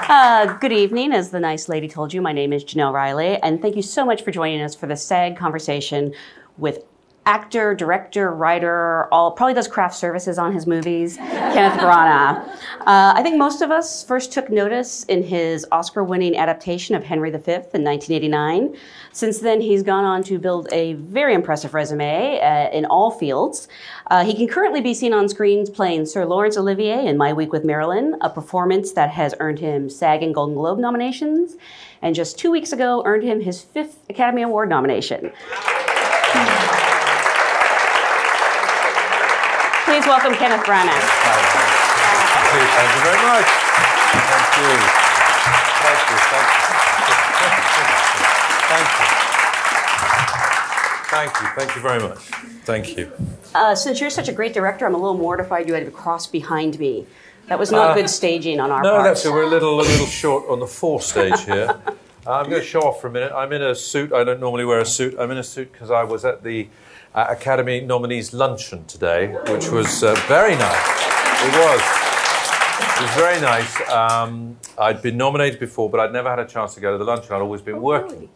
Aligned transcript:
Uh, 0.08 0.58
good 0.58 0.72
evening. 0.72 1.12
As 1.12 1.30
the 1.30 1.40
nice 1.40 1.68
lady 1.68 1.88
told 1.88 2.12
you, 2.12 2.20
my 2.20 2.32
name 2.32 2.52
is 2.52 2.64
Jenelle 2.64 2.92
Riley, 2.92 3.38
and 3.42 3.62
thank 3.62 3.76
you 3.76 3.82
so 3.82 4.04
much 4.04 4.22
for 4.22 4.30
joining 4.30 4.60
us 4.60 4.74
for 4.74 4.86
the 4.86 4.96
SAG 4.96 5.36
conversation 5.36 6.12
with 6.58 6.84
actor, 7.24 7.74
director, 7.74 8.32
writer, 8.32 9.06
all 9.12 9.30
probably 9.30 9.54
does 9.54 9.68
craft 9.68 9.94
services 9.94 10.38
on 10.38 10.52
his 10.52 10.66
movies. 10.66 11.16
Kenneth 11.16 11.78
Branagh. 11.78 12.44
Uh, 12.80 13.12
I 13.14 13.22
think 13.22 13.36
most 13.36 13.62
of 13.62 13.70
us 13.70 14.02
first 14.02 14.32
took 14.32 14.50
notice 14.50 15.04
in 15.04 15.22
his 15.22 15.64
Oscar-winning 15.70 16.36
adaptation 16.36 16.96
of 16.96 17.04
Henry 17.04 17.30
V 17.30 17.36
in 17.36 17.84
1989. 17.84 18.76
Since 19.12 19.38
then, 19.38 19.60
he's 19.60 19.82
gone 19.82 20.04
on 20.04 20.24
to 20.24 20.38
build 20.38 20.68
a 20.72 20.94
very 20.94 21.34
impressive 21.34 21.74
resume 21.74 22.40
uh, 22.40 22.70
in 22.70 22.86
all 22.86 23.10
fields. 23.10 23.68
Uh, 24.10 24.24
he 24.24 24.34
can 24.34 24.48
currently 24.48 24.80
be 24.80 24.94
seen 24.94 25.12
on 25.12 25.28
screens 25.28 25.70
playing 25.70 26.06
Sir 26.06 26.24
Laurence 26.24 26.56
Olivier 26.56 27.06
in 27.06 27.16
My 27.16 27.32
Week 27.32 27.52
with 27.52 27.64
Marilyn, 27.64 28.16
a 28.20 28.30
performance 28.30 28.92
that 28.92 29.10
has 29.10 29.32
earned 29.38 29.60
him 29.60 29.88
SAG 29.88 30.22
and 30.22 30.34
Golden 30.34 30.56
Globe 30.56 30.78
nominations, 30.78 31.56
and 32.00 32.16
just 32.16 32.36
two 32.36 32.50
weeks 32.50 32.72
ago 32.72 33.02
earned 33.04 33.22
him 33.22 33.40
his 33.40 33.62
fifth 33.62 33.98
Academy 34.10 34.42
Award 34.42 34.68
nomination. 34.68 35.30
Please 40.02 40.08
welcome 40.08 40.34
Kenneth 40.34 40.66
Branagh. 40.66 40.98
Thank 40.98 42.58
you, 42.58 42.66
thank 42.74 42.90
you 42.90 43.02
very 43.06 43.22
much. 43.22 43.46
Thank 44.26 44.50
you. 44.58 44.66
Thank 45.78 46.00
you. 46.10 46.16
Thank 48.66 48.88
you. 48.98 49.06
Thank 51.06 51.30
you. 51.40 51.46
Thank 51.54 51.70
you 51.76 51.82
very 51.82 52.00
much. 52.00 52.18
Thank 52.64 52.96
you. 52.96 53.12
Uh, 53.54 53.76
since 53.76 54.00
you're 54.00 54.10
such 54.10 54.28
a 54.28 54.32
great 54.32 54.54
director, 54.54 54.86
I'm 54.86 54.94
a 54.94 54.98
little 54.98 55.16
mortified 55.16 55.68
you 55.68 55.74
had 55.74 55.84
to 55.84 55.92
cross 55.92 56.26
behind 56.26 56.80
me. 56.80 57.06
That 57.46 57.60
was 57.60 57.70
not 57.70 57.92
uh, 57.92 57.94
good 57.94 58.10
staging 58.10 58.58
on 58.58 58.72
our 58.72 58.82
no, 58.82 58.90
part. 58.90 59.02
No, 59.02 59.08
that's 59.08 59.24
it. 59.24 59.30
We're 59.30 59.44
a 59.44 59.48
little, 59.48 59.80
a 59.80 59.82
little 59.82 60.06
short 60.06 60.48
on 60.48 60.58
the 60.58 60.66
fore 60.66 61.00
stage 61.00 61.44
here. 61.44 61.80
Uh, 62.26 62.38
I'm 62.40 62.50
going 62.50 62.60
to 62.60 62.66
show 62.66 62.80
off 62.80 63.00
for 63.00 63.06
a 63.06 63.10
minute. 63.12 63.30
I'm 63.32 63.52
in 63.52 63.62
a 63.62 63.72
suit. 63.76 64.12
I 64.12 64.24
don't 64.24 64.40
normally 64.40 64.64
wear 64.64 64.80
a 64.80 64.84
suit. 64.84 65.14
I'm 65.16 65.30
in 65.30 65.38
a 65.38 65.44
suit 65.44 65.70
because 65.70 65.92
I 65.92 66.02
was 66.02 66.24
at 66.24 66.42
the 66.42 66.66
uh, 67.14 67.26
Academy 67.28 67.80
nominees 67.80 68.32
luncheon 68.32 68.84
today, 68.86 69.28
which 69.48 69.68
was 69.68 70.02
uh, 70.02 70.14
very 70.28 70.56
nice. 70.56 71.02
It 71.44 71.52
was. 71.58 71.82
It 72.96 73.02
was 73.02 73.14
very 73.14 73.40
nice. 73.40 73.90
Um, 73.90 74.58
I'd 74.78 75.02
been 75.02 75.16
nominated 75.16 75.60
before, 75.60 75.90
but 75.90 76.00
I'd 76.00 76.12
never 76.12 76.30
had 76.30 76.38
a 76.38 76.46
chance 76.46 76.74
to 76.74 76.80
go 76.80 76.92
to 76.92 76.98
the 76.98 77.04
luncheon. 77.04 77.32
I'd 77.32 77.42
always 77.42 77.62
been 77.62 77.76
oh, 77.76 77.80
working. 77.80 78.18
Really? 78.20 78.30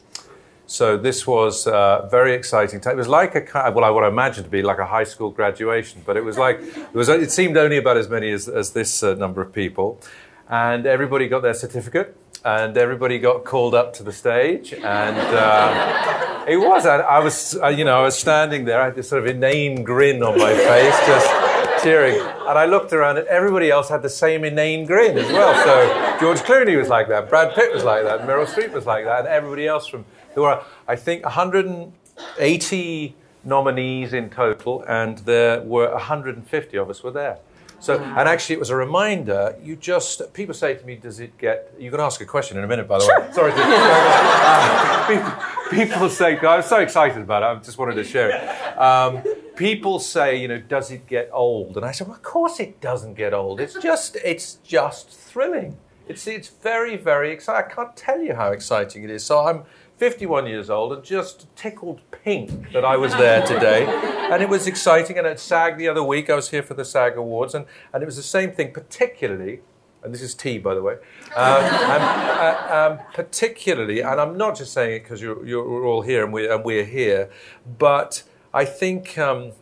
So 0.66 0.96
this 0.96 1.26
was 1.26 1.66
uh, 1.68 2.08
very 2.10 2.34
exciting. 2.34 2.80
It 2.84 2.96
was 2.96 3.06
like 3.06 3.36
a 3.36 3.70
well, 3.70 3.84
I 3.84 3.90
what 3.90 4.02
I 4.02 4.08
imagined 4.08 4.46
to 4.46 4.50
be 4.50 4.62
like 4.62 4.78
a 4.78 4.86
high 4.86 5.04
school 5.04 5.30
graduation, 5.30 6.02
but 6.04 6.16
it 6.16 6.24
was 6.24 6.36
like 6.36 6.60
it 6.60 6.92
was. 6.92 7.08
It 7.08 7.30
seemed 7.30 7.56
only 7.56 7.76
about 7.76 7.96
as 7.96 8.08
many 8.08 8.32
as, 8.32 8.48
as 8.48 8.72
this 8.72 9.02
uh, 9.02 9.14
number 9.14 9.40
of 9.40 9.52
people, 9.52 10.00
and 10.48 10.84
everybody 10.84 11.28
got 11.28 11.42
their 11.42 11.54
certificate 11.54 12.16
and 12.46 12.76
everybody 12.78 13.18
got 13.18 13.42
called 13.42 13.74
up 13.74 13.92
to 13.94 14.04
the 14.04 14.12
stage, 14.12 14.72
and 14.72 15.16
uh, 15.18 16.44
it 16.46 16.56
was. 16.56 16.86
I, 16.86 16.98
I 16.98 17.18
was, 17.18 17.58
uh, 17.60 17.66
you 17.66 17.84
know, 17.84 17.98
I 17.98 18.02
was 18.02 18.16
standing 18.16 18.64
there. 18.64 18.80
I 18.80 18.84
had 18.84 18.94
this 18.94 19.08
sort 19.08 19.20
of 19.20 19.26
inane 19.26 19.82
grin 19.82 20.22
on 20.22 20.38
my 20.38 20.54
face, 20.54 20.96
just 21.08 21.82
cheering. 21.82 22.20
And 22.20 22.56
I 22.56 22.66
looked 22.66 22.92
around, 22.92 23.18
and 23.18 23.26
everybody 23.26 23.68
else 23.68 23.88
had 23.88 24.00
the 24.00 24.08
same 24.08 24.44
inane 24.44 24.86
grin 24.86 25.18
as 25.18 25.26
well. 25.32 25.54
So 25.64 26.18
George 26.20 26.38
Clooney 26.38 26.78
was 26.78 26.88
like 26.88 27.08
that, 27.08 27.28
Brad 27.28 27.52
Pitt 27.52 27.74
was 27.74 27.82
like 27.82 28.04
that, 28.04 28.20
Meryl 28.20 28.46
Streep 28.46 28.72
was 28.72 28.86
like 28.86 29.06
that, 29.06 29.20
and 29.20 29.28
everybody 29.28 29.66
else 29.66 29.88
from 29.88 30.04
there 30.34 30.44
were, 30.44 30.62
I 30.86 30.94
think, 30.94 31.24
180 31.24 33.14
nominees 33.42 34.12
in 34.12 34.30
total, 34.30 34.84
and 34.86 35.18
there 35.18 35.62
were 35.62 35.90
150 35.90 36.76
of 36.76 36.90
us 36.90 37.02
were 37.02 37.10
there. 37.10 37.38
So, 37.78 37.98
and 37.98 38.28
actually, 38.28 38.54
it 38.54 38.58
was 38.58 38.70
a 38.70 38.76
reminder. 38.76 39.56
You 39.62 39.76
just 39.76 40.32
people 40.32 40.54
say 40.54 40.74
to 40.74 40.84
me, 40.84 40.96
"Does 40.96 41.20
it 41.20 41.36
get?" 41.38 41.74
You 41.78 41.90
can 41.90 42.00
ask 42.00 42.20
a 42.20 42.24
question 42.24 42.56
in 42.56 42.64
a 42.64 42.66
minute, 42.66 42.88
by 42.88 42.98
the 42.98 43.04
sure. 43.04 43.20
way. 43.20 43.32
Sorry. 43.32 43.52
To, 43.52 43.58
uh, 43.60 45.06
people, 45.70 45.88
people, 45.88 46.08
say, 46.08 46.38
"I'm 46.38 46.62
so 46.62 46.78
excited 46.78 47.22
about 47.22 47.42
it. 47.42 47.46
I 47.46 47.62
just 47.62 47.78
wanted 47.78 47.96
to 47.96 48.04
share 48.04 48.30
it." 48.30 48.78
Um, 48.78 49.22
people 49.56 49.98
say, 49.98 50.36
"You 50.36 50.48
know, 50.48 50.58
does 50.58 50.90
it 50.90 51.06
get 51.06 51.28
old?" 51.32 51.76
And 51.76 51.84
I 51.84 51.92
said, 51.92 52.06
well, 52.06 52.16
"Of 52.16 52.22
course, 52.22 52.60
it 52.60 52.80
doesn't 52.80 53.14
get 53.14 53.34
old. 53.34 53.60
It's 53.60 53.74
just, 53.74 54.16
it's 54.24 54.54
just 54.64 55.10
thrilling. 55.10 55.76
It's, 56.08 56.26
it's 56.26 56.48
very, 56.48 56.96
very 56.96 57.30
exciting. 57.30 57.70
I 57.70 57.74
can't 57.74 57.96
tell 57.96 58.20
you 58.20 58.34
how 58.34 58.52
exciting 58.52 59.04
it 59.04 59.10
is. 59.10 59.24
So 59.24 59.46
I'm." 59.46 59.64
51 59.96 60.46
years 60.46 60.68
old 60.68 60.92
and 60.92 61.02
just 61.02 61.54
tickled 61.56 62.00
pink 62.10 62.72
that 62.72 62.84
I 62.84 62.96
was 62.96 63.12
there 63.12 63.44
today. 63.46 63.86
and 64.30 64.42
it 64.42 64.48
was 64.48 64.66
exciting. 64.66 65.18
And 65.18 65.26
at 65.26 65.40
SAG 65.40 65.78
the 65.78 65.88
other 65.88 66.02
week, 66.02 66.28
I 66.28 66.34
was 66.34 66.50
here 66.50 66.62
for 66.62 66.74
the 66.74 66.84
SAG 66.84 67.16
Awards, 67.16 67.54
and, 67.54 67.66
and 67.92 68.02
it 68.02 68.06
was 68.06 68.16
the 68.16 68.22
same 68.22 68.52
thing, 68.52 68.72
particularly, 68.72 69.60
and 70.02 70.12
this 70.12 70.22
is 70.22 70.34
tea, 70.34 70.58
by 70.58 70.74
the 70.74 70.82
way, 70.82 70.94
um, 71.34 71.62
and, 71.64 72.02
uh, 72.02 72.98
um, 72.98 73.06
particularly, 73.14 74.00
and 74.00 74.20
I'm 74.20 74.36
not 74.36 74.56
just 74.56 74.72
saying 74.72 74.96
it 74.96 75.02
because 75.02 75.20
you're, 75.20 75.44
you're 75.46 75.84
all 75.84 76.02
here 76.02 76.24
and 76.24 76.32
we're, 76.32 76.52
and 76.52 76.64
we're 76.64 76.84
here, 76.84 77.30
but 77.78 78.22
I 78.52 78.64
think 78.64 79.18
um, 79.18 79.52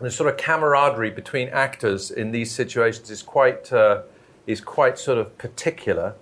the 0.00 0.10
sort 0.10 0.28
of 0.30 0.36
camaraderie 0.36 1.10
between 1.10 1.48
actors 1.48 2.10
in 2.10 2.32
these 2.32 2.50
situations 2.50 3.10
is 3.10 3.22
quite, 3.22 3.72
uh, 3.72 4.02
is 4.46 4.60
quite 4.60 4.98
sort 4.98 5.18
of 5.18 5.36
particular. 5.38 6.14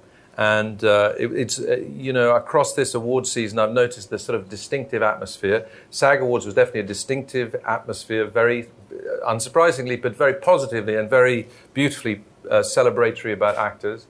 And 0.43 0.83
uh, 0.83 1.13
it, 1.17 1.31
it's, 1.33 1.61
uh, 1.61 1.85
you 2.07 2.13
know, 2.13 2.35
across 2.35 2.75
this 2.75 2.95
award 2.95 3.29
season, 3.29 3.61
I've 3.61 3.73
noticed 3.73 4.11
this 4.11 4.25
sort 4.25 4.37
of 4.41 4.49
distinctive 4.49 5.01
atmosphere. 5.01 5.69
SAG 5.91 6.21
Awards 6.21 6.45
was 6.47 6.55
definitely 6.55 6.81
a 6.81 6.91
distinctive 6.97 7.55
atmosphere, 7.65 8.25
very 8.27 8.61
uh, 8.91 9.31
unsurprisingly, 9.33 10.03
but 10.03 10.17
very 10.17 10.35
positively 10.35 10.97
and 10.97 11.09
very 11.09 11.47
beautifully 11.75 12.25
uh, 12.51 12.57
celebratory 12.77 13.33
about 13.33 13.57
actors. 13.57 14.09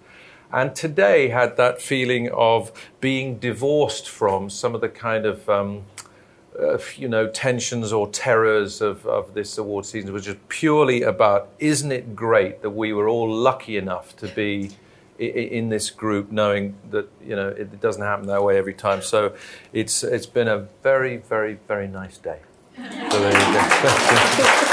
And 0.51 0.75
today 0.75 1.29
had 1.29 1.59
that 1.59 1.83
feeling 1.83 2.31
of 2.33 2.73
being 3.01 3.39
divorced 3.39 4.09
from 4.09 4.49
some 4.49 4.75
of 4.75 4.81
the 4.81 4.89
kind 4.89 5.27
of, 5.27 5.47
um, 5.51 5.83
uh, 6.59 6.79
you 6.97 7.09
know, 7.09 7.29
tensions 7.29 7.93
or 7.93 8.09
terrors 8.09 8.81
of, 8.81 9.05
of 9.07 9.35
this 9.35 9.59
award 9.59 9.85
season, 9.85 10.15
which 10.15 10.29
is 10.29 10.37
purely 10.49 11.03
about, 11.03 11.51
isn't 11.59 11.93
it 11.93 12.17
great 12.17 12.63
that 12.63 12.71
we 12.71 12.95
were 12.95 13.09
all 13.09 13.31
lucky 13.31 13.77
enough 13.77 14.17
to 14.17 14.29
be 14.29 14.71
in 15.27 15.69
this 15.69 15.91
group, 15.91 16.33
knowing 16.33 16.77
that 16.91 17.09
you 17.25 17.37
know 17.37 17.49
it 17.49 17.81
doesn't 17.81 18.03
happen 18.03 18.27
that 18.27 18.43
way 18.43 18.59
every 18.59 18.75
time. 18.75 19.03
So 19.03 19.35
it's 19.73 20.03
it's 20.03 20.27
been 20.27 20.49
a 20.49 20.69
very 20.83 21.19
very 21.19 21.59
very 21.69 21.89
nice 21.89 22.19
day. 22.19 22.41
So 22.77 23.21
there 23.21 23.33
you 23.33 23.55
go. 23.55 24.73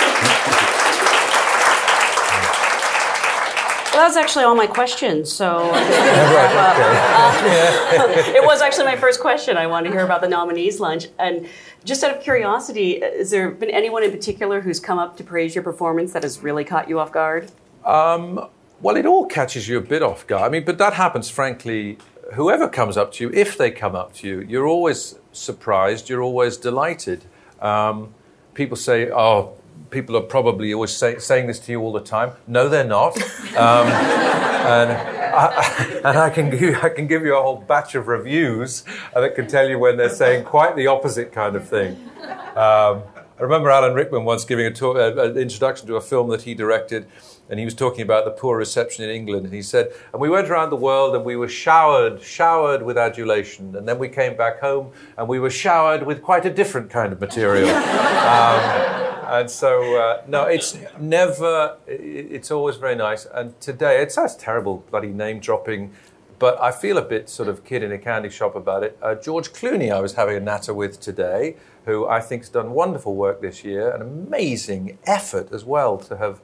Well, 3.99 4.07
that's 4.07 4.17
actually 4.17 4.45
all 4.45 4.55
my 4.55 4.67
questions. 4.67 5.29
So 5.29 5.57
uh, 5.73 5.73
uh, 5.73 5.73
it 8.33 8.45
was 8.45 8.61
actually 8.61 8.85
my 8.85 8.95
first 8.95 9.19
question. 9.19 9.57
I 9.57 9.67
wanted 9.67 9.89
to 9.89 9.95
hear 9.95 10.05
about 10.05 10.21
the 10.21 10.29
nominees 10.29 10.79
lunch, 10.79 11.07
and 11.19 11.49
just 11.84 12.02
out 12.03 12.16
of 12.16 12.23
curiosity, 12.23 13.02
has 13.02 13.31
there 13.31 13.52
been 13.52 13.69
anyone 13.69 14.03
in 14.03 14.11
particular 14.11 14.61
who's 14.61 14.79
come 14.79 14.99
up 14.99 15.17
to 15.17 15.23
praise 15.25 15.53
your 15.53 15.66
performance 15.66 16.13
that 16.13 16.23
has 16.23 16.40
really 16.41 16.63
caught 16.63 16.87
you 16.87 16.97
off 16.97 17.11
guard? 17.11 17.52
Um, 17.84 18.47
well, 18.81 18.96
it 18.96 19.05
all 19.05 19.26
catches 19.26 19.67
you 19.67 19.78
a 19.78 19.81
bit 19.81 20.02
off 20.02 20.26
guard. 20.28 20.43
I 20.43 20.49
mean, 20.49 20.66
but 20.66 20.78
that 20.78 20.93
happens, 20.93 21.29
frankly, 21.29 21.97
whoever 22.34 22.67
comes 22.67 22.97
up 22.97 23.11
to 23.14 23.26
you, 23.26 23.31
if 23.34 23.58
they 23.58 23.72
come 23.72 23.96
up 23.96 24.14
to 24.16 24.28
you, 24.28 24.41
you're 24.41 24.67
always 24.67 25.16
surprised, 25.31 26.09
you're 26.09 26.22
always 26.22 26.58
delighted. 26.58 27.26
Um, 27.61 28.14
people 28.53 28.78
say, 28.78 29.09
oh, 29.11 29.58
people 29.90 30.16
are 30.16 30.22
probably 30.22 30.73
always 30.73 30.91
say, 30.91 31.17
saying 31.20 31.47
this 31.47 31.59
to 31.59 31.72
you 31.72 31.81
all 31.81 31.91
the 31.91 31.99
time. 32.02 32.34
No, 32.47 32.70
they're 32.70 32.84
not. 32.84 33.17
Um, 33.55 33.87
and, 33.87 34.91
I, 34.91 36.02
and 36.05 36.17
I 36.17 36.29
can, 36.29 36.49
give, 36.49 36.84
I 36.84 36.90
can 36.90 37.08
give 37.08 37.23
you 37.23 37.37
a 37.37 37.41
whole 37.41 37.58
batch 37.58 37.96
of 37.96 38.08
reviews 38.08 38.84
that 39.14 39.35
can 39.35 39.47
tell 39.47 39.67
you 39.67 39.79
when 39.79 39.97
they're 39.97 40.09
saying 40.09 40.46
quite 40.46 40.76
the 40.76 40.87
opposite 40.87 41.31
kind 41.31 41.55
of 41.55 41.67
thing. 41.67 41.97
Um, 42.55 43.03
I 43.40 43.43
remember 43.43 43.70
Alan 43.70 43.93
Rickman 43.93 44.26
once 44.26 44.43
giving 44.43 44.66
a 44.66 44.72
talk, 44.72 44.97
uh, 44.97 45.16
an 45.16 45.37
introduction 45.37 45.87
to 45.87 45.96
a 45.96 46.02
film 46.02 46.29
that 46.29 46.41
he 46.41 46.53
directed, 46.53 47.08
and 47.49 47.59
he 47.59 47.66
was 47.66 47.73
talking 47.73 48.01
about 48.01 48.25
the 48.25 48.31
poor 48.31 48.57
reception 48.57 49.03
in 49.03 49.09
England. 49.09 49.46
And 49.46 49.53
he 49.53 49.61
said, 49.61 49.91
and 50.13 50.22
we 50.22 50.29
went 50.29 50.49
around 50.49 50.69
the 50.69 50.75
world 50.75 51.16
and 51.16 51.25
we 51.25 51.35
were 51.35 51.47
showered, 51.47 52.22
showered 52.22 52.84
with 52.84 52.97
adulation. 52.97 53.75
And 53.75 53.87
then 53.87 53.97
we 53.97 54.07
came 54.07 54.37
back 54.37 54.59
home 54.59 54.91
and 55.17 55.28
we 55.28 55.40
were 55.40 55.49
showered 55.49 56.03
with 56.03 56.22
quite 56.22 56.46
a 56.46 56.53
different 56.53 56.90
kind 56.90 57.11
of 57.11 57.19
material. 57.19 57.69
um, 57.75 58.59
and 59.29 59.49
so, 59.49 59.96
uh, 59.96 60.23
no, 60.28 60.43
it's 60.43 60.78
never, 60.99 61.78
it's 61.87 62.51
always 62.51 62.78
very 62.78 62.96
nice. 62.96 63.25
And 63.25 63.59
today, 63.59 64.02
it 64.02 64.11
sounds 64.11 64.35
terrible, 64.35 64.84
bloody 64.90 65.09
name 65.09 65.40
dropping 65.40 65.91
but 66.40 66.59
I 66.61 66.72
feel 66.72 66.97
a 66.97 67.02
bit 67.02 67.29
sort 67.29 67.49
of 67.49 67.66
kid 67.66 67.84
in 67.84 67.91
a 67.91 67.97
candy 67.97 68.29
shop 68.29 68.55
about 68.55 68.84
it. 68.84 68.97
Uh, 69.02 69.13
George 69.16 69.49
Clooney, 69.49 69.91
I 69.91 69.99
was 69.99 70.13
having 70.13 70.37
a 70.37 70.40
natter 70.40 70.73
with 70.73 70.99
today, 71.02 71.57
who 71.85 72.07
I 72.07 72.22
think 72.22 72.43
has 72.43 72.49
done 72.49 72.72
wonderful 72.72 73.13
work 73.13 73.41
this 73.41 73.66
year, 73.66 73.91
an 73.91 74.02
amazing 74.02 74.97
effort 75.05 75.52
as 75.52 75.66
well 75.66 75.97
to 75.97 76.16
have 76.16 76.40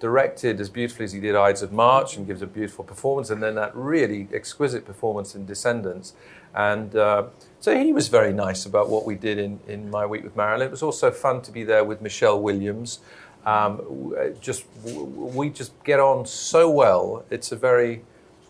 directed 0.00 0.60
as 0.60 0.68
beautifully 0.68 1.04
as 1.04 1.12
he 1.12 1.20
did 1.20 1.36
Ides 1.36 1.62
of 1.62 1.72
March 1.72 2.16
and 2.16 2.26
gives 2.26 2.42
a 2.42 2.46
beautiful 2.46 2.84
performance, 2.84 3.30
and 3.30 3.42
then 3.42 3.54
that 3.54 3.74
really 3.76 4.28
exquisite 4.32 4.84
performance 4.84 5.34
in 5.34 5.46
Descendants. 5.46 6.14
And 6.54 6.96
uh, 6.96 7.26
so 7.60 7.78
he 7.78 7.92
was 7.92 8.08
very 8.08 8.32
nice 8.32 8.66
about 8.66 8.88
what 8.88 9.06
we 9.06 9.14
did 9.14 9.38
in, 9.38 9.60
in 9.68 9.90
My 9.90 10.06
Week 10.06 10.24
with 10.24 10.34
Marilyn. 10.34 10.66
It 10.68 10.70
was 10.70 10.82
also 10.82 11.10
fun 11.10 11.42
to 11.42 11.52
be 11.52 11.62
there 11.62 11.84
with 11.84 12.00
Michelle 12.00 12.40
Williams. 12.40 13.00
Um, 13.46 14.14
just 14.40 14.64
we 14.84 15.50
just 15.50 15.72
get 15.84 16.00
on 16.00 16.26
so 16.26 16.68
well. 16.68 17.24
It's 17.30 17.52
a 17.52 17.56
very 17.56 18.02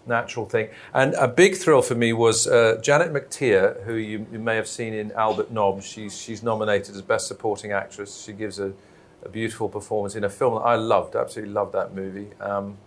natural 0.06 0.47
thing. 0.47 0.69
And 0.93 1.14
a 1.14 1.29
big 1.29 1.56
thrill 1.56 1.82
for 1.82 1.94
me 1.94 2.12
was 2.12 2.47
uh, 2.47 2.81
Janet 2.82 3.12
McTeer, 3.12 3.82
who 3.85 3.94
you, 3.94 4.26
you, 4.32 4.38
may 4.38 4.56
have 4.56 4.67
seen 4.67 4.94
in 4.94 5.12
Albert 5.12 5.50
Nobbs. 5.50 5.87
She's, 5.87 6.20
she's 6.20 6.43
nominated 6.43 6.94
as 6.94 7.02
Best 7.02 7.29
Supporting 7.29 7.73
Actress. 7.73 8.25
She 8.25 8.32
gives 8.32 8.58
a, 8.58 8.73
a 9.22 9.28
beautiful 9.28 9.69
performance 9.69 10.14
in 10.14 10.25
a 10.25 10.31
film 10.31 10.55
that 10.55 10.61
I 10.61 10.76
loved, 10.76 11.17
absolutely 11.17 11.52
loved 11.52 11.72
that 11.72 11.94
movie. 11.94 12.28
Um, 12.40 12.78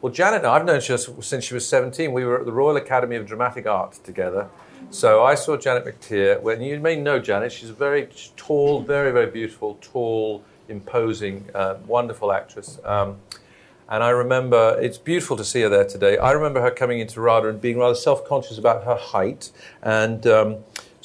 well, 0.00 0.12
Janet 0.12 0.44
I've 0.44 0.64
known 0.64 0.80
her 0.80 0.98
since 0.98 1.44
she 1.44 1.54
was 1.54 1.66
17. 1.66 2.12
We 2.12 2.24
were 2.24 2.40
at 2.40 2.46
the 2.46 2.52
Royal 2.52 2.76
Academy 2.76 3.16
of 3.16 3.26
Dramatic 3.26 3.66
Art 3.66 3.98
together. 4.04 4.48
So 4.90 5.24
I 5.24 5.34
saw 5.34 5.56
Janet 5.56 5.84
McTeer. 5.84 6.40
When 6.40 6.62
you 6.62 6.78
may 6.78 6.96
know 6.96 7.18
Janet, 7.18 7.52
she's 7.52 7.70
a 7.70 7.74
very 7.74 8.08
tall, 8.36 8.80
very, 8.80 9.10
very 9.10 9.30
beautiful, 9.30 9.76
tall, 9.80 10.44
imposing, 10.68 11.46
uh, 11.54 11.76
wonderful 11.86 12.32
actress. 12.32 12.78
Um, 12.84 13.16
and 13.88 14.04
I 14.04 14.10
remember, 14.10 14.78
it's 14.80 14.98
beautiful 14.98 15.36
to 15.36 15.44
see 15.44 15.62
her 15.62 15.68
there 15.68 15.86
today. 15.86 16.16
I 16.18 16.32
remember 16.32 16.60
her 16.60 16.70
coming 16.70 17.00
into 17.00 17.20
RADA 17.20 17.48
and 17.48 17.60
being 17.60 17.78
rather 17.78 17.94
self 17.94 18.24
conscious 18.24 18.56
about 18.56 18.84
her 18.84 18.96
height 18.96 19.50
and 19.82 20.26
um, 20.26 20.58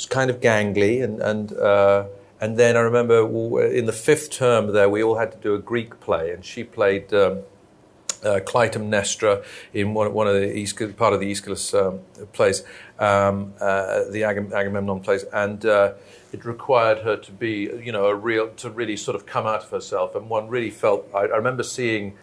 kind 0.09 0.29
of 0.29 0.39
gangly. 0.39 1.03
And, 1.03 1.21
and, 1.21 1.53
uh, 1.53 2.05
and 2.43 2.57
then 2.57 2.75
I 2.75 2.81
remember 2.81 3.17
in 3.65 3.85
the 3.85 3.93
fifth 3.93 4.31
term 4.31 4.73
there, 4.73 4.89
we 4.89 5.01
all 5.01 5.17
had 5.17 5.31
to 5.31 5.37
do 5.37 5.55
a 5.55 5.59
Greek 5.59 5.99
play, 6.01 6.31
and 6.31 6.43
she 6.43 6.63
played. 6.63 7.13
Um, 7.13 7.43
uh, 8.23 8.39
Clytemnestra 8.39 9.43
in 9.73 9.93
one, 9.93 10.13
one 10.13 10.27
of 10.27 10.35
the 10.35 10.93
part 10.95 11.13
of 11.13 11.19
the 11.19 11.29
Aeschylus 11.29 11.73
um, 11.73 11.99
plays, 12.31 12.63
um, 12.97 13.53
uh, 13.59 14.05
the 14.11 14.21
Agam- 14.21 14.53
Agamemnon 14.53 15.01
plays, 15.01 15.23
and 15.33 15.65
uh, 15.65 15.91
it 16.31 16.45
required 16.45 16.99
her 16.99 17.17
to 17.17 17.31
be, 17.33 17.69
you 17.83 17.91
know, 17.91 18.05
a 18.05 18.15
real 18.15 18.47
to 18.47 18.69
really 18.69 18.95
sort 18.95 19.15
of 19.15 19.25
come 19.25 19.45
out 19.45 19.63
of 19.63 19.69
herself. 19.71 20.15
And 20.15 20.29
one 20.29 20.47
really 20.47 20.69
felt. 20.69 21.05
I, 21.13 21.23
I 21.23 21.35
remember 21.35 21.63
seeing 21.63 22.17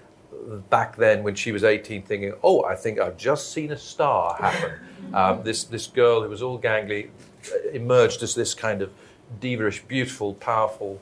back 0.70 0.96
then 0.96 1.22
when 1.22 1.34
she 1.34 1.52
was 1.52 1.64
18 1.64 2.02
thinking, 2.02 2.32
oh, 2.42 2.64
I 2.64 2.76
think 2.76 2.98
I've 2.98 3.16
just 3.16 3.52
seen 3.52 3.70
a 3.70 3.78
star 3.78 4.36
happen. 4.36 4.72
Um, 5.12 5.42
this, 5.42 5.64
this 5.64 5.88
girl 5.88 6.22
who 6.22 6.28
was 6.28 6.40
all 6.40 6.60
gangly 6.60 7.08
uh, 7.50 7.70
emerged 7.72 8.22
as 8.22 8.36
this 8.36 8.54
kind 8.54 8.80
of 8.80 8.92
diva-ish, 9.38 9.82
beautiful, 9.84 10.34
powerful 10.34 11.00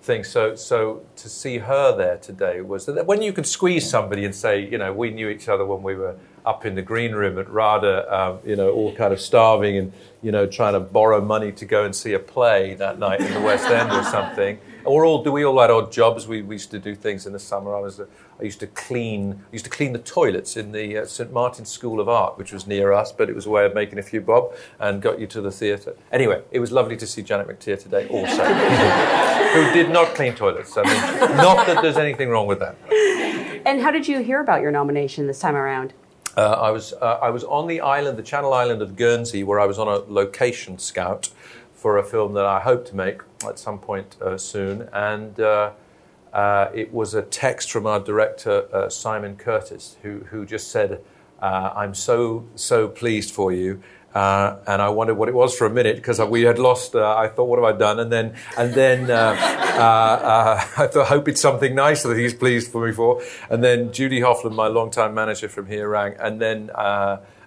thing. 0.00 0.24
So, 0.24 0.54
so 0.54 1.02
to 1.16 1.28
see 1.28 1.58
her 1.58 1.96
there 1.96 2.16
today 2.16 2.60
was 2.60 2.86
that 2.86 3.06
when 3.06 3.22
you 3.22 3.32
could 3.32 3.46
squeeze 3.46 3.88
somebody 3.90 4.24
and 4.24 4.34
say, 4.34 4.64
you 4.64 4.78
know, 4.78 4.92
we 4.92 5.10
knew 5.10 5.28
each 5.28 5.48
other 5.48 5.66
when 5.66 5.82
we 5.82 5.94
were 5.94 6.16
up 6.46 6.64
in 6.64 6.76
the 6.76 6.82
green 6.82 7.12
room 7.12 7.38
at 7.38 7.50
RADA, 7.50 8.16
um, 8.16 8.38
you 8.44 8.54
know, 8.54 8.70
all 8.70 8.94
kind 8.94 9.12
of 9.12 9.20
starving 9.20 9.76
and, 9.76 9.92
you 10.22 10.30
know, 10.30 10.46
trying 10.46 10.74
to 10.74 10.80
borrow 10.80 11.20
money 11.20 11.50
to 11.52 11.64
go 11.64 11.84
and 11.84 11.94
see 11.94 12.12
a 12.12 12.18
play 12.20 12.74
that 12.74 12.98
night 12.98 13.20
in 13.20 13.34
the 13.34 13.40
West 13.40 13.66
End 13.66 13.90
or 13.90 14.04
something. 14.04 14.58
Or 14.86 15.04
all, 15.04 15.22
do 15.22 15.32
we 15.32 15.44
all 15.44 15.60
had 15.60 15.70
odd 15.70 15.90
jobs? 15.90 16.26
We, 16.28 16.42
we 16.42 16.54
used 16.54 16.70
to 16.70 16.78
do 16.78 16.94
things 16.94 17.26
in 17.26 17.32
the 17.32 17.38
summer. 17.38 17.74
I 17.74 17.80
was 17.80 18.00
I 18.00 18.42
used 18.42 18.60
to 18.60 18.66
clean 18.68 19.42
I 19.48 19.52
used 19.52 19.64
to 19.64 19.70
clean 19.70 19.92
the 19.92 19.98
toilets 19.98 20.56
in 20.56 20.72
the 20.72 20.98
uh, 20.98 21.06
St 21.06 21.32
Martin's 21.32 21.70
School 21.70 22.00
of 22.00 22.08
Art, 22.08 22.38
which 22.38 22.52
was 22.52 22.66
near 22.66 22.92
us, 22.92 23.12
but 23.12 23.28
it 23.28 23.34
was 23.34 23.46
a 23.46 23.50
way 23.50 23.66
of 23.66 23.74
making 23.74 23.98
a 23.98 24.02
few 24.02 24.20
bob 24.20 24.52
and 24.78 25.02
got 25.02 25.18
you 25.18 25.26
to 25.26 25.40
the 25.40 25.50
theatre. 25.50 25.96
Anyway, 26.12 26.42
it 26.50 26.60
was 26.60 26.70
lovely 26.70 26.96
to 26.96 27.06
see 27.06 27.22
Janet 27.22 27.48
McTeer 27.48 27.80
today, 27.80 28.06
also, 28.08 28.44
who 29.54 29.72
did 29.72 29.90
not 29.90 30.14
clean 30.14 30.34
toilets. 30.34 30.76
I 30.76 30.82
mean, 30.82 31.36
not 31.36 31.66
that 31.66 31.82
there's 31.82 31.96
anything 31.96 32.28
wrong 32.28 32.46
with 32.46 32.60
that. 32.60 32.76
And 33.66 33.80
how 33.80 33.90
did 33.90 34.06
you 34.06 34.20
hear 34.20 34.40
about 34.40 34.60
your 34.60 34.70
nomination 34.70 35.26
this 35.26 35.40
time 35.40 35.56
around? 35.56 35.92
Uh, 36.36 36.50
I 36.50 36.70
was 36.70 36.92
uh, 36.92 37.18
I 37.22 37.30
was 37.30 37.44
on 37.44 37.66
the 37.66 37.80
island, 37.80 38.18
the 38.18 38.22
Channel 38.22 38.52
Island 38.52 38.82
of 38.82 38.94
Guernsey, 38.94 39.42
where 39.42 39.58
I 39.58 39.64
was 39.64 39.78
on 39.78 39.88
a 39.88 39.96
location 40.12 40.78
scout 40.78 41.30
for 41.86 41.98
a 41.98 42.02
film 42.02 42.32
that 42.32 42.44
I 42.44 42.58
hope 42.58 42.84
to 42.86 42.96
make 42.96 43.20
at 43.46 43.60
some 43.60 43.78
point 43.78 44.20
uh, 44.20 44.36
soon, 44.38 44.88
and 44.92 45.38
uh, 45.38 45.70
uh, 46.32 46.68
it 46.74 46.92
was 46.92 47.14
a 47.14 47.22
text 47.22 47.70
from 47.70 47.86
our 47.86 48.00
director, 48.00 48.66
uh, 48.74 48.88
Simon 48.88 49.36
Curtis, 49.36 49.96
who, 50.02 50.24
who 50.30 50.44
just 50.44 50.72
said, 50.72 51.00
uh, 51.40 51.70
I'm 51.76 51.94
so, 51.94 52.44
so 52.56 52.88
pleased 52.88 53.32
for 53.32 53.52
you. 53.52 53.80
Uh, 54.12 54.56
and 54.66 54.82
I 54.82 54.88
wondered 54.88 55.14
what 55.14 55.28
it 55.28 55.34
was 55.36 55.56
for 55.56 55.64
a 55.64 55.70
minute 55.70 55.94
because 55.94 56.18
we 56.18 56.42
had 56.42 56.58
lost. 56.58 56.96
Uh, 56.96 57.16
I 57.16 57.28
thought, 57.28 57.44
what 57.44 57.60
have 57.60 57.76
I 57.76 57.78
done? 57.78 58.00
And 58.00 58.10
then, 58.10 58.34
and 58.58 58.74
then 58.74 59.08
uh, 59.08 59.36
I 60.76 60.88
thought, 60.88 61.06
hope 61.06 61.28
it's 61.28 61.40
something 61.40 61.72
nice 61.72 62.02
that 62.02 62.18
he's 62.18 62.34
pleased 62.34 62.72
for 62.72 62.84
me 62.84 62.92
for. 62.92 63.22
And 63.48 63.62
then 63.62 63.92
Judy 63.92 64.22
Hofflund, 64.22 64.56
my 64.56 64.66
longtime 64.66 65.14
manager 65.14 65.48
from 65.48 65.68
here, 65.68 65.88
rang, 65.88 66.16
and 66.18 66.40
then 66.40 66.68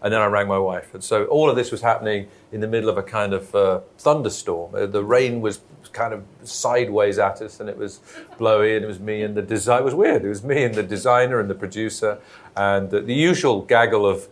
and 0.01 0.13
then 0.13 0.21
I 0.21 0.25
rang 0.27 0.47
my 0.47 0.57
wife. 0.57 0.93
And 0.93 1.03
so 1.03 1.25
all 1.25 1.49
of 1.49 1.55
this 1.55 1.71
was 1.71 1.81
happening 1.81 2.27
in 2.51 2.61
the 2.61 2.67
middle 2.67 2.89
of 2.89 2.97
a 2.97 3.03
kind 3.03 3.33
of 3.33 3.53
uh, 3.53 3.81
thunderstorm. 3.97 4.73
Uh, 4.73 4.85
the 4.85 5.03
rain 5.03 5.41
was 5.41 5.61
kind 5.91 6.13
of 6.13 6.23
sideways 6.43 7.19
at 7.19 7.41
us, 7.41 7.59
and 7.59 7.69
it 7.69 7.77
was 7.77 7.99
blowy, 8.37 8.75
and 8.75 8.83
it 8.83 8.87
was 8.87 8.99
me 8.99 9.21
and 9.21 9.35
the 9.35 9.41
design. 9.41 9.81
It 9.81 9.85
was 9.85 9.95
weird. 9.95 10.23
It 10.23 10.29
was 10.29 10.43
me 10.43 10.63
and 10.63 10.75
the 10.75 10.83
designer 10.83 11.39
and 11.39 11.49
the 11.49 11.55
producer, 11.55 12.19
and 12.55 12.89
the, 12.89 13.01
the 13.01 13.13
usual 13.13 13.61
gaggle 13.61 14.05
of. 14.05 14.27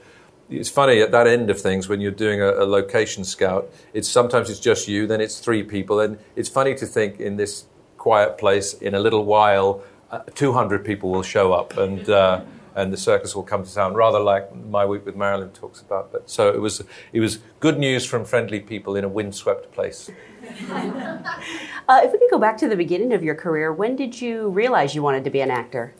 It's 0.49 0.69
funny 0.69 1.01
at 1.01 1.11
that 1.11 1.27
end 1.27 1.49
of 1.49 1.59
things 1.59 1.89
when 1.89 1.99
you're 1.99 2.09
doing 2.09 2.41
a, 2.41 2.49
a, 2.51 2.65
location 2.65 3.25
scout. 3.25 3.69
It's 3.93 4.07
sometimes 4.07 4.49
it's 4.49 4.61
just 4.61 4.87
you, 4.87 5.05
then 5.05 5.19
it's 5.19 5.39
three 5.39 5.61
people, 5.61 5.99
and 5.99 6.17
it's 6.37 6.47
funny 6.47 6.73
to 6.75 6.85
think 6.85 7.19
in 7.19 7.35
this 7.35 7.65
quiet 7.97 8.37
place 8.37 8.73
in 8.73 8.95
a 8.95 8.99
little 9.01 9.25
while, 9.25 9.83
uh, 10.09 10.19
200 10.35 10.85
people 10.85 11.09
will 11.09 11.23
show 11.23 11.51
up, 11.51 11.77
and 11.77 12.09
uh, 12.09 12.39
and 12.77 12.93
the 12.93 12.97
circus 12.97 13.35
will 13.35 13.43
come 13.43 13.65
to 13.65 13.73
town, 13.73 13.95
rather 13.95 14.19
like 14.19 14.55
my 14.55 14.85
week 14.85 15.03
with 15.03 15.15
Marilyn 15.15 15.49
talks 15.49 15.81
about. 15.81 16.11
But 16.11 16.29
so 16.29 16.49
it 16.49 16.61
was, 16.61 16.83
it 17.11 17.19
was 17.19 17.39
good 17.59 17.79
news 17.79 18.05
from 18.05 18.23
friendly 18.23 18.59
people 18.59 18.95
in 18.95 19.03
a 19.03 19.09
windswept 19.09 19.71
place. 19.71 20.11
uh, 20.69 22.01
if 22.03 22.11
we 22.13 22.19
could 22.19 22.29
go 22.29 22.37
back 22.37 22.55
to 22.57 22.69
the 22.69 22.75
beginning 22.75 23.13
of 23.13 23.23
your 23.23 23.33
career, 23.33 23.73
when 23.73 23.95
did 23.95 24.21
you 24.21 24.49
realize 24.49 24.93
you 24.93 25.01
wanted 25.01 25.23
to 25.23 25.31
be 25.31 25.41
an 25.41 25.49
actor? 25.49 25.95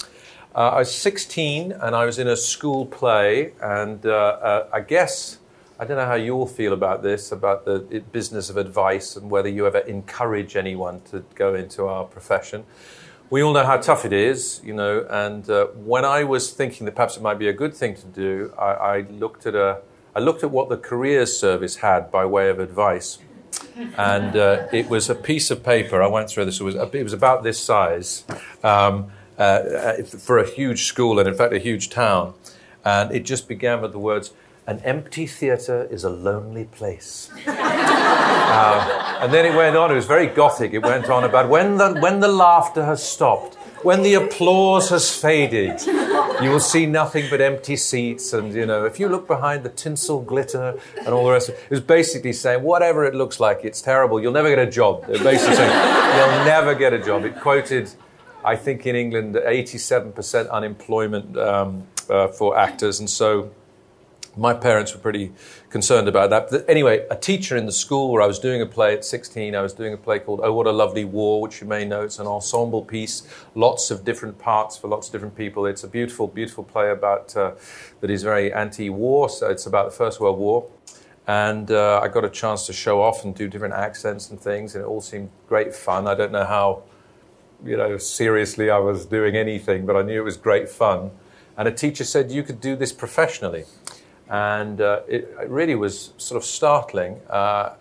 Uh, 0.53 0.69
I 0.69 0.79
was 0.79 0.93
16 0.93 1.71
and 1.71 1.95
I 1.95 2.05
was 2.05 2.19
in 2.19 2.27
a 2.27 2.37
school 2.37 2.85
play, 2.85 3.53
and 3.59 4.05
uh, 4.05 4.11
uh 4.11 4.69
I 4.71 4.81
guess. 4.81 5.39
I 5.79 5.85
don't 5.85 5.97
know 5.97 6.07
how 6.07 6.15
you 6.15 6.33
all 6.33 6.47
feel 6.47 6.73
about 6.73 7.03
this, 7.03 7.31
about 7.31 7.63
the 7.63 8.03
business 8.11 8.49
of 8.49 8.57
advice 8.57 9.15
and 9.15 9.29
whether 9.29 9.47
you 9.47 9.67
ever 9.67 9.77
encourage 9.77 10.55
anyone 10.55 11.01
to 11.11 11.23
go 11.35 11.53
into 11.53 11.85
our 11.85 12.03
profession 12.03 12.65
we 13.29 13.43
all 13.43 13.53
know 13.53 13.65
how 13.65 13.77
tough 13.77 14.05
it 14.05 14.13
is, 14.13 14.61
you 14.63 14.73
know. 14.73 15.05
And 15.09 15.49
uh, 15.49 15.67
when 15.75 16.05
I 16.05 16.23
was 16.23 16.51
thinking 16.51 16.85
that 16.85 16.95
perhaps 16.95 17.17
it 17.17 17.23
might 17.23 17.39
be 17.39 17.47
a 17.47 17.53
good 17.53 17.73
thing 17.73 17.95
to 17.95 18.05
do, 18.05 18.53
I, 18.57 18.63
I, 18.63 18.99
looked 19.01 19.45
at 19.45 19.55
a, 19.55 19.81
I 20.15 20.19
looked 20.19 20.43
at 20.43 20.51
what 20.51 20.69
the 20.69 20.77
careers 20.77 21.37
service 21.37 21.77
had 21.77 22.11
by 22.11 22.25
way 22.25 22.49
of 22.49 22.59
advice, 22.59 23.19
and 23.97 24.35
uh, 24.35 24.67
it 24.71 24.89
was 24.89 25.09
a 25.09 25.15
piece 25.15 25.51
of 25.51 25.63
paper. 25.63 26.01
I 26.01 26.07
went 26.07 26.29
through 26.29 26.45
this. 26.45 26.59
It 26.59 26.63
was 26.63 26.75
it 26.75 27.03
was 27.03 27.13
about 27.13 27.43
this 27.43 27.59
size 27.59 28.23
um, 28.63 29.11
uh, 29.37 30.03
for 30.03 30.37
a 30.37 30.47
huge 30.49 30.85
school 30.85 31.19
and 31.19 31.27
in 31.27 31.35
fact 31.35 31.53
a 31.53 31.59
huge 31.59 31.89
town, 31.89 32.33
and 32.85 33.11
it 33.11 33.25
just 33.25 33.47
began 33.47 33.81
with 33.81 33.91
the 33.91 33.99
words. 33.99 34.31
An 34.67 34.81
empty 34.83 35.25
theatre 35.25 35.87
is 35.89 36.03
a 36.03 36.09
lonely 36.09 36.65
place. 36.65 37.31
Uh, 38.49 39.19
and 39.21 39.33
then 39.33 39.45
it 39.45 39.53
went 39.55 39.75
on, 39.75 39.91
it 39.91 39.95
was 39.95 40.05
very 40.05 40.25
gothic. 40.25 40.73
It 40.73 40.81
went 40.81 41.09
on 41.09 41.25
about 41.25 41.49
when 41.49 41.77
the, 41.77 41.99
when 41.99 42.21
the 42.21 42.29
laughter 42.29 42.85
has 42.85 43.03
stopped, 43.03 43.55
when 43.83 44.01
the 44.03 44.13
applause 44.13 44.89
has 44.89 45.13
faded, 45.13 45.81
you 45.85 46.49
will 46.49 46.61
see 46.61 46.85
nothing 46.85 47.25
but 47.29 47.41
empty 47.41 47.75
seats. 47.75 48.31
And, 48.31 48.53
you 48.53 48.65
know, 48.65 48.85
if 48.85 49.01
you 49.01 49.09
look 49.09 49.27
behind 49.27 49.63
the 49.63 49.69
tinsel 49.69 50.21
glitter 50.21 50.79
and 50.99 51.09
all 51.09 51.25
the 51.25 51.33
rest, 51.33 51.49
it 51.49 51.69
was 51.69 51.81
basically 51.81 52.33
saying, 52.33 52.63
whatever 52.63 53.03
it 53.03 53.13
looks 53.13 53.39
like, 53.39 53.59
it's 53.63 53.81
terrible. 53.81 54.19
You'll 54.21 54.31
never 54.31 54.49
get 54.49 54.59
a 54.59 54.71
job. 54.71 55.05
They're 55.05 55.21
basically 55.21 55.55
saying, 55.57 55.71
you'll 56.17 56.45
never 56.45 56.73
get 56.73 56.93
a 56.93 56.99
job. 56.99 57.25
It 57.25 57.39
quoted, 57.39 57.91
I 58.45 58.55
think 58.55 58.87
in 58.87 58.95
England, 58.95 59.35
87% 59.35 60.49
unemployment 60.49 61.37
um, 61.37 61.85
uh, 62.09 62.29
for 62.29 62.57
actors. 62.57 62.99
And 62.99 63.09
so 63.09 63.51
my 64.37 64.53
parents 64.53 64.93
were 64.93 64.99
pretty 64.99 65.31
concerned 65.69 66.07
about 66.07 66.29
that. 66.29 66.49
But 66.49 66.69
anyway, 66.69 67.05
a 67.09 67.15
teacher 67.15 67.57
in 67.57 67.65
the 67.65 67.71
school 67.71 68.11
where 68.11 68.21
I 68.21 68.27
was 68.27 68.39
doing 68.39 68.61
a 68.61 68.65
play 68.65 68.93
at 68.93 69.03
16, 69.03 69.55
I 69.55 69.61
was 69.61 69.73
doing 69.73 69.93
a 69.93 69.97
play 69.97 70.19
called 70.19 70.41
Oh 70.43 70.53
What 70.53 70.67
a 70.67 70.71
Lovely 70.71 71.05
War, 71.05 71.41
which 71.41 71.61
you 71.61 71.67
may 71.67 71.85
know. 71.85 72.03
It's 72.03 72.19
an 72.19 72.27
ensemble 72.27 72.83
piece, 72.83 73.23
lots 73.55 73.91
of 73.91 74.05
different 74.05 74.37
parts 74.37 74.77
for 74.77 74.87
lots 74.87 75.07
of 75.07 75.13
different 75.13 75.35
people. 75.35 75.65
It's 75.65 75.83
a 75.83 75.87
beautiful, 75.87 76.27
beautiful 76.27 76.63
play 76.63 76.91
about 76.91 77.35
uh, 77.35 77.51
that 78.01 78.09
is 78.09 78.23
very 78.23 78.53
anti-war. 78.53 79.29
So 79.29 79.49
it's 79.49 79.65
about 79.65 79.89
the 79.89 79.95
First 79.95 80.19
World 80.19 80.37
War. 80.37 80.69
And 81.27 81.69
uh, 81.71 81.99
I 82.01 82.07
got 82.07 82.23
a 82.23 82.29
chance 82.29 82.65
to 82.67 82.73
show 82.73 83.01
off 83.01 83.25
and 83.25 83.35
do 83.35 83.49
different 83.49 83.73
accents 83.73 84.29
and 84.29 84.39
things, 84.39 84.75
and 84.75 84.83
it 84.83 84.87
all 84.87 85.01
seemed 85.01 85.29
great 85.49 85.75
fun. 85.75 86.07
I 86.07 86.15
don't 86.15 86.31
know 86.31 86.45
how, 86.45 86.83
you 87.65 87.75
know, 87.75 87.97
seriously 87.97 88.69
I 88.69 88.77
was 88.77 89.05
doing 89.05 89.35
anything, 89.35 89.85
but 89.85 89.97
I 89.97 90.03
knew 90.03 90.21
it 90.21 90.23
was 90.23 90.37
great 90.37 90.69
fun. 90.69 91.11
And 91.57 91.67
a 91.67 91.71
teacher 91.71 92.05
said 92.05 92.31
you 92.31 92.43
could 92.43 92.61
do 92.61 92.77
this 92.77 92.93
professionally. 92.93 93.65
And 94.29 94.81
uh, 94.81 95.01
it, 95.07 95.35
really 95.47 95.75
was 95.75 96.13
sort 96.17 96.41
of 96.41 96.45
startling 96.45 97.21
uh, 97.29 97.75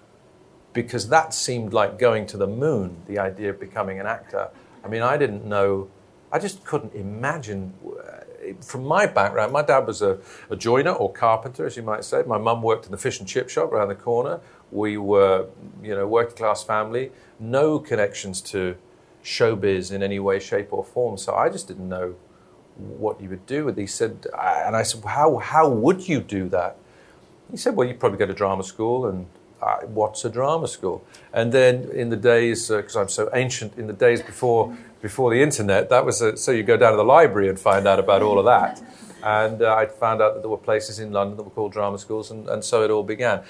because 0.73 1.09
that 1.09 1.35
seemed 1.35 1.73
like 1.73 1.99
going 1.99 2.27
to 2.27 2.37
the 2.37 2.47
moon, 2.47 3.03
the 3.07 3.19
idea 3.19 3.51
of 3.51 3.59
becoming 3.59 3.99
an 3.99 4.07
actor. 4.07 4.49
I 4.85 4.89
mean, 4.89 5.03
I 5.03 5.17
didn't 5.17 5.45
know, 5.45 5.89
I 6.31 6.39
just 6.39 6.65
couldn't 6.65 6.95
imagine. 6.95 7.75
Uh, 7.85 8.53
from 8.61 8.85
my 8.85 9.07
background, 9.07 9.53
my 9.53 9.63
dad 9.63 9.87
was 9.89 10.03
a, 10.03 10.19
a 10.51 10.55
joiner 10.55 10.93
or 10.93 11.13
carpenter, 11.13 11.67
as 11.67 11.77
you 11.77 11.83
might 11.83 12.05
say. 12.05 12.23
My 12.25 12.39
mum 12.39 12.63
worked 12.63 12.85
in 12.85 12.93
the 12.93 12.99
fish 12.99 13.19
and 13.19 13.27
chip 13.27 13.49
shop 13.49 13.73
around 13.73 13.89
the 13.89 13.97
corner. 13.97 14.41
We 14.71 14.99
were, 14.99 15.49
you 15.83 15.97
know, 15.97 16.07
working 16.07 16.37
class 16.37 16.63
family, 16.63 17.11
no 17.41 17.81
connections 17.81 18.41
to 18.43 18.77
showbiz 19.25 19.91
in 19.91 20.03
any 20.03 20.21
way, 20.21 20.39
shape, 20.39 20.73
or 20.73 20.85
form. 20.85 21.17
So 21.17 21.35
I 21.35 21.49
just 21.49 21.67
didn't 21.67 21.89
know 21.89 22.15
what 22.77 23.21
you 23.21 23.29
would 23.29 23.47
do 23.47 23.69
And 23.69 23.79
He 23.79 23.87
said, 23.87 24.27
and 24.39 24.77
I 24.77 24.83
said, 24.83 25.05
how 25.05 25.39
how 25.39 25.69
would 25.69 26.09
you 26.09 26.21
do 26.21 26.49
that? 26.51 26.77
He 27.51 27.57
said, 27.57 27.77
well, 27.77 27.87
you 27.87 27.95
probably 27.95 28.19
go 28.19 28.27
to 28.27 28.35
drama 28.35 28.65
school, 28.65 29.07
and 29.07 29.27
uh, 29.63 29.79
what's 29.87 30.25
a 30.25 30.31
drama 30.31 30.69
school? 30.69 31.05
And 31.33 31.53
then 31.53 31.89
in 31.93 32.11
the 32.11 32.17
days, 32.17 32.69
because 32.69 32.97
uh, 32.97 33.01
I'm 33.01 33.09
so 33.09 33.31
ancient, 33.33 33.79
in 33.79 33.87
the 33.87 33.93
days 33.93 34.23
before 34.23 34.77
before 35.01 35.31
the 35.31 35.43
internet, 35.43 35.89
that 35.91 36.05
was 36.05 36.21
a, 36.21 36.37
so 36.37 36.51
you 36.51 36.63
go 36.63 36.77
down 36.77 36.93
to 36.93 36.97
the 36.97 37.05
library 37.05 37.49
and 37.49 37.59
find 37.59 37.87
out 37.87 37.99
about 37.99 38.23
all 38.23 38.39
of 38.39 38.45
that. 38.47 38.83
And 39.23 39.63
uh, 39.63 39.75
I 39.75 39.87
found 39.87 40.21
out 40.21 40.35
that 40.35 40.41
there 40.41 40.51
were 40.51 40.57
places 40.57 40.99
in 40.99 41.13
London 41.13 41.37
that 41.37 41.43
were 41.43 41.51
called 41.51 41.73
drama 41.73 41.99
schools, 41.99 42.31
and, 42.31 42.49
and 42.49 42.65
so 42.65 42.83
it 42.83 42.91
all 42.91 43.05
began. 43.05 43.43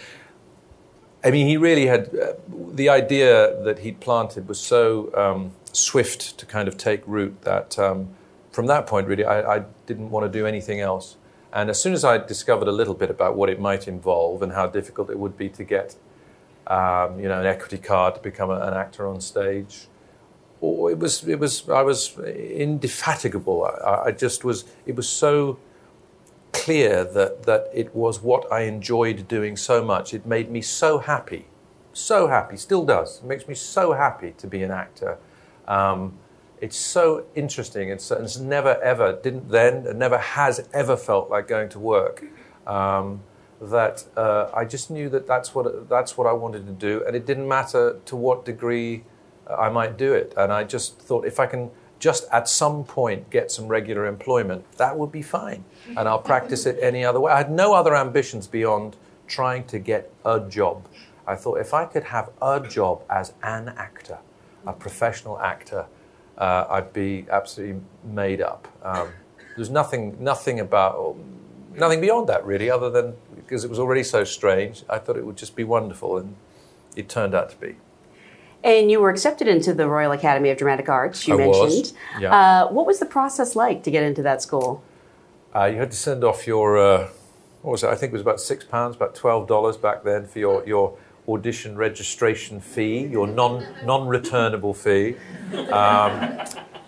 I 1.24 1.30
mean, 1.30 1.48
he 1.48 1.56
really 1.56 1.86
had 1.86 2.14
uh, 2.14 2.34
the 2.48 2.88
idea 2.88 3.62
that 3.64 3.80
he'd 3.80 4.00
planted 4.00 4.46
was 4.48 4.60
so 4.60 5.10
um, 5.16 5.52
swift 5.72 6.38
to 6.38 6.46
kind 6.46 6.68
of 6.68 6.76
take 6.76 7.02
root 7.06 7.42
that. 7.42 7.78
Um, 7.78 8.15
from 8.56 8.66
that 8.68 8.86
point, 8.86 9.06
really, 9.06 9.26
I, 9.26 9.56
I 9.56 9.64
didn't 9.84 10.08
want 10.08 10.24
to 10.24 10.38
do 10.38 10.46
anything 10.46 10.80
else. 10.80 11.18
And 11.52 11.68
as 11.68 11.78
soon 11.78 11.92
as 11.92 12.06
I 12.06 12.16
discovered 12.16 12.68
a 12.68 12.72
little 12.72 12.94
bit 12.94 13.10
about 13.10 13.36
what 13.36 13.50
it 13.50 13.60
might 13.60 13.86
involve 13.86 14.42
and 14.42 14.50
how 14.50 14.66
difficult 14.66 15.10
it 15.10 15.18
would 15.18 15.36
be 15.36 15.50
to 15.50 15.62
get, 15.62 15.96
um, 16.66 17.20
you 17.20 17.28
know, 17.28 17.38
an 17.38 17.44
equity 17.44 17.76
card 17.76 18.14
to 18.14 18.20
become 18.22 18.48
a, 18.48 18.58
an 18.60 18.72
actor 18.72 19.06
on 19.06 19.20
stage, 19.20 19.88
or 20.62 20.90
it 20.90 20.98
was, 20.98 21.28
it 21.28 21.38
was, 21.38 21.68
I 21.68 21.82
was 21.82 22.18
indefatigable. 22.18 23.66
I, 23.66 24.06
I, 24.06 24.10
just 24.12 24.42
was. 24.42 24.64
It 24.86 24.96
was 24.96 25.06
so 25.06 25.58
clear 26.54 27.04
that 27.04 27.42
that 27.42 27.68
it 27.74 27.94
was 27.94 28.22
what 28.22 28.50
I 28.50 28.60
enjoyed 28.62 29.28
doing 29.28 29.58
so 29.58 29.84
much. 29.84 30.14
It 30.14 30.24
made 30.24 30.50
me 30.50 30.62
so 30.62 30.98
happy, 30.98 31.44
so 31.92 32.28
happy. 32.28 32.56
Still 32.56 32.86
does. 32.86 33.18
It 33.18 33.26
makes 33.26 33.46
me 33.46 33.54
so 33.54 33.92
happy 33.92 34.32
to 34.38 34.46
be 34.46 34.62
an 34.62 34.70
actor. 34.70 35.18
Um, 35.68 36.14
it's 36.60 36.76
so 36.76 37.26
interesting. 37.34 37.90
It's, 37.90 38.10
it's 38.10 38.38
never 38.38 38.80
ever 38.82 39.18
didn't 39.22 39.48
then 39.48 39.98
never 39.98 40.18
has 40.18 40.68
ever 40.72 40.96
felt 40.96 41.30
like 41.30 41.48
going 41.48 41.68
to 41.70 41.78
work. 41.78 42.24
Um, 42.66 43.22
that 43.60 44.04
uh, 44.16 44.50
I 44.54 44.64
just 44.64 44.90
knew 44.90 45.08
that 45.10 45.26
that's 45.26 45.54
what 45.54 45.88
that's 45.88 46.16
what 46.16 46.26
I 46.26 46.32
wanted 46.32 46.66
to 46.66 46.72
do, 46.72 47.04
and 47.06 47.16
it 47.16 47.26
didn't 47.26 47.48
matter 47.48 47.98
to 48.04 48.16
what 48.16 48.44
degree 48.44 49.04
I 49.48 49.68
might 49.70 49.96
do 49.96 50.12
it. 50.12 50.34
And 50.36 50.52
I 50.52 50.64
just 50.64 50.98
thought 51.00 51.26
if 51.26 51.40
I 51.40 51.46
can 51.46 51.70
just 51.98 52.26
at 52.30 52.48
some 52.48 52.84
point 52.84 53.30
get 53.30 53.50
some 53.50 53.68
regular 53.68 54.06
employment, 54.06 54.70
that 54.72 54.98
would 54.98 55.10
be 55.10 55.22
fine, 55.22 55.64
and 55.88 56.00
I'll 56.00 56.18
practice 56.18 56.66
it 56.66 56.78
any 56.82 57.04
other 57.04 57.20
way. 57.20 57.32
I 57.32 57.38
had 57.38 57.50
no 57.50 57.72
other 57.72 57.96
ambitions 57.96 58.46
beyond 58.46 58.96
trying 59.26 59.64
to 59.64 59.78
get 59.78 60.12
a 60.24 60.40
job. 60.40 60.86
I 61.26 61.34
thought 61.34 61.58
if 61.58 61.74
I 61.74 61.86
could 61.86 62.04
have 62.04 62.30
a 62.40 62.60
job 62.60 63.02
as 63.10 63.32
an 63.42 63.70
actor, 63.76 64.18
a 64.66 64.72
professional 64.72 65.40
actor, 65.40 65.86
uh, 66.38 66.66
I'd 66.68 66.92
be 66.92 67.26
absolutely 67.30 67.80
made 68.04 68.40
up. 68.40 68.68
Um, 68.82 69.08
there's 69.56 69.70
nothing, 69.70 70.16
nothing 70.22 70.60
about, 70.60 71.16
nothing 71.74 72.00
beyond 72.00 72.28
that 72.28 72.44
really, 72.44 72.70
other 72.70 72.90
than 72.90 73.14
because 73.34 73.64
it 73.64 73.70
was 73.70 73.78
already 73.78 74.02
so 74.02 74.24
strange. 74.24 74.84
I 74.88 74.98
thought 74.98 75.16
it 75.16 75.24
would 75.24 75.36
just 75.36 75.56
be 75.56 75.64
wonderful, 75.64 76.18
and 76.18 76.36
it 76.96 77.08
turned 77.08 77.34
out 77.34 77.50
to 77.50 77.56
be. 77.56 77.76
And 78.64 78.90
you 78.90 79.00
were 79.00 79.10
accepted 79.10 79.46
into 79.46 79.72
the 79.72 79.88
Royal 79.88 80.12
Academy 80.12 80.50
of 80.50 80.58
Dramatic 80.58 80.88
Arts. 80.88 81.26
You 81.28 81.34
I 81.34 81.36
mentioned. 81.36 81.62
Was. 81.62 81.94
Yeah. 82.18 82.34
Uh, 82.34 82.68
what 82.68 82.86
was 82.86 82.98
the 82.98 83.06
process 83.06 83.54
like 83.54 83.84
to 83.84 83.90
get 83.90 84.02
into 84.02 84.22
that 84.22 84.42
school? 84.42 84.82
Uh, 85.54 85.66
you 85.66 85.76
had 85.78 85.90
to 85.90 85.96
send 85.96 86.24
off 86.24 86.46
your. 86.46 86.76
Uh, 86.76 87.08
what 87.62 87.72
was 87.72 87.84
it? 87.84 87.88
I 87.88 87.94
think 87.94 88.10
it 88.10 88.14
was 88.14 88.22
about 88.22 88.40
six 88.40 88.64
pounds, 88.64 88.96
about 88.96 89.14
twelve 89.14 89.46
dollars 89.46 89.76
back 89.76 90.02
then 90.02 90.26
for 90.26 90.38
your 90.38 90.66
your 90.66 90.98
audition 91.28 91.76
registration 91.76 92.60
fee, 92.60 93.06
your 93.06 93.26
non 93.26 93.66
non 93.84 94.06
returnable 94.06 94.74
fee. 94.74 95.16
Um, 95.70 96.40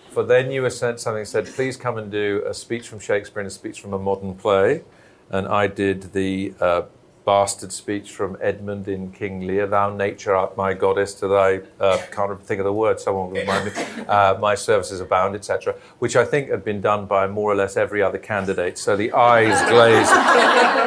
for 0.09 0.23
then 0.23 0.51
you 0.51 0.63
were 0.63 0.69
sent 0.69 0.99
something 0.99 1.23
said, 1.25 1.45
please 1.45 1.77
come 1.77 1.97
and 1.97 2.11
do 2.11 2.43
a 2.47 2.53
speech 2.53 2.87
from 2.87 2.99
Shakespeare 2.99 3.41
and 3.41 3.47
a 3.47 3.51
speech 3.51 3.79
from 3.79 3.93
a 3.93 3.99
modern 3.99 4.33
play. 4.35 4.83
And 5.29 5.47
I 5.47 5.67
did 5.67 6.13
the 6.13 6.53
uh, 6.59 6.81
bastard 7.25 7.71
speech 7.71 8.11
from 8.11 8.35
Edmund 8.41 8.87
in 8.87 9.11
King 9.11 9.45
Lear, 9.45 9.67
Thou 9.67 9.95
nature 9.95 10.35
art 10.35 10.57
my 10.57 10.73
goddess, 10.73 11.13
to 11.15 11.27
thy, 11.27 11.61
uh, 11.79 12.01
can't 12.11 12.43
think 12.43 12.59
of 12.59 12.65
the 12.65 12.73
word, 12.73 12.99
someone 12.99 13.29
will 13.29 13.39
remind 13.39 13.65
me, 13.67 13.71
uh, 14.07 14.35
my 14.39 14.55
services 14.55 14.99
abound, 14.99 15.35
etc., 15.35 15.75
which 15.99 16.15
I 16.15 16.25
think 16.25 16.49
had 16.49 16.65
been 16.65 16.81
done 16.81 17.05
by 17.05 17.27
more 17.27 17.51
or 17.51 17.55
less 17.55 17.77
every 17.77 18.01
other 18.01 18.17
candidate. 18.17 18.79
So 18.79 18.97
the 18.97 19.11
eyes 19.11 19.61
glazed. 19.69 20.11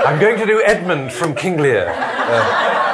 I'm 0.04 0.20
going 0.20 0.36
to 0.38 0.46
do 0.46 0.60
Edmund 0.64 1.12
from 1.12 1.36
King 1.36 1.58
Lear. 1.58 1.94
Uh, 1.96 2.91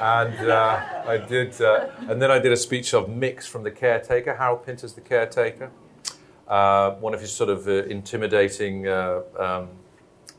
and 0.00 0.50
uh, 0.50 1.04
I 1.06 1.18
did, 1.18 1.60
uh, 1.60 1.88
and 2.08 2.20
then 2.20 2.30
I 2.30 2.38
did 2.38 2.52
a 2.52 2.56
speech 2.56 2.94
of 2.94 3.08
Mick's 3.08 3.46
from 3.46 3.62
the 3.62 3.70
caretaker. 3.70 4.34
Harold 4.34 4.66
Pinter's 4.66 4.92
the 4.94 5.00
caretaker. 5.00 5.70
Uh, 6.48 6.92
one 6.96 7.14
of 7.14 7.20
his 7.20 7.32
sort 7.32 7.50
of 7.50 7.66
uh, 7.66 7.84
intimidating, 7.84 8.86
uh, 8.86 9.22
um, 9.38 9.68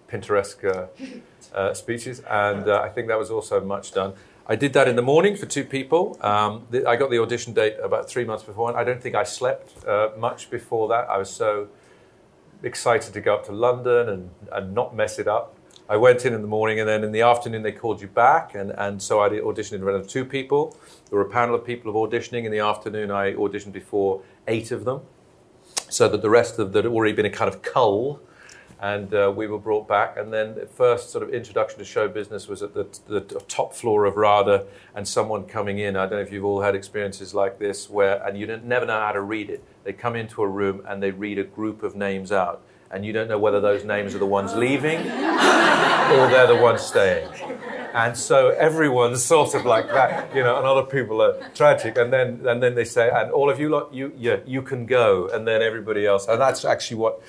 Pinteresque 0.07 0.63
uh, 1.53 1.73
speeches, 1.73 2.19
and 2.29 2.69
I 2.69 2.89
think 2.89 3.07
that 3.07 3.17
was 3.17 3.31
also 3.31 3.59
much 3.59 3.91
done. 3.91 4.13
I 4.47 4.55
did 4.55 4.73
that 4.73 4.87
in 4.87 4.95
the 4.95 5.01
morning 5.01 5.35
for 5.35 5.47
two 5.47 5.63
people. 5.63 6.17
Um, 6.21 6.67
the, 6.69 6.87
I 6.87 6.95
got 6.95 7.09
the 7.09 7.17
audition 7.17 7.53
date 7.53 7.77
about 7.81 8.07
three 8.07 8.23
months 8.23 8.43
before, 8.43 8.69
and 8.69 8.77
I 8.77 8.83
don't 8.83 9.01
think 9.01 9.15
I 9.15 9.23
slept 9.23 9.85
much 10.17 10.51
before 10.51 10.87
that. 10.89 11.09
I 11.09 11.17
was 11.17 11.31
so 11.31 11.69
excited 12.61 13.13
to 13.13 13.21
go 13.21 13.33
up 13.33 13.45
to 13.45 13.51
London 13.51 14.09
and, 14.09 14.29
and 14.51 14.73
not 14.75 14.95
mess 14.95 15.17
it 15.17 15.27
up. 15.27 15.54
I 15.87 15.97
went 15.97 16.25
in 16.25 16.33
in 16.33 16.41
the 16.41 16.47
morning, 16.47 16.79
and 16.79 16.89
then 16.89 17.03
in 17.03 17.11
the 17.11 17.21
afternoon 17.21 17.61
they 17.61 17.71
called 17.71 18.01
you 18.01 18.07
back, 18.07 18.55
and, 18.55 18.71
and 18.71 19.01
so 19.01 19.21
I 19.21 19.29
auditioned 19.29 19.73
in 19.73 19.83
front 19.83 19.99
of 19.99 20.07
two 20.07 20.25
people. 20.25 20.75
There 21.09 21.19
were 21.19 21.25
a 21.25 21.29
panel 21.29 21.53
of 21.53 21.63
people 21.63 21.91
of 21.91 22.09
auditioning. 22.09 22.43
In 22.43 22.51
the 22.51 22.59
afternoon, 22.59 23.11
I 23.11 23.33
auditioned 23.33 23.71
before 23.71 24.23
eight 24.47 24.71
of 24.71 24.83
them, 24.83 25.01
so 25.89 26.09
that 26.09 26.23
the 26.23 26.29
rest 26.29 26.57
of 26.57 26.73
that 26.73 26.85
had 26.85 26.91
already 26.91 27.13
been 27.13 27.27
a 27.27 27.29
kind 27.29 27.53
of 27.53 27.61
cull, 27.61 28.19
and 28.81 29.13
uh, 29.13 29.31
we 29.35 29.45
were 29.45 29.59
brought 29.59 29.87
back. 29.87 30.17
And 30.17 30.33
then 30.33 30.55
the 30.55 30.65
first 30.65 31.11
sort 31.11 31.23
of 31.23 31.31
introduction 31.31 31.77
to 31.77 31.85
show 31.85 32.07
business 32.07 32.47
was 32.47 32.63
at 32.63 32.73
the, 32.73 32.87
the 33.05 33.21
top 33.47 33.75
floor 33.75 34.05
of 34.05 34.17
RADA, 34.17 34.65
and 34.95 35.07
someone 35.07 35.43
coming 35.43 35.77
in. 35.77 35.95
I 35.95 36.07
don't 36.07 36.13
know 36.13 36.19
if 36.21 36.31
you've 36.31 36.45
all 36.45 36.61
had 36.61 36.73
experiences 36.73 37.35
like 37.35 37.59
this, 37.59 37.91
where 37.91 38.25
and 38.25 38.39
you 38.39 38.47
never 38.47 38.87
know 38.87 38.99
how 38.99 39.11
to 39.11 39.21
read 39.21 39.51
it. 39.51 39.63
They 39.83 39.93
come 39.93 40.15
into 40.15 40.41
a 40.41 40.47
room 40.47 40.81
and 40.87 41.03
they 41.03 41.11
read 41.11 41.37
a 41.37 41.43
group 41.43 41.83
of 41.83 41.95
names 41.95 42.31
out 42.31 42.63
and 42.95 43.05
you 43.05 43.11
don't 43.11 43.27
know 43.27 43.37
whether 43.37 43.59
those 43.59 43.83
names 43.83 44.15
are 44.15 44.19
the 44.19 44.25
ones 44.25 44.55
leaving 44.55 44.99
or 44.99 46.23
they're 46.29 46.47
the 46.47 46.55
ones 46.55 46.81
staying. 46.81 47.29
And 47.93 48.17
so 48.17 48.49
everyone's 48.49 49.23
sort 49.33 49.53
of 49.53 49.65
like 49.65 49.87
that, 49.87 50.33
you 50.33 50.41
know, 50.41 50.57
and 50.57 50.65
other 50.65 50.83
people 50.83 51.21
are 51.21 51.37
tragic. 51.53 51.97
And 51.97 52.11
then, 52.11 52.41
and 52.47 52.63
then 52.63 52.75
they 52.75 52.85
say, 52.85 53.09
and 53.13 53.31
all 53.31 53.49
of 53.49 53.59
you, 53.59 53.67
lot, 53.69 53.93
you, 53.93 54.13
yeah, 54.17 54.37
you 54.45 54.61
can 54.61 54.85
go. 54.85 55.27
And 55.27 55.45
then 55.45 55.61
everybody 55.61 56.05
else. 56.05 56.25
And 56.27 56.39
that's 56.39 56.63
actually 56.63 56.97
what, 56.97 57.21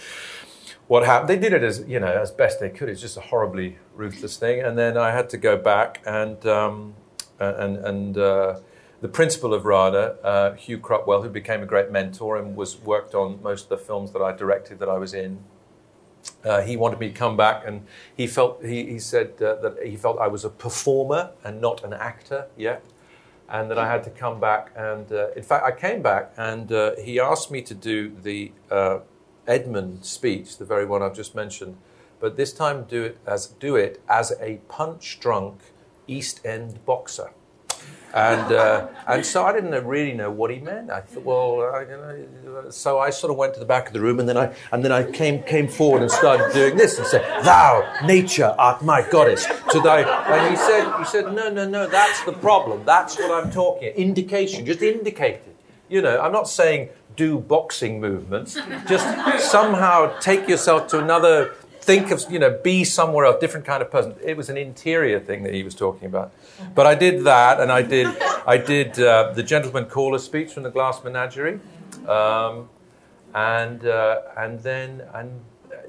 what 0.87 1.05
happened. 1.05 1.31
They 1.31 1.39
did 1.39 1.53
it 1.53 1.65
as, 1.65 1.85
you 1.87 1.99
know, 1.99 2.13
as 2.13 2.31
best 2.31 2.61
they 2.61 2.71
could. 2.71 2.89
It's 2.89 3.01
just 3.01 3.17
a 3.17 3.21
horribly 3.21 3.79
ruthless 3.95 4.37
thing. 4.37 4.61
And 4.61 4.79
then 4.79 4.97
I 4.97 5.11
had 5.11 5.31
to 5.31 5.37
go 5.37 5.57
back 5.57 6.01
and, 6.07 6.47
um, 6.47 6.95
and, 7.41 7.77
and, 7.77 8.19
uh, 8.19 8.61
the 9.01 9.09
principal 9.09 9.53
of 9.53 9.67
RADA, 9.67 10.17
uh, 10.25 10.55
Hugh 10.55 10.79
Cruttwell, 10.79 11.23
who 11.23 11.29
became 11.29 11.63
a 11.63 11.67
great 11.67 11.93
mentor 11.93 12.39
and 12.39 12.57
was 12.57 12.79
worked 12.81 13.15
on 13.15 13.43
most 13.43 13.65
of 13.65 13.69
the 13.69 13.77
films 13.77 14.13
that 14.13 14.23
I 14.23 14.33
directed 14.33 14.79
that 14.79 14.89
I 14.89 14.97
was 14.97 15.13
in. 15.13 15.45
Uh, 16.45 16.63
he 16.63 16.77
wanted 16.77 17.01
me 17.01 17.09
to 17.09 17.15
come 17.15 17.37
back, 17.37 17.67
and 17.67 17.87
he 18.17 18.27
felt 18.27 18.65
he, 18.65 18.87
he 18.87 18.99
said 18.99 19.41
uh, 19.43 19.57
that 19.57 19.79
he 19.85 19.97
felt 19.97 20.19
I 20.19 20.29
was 20.29 20.45
a 20.45 20.51
performer 20.51 21.31
and 21.45 21.61
not 21.61 21.85
an 21.85 21.93
actor 21.93 22.47
yet, 22.57 22.83
and 23.49 23.71
that 23.71 23.79
I 23.79 23.89
had 23.89 24.05
to 24.05 24.11
come 24.11 24.41
back. 24.41 24.73
And 24.77 25.11
uh, 25.13 25.31
in 25.37 25.43
fact, 25.43 25.65
I 25.65 25.73
came 25.73 26.03
back, 26.03 26.33
and 26.37 26.71
uh, 26.71 26.97
he 26.97 27.21
asked 27.21 27.51
me 27.51 27.63
to 27.63 27.75
do 27.75 28.13
the 28.23 28.53
uh, 28.71 29.01
Edmund 29.47 30.05
speech, 30.05 30.59
the 30.59 30.65
very 30.65 30.85
one 30.85 31.03
I've 31.03 31.15
just 31.15 31.35
mentioned, 31.35 31.77
but 32.21 32.37
this 32.37 32.53
time 32.53 32.85
do 32.85 33.05
it 33.05 33.19
as 33.27 33.47
do 33.47 33.77
it 33.77 34.01
as 34.09 34.33
a 34.41 34.61
punch 34.69 35.21
drunk 35.21 35.61
East 36.07 36.45
End 36.45 36.85
boxer. 36.85 37.31
And, 38.17 38.51
uh, 38.51 38.89
and 39.07 39.27
so 39.27 39.45
I 39.45 39.53
didn't 39.53 39.87
really 39.87 40.15
know 40.15 40.31
what 40.31 40.51
he 40.51 40.59
meant. 40.59 40.91
I 40.91 41.01
thought, 41.01 41.23
well, 41.23 41.61
I, 41.75 41.83
you 41.83 42.29
know, 42.47 42.71
so 42.71 42.99
I 42.99 43.11
sort 43.11 43.31
of 43.31 43.37
went 43.37 43.53
to 43.53 43.61
the 43.61 43.67
back 43.67 43.89
of 43.89 43.93
the 43.93 44.01
room, 44.01 44.19
and 44.19 44.27
then 44.27 44.39
I 44.39 44.55
and 44.73 44.83
then 44.83 44.91
I 44.91 45.03
came 45.11 45.43
came 45.43 45.69
forward 45.69 46.01
and 46.01 46.11
started 46.11 46.51
doing 46.55 46.77
this 46.77 46.97
and 46.97 47.07
said, 47.07 47.23
"Thou, 47.45 47.85
nature, 48.07 48.55
art 48.59 48.83
my 48.83 49.03
goddess." 49.03 49.45
To 49.45 49.81
thy, 49.81 50.01
and 50.01 50.51
he 50.51 50.57
said, 50.57 50.99
he 50.99 51.05
said, 51.05 51.35
"No, 51.35 51.51
no, 51.51 51.69
no, 51.69 51.87
that's 51.87 52.25
the 52.25 52.33
problem. 52.33 52.87
That's 52.87 53.19
what 53.19 53.33
I'm 53.33 53.51
talking. 53.51 53.89
Indication, 53.89 54.65
just 54.65 54.81
indicate 54.81 55.35
it. 55.35 55.57
You 55.91 56.01
know, 56.01 56.19
I'm 56.19 56.33
not 56.33 56.49
saying 56.49 56.89
do 57.17 57.39
boxing 57.39 58.01
movements. 58.01 58.59
Just 58.89 59.07
somehow 59.51 60.19
take 60.21 60.49
yourself 60.49 60.89
to 60.89 60.99
another 60.99 61.53
think 61.87 62.11
of, 62.11 62.25
you 62.31 62.39
know, 62.39 62.59
be 62.63 62.85
somewhere 62.85 63.25
else, 63.25 63.41
different 63.41 63.65
kind 63.65 63.81
of 63.81 63.91
person. 63.91 64.15
It 64.23 64.37
was 64.37 64.49
an 64.51 64.57
interior 64.57 65.21
thing 65.21 65.45
that 65.45 65.55
he 65.55 65.63
was 65.63 65.75
talking 65.75 66.07
about. 66.07 66.33
But 66.75 66.87
I 66.87 66.95
did 66.95 67.25
that, 67.25 67.61
and 67.61 67.71
I 67.71 67.83
did, 67.83 68.09
I 68.47 68.57
did 68.59 68.99
uh, 68.99 69.33
the 69.33 69.43
gentleman 69.43 69.87
caller 69.87 70.19
speech 70.19 70.53
from 70.53 70.65
the 70.65 70.71
Glass 70.71 71.03
Menagerie, 71.05 71.61
um, 72.09 72.69
and 73.35 73.87
uh, 73.87 74.23
and 74.37 74.61
then 74.63 75.03
and 75.15 75.41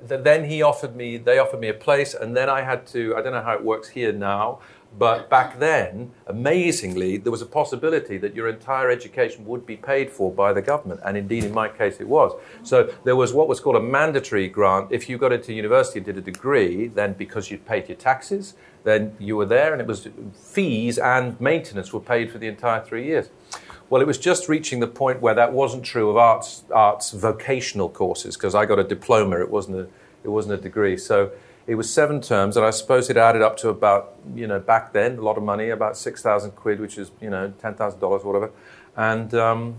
then 0.04 0.50
he 0.50 0.62
offered 0.62 0.96
me, 0.96 1.18
they 1.18 1.40
offered 1.40 1.60
me 1.60 1.70
a 1.70 1.74
place, 1.74 2.14
and 2.14 2.38
then 2.38 2.50
I 2.50 2.62
had 2.62 2.86
to. 2.88 3.16
I 3.16 3.22
don't 3.22 3.34
know 3.34 3.42
how 3.42 3.56
it 3.56 3.64
works 3.64 3.90
here 3.90 4.12
now. 4.12 4.60
But 4.98 5.30
back 5.30 5.60
then, 5.60 6.12
amazingly, 6.26 7.18
there 7.18 7.32
was 7.32 7.44
a 7.44 7.46
possibility 7.46 8.18
that 8.18 8.34
your 8.34 8.48
entire 8.48 8.90
education 8.90 9.46
would 9.46 9.66
be 9.66 9.78
paid 9.78 10.10
for 10.10 10.32
by 10.32 10.54
the 10.54 10.62
government, 10.62 11.02
and 11.06 11.16
indeed, 11.16 11.44
in 11.44 11.54
my 11.54 11.68
case, 11.68 12.00
it 12.00 12.08
was. 12.08 12.32
So 12.64 12.92
there 13.04 13.16
was 13.16 13.32
what 13.32 13.48
was 13.48 13.60
called 13.60 13.76
a 13.76 13.82
mandatory 13.82 14.48
grant. 14.48 14.92
If 14.92 15.08
you 15.08 15.20
got 15.20 15.32
into 15.32 15.54
university 15.54 16.00
and 16.00 16.06
did 16.06 16.18
a 16.18 16.22
degree, 16.22 16.88
then 16.88 17.14
because 17.14 17.52
you'd 17.52 17.66
paid 17.66 17.88
your 17.88 17.98
taxes, 17.98 18.56
then 18.86 19.16
you 19.20 19.36
were 19.38 19.46
there, 19.46 19.72
and 19.72 19.82
it 19.82 19.88
was 19.88 20.08
fees 20.34 20.98
and 20.98 21.40
maintenance 21.40 21.94
were 21.94 22.00
paid 22.00 22.32
for 22.32 22.40
the 22.40 22.48
entire 22.48 22.84
three 22.84 23.06
years. 23.06 23.30
Well, 23.90 24.02
it 24.02 24.08
was 24.08 24.18
just 24.18 24.50
reaching 24.50 24.80
the 24.80 24.88
point 24.88 25.22
where 25.22 25.36
that 25.36 25.54
wasn't 25.54 25.84
true 25.84 26.10
of 26.10 26.18
arts, 26.18 26.64
arts 26.74 27.12
vocational 27.12 27.88
courses 27.88 28.36
because 28.36 28.56
I 28.56 28.66
got 28.66 28.80
a 28.80 28.84
diploma. 28.84 29.40
It 29.40 29.50
wasn't 29.50 29.78
a, 29.78 29.88
it 30.24 30.30
wasn't 30.30 30.56
a 30.56 30.62
degree. 30.62 30.98
So 30.98 31.32
it 31.68 31.76
was 31.76 31.94
seven 31.94 32.22
terms, 32.22 32.56
and 32.56 32.66
I 32.66 32.70
suppose 32.70 33.10
it 33.10 33.18
added 33.18 33.42
up 33.42 33.58
to 33.58 33.70
about, 33.70 34.16
you 34.34 34.48
know, 34.48 34.58
back 34.58 34.94
then, 34.94 35.18
a 35.18 35.22
lot 35.22 35.38
of 35.38 35.44
money, 35.44 35.70
about 35.70 35.98
6,000 35.98 36.52
quid, 36.52 36.80
which 36.80 36.98
is, 36.98 37.12
you 37.22 37.30
know, 37.30 37.54
$10,000 37.62 38.02
or 38.02 38.20
whatever. 38.20 38.52
And 38.96 39.34
um, 39.34 39.76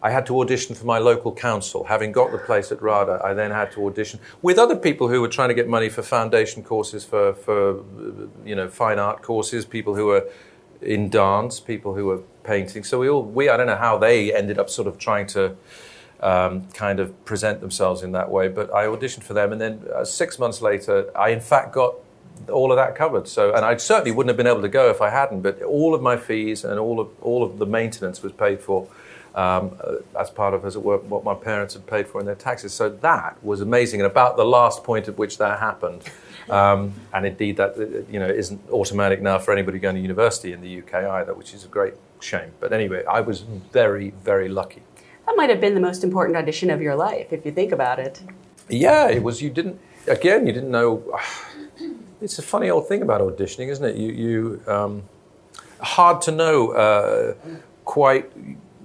I 0.00 0.10
had 0.10 0.26
to 0.26 0.40
audition 0.40 0.76
for 0.76 0.86
my 0.86 0.98
local 0.98 1.34
council. 1.34 1.84
Having 1.84 2.12
got 2.12 2.30
the 2.30 2.38
place 2.38 2.70
at 2.70 2.80
RADA, 2.80 3.20
I 3.24 3.34
then 3.34 3.50
had 3.50 3.72
to 3.72 3.84
audition 3.84 4.20
with 4.42 4.58
other 4.58 4.76
people 4.76 5.08
who 5.08 5.20
were 5.20 5.28
trying 5.28 5.48
to 5.48 5.54
get 5.54 5.66
money 5.66 5.88
for 5.88 6.02
foundation 6.02 6.62
courses, 6.62 7.04
for, 7.04 7.34
for 7.34 7.82
you 8.44 8.54
know, 8.54 8.68
fine 8.68 9.00
art 9.00 9.22
courses, 9.22 9.64
people 9.64 9.96
who 9.96 10.06
were 10.06 10.28
in 10.80 11.08
dance, 11.08 11.58
people 11.58 11.94
who 11.94 12.06
were 12.06 12.20
painting. 12.44 12.84
So 12.84 13.00
we 13.00 13.08
all, 13.08 13.24
we, 13.24 13.48
I 13.48 13.56
don't 13.56 13.66
know 13.66 13.76
how 13.76 13.98
they 13.98 14.32
ended 14.32 14.58
up 14.58 14.70
sort 14.70 14.86
of 14.86 14.98
trying 14.98 15.26
to 15.28 15.56
um, 16.20 16.68
kind 16.72 17.00
of 17.00 17.24
present 17.24 17.60
themselves 17.60 18.02
in 18.02 18.12
that 18.12 18.30
way. 18.30 18.48
But 18.48 18.72
I 18.74 18.86
auditioned 18.86 19.22
for 19.24 19.34
them, 19.34 19.52
and 19.52 19.60
then 19.60 19.84
uh, 19.94 20.04
six 20.04 20.38
months 20.38 20.62
later, 20.62 21.10
I 21.16 21.30
in 21.30 21.40
fact 21.40 21.72
got 21.72 21.94
all 22.50 22.72
of 22.72 22.76
that 22.76 22.96
covered. 22.96 23.28
So, 23.28 23.54
and 23.54 23.64
I 23.64 23.76
certainly 23.76 24.10
wouldn't 24.10 24.30
have 24.30 24.36
been 24.36 24.46
able 24.46 24.62
to 24.62 24.68
go 24.68 24.90
if 24.90 25.00
I 25.00 25.10
hadn't. 25.10 25.42
But 25.42 25.62
all 25.62 25.94
of 25.94 26.02
my 26.02 26.16
fees 26.16 26.64
and 26.64 26.78
all 26.78 27.00
of 27.00 27.08
all 27.20 27.42
of 27.42 27.58
the 27.58 27.66
maintenance 27.66 28.22
was 28.22 28.32
paid 28.32 28.60
for. 28.60 28.88
Um, 29.36 29.76
uh, 29.82 29.96
as 30.16 30.30
part 30.30 30.54
of, 30.54 30.64
as 30.64 30.76
it 30.76 30.82
were, 30.84 30.98
what 30.98 31.24
my 31.24 31.34
parents 31.34 31.74
had 31.74 31.88
paid 31.88 32.06
for 32.06 32.20
in 32.20 32.26
their 32.26 32.36
taxes. 32.36 32.72
So 32.72 32.88
that 32.88 33.36
was 33.42 33.60
amazing, 33.60 34.00
and 34.00 34.06
about 34.08 34.36
the 34.36 34.44
last 34.44 34.84
point 34.84 35.08
at 35.08 35.18
which 35.18 35.38
that 35.38 35.58
happened, 35.58 36.04
um, 36.48 36.94
and 37.12 37.26
indeed 37.26 37.56
that 37.56 37.76
uh, 37.76 38.08
you 38.08 38.20
know 38.20 38.28
isn't 38.28 38.60
automatic 38.70 39.20
now 39.20 39.40
for 39.40 39.50
anybody 39.50 39.80
going 39.80 39.96
to 39.96 40.00
university 40.00 40.52
in 40.52 40.60
the 40.60 40.78
UK 40.78 40.94
either, 40.94 41.34
which 41.34 41.52
is 41.52 41.64
a 41.64 41.68
great 41.68 41.94
shame. 42.20 42.52
But 42.60 42.72
anyway, 42.72 43.04
I 43.06 43.22
was 43.22 43.40
very, 43.40 44.10
very 44.22 44.48
lucky. 44.48 44.82
That 45.26 45.36
might 45.36 45.50
have 45.50 45.60
been 45.60 45.74
the 45.74 45.80
most 45.80 46.04
important 46.04 46.36
audition 46.36 46.70
of 46.70 46.82
your 46.82 46.94
life, 46.94 47.32
if 47.32 47.44
you 47.46 47.52
think 47.52 47.72
about 47.72 47.98
it. 47.98 48.22
Yeah, 48.68 49.08
it 49.08 49.22
was. 49.22 49.42
You 49.42 49.50
didn't. 49.50 49.80
Again, 50.06 50.46
you 50.46 50.52
didn't 50.52 50.70
know. 50.70 51.18
It's 52.20 52.38
a 52.38 52.42
funny 52.42 52.70
old 52.70 52.88
thing 52.88 53.02
about 53.02 53.20
auditioning, 53.20 53.68
isn't 53.68 53.84
it? 53.84 53.96
You, 53.96 54.10
you 54.12 54.72
um, 54.72 55.02
hard 55.80 56.22
to 56.22 56.32
know 56.32 56.70
uh, 56.72 57.34
quite. 57.84 58.30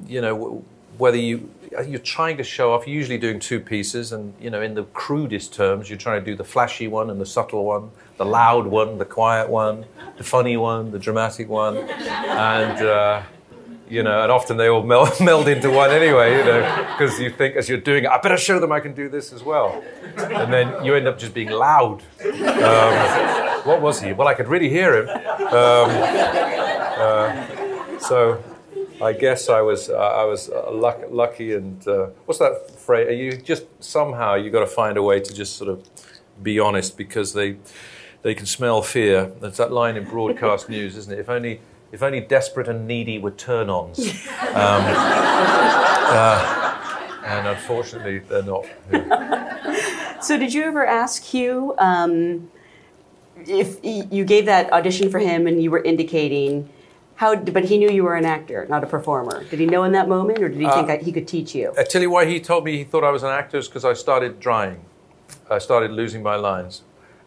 You 0.07 0.21
know 0.21 0.63
whether 0.97 1.17
you 1.17 1.49
you're 1.85 1.99
trying 1.99 2.37
to 2.37 2.43
show 2.43 2.73
off. 2.73 2.87
You're 2.87 2.95
usually 2.95 3.17
doing 3.17 3.39
two 3.39 3.59
pieces, 3.59 4.11
and 4.11 4.33
you 4.39 4.49
know, 4.49 4.61
in 4.61 4.75
the 4.75 4.83
crudest 4.83 5.53
terms, 5.53 5.89
you're 5.89 5.99
trying 5.99 6.23
to 6.23 6.31
do 6.31 6.35
the 6.35 6.43
flashy 6.43 6.87
one 6.87 7.09
and 7.09 7.19
the 7.19 7.25
subtle 7.25 7.65
one, 7.65 7.91
the 8.17 8.25
loud 8.25 8.67
one, 8.67 8.97
the 8.97 9.05
quiet 9.05 9.49
one, 9.49 9.85
the 10.17 10.23
funny 10.23 10.57
one, 10.57 10.91
the 10.91 10.99
dramatic 10.99 11.49
one, 11.49 11.77
and. 11.77 12.85
Uh, 12.85 13.23
you 13.89 14.03
know, 14.03 14.21
and 14.21 14.31
often 14.31 14.57
they 14.57 14.67
all 14.67 14.83
meld, 14.83 15.09
meld 15.21 15.47
into 15.47 15.69
one 15.71 15.89
anyway, 15.89 16.37
you 16.37 16.43
know, 16.45 16.87
because 16.97 17.19
you 17.19 17.29
think 17.31 17.55
as 17.55 17.67
you're 17.67 17.79
doing 17.79 18.03
it, 18.03 18.09
I 18.09 18.19
better 18.19 18.37
show 18.37 18.59
them 18.59 18.71
I 18.71 18.79
can 18.79 18.93
do 18.93 19.09
this 19.09 19.33
as 19.33 19.43
well. 19.43 19.83
And 20.17 20.53
then 20.53 20.85
you 20.85 20.95
end 20.95 21.07
up 21.07 21.17
just 21.17 21.33
being 21.33 21.49
loud. 21.49 22.03
Um, 22.23 23.65
what 23.65 23.81
was 23.81 24.01
he? 24.01 24.13
Well, 24.13 24.27
I 24.27 24.35
could 24.35 24.47
really 24.47 24.69
hear 24.69 25.03
him. 25.03 25.09
Um, 25.09 25.89
uh, 27.01 27.99
so 27.99 28.43
I 29.01 29.13
guess 29.13 29.49
I 29.49 29.61
was, 29.61 29.89
uh, 29.89 29.97
I 29.97 30.23
was 30.25 30.49
uh, 30.49 30.71
luck, 30.71 31.01
lucky 31.09 31.53
and, 31.53 31.85
uh, 31.87 32.07
what's 32.25 32.39
that 32.39 32.71
phrase? 32.71 33.19
You 33.19 33.37
just 33.41 33.65
somehow 33.83 34.35
you've 34.35 34.53
got 34.53 34.59
to 34.61 34.67
find 34.67 34.97
a 34.97 35.03
way 35.03 35.19
to 35.19 35.33
just 35.33 35.57
sort 35.57 35.69
of 35.69 35.83
be 36.43 36.59
honest 36.59 36.95
because 36.97 37.33
they, 37.33 37.57
they 38.21 38.35
can 38.35 38.45
smell 38.45 38.81
fear. 38.81 39.31
That's 39.39 39.57
that 39.57 39.71
line 39.71 39.97
in 39.97 40.03
broadcast 40.03 40.69
news, 40.69 40.95
isn't 40.95 41.11
it? 41.11 41.19
If 41.19 41.29
only 41.29 41.61
if 41.91 42.03
only 42.03 42.21
desperate 42.21 42.67
and 42.67 42.87
needy 42.87 43.17
were 43.17 43.31
turn 43.31 43.69
ons. 43.69 43.99
Um, 44.49 44.81
uh, 46.11 46.59
and 47.23 47.47
unfortunately, 47.47 48.17
they're 48.17 48.41
not. 48.41 48.65
so, 50.23 50.39
did 50.39 50.55
you 50.55 50.63
ever 50.63 50.83
ask 50.83 51.23
Hugh 51.23 51.75
um, 51.77 52.49
if 53.45 53.77
you 53.83 54.25
gave 54.25 54.47
that 54.47 54.73
audition 54.73 55.11
for 55.11 55.19
him 55.19 55.45
and 55.45 55.61
you 55.61 55.69
were 55.69 55.83
indicating? 55.83 56.67
How, 57.15 57.35
but 57.35 57.65
he 57.65 57.77
knew 57.77 57.91
you 57.91 58.03
were 58.03 58.15
an 58.15 58.25
actor, 58.25 58.65
not 58.69 58.83
a 58.83 58.87
performer. 58.87 59.43
Did 59.43 59.59
he 59.59 59.67
know 59.67 59.83
in 59.83 59.91
that 59.91 60.09
moment, 60.09 60.39
or 60.39 60.49
did 60.49 60.57
he 60.57 60.65
uh, 60.65 60.83
think 60.83 61.03
he 61.03 61.11
could 61.11 61.27
teach 61.27 61.53
you? 61.53 61.73
I 61.77 61.83
tell 61.83 62.01
you 62.01 62.09
why 62.09 62.25
he 62.25 62.39
told 62.39 62.63
me 62.63 62.77
he 62.77 62.85
thought 62.85 63.03
I 63.03 63.11
was 63.11 63.21
an 63.21 63.29
actor 63.29 63.57
is 63.57 63.67
because 63.67 63.85
I 63.85 63.93
started 63.93 64.39
drying. 64.39 64.81
I 65.47 65.59
started 65.59 65.91
losing 65.91 66.23
my 66.23 66.37
lines, 66.37 66.81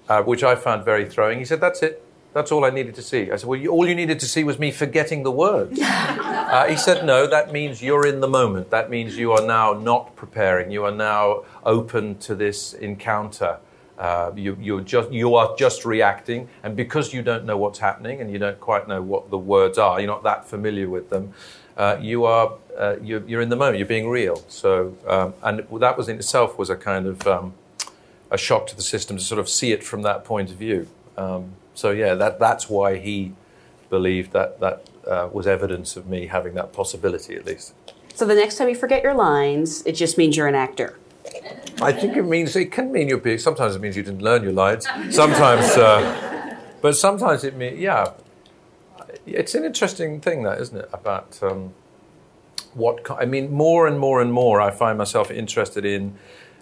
uh, 0.08 0.22
which 0.22 0.42
I 0.42 0.56
found 0.56 0.84
very 0.84 1.08
throwing. 1.08 1.38
He 1.38 1.44
said, 1.44 1.60
"That's 1.60 1.82
it. 1.84 2.02
That's 2.32 2.50
all 2.50 2.64
I 2.64 2.70
needed 2.70 2.94
to 2.94 3.02
see. 3.02 3.30
I 3.30 3.36
said, 3.36 3.48
Well, 3.48 3.58
you, 3.58 3.70
all 3.70 3.86
you 3.86 3.94
needed 3.94 4.18
to 4.20 4.26
see 4.26 4.42
was 4.42 4.58
me 4.58 4.70
forgetting 4.70 5.22
the 5.22 5.30
words. 5.30 5.78
uh, 5.82 6.66
he 6.68 6.76
said, 6.76 7.04
No, 7.04 7.26
that 7.26 7.52
means 7.52 7.82
you're 7.82 8.06
in 8.06 8.20
the 8.20 8.28
moment. 8.28 8.70
That 8.70 8.88
means 8.90 9.18
you 9.18 9.32
are 9.32 9.46
now 9.46 9.74
not 9.74 10.16
preparing. 10.16 10.70
You 10.70 10.84
are 10.84 10.92
now 10.92 11.44
open 11.64 12.18
to 12.20 12.34
this 12.34 12.72
encounter. 12.72 13.58
Uh, 13.98 14.32
you, 14.34 14.56
you're 14.60 14.80
just, 14.80 15.12
you 15.12 15.34
are 15.34 15.54
just 15.56 15.84
reacting. 15.84 16.48
And 16.62 16.74
because 16.74 17.12
you 17.12 17.22
don't 17.22 17.44
know 17.44 17.58
what's 17.58 17.78
happening 17.78 18.20
and 18.20 18.32
you 18.32 18.38
don't 18.38 18.58
quite 18.58 18.88
know 18.88 19.02
what 19.02 19.30
the 19.30 19.38
words 19.38 19.76
are, 19.76 20.00
you're 20.00 20.08
not 20.08 20.22
that 20.22 20.48
familiar 20.48 20.88
with 20.88 21.10
them, 21.10 21.34
uh, 21.76 21.98
you 22.00 22.24
are, 22.24 22.54
uh, 22.76 22.96
you're, 23.02 23.22
you're, 23.26 23.42
in 23.42 23.50
the 23.50 23.56
moment, 23.56 23.78
you're 23.78 23.86
being 23.86 24.08
real. 24.08 24.42
So, 24.48 24.96
um, 25.06 25.34
and 25.42 25.66
that 25.80 25.96
was 25.96 26.08
in 26.08 26.16
itself 26.16 26.58
was 26.58 26.70
a 26.70 26.76
kind 26.76 27.06
of 27.06 27.26
um, 27.26 27.54
a 28.30 28.38
shock 28.38 28.66
to 28.68 28.76
the 28.76 28.82
system 28.82 29.18
to 29.18 29.22
sort 29.22 29.38
of 29.38 29.48
see 29.48 29.72
it 29.72 29.84
from 29.84 30.02
that 30.02 30.24
point 30.24 30.50
of 30.50 30.56
view. 30.56 30.88
Um, 31.16 31.52
so 31.74 31.90
yeah, 31.90 32.14
that, 32.14 32.38
that's 32.38 32.68
why 32.68 32.98
he 32.98 33.32
believed 33.90 34.32
that 34.32 34.60
that 34.60 34.88
uh, 35.06 35.28
was 35.32 35.46
evidence 35.46 35.96
of 35.96 36.06
me 36.06 36.26
having 36.26 36.54
that 36.54 36.72
possibility 36.72 37.34
at 37.34 37.44
least. 37.44 37.74
So 38.14 38.26
the 38.26 38.34
next 38.34 38.56
time 38.56 38.68
you 38.68 38.74
forget 38.74 39.02
your 39.02 39.14
lines, 39.14 39.82
it 39.86 39.92
just 39.92 40.18
means 40.18 40.36
you're 40.36 40.46
an 40.46 40.54
actor. 40.54 40.98
I 41.80 41.92
think 41.92 42.16
it 42.16 42.22
means 42.22 42.54
it 42.56 42.70
can 42.70 42.92
mean 42.92 43.08
you're 43.08 43.18
being. 43.18 43.38
Sometimes 43.38 43.74
it 43.74 43.80
means 43.80 43.96
you 43.96 44.02
didn't 44.02 44.22
learn 44.22 44.42
your 44.42 44.52
lines. 44.52 44.86
Sometimes, 45.10 45.64
uh, 45.76 46.56
but 46.80 46.96
sometimes 46.96 47.44
it 47.44 47.56
means 47.56 47.78
yeah. 47.78 48.12
It's 49.24 49.54
an 49.54 49.64
interesting 49.64 50.20
thing, 50.20 50.42
that 50.42 50.60
isn't 50.60 50.76
it? 50.76 50.88
About 50.92 51.38
um, 51.42 51.74
what 52.74 53.08
I 53.10 53.24
mean, 53.24 53.52
more 53.52 53.86
and 53.86 53.98
more 53.98 54.20
and 54.20 54.32
more, 54.32 54.60
I 54.60 54.70
find 54.70 54.98
myself 54.98 55.30
interested 55.30 55.84
in. 55.84 56.18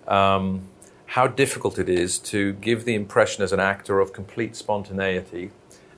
Um, 0.06 0.69
how 1.10 1.26
difficult 1.26 1.76
it 1.76 1.88
is 1.88 2.20
to 2.20 2.52
give 2.52 2.84
the 2.84 2.94
impression 2.94 3.42
as 3.42 3.52
an 3.52 3.58
actor 3.58 3.98
of 3.98 4.12
complete 4.12 4.54
spontaneity 4.54 5.50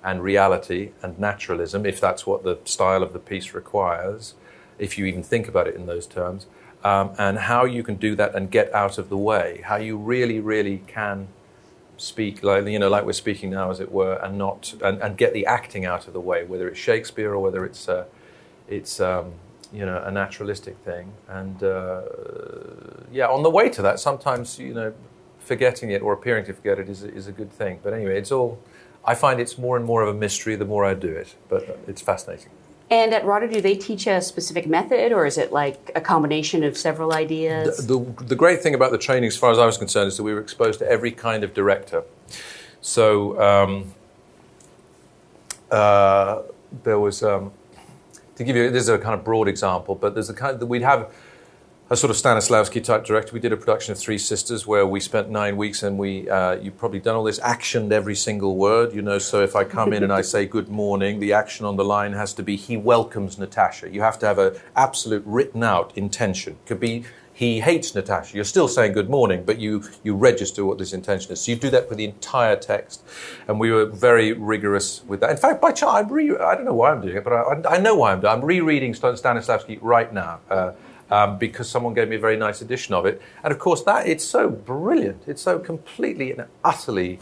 and 0.02 0.22
reality 0.22 0.92
and 1.02 1.18
naturalism, 1.18 1.84
if 1.84 2.00
that's 2.00 2.26
what 2.26 2.44
the 2.44 2.58
style 2.64 3.02
of 3.02 3.12
the 3.12 3.18
piece 3.18 3.52
requires, 3.52 4.32
if 4.78 4.96
you 4.96 5.04
even 5.04 5.22
think 5.22 5.46
about 5.46 5.68
it 5.68 5.74
in 5.74 5.84
those 5.84 6.06
terms, 6.06 6.46
um, 6.82 7.10
and 7.18 7.40
how 7.40 7.66
you 7.66 7.82
can 7.82 7.96
do 7.96 8.14
that 8.16 8.34
and 8.34 8.50
get 8.50 8.74
out 8.74 8.96
of 8.96 9.10
the 9.10 9.16
way, 9.18 9.60
how 9.66 9.76
you 9.76 9.98
really, 9.98 10.40
really 10.40 10.82
can 10.86 11.28
speak 11.98 12.42
like 12.42 12.66
you 12.66 12.78
know 12.78 12.88
like 12.88 13.04
we're 13.04 13.12
speaking 13.12 13.50
now 13.50 13.70
as 13.70 13.78
it 13.78 13.92
were 13.92 14.14
and 14.24 14.36
not 14.36 14.74
and, 14.82 15.00
and 15.00 15.16
get 15.16 15.32
the 15.34 15.46
acting 15.46 15.84
out 15.84 16.08
of 16.08 16.12
the 16.12 16.20
way 16.20 16.42
whether 16.42 16.66
it's 16.66 16.80
shakespeare 16.80 17.32
or 17.32 17.38
whether 17.38 17.64
it's 17.64 17.88
uh, 17.88 18.04
it's 18.66 18.98
um, 18.98 19.34
you 19.72 19.86
know, 19.86 20.02
a 20.04 20.10
naturalistic 20.10 20.76
thing. 20.78 21.12
And 21.28 21.62
uh, 21.62 22.02
yeah, 23.10 23.26
on 23.28 23.42
the 23.42 23.50
way 23.50 23.68
to 23.70 23.82
that, 23.82 24.00
sometimes 24.00 24.58
you 24.58 24.74
know, 24.74 24.92
forgetting 25.38 25.90
it 25.90 26.02
or 26.02 26.12
appearing 26.12 26.44
to 26.46 26.52
forget 26.52 26.78
it 26.78 26.88
is 26.88 27.02
a, 27.02 27.12
is 27.12 27.26
a 27.26 27.32
good 27.32 27.52
thing. 27.52 27.80
But 27.82 27.92
anyway, 27.92 28.18
it's 28.18 28.32
all. 28.32 28.58
I 29.04 29.16
find 29.16 29.40
it's 29.40 29.58
more 29.58 29.76
and 29.76 29.84
more 29.84 30.02
of 30.02 30.08
a 30.08 30.16
mystery 30.16 30.54
the 30.54 30.64
more 30.64 30.84
I 30.84 30.94
do 30.94 31.08
it, 31.08 31.34
but 31.48 31.80
it's 31.88 32.00
fascinating. 32.00 32.50
And 32.92 33.14
at 33.14 33.24
RADA, 33.24 33.48
do 33.48 33.60
they 33.62 33.74
teach 33.74 34.06
a 34.06 34.20
specific 34.20 34.66
method, 34.66 35.12
or 35.12 35.24
is 35.24 35.38
it 35.38 35.50
like 35.50 35.90
a 35.94 36.00
combination 36.00 36.62
of 36.62 36.76
several 36.76 37.14
ideas? 37.14 37.78
The, 37.78 37.98
the, 37.98 38.24
the, 38.24 38.36
great 38.36 38.60
thing 38.62 38.74
about 38.74 38.92
the 38.92 38.98
training, 38.98 39.28
as 39.28 39.36
far 39.36 39.50
as 39.50 39.58
I 39.58 39.64
was 39.64 39.78
concerned, 39.78 40.08
is 40.08 40.18
that 40.18 40.22
we 40.22 40.34
were 40.34 40.40
exposed 40.40 40.78
to 40.80 40.88
every 40.88 41.10
kind 41.10 41.42
of 41.42 41.54
director. 41.54 42.04
So 42.82 43.40
um, 43.40 43.94
uh, 45.70 46.42
there 46.84 46.98
was, 46.98 47.22
um, 47.22 47.52
to 48.36 48.44
give 48.44 48.56
you, 48.56 48.70
this 48.70 48.84
is 48.84 48.88
a 48.88 48.98
kind 48.98 49.14
of 49.14 49.24
broad 49.24 49.48
example, 49.48 49.94
but 49.94 50.14
there's 50.14 50.30
a 50.30 50.34
kind 50.34 50.60
of, 50.60 50.68
we'd 50.68 50.82
have 50.82 51.12
a 51.90 51.96
sort 51.96 52.10
of 52.10 52.16
Stanislavski 52.16 52.82
type 52.82 53.04
director. 53.04 53.34
We 53.34 53.40
did 53.40 53.52
a 53.52 53.56
production 53.56 53.92
of 53.92 53.98
Three 53.98 54.16
Sisters 54.16 54.66
where 54.66 54.86
we 54.86 54.98
spent 54.98 55.28
nine 55.28 55.58
weeks 55.58 55.82
and 55.82 55.98
we, 55.98 56.28
uh, 56.28 56.54
you've 56.54 56.78
probably 56.78 57.00
done 57.00 57.16
all 57.16 57.24
this, 57.24 57.38
actioned 57.40 57.92
every 57.92 58.14
single 58.14 58.56
word, 58.56 58.94
you 58.94 59.02
know. 59.02 59.18
So 59.18 59.42
if 59.42 59.54
I 59.54 59.64
come 59.64 59.92
in 59.92 60.02
and 60.02 60.10
I 60.10 60.22
say 60.22 60.46
good 60.46 60.70
morning, 60.70 61.20
the 61.20 61.34
action 61.34 61.66
on 61.66 61.76
the 61.76 61.84
line 61.84 62.14
has 62.14 62.32
to 62.34 62.42
be 62.42 62.56
he 62.56 62.78
welcomes 62.78 63.38
Natasha. 63.38 63.90
You 63.90 64.00
have 64.00 64.18
to 64.20 64.26
have 64.26 64.38
an 64.38 64.56
absolute 64.74 65.22
written 65.26 65.62
out 65.62 65.92
intention. 65.94 66.56
Could 66.64 66.80
be 66.80 67.04
he 67.32 67.60
hates 67.60 67.94
Natasha. 67.94 68.36
You're 68.36 68.44
still 68.44 68.68
saying 68.68 68.92
good 68.92 69.08
morning, 69.08 69.44
but 69.44 69.58
you, 69.58 69.84
you 70.02 70.14
register 70.14 70.64
what 70.64 70.78
this 70.78 70.92
intention 70.92 71.32
is. 71.32 71.40
So 71.40 71.52
you 71.52 71.56
do 71.56 71.70
that 71.70 71.88
for 71.88 71.94
the 71.94 72.04
entire 72.04 72.56
text. 72.56 73.02
And 73.48 73.58
we 73.58 73.70
were 73.70 73.86
very 73.86 74.32
rigorous 74.32 75.02
with 75.04 75.20
that. 75.20 75.30
In 75.30 75.36
fact, 75.36 75.60
by 75.60 75.72
chance, 75.72 76.10
re- 76.10 76.36
I 76.36 76.54
don't 76.54 76.64
know 76.64 76.74
why 76.74 76.92
I'm 76.92 77.00
doing 77.00 77.16
it, 77.16 77.24
but 77.24 77.32
I, 77.32 77.76
I 77.76 77.78
know 77.78 77.94
why 77.94 78.12
I'm 78.12 78.20
doing 78.20 78.32
it. 78.32 78.36
I'm 78.36 78.44
rereading 78.44 78.92
Stanislavski 78.92 79.78
right 79.80 80.12
now. 80.12 80.40
Uh, 80.50 80.72
um, 81.10 81.36
because 81.36 81.68
someone 81.68 81.92
gave 81.92 82.08
me 82.08 82.16
a 82.16 82.18
very 82.18 82.38
nice 82.38 82.62
edition 82.62 82.94
of 82.94 83.04
it. 83.04 83.20
And 83.44 83.52
of 83.52 83.58
course, 83.58 83.82
that 83.82 84.06
it's 84.06 84.24
so 84.24 84.48
brilliant. 84.48 85.24
It's 85.26 85.42
so 85.42 85.58
completely 85.58 86.32
and 86.32 86.46
utterly 86.64 87.18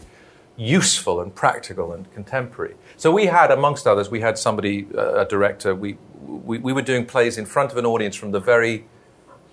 useful 0.55 1.19
and 1.19 1.35
practical 1.35 1.91
and 1.91 2.09
contemporary. 2.13 2.75
So 2.95 3.11
we 3.11 3.25
had, 3.25 3.51
amongst 3.51 3.85
others, 3.87 4.09
we 4.09 4.21
had 4.21 4.37
somebody, 4.37 4.87
uh, 4.97 5.21
a 5.21 5.25
director. 5.25 5.75
We, 5.75 5.97
we 6.21 6.59
we 6.59 6.71
were 6.71 6.81
doing 6.81 7.05
plays 7.05 7.37
in 7.37 7.45
front 7.45 7.71
of 7.71 7.77
an 7.77 7.85
audience 7.85 8.15
from 8.15 8.31
the 8.31 8.39
very 8.39 8.85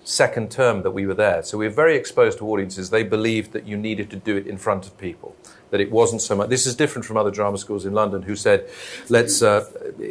second 0.09 0.49
term 0.49 0.81
that 0.81 0.91
we 0.91 1.05
were 1.05 1.13
there. 1.13 1.43
So 1.43 1.57
we 1.57 1.67
were 1.67 1.73
very 1.73 1.95
exposed 1.95 2.39
to 2.39 2.47
audiences. 2.47 2.89
They 2.89 3.03
believed 3.03 3.51
that 3.53 3.67
you 3.67 3.77
needed 3.77 4.09
to 4.09 4.15
do 4.15 4.35
it 4.35 4.47
in 4.47 4.57
front 4.57 4.87
of 4.87 4.97
people 4.97 5.35
that 5.69 5.79
it 5.79 5.91
wasn't 5.91 6.19
so 6.21 6.35
much. 6.35 6.49
This 6.49 6.65
is 6.65 6.75
different 6.75 7.05
from 7.05 7.15
other 7.15 7.29
drama 7.29 7.57
schools 7.59 7.85
in 7.85 7.93
London 7.93 8.23
who 8.23 8.35
said, 8.35 8.67
let's, 9.07 9.43
uh, 9.43 9.69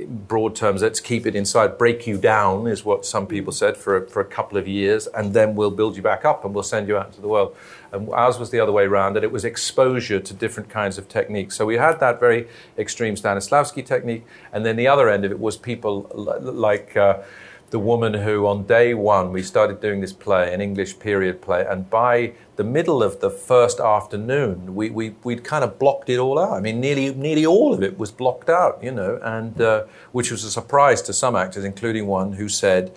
broad 0.09 0.55
terms, 0.55 0.83
let's 0.83 1.01
keep 1.01 1.27
it 1.27 1.35
inside, 1.35 1.79
break 1.79 2.07
you 2.07 2.17
down, 2.17 2.69
is 2.69 2.85
what 2.85 3.05
some 3.05 3.27
people 3.27 3.53
said 3.53 3.77
for, 3.77 4.07
for 4.07 4.21
a 4.21 4.25
couple 4.25 4.57
of 4.57 4.69
years, 4.69 5.09
and 5.09 5.35
then 5.35 5.57
we'll 5.57 5.73
build 5.73 5.97
you 5.97 6.03
back 6.03 6.25
up 6.25 6.45
and 6.45 6.55
we'll 6.55 6.63
send 6.63 6.87
you 6.87 6.97
out 6.97 7.07
into 7.07 7.21
the 7.21 7.29
world. 7.29 7.57
And 7.91 8.09
ours 8.11 8.39
was 8.39 8.51
the 8.51 8.61
other 8.61 8.73
way 8.73 8.85
around, 8.85 9.17
and 9.17 9.25
it 9.25 9.33
was 9.33 9.45
exposure 9.45 10.21
to 10.21 10.35
different 10.35 10.69
kinds 10.69 10.99
of 10.99 11.09
techniques. 11.09 11.57
So 11.57 11.67
we 11.67 11.77
had 11.77 11.99
that 12.01 12.21
very 12.21 12.47
extreme 12.79 13.17
Stanislavski 13.17 13.85
technique, 13.85 14.25
and 14.53 14.65
then 14.65 14.77
the 14.77 14.87
other 14.87 15.09
end 15.09 15.25
of 15.25 15.33
it 15.33 15.41
was 15.41 15.57
people 15.57 16.09
like. 16.41 16.97
Uh, 16.97 17.23
the 17.71 17.79
woman 17.79 18.15
who, 18.15 18.47
on 18.47 18.65
day 18.65 18.95
one, 18.95 19.33
we 19.33 19.43
started 19.43 19.81
doing 19.81 20.01
this 20.01 20.13
play, 20.13 20.53
an 20.53 20.61
English 20.61 20.99
period 20.99 21.43
play, 21.43 21.67
and 21.69 21.89
by 21.91 22.33
the 22.59 22.65
middle 22.65 23.05
of 23.05 23.21
the 23.21 23.31
first 23.31 23.79
afternoon, 23.79 24.75
we, 24.75 24.91
we, 24.91 25.11
we'd 25.23 25.45
kind 25.45 25.63
of 25.63 25.79
blocked 25.79 26.11
it 26.11 26.19
all 26.19 26.41
out. 26.41 26.55
I 26.55 26.61
mean, 26.61 26.81
nearly, 26.81 27.15
nearly 27.15 27.47
all 27.47 27.73
of 27.73 27.85
it 27.85 27.97
was 28.01 28.11
blocked 28.11 28.51
out, 28.51 28.83
you 28.83 28.91
know, 28.91 29.21
and 29.23 29.61
uh, 29.61 29.85
which 30.11 30.33
was 30.33 30.43
a 30.43 30.51
surprise 30.51 31.01
to 31.03 31.13
some 31.13 31.37
actors, 31.37 31.63
including 31.63 32.09
one 32.09 32.33
who 32.33 32.49
said, 32.49 32.93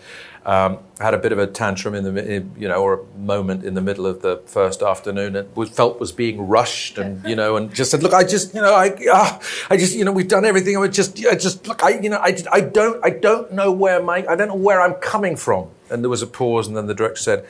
um, 0.48 0.80
had 1.00 1.14
a 1.14 1.20
bit 1.20 1.32
of 1.32 1.38
a 1.38 1.46
tantrum 1.46 1.94
in 1.94 2.04
the 2.04 2.44
you 2.58 2.68
know 2.68 2.82
or 2.82 3.02
a 3.02 3.18
moment 3.20 3.64
in 3.64 3.76
the 3.76 3.82
middle 3.82 4.08
of 4.08 4.24
the 4.24 4.38
first 4.48 4.82
afternoon 4.82 5.36
and 5.36 5.56
was, 5.56 5.70
felt 5.70 6.00
was 6.00 6.12
being 6.12 6.48
rushed 6.48 6.98
and 6.98 7.24
you 7.30 7.36
know 7.36 7.58
and 7.58 7.72
just 7.76 7.92
said 7.92 8.02
look 8.02 8.16
I 8.16 8.24
just 8.24 8.56
you 8.56 8.62
know 8.62 8.74
I 8.74 8.88
uh, 9.12 9.40
I 9.70 9.78
just 9.78 9.96
you 9.96 10.04
know 10.04 10.12
we've 10.12 10.28
done 10.28 10.44
everything 10.44 10.76
I 10.78 10.88
just 10.88 11.24
I 11.28 11.36
just 11.36 11.68
look 11.68 11.84
I 11.84 11.90
you 11.90 12.10
know 12.10 12.18
I, 12.18 12.36
I 12.52 12.62
don't 12.62 13.06
I 13.06 13.12
don't 13.12 13.54
know 13.54 13.72
where 13.72 14.02
my 14.02 14.26
I 14.28 14.36
don't 14.36 14.48
know 14.48 14.56
where 14.56 14.82
I'm 14.82 14.96
coming 14.96 15.36
from 15.36 15.70
and 15.92 16.04
there 16.04 16.10
was 16.10 16.24
a 16.24 16.28
pause 16.28 16.68
and 16.68 16.76
then 16.76 16.88
the 16.88 16.96
director 16.96 17.22
said 17.22 17.46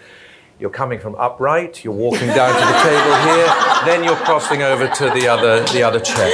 you're 0.62 0.70
coming 0.70 1.00
from 1.00 1.16
upright, 1.16 1.84
you're 1.84 1.92
walking 1.92 2.28
down 2.28 2.54
to 2.54 2.66
the 2.66 2.80
table 2.84 3.16
here, 3.34 3.48
then 3.84 4.04
you're 4.04 4.16
crossing 4.16 4.62
over 4.62 4.88
to 4.88 5.06
the 5.10 5.28
other, 5.28 5.64
the 5.74 5.82
other 5.82 6.00
chair. 6.00 6.30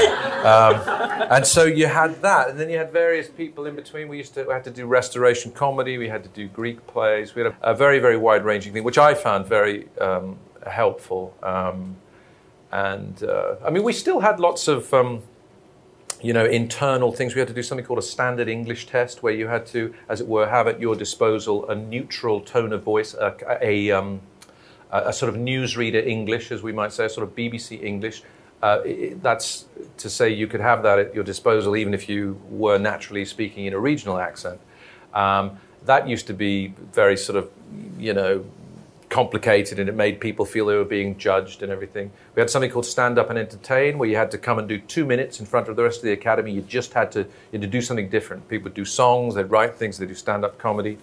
Um, 0.45 0.81
and 1.31 1.45
so 1.45 1.63
you 1.63 1.87
had 1.87 2.21
that, 2.21 2.49
and 2.49 2.59
then 2.59 2.69
you 2.69 2.77
had 2.77 2.91
various 2.91 3.29
people 3.29 3.65
in 3.65 3.75
between. 3.75 4.09
We 4.09 4.17
used 4.17 4.33
to 4.33 4.43
we 4.43 4.53
had 4.53 4.65
to 4.65 4.71
do 4.71 4.85
restoration 4.85 5.53
comedy, 5.53 5.97
we 5.97 6.09
had 6.09 6.23
to 6.23 6.29
do 6.29 6.49
Greek 6.49 6.85
plays. 6.87 7.35
We 7.35 7.43
had 7.43 7.53
a, 7.53 7.71
a 7.71 7.73
very, 7.73 7.99
very 7.99 8.17
wide 8.17 8.43
ranging 8.43 8.73
thing, 8.73 8.83
which 8.83 8.97
I 8.97 9.13
found 9.13 9.45
very 9.45 9.87
um, 9.99 10.37
helpful. 10.69 11.33
Um, 11.41 11.95
and 12.73 13.23
uh, 13.23 13.55
I 13.65 13.69
mean, 13.69 13.83
we 13.83 13.93
still 13.93 14.19
had 14.19 14.41
lots 14.41 14.67
of 14.67 14.93
um, 14.93 15.21
you 16.21 16.33
know, 16.33 16.45
internal 16.45 17.11
things. 17.11 17.35
We 17.35 17.39
had 17.39 17.47
to 17.47 17.53
do 17.53 17.63
something 17.63 17.85
called 17.85 17.99
a 17.99 18.03
standard 18.03 18.47
English 18.47 18.87
test, 18.87 19.21
where 19.21 19.33
you 19.33 19.47
had 19.47 19.65
to, 19.67 19.93
as 20.09 20.21
it 20.21 20.27
were, 20.27 20.47
have 20.47 20.67
at 20.67 20.79
your 20.79 20.95
disposal 20.95 21.69
a 21.69 21.75
neutral 21.75 22.41
tone 22.41 22.73
of 22.73 22.83
voice, 22.83 23.13
a, 23.13 23.35
a, 23.61 23.91
um, 23.91 24.21
a 24.91 25.13
sort 25.13 25.33
of 25.33 25.39
newsreader 25.39 26.05
English, 26.05 26.51
as 26.51 26.63
we 26.63 26.71
might 26.71 26.91
say, 26.91 27.05
a 27.05 27.09
sort 27.09 27.27
of 27.27 27.35
BBC 27.35 27.83
English. 27.83 28.23
Uh, 28.63 28.81
it, 28.83 29.21
that's 29.21 29.65
to 29.97 30.09
say 30.09 30.29
you 30.29 30.47
could 30.47 30.61
have 30.61 30.81
that 30.81 30.97
at 30.97 31.13
your 31.13 31.23
disposal, 31.23 31.75
even 31.75 31.93
if 31.93 32.09
you 32.09 32.41
were 32.49 32.79
naturally 32.79 33.23
speaking 33.23 33.65
in 33.65 33.73
a 33.73 33.79
regional 33.79 34.17
accent. 34.17 34.59
Um, 35.13 35.59
that 35.85 36.07
used 36.07 36.27
to 36.27 36.33
be 36.33 36.73
very 36.93 37.15
sort 37.17 37.37
of, 37.37 37.51
you 37.99 38.13
know, 38.13 38.43
complicated 39.09 39.79
and 39.79 39.87
it 39.87 39.95
made 39.95 40.19
people 40.19 40.45
feel 40.45 40.65
they 40.65 40.75
were 40.75 40.83
being 40.83 41.17
judged 41.17 41.63
and 41.63 41.71
everything. 41.71 42.11
We 42.35 42.41
had 42.41 42.49
something 42.49 42.69
called 42.69 42.85
Stand 42.85 43.17
Up 43.17 43.29
and 43.29 43.39
Entertain, 43.39 43.97
where 43.97 44.09
you 44.09 44.17
had 44.17 44.31
to 44.31 44.37
come 44.37 44.59
and 44.59 44.67
do 44.67 44.79
two 44.79 45.05
minutes 45.05 45.39
in 45.39 45.45
front 45.45 45.69
of 45.69 45.75
the 45.75 45.83
rest 45.83 45.99
of 45.99 46.03
the 46.03 46.11
academy. 46.11 46.51
You 46.51 46.61
just 46.61 46.93
had 46.93 47.11
to, 47.13 47.19
you 47.19 47.27
had 47.53 47.61
to 47.61 47.67
do 47.67 47.81
something 47.81 48.09
different. 48.09 48.47
People 48.49 48.69
do 48.69 48.83
songs, 48.83 49.35
they'd 49.35 49.49
write 49.49 49.75
things, 49.75 49.97
they'd 49.97 50.07
do 50.07 50.15
stand 50.15 50.43
up 50.43 50.57
comedy. 50.57 50.97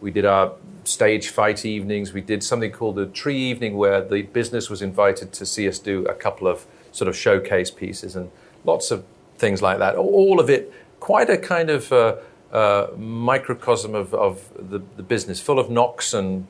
We 0.00 0.10
did 0.10 0.24
our 0.24 0.54
stage 0.84 1.28
fight 1.28 1.64
evenings. 1.64 2.12
We 2.12 2.22
did 2.22 2.42
something 2.42 2.72
called 2.72 2.96
the 2.96 3.06
Tree 3.06 3.38
Evening, 3.38 3.76
where 3.76 4.02
the 4.02 4.22
business 4.22 4.68
was 4.68 4.82
invited 4.82 5.32
to 5.34 5.46
see 5.46 5.68
us 5.68 5.78
do 5.78 6.04
a 6.06 6.14
couple 6.14 6.48
of 6.48 6.66
sort 6.90 7.08
of 7.08 7.16
showcase 7.16 7.70
pieces 7.70 8.16
and 8.16 8.30
lots 8.64 8.90
of 8.90 9.04
things 9.38 9.62
like 9.62 9.78
that. 9.78 9.94
All 9.96 10.40
of 10.40 10.50
it 10.50 10.72
quite 11.00 11.28
a 11.28 11.36
kind 11.36 11.68
of 11.68 11.92
uh, 11.92 12.16
uh, 12.52 12.88
microcosm 12.96 13.94
of, 13.94 14.14
of 14.14 14.48
the, 14.70 14.80
the, 14.96 15.02
business, 15.02 15.40
full 15.40 15.58
of 15.58 15.68
knocks 15.68 16.14
and 16.14 16.46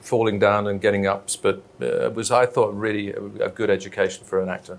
falling 0.00 0.38
down 0.38 0.66
and 0.66 0.80
getting 0.80 1.06
ups, 1.06 1.36
but 1.36 1.62
uh, 1.80 2.06
it 2.06 2.14
was, 2.14 2.30
I 2.30 2.46
thought, 2.46 2.74
really 2.74 3.12
a, 3.12 3.22
a 3.46 3.48
good 3.48 3.70
education 3.70 4.24
for 4.24 4.40
an 4.42 4.48
actor. 4.48 4.78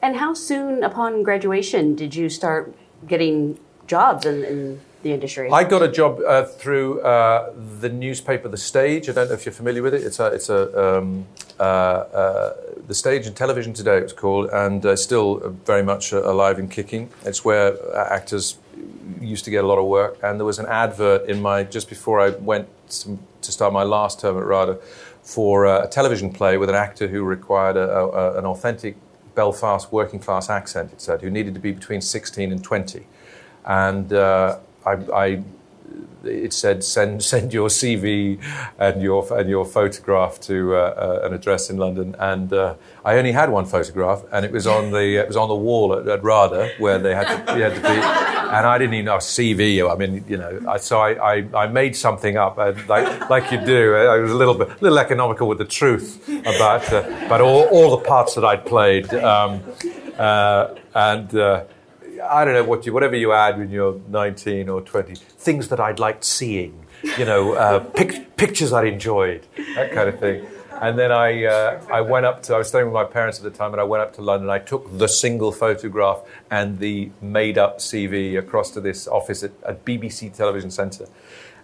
And 0.00 0.16
how 0.16 0.34
soon 0.34 0.82
upon 0.82 1.22
graduation 1.22 1.94
did 1.94 2.14
you 2.14 2.28
start 2.28 2.74
getting 3.06 3.58
jobs 3.86 4.26
in, 4.26 4.44
in 4.44 4.80
the 5.02 5.12
industry? 5.12 5.50
I 5.50 5.64
got 5.64 5.82
a 5.82 5.88
job 5.88 6.20
uh, 6.26 6.44
through 6.44 7.00
uh, 7.02 7.52
the 7.80 7.88
newspaper 7.88 8.48
The 8.48 8.56
Stage. 8.56 9.08
I 9.08 9.12
don't 9.12 9.28
know 9.28 9.34
if 9.34 9.46
you're 9.46 9.52
familiar 9.52 9.82
with 9.82 9.94
it. 9.94 10.02
It's 10.02 10.18
a, 10.18 10.26
it's 10.26 10.48
a 10.48 10.98
um, 10.98 11.26
uh, 11.58 11.62
uh 11.62 12.52
The 12.86 12.94
Stage 12.94 13.26
and 13.26 13.36
Television 13.36 13.72
Today, 13.72 13.98
it's 13.98 14.12
called, 14.12 14.50
and 14.50 14.84
uh, 14.84 14.96
still 14.96 15.56
very 15.64 15.82
much 15.82 16.12
alive 16.12 16.58
and 16.58 16.70
kicking. 16.70 17.10
It's 17.24 17.44
where 17.44 17.76
actors 17.96 18.58
used 19.20 19.44
to 19.44 19.50
get 19.50 19.64
a 19.64 19.66
lot 19.66 19.78
of 19.78 19.86
work. 19.86 20.18
And 20.22 20.38
there 20.38 20.44
was 20.46 20.58
an 20.58 20.66
advert 20.66 21.28
in 21.28 21.40
my, 21.40 21.64
just 21.64 21.88
before 21.88 22.20
I 22.20 22.30
went 22.30 22.68
to 23.42 23.52
start 23.52 23.72
my 23.72 23.82
last 23.82 24.20
term 24.20 24.36
at 24.36 24.44
RADA 24.44 24.78
for 25.22 25.66
a 25.66 25.86
television 25.88 26.32
play 26.32 26.56
with 26.56 26.68
an 26.68 26.74
actor 26.74 27.06
who 27.08 27.22
required 27.22 27.76
a, 27.76 27.88
a, 27.88 28.38
an 28.38 28.46
authentic 28.46 28.96
Belfast 29.34 29.92
working 29.92 30.18
class 30.18 30.50
accent, 30.50 30.92
it 30.92 31.00
said, 31.00 31.22
who 31.22 31.30
needed 31.30 31.54
to 31.54 31.60
be 31.60 31.72
between 31.72 32.00
16 32.00 32.52
and 32.52 32.62
20. 32.62 33.06
And 33.64 34.12
uh, 34.12 34.58
I, 34.84 34.92
I 34.92 35.44
it 36.24 36.52
said 36.52 36.84
send 36.84 37.22
send 37.22 37.52
your 37.52 37.68
CV 37.68 38.38
and 38.78 39.02
your 39.02 39.26
and 39.38 39.48
your 39.48 39.64
photograph 39.64 40.40
to 40.40 40.74
uh, 40.74 40.78
uh, 40.78 41.26
an 41.26 41.34
address 41.34 41.70
in 41.70 41.76
London. 41.76 42.14
And 42.18 42.52
uh, 42.52 42.74
I 43.04 43.16
only 43.16 43.32
had 43.32 43.50
one 43.50 43.66
photograph, 43.66 44.22
and 44.32 44.44
it 44.44 44.52
was 44.52 44.66
on 44.66 44.90
the 44.90 45.16
it 45.16 45.26
was 45.26 45.36
on 45.36 45.48
the 45.48 45.54
wall 45.54 45.94
at, 45.94 46.08
at 46.08 46.22
RADA 46.22 46.72
where 46.78 46.98
they 46.98 47.14
had 47.14 47.46
to, 47.46 47.52
had 47.52 47.74
to 47.74 47.80
be. 47.80 48.32
And 48.52 48.66
I 48.66 48.76
didn't 48.76 48.92
even 48.94 49.06
know 49.06 49.16
CV. 49.16 49.90
I 49.90 49.96
mean, 49.96 50.24
you 50.28 50.36
know, 50.36 50.60
I, 50.68 50.76
so 50.76 51.00
I, 51.00 51.36
I, 51.36 51.48
I, 51.54 51.66
made 51.68 51.96
something 51.96 52.36
up, 52.36 52.58
uh, 52.58 52.74
like 52.86 53.30
like 53.30 53.50
you 53.50 53.58
do. 53.64 53.96
I 53.96 54.18
was 54.18 54.30
a 54.30 54.36
little 54.36 54.54
bit 54.54 54.68
a 54.68 54.76
little 54.80 54.98
economical 54.98 55.48
with 55.48 55.58
the 55.58 55.64
truth 55.64 56.28
about 56.28 56.92
uh, 56.92 56.98
about 57.26 57.40
all, 57.40 57.62
all 57.68 57.96
the 57.96 58.04
parts 58.04 58.34
that 58.34 58.44
I'd 58.44 58.66
played, 58.66 59.12
um, 59.14 59.62
uh, 60.18 60.74
and 60.94 61.34
I 62.28 62.44
don't 62.44 62.54
know 62.54 62.64
what 62.64 62.86
you, 62.86 62.92
whatever 62.92 63.16
you 63.16 63.32
add 63.32 63.58
when 63.58 63.70
you're 63.70 64.00
19 64.08 64.68
or 64.68 64.80
20, 64.80 65.14
things 65.14 65.68
that 65.68 65.80
I'd 65.80 65.98
liked 65.98 66.24
seeing, 66.24 66.86
you 67.18 67.24
know, 67.24 67.54
uh, 67.54 67.80
pic- 67.96 68.36
pictures 68.36 68.72
I'd 68.72 68.86
enjoyed, 68.86 69.46
that 69.74 69.92
kind 69.92 70.08
of 70.08 70.18
thing. 70.18 70.46
And 70.80 70.98
then 70.98 71.12
I, 71.12 71.44
uh, 71.44 71.80
I 71.92 72.00
went 72.00 72.26
up 72.26 72.42
to, 72.44 72.54
I 72.54 72.58
was 72.58 72.68
staying 72.68 72.86
with 72.86 72.94
my 72.94 73.04
parents 73.04 73.38
at 73.38 73.44
the 73.44 73.56
time, 73.56 73.72
and 73.72 73.80
I 73.80 73.84
went 73.84 74.02
up 74.02 74.14
to 74.14 74.22
London. 74.22 74.50
I 74.50 74.58
took 74.58 74.98
the 74.98 75.06
single 75.06 75.52
photograph 75.52 76.22
and 76.50 76.80
the 76.80 77.10
made 77.20 77.56
up 77.56 77.78
CV 77.78 78.36
across 78.36 78.72
to 78.72 78.80
this 78.80 79.06
office 79.06 79.44
at, 79.44 79.52
at 79.64 79.84
BBC 79.84 80.34
Television 80.34 80.72
Centre. 80.72 81.06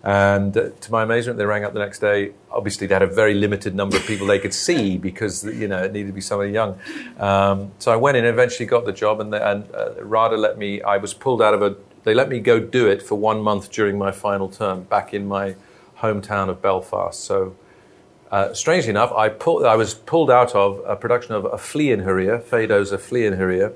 And 0.09 0.57
uh, 0.57 0.71
to 0.71 0.91
my 0.91 1.03
amazement, 1.03 1.37
they 1.37 1.45
rang 1.45 1.65
up 1.65 1.75
the 1.75 1.81
next 1.81 1.99
day. 1.99 2.33
Obviously, 2.51 2.87
they 2.87 2.95
had 2.95 3.03
a 3.03 3.07
very 3.07 3.35
limited 3.35 3.75
number 3.75 3.99
of 3.99 4.07
people 4.07 4.27
they 4.27 4.39
could 4.39 4.55
see 4.55 4.97
because 5.09 5.45
you 5.45 5.69
know 5.69 5.83
it 5.83 5.93
needed 5.93 6.07
to 6.07 6.13
be 6.15 6.23
somebody 6.23 6.51
young. 6.51 6.79
Um, 7.19 7.73
so 7.79 7.93
I 7.93 7.97
went 7.97 8.17
in, 8.17 8.25
and 8.25 8.33
eventually 8.33 8.65
got 8.65 8.87
the 8.87 8.93
job, 8.93 9.21
and, 9.21 9.31
the, 9.31 9.47
and 9.47 9.71
uh, 9.75 10.03
RADA 10.03 10.39
let 10.39 10.57
me. 10.57 10.81
I 10.81 10.97
was 10.97 11.13
pulled 11.13 11.43
out 11.43 11.53
of 11.53 11.61
a. 11.61 11.77
They 12.05 12.15
let 12.15 12.31
me 12.31 12.41
go 12.41 12.59
do 12.59 12.89
it 12.89 13.03
for 13.03 13.17
one 13.17 13.43
month 13.43 13.71
during 13.71 13.99
my 13.99 14.11
final 14.11 14.49
term 14.49 14.85
back 14.85 15.13
in 15.13 15.29
my 15.29 15.57
hometown 15.99 16.49
of 16.49 16.63
Belfast. 16.63 17.23
So. 17.23 17.55
Uh, 18.31 18.53
strangely 18.53 18.91
enough, 18.91 19.11
I, 19.13 19.31
pull, 19.31 19.67
I 19.67 19.75
was 19.75 19.95
pulled 19.95 20.31
out 20.31 20.55
of 20.55 20.83
a 20.87 20.95
production 20.97 21.33
of 21.33 21.47
A 21.47 21.57
Flea 21.57 21.93
in 21.93 22.01
Ear, 22.01 22.39
Feydeau's 22.39 22.93
A 22.93 22.99
Flea 22.99 23.25
in 23.25 23.33
Ear, 23.33 23.73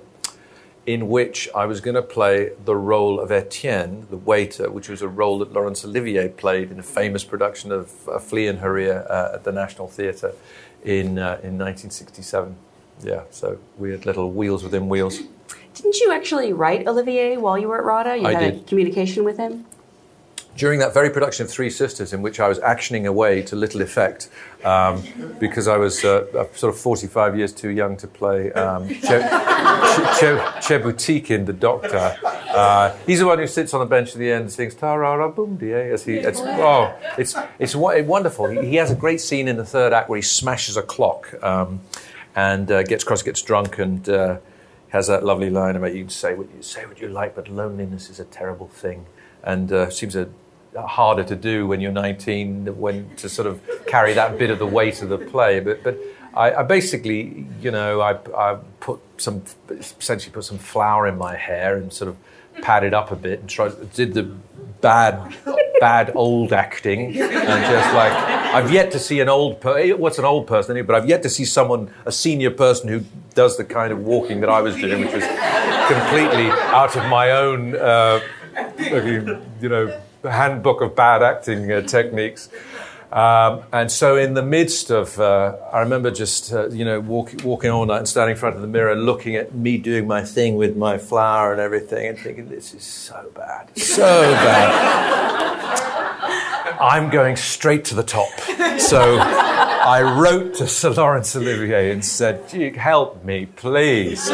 in 0.85 1.09
which 1.09 1.49
I 1.55 1.67
was 1.67 1.81
going 1.81 1.95
to 1.95 2.03
play 2.03 2.51
the 2.65 2.75
role 2.75 3.21
of 3.21 3.31
Etienne, 3.31 4.07
the 4.11 4.17
waiter, 4.17 4.71
which 4.71 4.89
was 4.89 5.01
a 5.01 5.09
role 5.09 5.39
that 5.39 5.53
Laurence 5.53 5.85
Olivier 5.85 6.29
played 6.29 6.73
in 6.73 6.79
a 6.81 6.83
famous 6.83 7.23
production 7.23 7.71
of 7.71 7.93
A 8.09 8.19
Flea 8.19 8.49
in 8.49 8.59
Her 8.59 8.77
Ear 8.79 9.07
uh, 9.09 9.35
at 9.35 9.45
the 9.45 9.53
National 9.53 9.87
Theatre 9.87 10.33
in, 10.83 11.19
uh, 11.19 11.39
in 11.43 11.57
1967. 11.59 12.57
Yeah, 13.05 13.23
so 13.31 13.59
weird 13.79 14.07
little 14.07 14.33
wheels 14.33 14.65
within 14.65 14.89
wheels. 14.89 15.21
Didn't 15.75 16.01
you 16.01 16.13
actually 16.13 16.53
write 16.53 16.87
Olivier 16.87 17.37
while 17.37 17.57
you 17.57 17.69
were 17.69 17.79
at 17.79 17.85
RADA? 17.85 18.19
You 18.19 18.27
I 18.27 18.33
had 18.35 18.55
did. 18.55 18.63
a 18.63 18.65
communication 18.65 19.25
with 19.25 19.39
him? 19.39 19.65
During 20.57 20.81
that 20.81 20.93
very 20.93 21.11
production 21.11 21.45
of 21.45 21.51
Three 21.51 21.71
Sisters, 21.71 22.13
in 22.13 22.21
which 22.23 22.39
I 22.39 22.49
was 22.49 22.59
actioning 22.59 23.07
away 23.07 23.43
to 23.43 23.57
little 23.57 23.81
effect, 23.81 24.29
um, 24.65 25.03
because 25.41 25.67
I 25.67 25.77
was 25.79 26.05
uh, 26.05 26.27
uh, 26.37 26.47
sort 26.55 26.75
of 26.75 26.81
45 26.81 27.37
years 27.37 27.53
too 27.53 27.71
young 27.71 27.97
to 27.99 28.07
play 28.07 28.53
um, 28.53 28.89
che- 28.89 29.29
che- 30.19 30.43
che- 30.61 31.39
the 31.45 31.53
doctor. 31.59 32.17
Uh, 32.25 32.95
he's 33.07 33.21
the 33.21 33.27
one 33.27 33.39
who 33.39 33.47
sits 33.47 33.73
on 33.73 33.81
the 33.81 33.87
bench 33.87 34.13
at 34.13 34.19
the 34.19 34.31
end 34.31 34.43
and 34.43 34.53
sings 34.53 34.75
"Ta 34.75 34.93
ra 34.95 35.15
ra 35.15 35.29
boom 35.29 35.57
die." 35.57 35.89
As 35.91 36.05
he, 36.05 36.17
it's, 36.17 36.41
oh, 36.41 36.95
it's 37.17 37.35
it's 37.59 37.75
wonderful. 37.75 38.49
He, 38.49 38.69
he 38.69 38.77
has 38.77 38.91
a 38.91 38.95
great 38.95 39.21
scene 39.23 39.49
in 39.49 39.57
the 39.57 39.65
third 39.65 39.93
act 39.93 40.09
where 40.11 40.19
he 40.19 40.23
smashes 40.23 40.77
a 40.77 40.83
clock 40.83 41.33
um, 41.43 41.81
and 42.37 42.71
uh, 42.71 42.83
gets 42.83 43.05
cross, 43.05 43.23
gets 43.23 43.41
drunk, 43.41 43.79
and 43.79 44.07
uh, 44.09 44.39
has 44.91 45.07
that 45.07 45.25
lovely 45.25 45.49
line 45.49 45.77
about 45.77 45.95
you 45.95 46.03
can 46.03 46.11
say 46.11 46.35
what 46.35 46.49
you 46.55 46.63
say 46.63 46.85
what 46.85 47.01
you 47.01 47.09
like, 47.09 47.35
but 47.35 47.49
loneliness 47.49 48.11
is 48.11 48.21
a 48.21 48.25
terrible 48.27 48.69
thing, 48.69 49.07
and 49.43 49.73
uh, 49.73 49.89
seems 49.89 50.15
a 50.15 50.29
harder 50.77 51.25
to 51.25 51.37
do 51.37 51.67
when 51.67 51.81
you're 51.81 51.93
19 51.93 52.79
when 52.79 53.15
to 53.17 53.29
sort 53.29 53.47
of 53.47 53.61
carry 53.87 54.15
that 54.15 54.39
bit 54.39 54.51
of 54.51 54.59
the 54.59 54.67
weight 54.67 55.03
of 55.03 55.09
the 55.09 55.19
play. 55.19 55.61
But 55.61 55.83
but 55.83 55.99
I, 56.35 56.55
I 56.55 56.63
basically 56.63 57.47
you 57.61 57.71
know 57.71 58.01
I, 58.01 58.19
I 58.37 58.59
put 58.81 59.01
some 59.19 59.43
essentially 59.69 60.33
put 60.33 60.45
some 60.45 60.59
flour 60.59 61.07
in 61.07 61.19
my 61.19 61.37
hair 61.37 61.77
and 61.77 61.93
sort 61.93 62.09
of 62.09 62.17
padded 62.63 62.95
up 62.95 63.11
a 63.11 63.17
bit 63.17 63.41
and 63.41 63.49
tried 63.49 63.93
did 63.93 64.15
the 64.15 64.25
bad 64.81 65.35
bad 65.81 66.13
old 66.15 66.53
acting. 66.53 67.07
And 67.07 67.17
just 67.17 67.95
like 67.95 68.13
I've 68.55 68.71
yet 68.71 68.91
to 68.93 68.99
see 68.99 69.21
an 69.21 69.29
old 69.29 69.61
per- 69.61 69.97
what's 69.97 70.19
an 70.19 70.25
old 70.25 70.47
person 70.47 70.73
anyway, 70.73 70.87
but 70.87 70.97
I've 70.97 71.09
yet 71.09 71.23
to 71.23 71.29
see 71.29 71.45
someone 71.45 71.91
a 72.07 72.13
senior 72.13 72.51
person 72.51 72.89
who 72.89 73.05
does 73.35 73.57
the 73.57 73.65
kind 73.65 73.93
of 73.93 74.01
walking 74.01 74.41
that 74.41 74.51
I 74.51 74.61
was 74.61 74.77
doing 74.77 75.01
which 75.05 75.15
was 75.15 75.25
completely 75.91 76.51
out 76.51 76.97
of 76.97 77.09
my 77.09 77.31
own 77.31 77.75
uh, 77.75 78.21
you 78.79 79.69
know 79.69 80.01
handbook 80.31 80.81
of 80.81 80.95
bad 80.95 81.23
acting 81.23 81.71
uh, 81.71 81.83
techniques. 81.83 82.49
Um, 83.13 83.65
and 83.73 83.93
so, 83.93 84.17
in 84.17 84.33
the 84.33 84.43
midst 84.43 84.91
of, 84.91 85.21
uh, 85.21 85.57
I 85.71 85.81
remember 85.81 86.11
just 86.11 86.51
uh, 86.53 86.69
you 86.71 86.85
know 86.85 86.99
walk, 86.99 87.33
walking 87.45 87.71
all 87.71 87.85
night 87.85 87.99
and 87.99 88.09
standing 88.09 88.33
in 88.33 88.41
front 88.41 88.57
of 88.57 88.63
the 88.63 88.69
mirror, 88.69 88.97
looking 88.97 89.37
at 89.37 89.55
me 89.55 89.77
doing 89.77 90.07
my 90.07 90.25
thing 90.25 90.57
with 90.57 90.79
my 90.79 90.97
flower 90.97 91.53
and 91.53 91.61
everything, 91.61 92.07
and 92.07 92.19
thinking, 92.19 92.49
"This 92.49 92.73
is 92.73 92.85
so 92.85 93.31
bad, 93.35 93.77
so 93.77 94.03
bad." 94.33 95.59
I'm 96.81 97.11
going 97.11 97.37
straight 97.37 97.85
to 97.87 97.95
the 97.95 98.03
top. 98.03 98.31
So 98.81 99.19
I 99.85 100.03
wrote 100.03 100.55
to 100.55 100.69
Sir 100.69 100.91
Laurence 100.91 101.35
Olivier 101.35 101.91
and 101.91 102.05
said, 102.05 102.49
"Gee, 102.49 102.71
help 102.71 103.25
me, 103.25 103.47
please. 103.47 104.31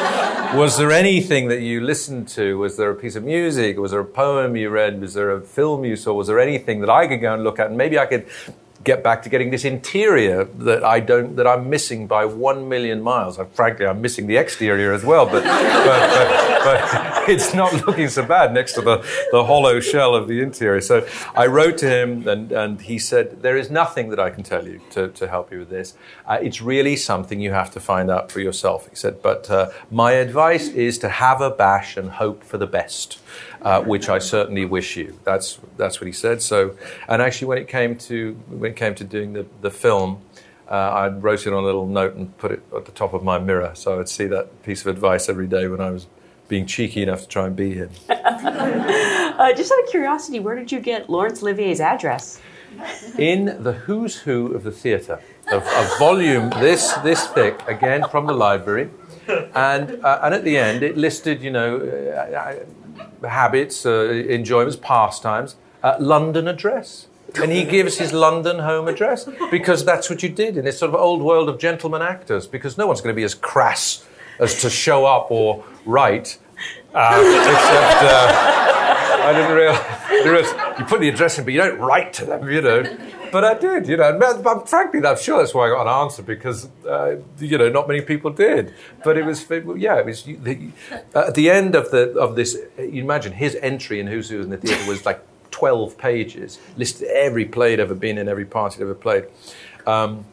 Was 0.55 0.77
there 0.77 0.93
anything 0.93 1.49
that 1.49 1.63
you 1.63 1.81
listened 1.81 2.29
to? 2.29 2.59
Was 2.59 2.77
there 2.77 2.91
a 2.91 2.95
piece 2.95 3.17
of 3.17 3.25
music? 3.25 3.79
Was 3.79 3.93
there 3.93 4.01
a 4.01 4.05
poem 4.05 4.57
you 4.57 4.69
read? 4.69 5.01
Was 5.01 5.15
there 5.15 5.31
a 5.31 5.41
film 5.41 5.87
you 5.87 5.97
saw? 5.97 6.13
Was 6.13 6.27
there 6.27 6.39
anything 6.39 6.81
that 6.81 6.91
I 6.91 7.07
could 7.07 7.23
go 7.23 7.33
and 7.33 7.45
look 7.45 7.59
at? 7.59 7.69
And 7.69 7.79
maybe 7.79 7.99
I 7.99 8.05
could 8.05 8.27
get 8.85 9.03
back 9.03 9.23
to 9.23 9.29
getting 9.29 9.51
this 9.51 9.65
interior 9.65 10.45
that 10.45 10.85
I 10.85 11.01
don't 11.01 11.37
that 11.37 11.47
I'm 11.47 11.69
missing 11.71 12.07
by 12.07 12.27
one 12.27 12.69
million 12.69 13.03
miles. 13.03 13.39
I, 13.39 13.45
frankly, 13.45 13.87
I'm 13.87 14.03
missing 14.03 14.27
the 14.27 14.37
exterior 14.37 14.93
as 14.93 15.03
well, 15.03 15.25
but, 15.25 15.45
but, 15.45 15.45
but, 15.45 16.48
but 16.69 17.29
it's 17.29 17.55
not 17.55 17.73
looking 17.87 18.09
so 18.09 18.25
bad 18.25 18.53
next 18.53 18.75
to 18.75 18.83
the, 18.83 18.99
the 19.33 19.45
hollow 19.45 19.81
shell 19.81 20.15
of 20.15 20.29
the 20.29 20.41
interior. 20.41 20.81
So 20.81 21.07
I 21.35 21.47
wrote 21.47 21.79
to 21.79 21.89
him, 21.89 22.29
and, 22.29 22.53
and 22.53 22.81
he 22.81 22.99
said, 22.99 23.43
"There 23.43 23.57
is 23.57 23.71
nothing 23.71 24.11
that 24.11 24.21
I 24.21 24.31
can 24.31 24.43
tell 24.43 24.67
you 24.67 24.81
to, 24.91 25.09
to 25.09 25.29
help 25.29 25.51
you 25.51 25.61
with 25.61 25.71
this. 25.71 25.95
Uh, 26.27 26.39
it's 26.41 26.61
really 26.61 26.97
something 26.97 27.41
you 27.41 27.53
have 27.53 27.71
to 27.73 27.81
find 27.81 28.11
out 28.11 28.31
for 28.31 28.41
yourself." 28.41 28.89
He 28.89 28.97
said, 28.97 29.23
"But 29.23 29.51
uh, 29.51 29.71
my 29.91 30.13
advice 30.13 30.69
is 30.69 30.99
to 30.99 31.09
have 31.09 31.41
a 31.41 31.51
bash 31.51 31.97
and 31.97 32.11
hope 32.11 32.45
for 32.45 32.59
the 32.59 32.67
best." 32.67 33.19
Uh, 33.61 33.83
which 33.83 34.09
I 34.09 34.21
certainly 34.21 34.65
wish 34.65 34.97
you. 34.97 35.19
That's 35.25 35.59
that's 35.77 36.01
what 36.01 36.07
he 36.07 36.13
said. 36.13 36.43
So, 36.43 36.77
and 37.09 37.21
actually, 37.21 37.49
when 37.49 37.59
it 37.59 37.67
came 37.67 37.97
to 38.09 38.35
when 38.49 38.71
it 38.71 38.77
came 38.77 38.95
to 38.95 39.05
doing 39.05 39.33
the 39.33 39.47
the 39.63 39.71
film, 39.71 40.23
uh, 40.71 40.75
I 40.75 41.09
wrote 41.09 41.45
it 41.45 41.53
on 41.53 41.65
a 41.65 41.67
little 41.67 41.87
note 41.87 42.15
and 42.15 42.37
put 42.39 42.53
it 42.53 42.63
at 42.77 42.85
the 42.85 42.93
top 42.93 43.15
of 43.15 43.25
my 43.25 43.39
mirror, 43.39 43.73
so 43.75 43.99
I'd 43.99 44.09
see 44.09 44.27
that 44.27 44.63
piece 44.63 44.83
of 44.83 44.87
advice 44.87 45.29
every 45.29 45.49
day 45.49 45.67
when 45.67 45.81
I 45.81 45.91
was 45.91 46.07
being 46.49 46.67
cheeky 46.67 47.03
enough 47.03 47.23
to 47.23 47.29
try 47.29 47.47
and 47.47 47.57
be 47.57 47.75
him. 47.75 47.91
Uh, 49.39 49.53
just 49.53 49.71
out 49.71 49.79
of 49.85 49.89
curiosity, 49.89 50.41
where 50.41 50.57
did 50.57 50.73
you 50.73 50.81
get 50.81 51.09
Laurence 51.09 51.45
Olivier's 51.45 51.81
address? 51.81 52.41
In 53.17 53.63
the 53.63 53.73
who's 53.73 54.17
who 54.17 54.53
of 54.53 54.65
the 54.65 54.73
theatre, 54.73 55.21
a, 55.53 55.59
a 55.59 55.97
volume 55.97 56.51
this 56.51 56.93
this 57.05 57.25
thick, 57.29 57.63
again 57.69 58.03
from 58.11 58.27
the 58.27 58.33
library, 58.33 58.91
and 59.55 60.05
uh, 60.05 60.19
and 60.25 60.35
at 60.35 60.43
the 60.43 60.59
end 60.59 60.83
it 60.83 60.97
listed, 60.97 61.41
you 61.41 61.53
know. 61.53 61.77
Uh, 61.77 62.65
habits, 63.27 63.87
uh, 63.87 64.25
enjoyments, 64.29 64.77
pastimes, 64.77 65.57
uh, 65.83 65.97
London 65.99 66.49
address. 66.49 67.07
And 67.41 67.53
he 67.53 67.65
gives 67.65 67.99
his 67.99 68.13
London 68.13 68.61
home 68.61 68.89
address 68.89 69.29
because 69.51 69.85
that's 69.85 70.09
what 70.09 70.23
you 70.23 70.31
did 70.31 70.57
in 70.57 70.65
this 70.65 70.79
sort 70.79 70.95
of 70.95 70.95
old 70.95 71.21
world 71.21 71.49
of 71.49 71.59
gentleman 71.59 72.01
actors 72.01 72.47
because 72.47 72.79
no 72.79 72.87
one's 72.87 73.03
going 73.03 73.15
to 73.15 73.17
be 73.17 73.23
as 73.23 73.35
crass 73.35 74.07
as 74.39 74.63
to 74.63 74.71
show 74.71 75.05
up 75.05 75.31
or 75.31 75.63
write. 75.89 76.39
Uh, 76.95 77.21
except 77.21 78.03
uh, 78.03 78.59
I 79.25 79.33
didn't 79.33 79.57
realize, 79.57 80.79
you 80.79 80.85
put 80.85 81.01
the 81.01 81.09
address 81.09 81.39
in, 81.39 81.45
but 81.45 81.53
you 81.53 81.61
don't 81.61 81.79
write 81.79 82.13
to 82.15 82.25
them, 82.25 82.49
you 82.51 82.61
know. 82.61 82.97
But 83.31 83.45
I 83.45 83.55
did, 83.55 83.89
you 83.89 83.97
know. 83.97 84.09
And, 84.09 84.69
frankly, 84.69 85.05
I'm 85.05 85.19
sure 85.19 85.39
that's 85.39 85.55
why 85.55 85.67
I 85.67 85.71
got 85.71 85.83
an 85.83 86.03
answer 86.03 86.23
because, 86.23 86.69
uh, 86.89 87.17
you 87.39 87.59
know, 87.59 87.69
not 87.69 87.87
many 87.87 88.01
people 88.01 88.31
did. 88.31 88.75
But 89.05 89.19
it 89.19 89.25
was, 89.25 89.47
yeah, 89.77 89.99
it 89.99 90.07
was 90.07 90.25
the, 90.25 90.71
at 91.15 91.35
the 91.35 91.51
end 91.51 91.75
of 91.75 91.91
the 91.91 92.13
of 92.19 92.37
this. 92.37 92.57
You 92.79 93.03
imagine 93.03 93.33
his 93.33 93.57
entry 93.57 94.01
in 94.01 94.07
Who's 94.07 94.31
Who 94.31 94.41
in 94.41 94.51
the 94.51 94.57
theatre 94.57 94.89
was 94.89 95.05
like 95.05 95.23
12 95.51 95.99
pages, 95.99 96.59
listed 96.77 97.09
every 97.09 97.45
play 97.45 97.73
he'd 97.73 97.81
ever 97.81 97.95
been 97.95 98.17
in, 98.19 98.29
every 98.29 98.47
part 98.47 98.75
he'd 98.75 98.83
ever 98.83 98.95
played. 98.95 99.27
Um, 99.87 100.25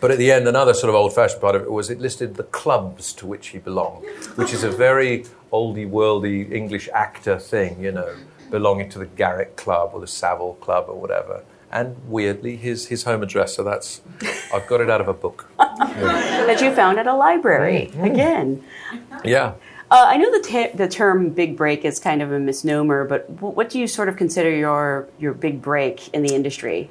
but 0.00 0.10
at 0.10 0.18
the 0.18 0.30
end, 0.30 0.46
another 0.48 0.74
sort 0.74 0.90
of 0.90 0.94
old-fashioned 0.94 1.40
part 1.40 1.56
of 1.56 1.62
it 1.62 1.70
was 1.70 1.90
it 1.90 2.00
listed 2.00 2.36
the 2.36 2.44
clubs 2.44 3.12
to 3.14 3.26
which 3.26 3.48
he 3.48 3.58
belonged, 3.58 4.06
which 4.36 4.52
is 4.52 4.62
a 4.62 4.70
very 4.70 5.24
oldie 5.52 5.88
worldy 5.88 6.50
English 6.52 6.88
actor 6.94 7.38
thing, 7.38 7.80
you 7.80 7.92
know, 7.92 8.14
belonging 8.50 8.88
to 8.90 8.98
the 8.98 9.06
Garrick 9.06 9.56
Club 9.56 9.90
or 9.92 10.00
the 10.00 10.06
Savile 10.06 10.54
Club 10.54 10.86
or 10.88 11.00
whatever 11.00 11.42
and 11.70 11.96
weirdly 12.06 12.56
his, 12.56 12.86
his 12.86 13.04
home 13.04 13.22
address. 13.22 13.54
So 13.54 13.62
that's 13.62 14.00
I've 14.52 14.66
got 14.66 14.80
it 14.80 14.90
out 14.90 15.00
of 15.00 15.08
a 15.08 15.14
book 15.14 15.50
yeah. 15.58 15.66
that 16.46 16.60
you 16.60 16.72
found 16.74 16.98
at 16.98 17.06
a 17.06 17.14
library 17.14 17.90
mm-hmm. 17.92 18.04
again. 18.04 18.64
Yeah. 19.24 19.54
Uh, 19.90 20.04
I 20.06 20.16
know 20.18 20.30
the, 20.30 20.46
te- 20.46 20.76
the 20.76 20.88
term 20.88 21.30
"big 21.30 21.56
break" 21.56 21.84
is 21.84 21.98
kind 21.98 22.20
of 22.20 22.30
a 22.30 22.38
misnomer, 22.38 23.06
but 23.06 23.28
what 23.30 23.70
do 23.70 23.78
you 23.78 23.86
sort 23.86 24.10
of 24.10 24.16
consider 24.16 24.50
your 24.50 25.08
your 25.18 25.32
big 25.32 25.62
break 25.62 26.12
in 26.12 26.22
the 26.22 26.34
industry? 26.34 26.90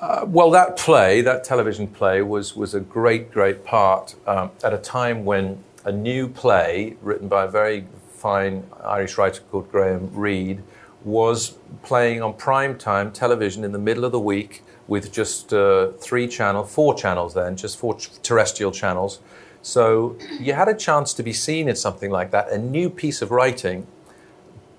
Uh, 0.00 0.24
well, 0.26 0.50
that 0.50 0.76
play, 0.76 1.20
that 1.20 1.44
television 1.44 1.86
play, 1.86 2.22
was 2.22 2.56
was 2.56 2.74
a 2.74 2.80
great, 2.80 3.30
great 3.30 3.64
part 3.64 4.14
um, 4.26 4.50
at 4.64 4.72
a 4.72 4.78
time 4.78 5.24
when 5.24 5.62
a 5.84 5.92
new 5.92 6.28
play 6.28 6.96
written 7.00 7.28
by 7.28 7.44
a 7.44 7.48
very 7.48 7.86
fine 8.10 8.64
Irish 8.84 9.16
writer 9.16 9.42
called 9.50 9.70
Graham 9.70 10.10
Reid 10.12 10.62
was 11.04 11.56
playing 11.82 12.22
on 12.22 12.34
prime 12.34 12.76
time 12.76 13.12
television 13.12 13.64
in 13.64 13.72
the 13.72 13.78
middle 13.78 14.04
of 14.04 14.12
the 14.12 14.20
week 14.20 14.64
with 14.88 15.12
just 15.12 15.52
uh, 15.52 15.92
three 15.92 16.26
channels, 16.26 16.72
four 16.72 16.94
channels 16.94 17.34
then, 17.34 17.56
just 17.56 17.78
four 17.78 17.96
terrestrial 18.22 18.72
channels. 18.72 19.20
So 19.62 20.16
you 20.40 20.54
had 20.54 20.68
a 20.68 20.74
chance 20.74 21.14
to 21.14 21.22
be 21.22 21.32
seen 21.32 21.68
in 21.68 21.76
something 21.76 22.10
like 22.10 22.30
that, 22.32 22.50
a 22.50 22.58
new 22.58 22.90
piece 22.90 23.22
of 23.22 23.30
writing, 23.30 23.86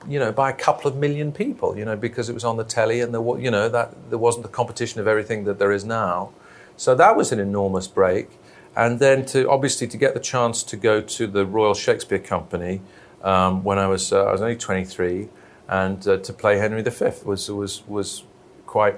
you 0.10 0.20
know, 0.20 0.32
by 0.32 0.50
a 0.50 0.54
couple 0.54 0.90
of 0.90 0.98
million 0.98 1.32
people, 1.32 1.78
you 1.78 1.86
know, 1.86 1.96
because 1.96 2.30
it 2.30 2.34
was 2.34 2.44
on 2.44 2.58
the 2.58 2.64
telly 2.64 3.00
and 3.02 3.14
there, 3.14 3.22
you 3.40 3.52
know, 3.52 3.70
that 3.70 3.94
there 4.10 4.18
wasn't 4.18 4.44
the 4.44 4.52
competition 4.52 5.00
of 5.00 5.08
everything 5.08 5.44
that 5.46 5.60
there 5.60 5.72
is 5.72 5.86
now. 5.86 6.32
So 6.78 6.96
that 6.96 7.16
was 7.16 7.32
an 7.32 7.40
enormous 7.40 7.88
break. 7.88 8.28
And 8.76 9.00
then 9.00 9.26
to 9.28 9.50
obviously 9.50 9.88
to 9.88 9.98
get 9.98 10.14
the 10.16 10.20
chance 10.20 10.64
to 10.64 10.76
go 10.76 11.00
to 11.00 11.28
the 11.28 11.46
Royal 11.46 11.76
Shakespeare 11.76 12.20
Company 12.20 12.82
um, 13.24 13.64
when 13.64 13.78
I 13.78 13.88
was 13.88 14.12
uh, 14.12 14.24
I 14.24 14.32
was 14.32 14.42
only 14.42 14.56
23 14.56 15.30
and 15.68 16.08
uh, 16.08 16.18
to 16.18 16.34
play 16.34 16.58
Henry 16.58 16.82
V 16.82 17.06
was 17.26 17.50
was 17.52 17.84
was 17.88 18.24
quite 18.66 18.96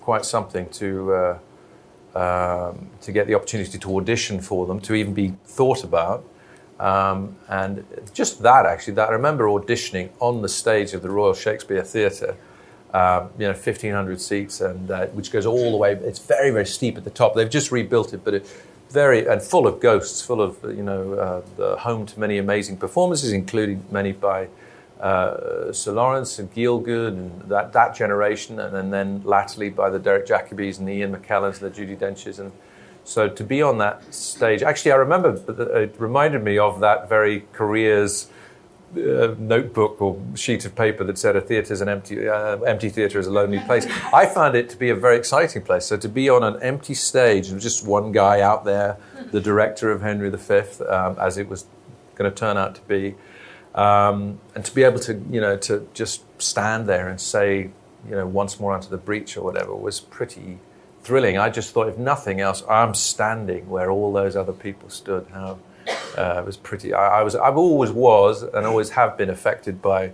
quite 0.00 0.24
something 0.24 0.68
to. 0.70 1.12
Uh, 1.12 1.38
um, 2.16 2.88
to 3.02 3.12
get 3.12 3.26
the 3.26 3.34
opportunity 3.34 3.78
to 3.78 3.96
audition 3.98 4.40
for 4.40 4.66
them, 4.66 4.80
to 4.80 4.94
even 4.94 5.12
be 5.12 5.34
thought 5.44 5.84
about, 5.84 6.24
um, 6.78 7.36
and 7.48 7.84
just 8.12 8.42
that 8.42 8.66
actually, 8.66 8.94
that 8.94 9.08
I 9.08 9.12
remember 9.12 9.44
auditioning 9.46 10.10
on 10.20 10.42
the 10.42 10.48
stage 10.48 10.92
of 10.92 11.02
the 11.02 11.10
Royal 11.10 11.34
Shakespeare 11.34 11.82
Theatre, 11.82 12.36
um, 12.92 13.30
you 13.38 13.46
know, 13.46 13.52
1,500 13.52 14.20
seats, 14.20 14.60
and 14.60 14.90
uh, 14.90 15.06
which 15.08 15.30
goes 15.30 15.46
all 15.46 15.70
the 15.70 15.76
way. 15.76 15.92
It's 15.92 16.18
very, 16.18 16.50
very 16.50 16.66
steep 16.66 16.96
at 16.96 17.04
the 17.04 17.10
top. 17.10 17.34
They've 17.34 17.50
just 17.50 17.72
rebuilt 17.72 18.12
it, 18.12 18.24
but 18.24 18.34
it 18.34 18.46
very 18.90 19.26
and 19.26 19.42
full 19.42 19.66
of 19.66 19.80
ghosts, 19.80 20.22
full 20.22 20.40
of 20.40 20.62
you 20.64 20.82
know, 20.82 21.14
uh, 21.14 21.42
the 21.56 21.76
home 21.76 22.06
to 22.06 22.20
many 22.20 22.38
amazing 22.38 22.76
performances, 22.76 23.32
including 23.32 23.84
many 23.90 24.12
by 24.12 24.48
uh, 25.00 25.72
Sir 25.72 25.92
Laurence 25.92 26.38
and 26.38 26.52
Gielgud 26.54 27.08
and 27.08 27.42
that, 27.50 27.72
that 27.72 27.94
generation, 27.94 28.58
and, 28.60 28.76
and 28.76 28.92
then 28.92 29.22
latterly 29.24 29.70
by 29.70 29.90
the 29.90 29.98
Derek 29.98 30.26
Jacobys 30.26 30.78
and 30.78 30.88
the 30.88 30.92
Ian 30.92 31.14
McKellens 31.14 31.60
and 31.60 31.72
the 31.72 31.78
Judi 31.78 31.98
Denches. 31.98 32.38
And 32.38 32.52
so 33.06 33.28
to 33.28 33.44
be 33.44 33.62
on 33.62 33.78
that 33.78 34.12
stage, 34.12 34.62
actually, 34.62 34.90
I 34.90 34.96
remember 34.96 35.40
it 35.80 35.94
reminded 35.98 36.42
me 36.42 36.58
of 36.58 36.80
that 36.80 37.08
very 37.08 37.44
careers. 37.52 38.28
Uh, 38.96 39.34
notebook 39.38 40.00
or 40.00 40.18
sheet 40.36 40.64
of 40.64 40.74
paper 40.74 41.04
that 41.04 41.18
said 41.18 41.34
a 41.36 41.40
theatre 41.40 41.72
is 41.72 41.80
an 41.80 41.88
empty, 41.88 42.28
uh, 42.28 42.56
empty 42.60 42.88
theatre 42.88 43.18
is 43.18 43.26
a 43.26 43.30
lonely 43.30 43.58
place. 43.60 43.84
I 44.12 44.26
found 44.26 44.54
it 44.54 44.70
to 44.70 44.76
be 44.76 44.90
a 44.90 44.94
very 44.94 45.16
exciting 45.16 45.62
place. 45.62 45.84
So 45.84 45.96
to 45.96 46.08
be 46.08 46.30
on 46.30 46.42
an 46.42 46.62
empty 46.62 46.94
stage 46.94 47.48
and 47.48 47.60
just 47.60 47.86
one 47.86 48.12
guy 48.12 48.40
out 48.40 48.64
there, 48.64 48.96
the 49.32 49.40
director 49.40 49.90
of 49.90 50.02
Henry 50.02 50.30
V, 50.30 50.54
um, 50.88 51.16
as 51.20 51.36
it 51.36 51.48
was 51.48 51.66
going 52.14 52.30
to 52.30 52.34
turn 52.34 52.56
out 52.56 52.76
to 52.76 52.80
be, 52.82 53.16
um, 53.74 54.40
and 54.54 54.64
to 54.64 54.74
be 54.74 54.82
able 54.84 55.00
to, 55.00 55.14
you 55.30 55.40
know, 55.40 55.56
to 55.58 55.88
just 55.92 56.24
stand 56.40 56.86
there 56.88 57.08
and 57.08 57.20
say, 57.20 57.70
you 58.08 58.14
know, 58.14 58.26
once 58.26 58.58
more 58.58 58.72
onto 58.72 58.88
the 58.88 58.96
breach 58.96 59.36
or 59.36 59.42
whatever 59.42 59.74
was 59.74 60.00
pretty 60.00 60.60
thrilling. 61.06 61.38
I 61.38 61.50
just 61.50 61.72
thought, 61.72 61.88
if 61.88 61.96
nothing 61.96 62.40
else, 62.40 62.64
I'm 62.68 62.92
standing 62.94 63.68
where 63.68 63.90
all 63.90 64.12
those 64.12 64.34
other 64.34 64.52
people 64.52 64.90
stood. 64.90 65.26
How 65.32 65.58
uh, 66.18 66.40
it 66.40 66.44
was 66.44 66.56
pretty. 66.56 66.92
I, 66.92 67.20
I 67.20 67.22
was, 67.22 67.36
I've 67.36 67.56
always 67.56 67.92
was, 67.92 68.42
and 68.42 68.66
always 68.66 68.90
have 68.90 69.16
been 69.16 69.30
affected 69.30 69.80
by 69.80 70.12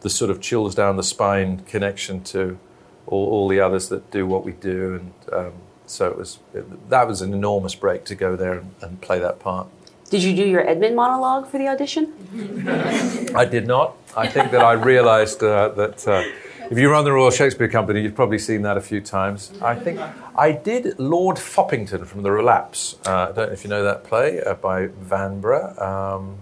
the 0.00 0.10
sort 0.10 0.30
of 0.30 0.40
chills 0.40 0.74
down 0.76 0.96
the 0.96 1.02
spine 1.02 1.60
connection 1.60 2.22
to 2.22 2.58
all, 3.06 3.28
all 3.28 3.48
the 3.48 3.58
others 3.58 3.88
that 3.88 4.10
do 4.12 4.26
what 4.26 4.44
we 4.44 4.52
do, 4.52 4.94
and 4.94 5.34
um, 5.34 5.52
so 5.86 6.08
it 6.08 6.16
was. 6.16 6.38
It, 6.54 6.88
that 6.88 7.08
was 7.08 7.20
an 7.20 7.34
enormous 7.34 7.74
break 7.74 8.04
to 8.04 8.14
go 8.14 8.36
there 8.36 8.54
and, 8.58 8.74
and 8.80 9.00
play 9.00 9.18
that 9.18 9.40
part. 9.40 9.66
Did 10.08 10.22
you 10.22 10.34
do 10.34 10.46
your 10.46 10.66
Edmund 10.66 10.96
monologue 10.96 11.48
for 11.48 11.58
the 11.58 11.68
audition? 11.68 12.14
I 13.34 13.44
did 13.44 13.66
not. 13.66 13.96
I 14.16 14.26
think 14.28 14.52
that 14.52 14.62
I 14.62 14.72
realised 14.72 15.42
uh, 15.42 15.68
that 15.70 16.08
uh, 16.08 16.22
if 16.70 16.78
you 16.78 16.90
run 16.90 17.04
the 17.04 17.12
Royal 17.12 17.30
Shakespeare 17.30 17.68
Company, 17.68 18.02
you've 18.02 18.14
probably 18.14 18.38
seen 18.38 18.62
that 18.62 18.76
a 18.76 18.80
few 18.80 19.00
times. 19.00 19.52
I 19.62 19.74
think 19.74 20.00
I 20.36 20.52
did 20.52 20.98
Lord 20.98 21.36
Foppington 21.36 22.06
from 22.06 22.22
The 22.22 22.30
Relapse. 22.30 22.96
Uh, 23.06 23.10
I 23.10 23.32
don't 23.32 23.36
know 23.36 23.52
if 23.52 23.64
you 23.64 23.70
know 23.70 23.82
that 23.84 24.04
play 24.04 24.42
uh, 24.42 24.54
by 24.54 24.88
Vanbrugh. 24.88 25.80
Um, 25.80 26.38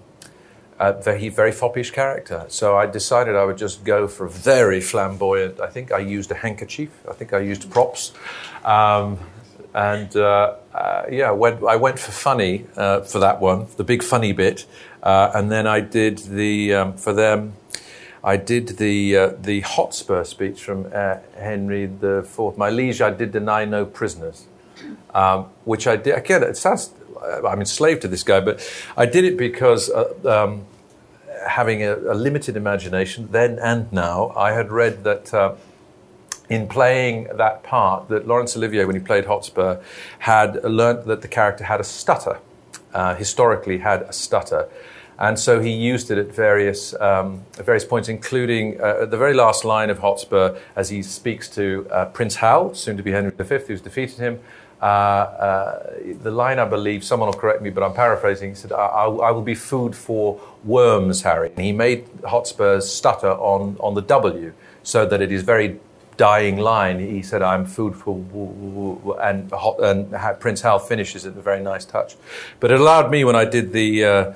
a 0.79 0.93
very, 0.93 1.31
very 1.31 1.53
foppish 1.53 1.91
character. 1.91 2.45
So 2.49 2.77
I 2.77 2.87
decided 2.87 3.35
I 3.35 3.45
would 3.45 3.57
just 3.57 3.85
go 3.85 4.07
for 4.07 4.27
a 4.27 4.31
very 4.31 4.81
flamboyant. 4.81 5.59
I 5.61 5.69
think 5.69 5.91
I 5.91 5.99
used 5.99 6.31
a 6.31 6.35
handkerchief. 6.35 6.91
I 7.09 7.15
think 7.15 7.33
I 7.33 7.39
used 7.39 7.71
props. 7.71 8.13
Um, 8.65 9.19
and 9.75 10.15
uh, 10.17 10.57
uh, 10.75 11.05
yeah, 11.11 11.31
went, 11.31 11.63
I 11.63 11.77
went 11.77 11.99
for 11.99 12.11
funny 12.11 12.67
uh, 12.77 13.03
for 13.03 13.19
that 13.21 13.41
one, 13.41 13.67
the 13.77 13.85
big 13.85 14.03
funny 14.03 14.33
bit, 14.33 14.65
uh, 15.03 15.31
and 15.35 15.53
then 15.53 15.67
I 15.67 15.81
did 15.81 16.19
the 16.19 16.75
um, 16.75 16.97
for 16.97 17.13
them. 17.13 17.53
I 18.27 18.37
did 18.37 18.77
the 18.79 19.17
uh, 19.17 19.29
the 19.39 19.61
Hotspur 19.61 20.25
speech 20.25 20.61
from 20.63 20.91
uh, 20.93 21.19
Henry 21.37 21.85
IV. 21.85 22.59
My 22.59 22.71
liege, 22.71 23.01
I 23.01 23.11
did 23.11 23.31
deny 23.31 23.65
no 23.65 23.87
prisoners, 23.87 24.47
um, 25.15 25.45
which 25.65 25.87
I 25.87 25.95
did. 25.97 26.17
Again, 26.17 26.43
it 26.43 26.57
sounds 26.57 26.93
I'm 27.49 27.61
enslaved 27.61 28.03
to 28.03 28.09
this 28.09 28.25
guy, 28.25 28.41
but 28.41 28.61
I 28.97 29.07
did 29.07 29.25
it 29.25 29.39
because. 29.39 29.91
Um, 30.25 30.67
having 31.47 31.81
a, 31.81 31.95
a, 31.95 32.15
limited 32.15 32.57
imagination 32.57 33.29
then 33.31 33.57
and 33.61 33.93
now, 33.93 34.33
I 34.35 34.51
had 34.51 34.73
read 34.73 35.05
that 35.05 35.33
in 36.49 36.69
playing 36.69 37.29
that 37.35 37.63
part 37.63 38.09
that 38.09 38.27
Laurence 38.27 38.57
Olivier, 38.57 38.85
when 38.85 38.97
he 38.97 39.03
played 39.03 39.27
Hotspur, 39.27 39.81
had 40.21 40.63
learnt 40.65 41.07
that 41.07 41.23
the 41.23 41.29
character 41.29 41.65
had 41.65 41.81
a 41.81 41.85
stutter, 41.85 42.39
uh, 42.95 43.15
historically 43.15 43.79
had 43.79 44.03
a 44.03 44.13
stutter. 44.13 44.69
And 45.19 45.39
so 45.39 45.61
he 45.61 45.71
used 45.71 46.11
it 46.11 46.19
at 46.19 46.35
various, 46.35 46.95
um, 47.01 47.43
at 47.59 47.65
various 47.65 47.85
points, 47.85 48.09
including 48.09 48.81
uh, 48.81 49.03
at 49.03 49.11
the 49.11 49.17
very 49.17 49.35
last 49.35 49.65
line 49.65 49.89
of 49.89 49.99
Hotspur 49.99 50.59
as 50.75 50.91
he 50.91 51.03
speaks 51.03 51.49
to 51.51 51.87
uh, 51.91 52.05
Prince 52.07 52.37
Hal, 52.37 52.75
soon 52.75 52.97
to 52.97 53.03
be 53.03 53.13
Henry 53.13 53.31
V, 53.31 53.59
who's 53.67 53.81
defeated 53.81 54.19
him. 54.19 54.41
Uh, 54.81 54.85
uh, 54.85 55.95
the 56.23 56.31
line, 56.31 56.59
I 56.59 56.67
believe, 56.67 57.03
someone 57.03 57.29
will 57.31 57.39
correct 57.39 57.63
me, 57.63 57.71
but 57.71 57.83
I'm 57.83 57.95
paraphrasing. 57.95 58.51
He 58.51 58.55
said, 58.55 58.73
I, 58.73 59.05
I, 59.07 59.31
will 59.31 59.41
be 59.41 59.55
food 59.55 59.97
for 59.97 60.39
worms, 60.65 61.23
Harry. 61.23 61.51
And 61.57 61.65
he 61.65 61.73
made 61.73 62.07
Hotspur's 62.25 62.87
stutter 62.87 63.31
on, 63.31 63.79
on 63.81 63.95
the 63.95 64.03
W 64.03 64.53
so 64.83 65.07
that 65.07 65.23
it 65.23 65.33
is 65.33 65.43
very 65.43 65.81
dying 66.17 66.57
line, 66.57 66.99
he 66.99 67.23
said, 67.23 67.43
"I'm 67.43 67.67
food 67.67 67.95
for," 67.95 69.19
and, 69.23 69.53
and 69.53 70.41
Prince 70.41 70.63
Hal 70.63 70.79
finishes 70.79 71.25
it 71.25 71.31
with 71.31 71.39
a 71.39 71.43
very 71.43 71.63
nice 71.63 71.85
touch. 71.85 72.17
But 72.61 72.71
it 72.71 72.81
allowed 72.81 73.11
me 73.11 73.25
when 73.25 73.37
I 73.37 73.45
did 73.45 73.73
the. 73.73 74.05
Uh, 74.05 74.35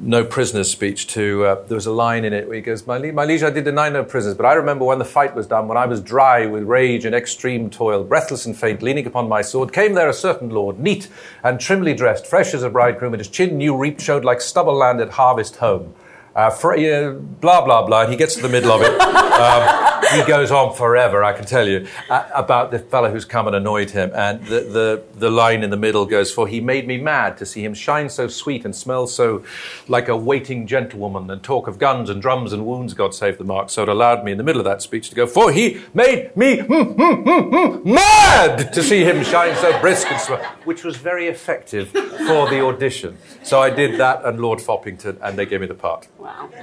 no 0.00 0.24
prisoners 0.24 0.70
speech 0.70 1.06
to 1.08 1.44
uh, 1.44 1.62
there 1.66 1.74
was 1.74 1.86
a 1.86 1.92
line 1.92 2.24
in 2.24 2.32
it 2.32 2.46
where 2.46 2.56
he 2.56 2.62
goes 2.62 2.86
my, 2.86 2.98
my 3.10 3.24
liege 3.24 3.42
i 3.42 3.50
did 3.50 3.64
deny 3.64 3.88
no 3.88 4.04
prisoners 4.04 4.36
but 4.36 4.46
i 4.46 4.52
remember 4.52 4.84
when 4.84 4.98
the 4.98 5.04
fight 5.04 5.34
was 5.34 5.46
done 5.46 5.66
when 5.66 5.76
i 5.76 5.86
was 5.86 6.00
dry 6.00 6.46
with 6.46 6.62
rage 6.64 7.04
and 7.04 7.14
extreme 7.14 7.68
toil 7.68 8.04
breathless 8.04 8.46
and 8.46 8.56
faint 8.56 8.82
leaning 8.82 9.06
upon 9.06 9.28
my 9.28 9.42
sword 9.42 9.72
came 9.72 9.94
there 9.94 10.08
a 10.08 10.14
certain 10.14 10.50
lord 10.50 10.78
neat 10.78 11.08
and 11.42 11.58
trimly 11.60 11.94
dressed 11.94 12.26
fresh 12.26 12.54
as 12.54 12.62
a 12.62 12.70
bridegroom 12.70 13.12
and 13.12 13.20
his 13.20 13.28
chin 13.28 13.56
new 13.56 13.76
reaped 13.76 14.00
showed 14.00 14.24
like 14.24 14.40
stubble 14.40 14.74
land 14.74 15.00
at 15.00 15.10
harvest 15.10 15.56
home. 15.56 15.94
Uh, 16.34 16.50
for, 16.50 16.74
uh, 16.74 17.12
blah 17.12 17.64
blah 17.64 17.84
blah 17.84 18.02
and 18.02 18.10
he 18.10 18.16
gets 18.16 18.36
to 18.36 18.42
the 18.42 18.48
middle 18.48 18.72
of 18.72 18.82
it. 18.82 19.00
Um, 19.38 19.97
he 20.12 20.22
goes 20.24 20.50
on 20.50 20.74
forever, 20.74 21.24
I 21.24 21.32
can 21.32 21.44
tell 21.44 21.68
you, 21.68 21.86
uh, 22.08 22.28
about 22.34 22.70
the 22.70 22.78
fellow 22.78 23.10
who's 23.10 23.24
come 23.24 23.46
and 23.46 23.56
annoyed 23.56 23.90
him. 23.90 24.10
And 24.14 24.44
the, 24.46 24.60
the, 24.60 25.02
the 25.14 25.30
line 25.30 25.62
in 25.62 25.70
the 25.70 25.76
middle 25.76 26.06
goes, 26.06 26.30
For 26.30 26.46
he 26.48 26.60
made 26.60 26.86
me 26.86 26.98
mad 26.98 27.36
to 27.38 27.46
see 27.46 27.64
him 27.64 27.74
shine 27.74 28.08
so 28.08 28.28
sweet 28.28 28.64
and 28.64 28.74
smell 28.74 29.06
so 29.06 29.44
like 29.86 30.08
a 30.08 30.16
waiting 30.16 30.66
gentlewoman 30.66 31.30
and 31.30 31.42
talk 31.42 31.68
of 31.68 31.78
guns 31.78 32.10
and 32.10 32.20
drums 32.22 32.52
and 32.52 32.66
wounds, 32.66 32.94
God 32.94 33.14
save 33.14 33.38
the 33.38 33.44
mark. 33.44 33.70
So 33.70 33.82
it 33.82 33.88
allowed 33.88 34.24
me 34.24 34.32
in 34.32 34.38
the 34.38 34.44
middle 34.44 34.60
of 34.60 34.64
that 34.64 34.82
speech 34.82 35.10
to 35.10 35.14
go, 35.14 35.26
For 35.26 35.52
he 35.52 35.80
made 35.94 36.36
me 36.36 36.58
mm, 36.58 36.94
mm, 36.94 37.24
mm, 37.24 37.84
mad 37.84 38.72
to 38.72 38.82
see 38.82 39.04
him 39.04 39.22
shine 39.24 39.56
so 39.56 39.78
brisk 39.80 40.10
and 40.10 40.20
smell, 40.20 40.42
which 40.64 40.84
was 40.84 40.96
very 40.96 41.26
effective 41.26 41.90
for 41.90 42.48
the 42.48 42.64
audition. 42.64 43.16
So 43.42 43.60
I 43.60 43.70
did 43.70 43.98
that 44.00 44.24
and 44.24 44.40
Lord 44.40 44.58
Foppington, 44.58 45.18
and 45.22 45.38
they 45.38 45.46
gave 45.46 45.60
me 45.60 45.66
the 45.66 45.74
part. 45.74 46.08
Wow. 46.18 46.48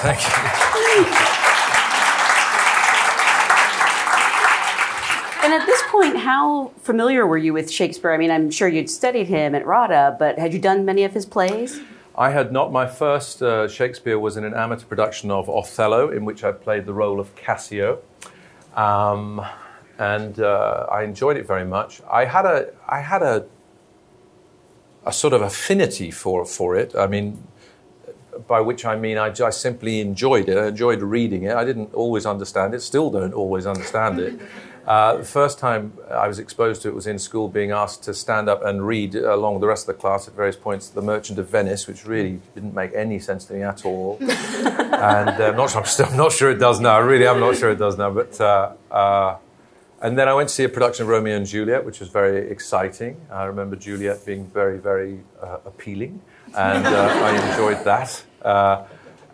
Thank 0.00 0.20
you. 0.20 1.46
And 5.46 5.54
at 5.54 5.64
this 5.64 5.80
point, 5.92 6.16
how 6.16 6.72
familiar 6.82 7.24
were 7.24 7.38
you 7.38 7.52
with 7.52 7.70
Shakespeare? 7.70 8.12
I 8.12 8.16
mean, 8.16 8.32
I'm 8.32 8.50
sure 8.50 8.66
you'd 8.66 8.90
studied 8.90 9.28
him 9.28 9.54
at 9.54 9.64
RADA, 9.64 10.16
but 10.18 10.40
had 10.40 10.52
you 10.52 10.58
done 10.58 10.84
many 10.84 11.04
of 11.04 11.12
his 11.12 11.24
plays? 11.24 11.80
I 12.18 12.30
had 12.30 12.50
not. 12.50 12.72
My 12.72 12.84
first 12.84 13.40
uh, 13.42 13.68
Shakespeare 13.68 14.18
was 14.18 14.36
in 14.36 14.42
an 14.42 14.54
amateur 14.54 14.86
production 14.86 15.30
of 15.30 15.48
Othello, 15.48 16.10
in 16.10 16.24
which 16.24 16.42
I 16.42 16.50
played 16.50 16.84
the 16.84 16.92
role 16.92 17.20
of 17.20 17.32
Cassio. 17.36 18.00
Um, 18.74 19.40
and 20.00 20.40
uh, 20.40 20.88
I 20.90 21.04
enjoyed 21.04 21.36
it 21.36 21.46
very 21.46 21.64
much. 21.64 22.02
I 22.10 22.24
had 22.24 22.44
a, 22.44 22.72
I 22.88 23.00
had 23.00 23.22
a, 23.22 23.46
a 25.04 25.12
sort 25.12 25.32
of 25.32 25.42
affinity 25.42 26.10
for, 26.10 26.44
for 26.44 26.74
it. 26.74 26.96
I 26.96 27.06
mean, 27.06 27.40
by 28.48 28.60
which 28.60 28.84
I 28.84 28.96
mean 28.96 29.16
I, 29.16 29.32
I 29.44 29.50
simply 29.50 30.00
enjoyed 30.00 30.48
it. 30.48 30.58
I 30.58 30.66
enjoyed 30.66 31.02
reading 31.02 31.44
it. 31.44 31.54
I 31.54 31.64
didn't 31.64 31.94
always 31.94 32.26
understand 32.26 32.74
it, 32.74 32.80
still 32.80 33.10
don't 33.10 33.32
always 33.32 33.64
understand 33.64 34.18
it. 34.18 34.40
Uh, 34.86 35.16
the 35.16 35.24
first 35.24 35.58
time 35.58 35.92
I 36.10 36.28
was 36.28 36.38
exposed 36.38 36.82
to 36.82 36.88
it 36.88 36.94
was 36.94 37.08
in 37.08 37.18
school, 37.18 37.48
being 37.48 37.72
asked 37.72 38.04
to 38.04 38.14
stand 38.14 38.48
up 38.48 38.64
and 38.64 38.86
read 38.86 39.16
along 39.16 39.54
with 39.54 39.60
the 39.62 39.66
rest 39.66 39.88
of 39.88 39.96
the 39.96 40.00
class 40.00 40.28
at 40.28 40.34
various 40.34 40.54
points 40.54 40.88
The 40.88 41.02
Merchant 41.02 41.40
of 41.40 41.48
Venice, 41.48 41.88
which 41.88 42.06
really 42.06 42.40
didn't 42.54 42.72
make 42.72 42.92
any 42.94 43.18
sense 43.18 43.44
to 43.46 43.54
me 43.54 43.62
at 43.62 43.84
all. 43.84 44.16
and 44.20 44.30
uh, 44.30 45.48
I'm, 45.48 45.56
not 45.56 45.70
sure, 45.70 45.80
I'm, 45.80 45.86
still, 45.86 46.06
I'm 46.06 46.16
not 46.16 46.30
sure 46.30 46.50
it 46.50 46.58
does 46.58 46.78
now. 46.78 47.00
Really, 47.00 47.26
I'm 47.26 47.40
not 47.40 47.56
sure 47.56 47.70
it 47.70 47.78
does 47.78 47.98
now. 47.98 48.10
But 48.10 48.40
uh, 48.40 48.74
uh, 48.90 49.38
and 50.00 50.16
then 50.16 50.28
I 50.28 50.34
went 50.34 50.50
to 50.50 50.54
see 50.54 50.62
a 50.62 50.68
production 50.68 51.02
of 51.02 51.08
Romeo 51.08 51.36
and 51.36 51.46
Juliet, 51.46 51.84
which 51.84 51.98
was 51.98 52.08
very 52.08 52.48
exciting. 52.48 53.20
I 53.28 53.44
remember 53.44 53.74
Juliet 53.74 54.24
being 54.24 54.46
very, 54.46 54.78
very 54.78 55.18
uh, 55.42 55.58
appealing, 55.64 56.20
and 56.54 56.86
I 56.86 57.50
enjoyed 57.50 57.84
that. 57.84 58.22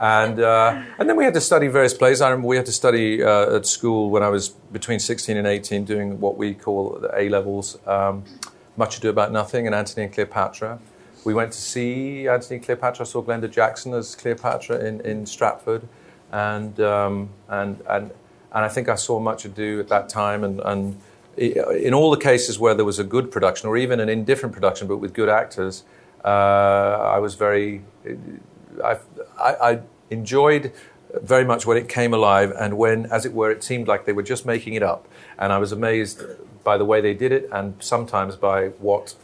And, 0.02 0.40
uh, 0.40 0.82
and 0.98 1.08
then 1.08 1.16
we 1.16 1.22
had 1.22 1.34
to 1.34 1.40
study 1.40 1.68
various 1.68 1.94
plays. 1.94 2.20
I 2.20 2.28
remember 2.28 2.48
we 2.48 2.56
had 2.56 2.66
to 2.66 2.72
study 2.72 3.22
uh, 3.22 3.54
at 3.54 3.66
school 3.66 4.10
when 4.10 4.24
I 4.24 4.30
was 4.30 4.48
between 4.48 4.98
16 4.98 5.36
and 5.36 5.46
18 5.46 5.84
doing 5.84 6.18
what 6.18 6.36
we 6.36 6.54
call 6.54 6.98
the 7.00 7.16
A 7.16 7.28
levels 7.28 7.78
um, 7.86 8.24
Much 8.76 8.98
Ado 8.98 9.10
About 9.10 9.30
Nothing 9.30 9.66
and 9.66 9.76
Antony 9.76 10.06
and 10.06 10.12
Cleopatra. 10.12 10.80
We 11.24 11.34
went 11.34 11.52
to 11.52 11.60
see 11.60 12.26
Antony 12.26 12.56
and 12.56 12.64
Cleopatra. 12.64 13.06
I 13.06 13.08
saw 13.08 13.22
Glenda 13.22 13.48
Jackson 13.48 13.94
as 13.94 14.16
Cleopatra 14.16 14.84
in, 14.84 15.00
in 15.02 15.24
Stratford. 15.24 15.88
and 16.32 16.80
um, 16.80 17.28
and 17.48 17.80
and 17.88 18.10
and 18.54 18.64
I 18.64 18.68
think 18.68 18.88
I 18.88 18.96
saw 18.96 19.20
Much 19.20 19.44
Ado 19.44 19.78
at 19.80 19.88
that 19.88 20.08
time, 20.08 20.42
and 20.42 20.60
and 20.64 21.00
in 21.36 21.94
all 21.94 22.10
the 22.10 22.18
cases 22.18 22.58
where 22.58 22.74
there 22.74 22.84
was 22.84 22.98
a 22.98 23.04
good 23.04 23.30
production, 23.30 23.68
or 23.68 23.76
even 23.76 24.00
an 24.00 24.08
indifferent 24.08 24.54
production, 24.54 24.88
but 24.88 24.96
with 24.96 25.14
good 25.14 25.28
actors, 25.28 25.84
uh, 26.24 26.28
I 26.28 27.18
was 27.18 27.34
very, 27.36 27.82
I, 28.84 28.98
I, 29.40 29.54
I 29.70 29.80
enjoyed 30.12 30.72
very 31.20 31.44
much 31.44 31.66
when 31.66 31.76
it 31.76 31.88
came 31.88 32.14
alive 32.14 32.52
and 32.58 32.78
when, 32.78 33.06
as 33.06 33.26
it 33.26 33.32
were, 33.32 33.50
it 33.50 33.62
seemed 33.62 33.88
like 33.88 34.06
they 34.06 34.12
were 34.12 34.22
just 34.22 34.46
making 34.46 34.74
it 34.74 34.82
up. 34.82 35.06
And 35.38 35.52
I 35.52 35.58
was 35.58 35.72
amazed 35.72 36.22
by 36.64 36.78
the 36.78 36.84
way 36.84 37.00
they 37.00 37.14
did 37.14 37.32
it 37.32 37.48
and 37.52 37.74
sometimes 37.80 38.36
by 38.36 38.68
what, 38.68 39.14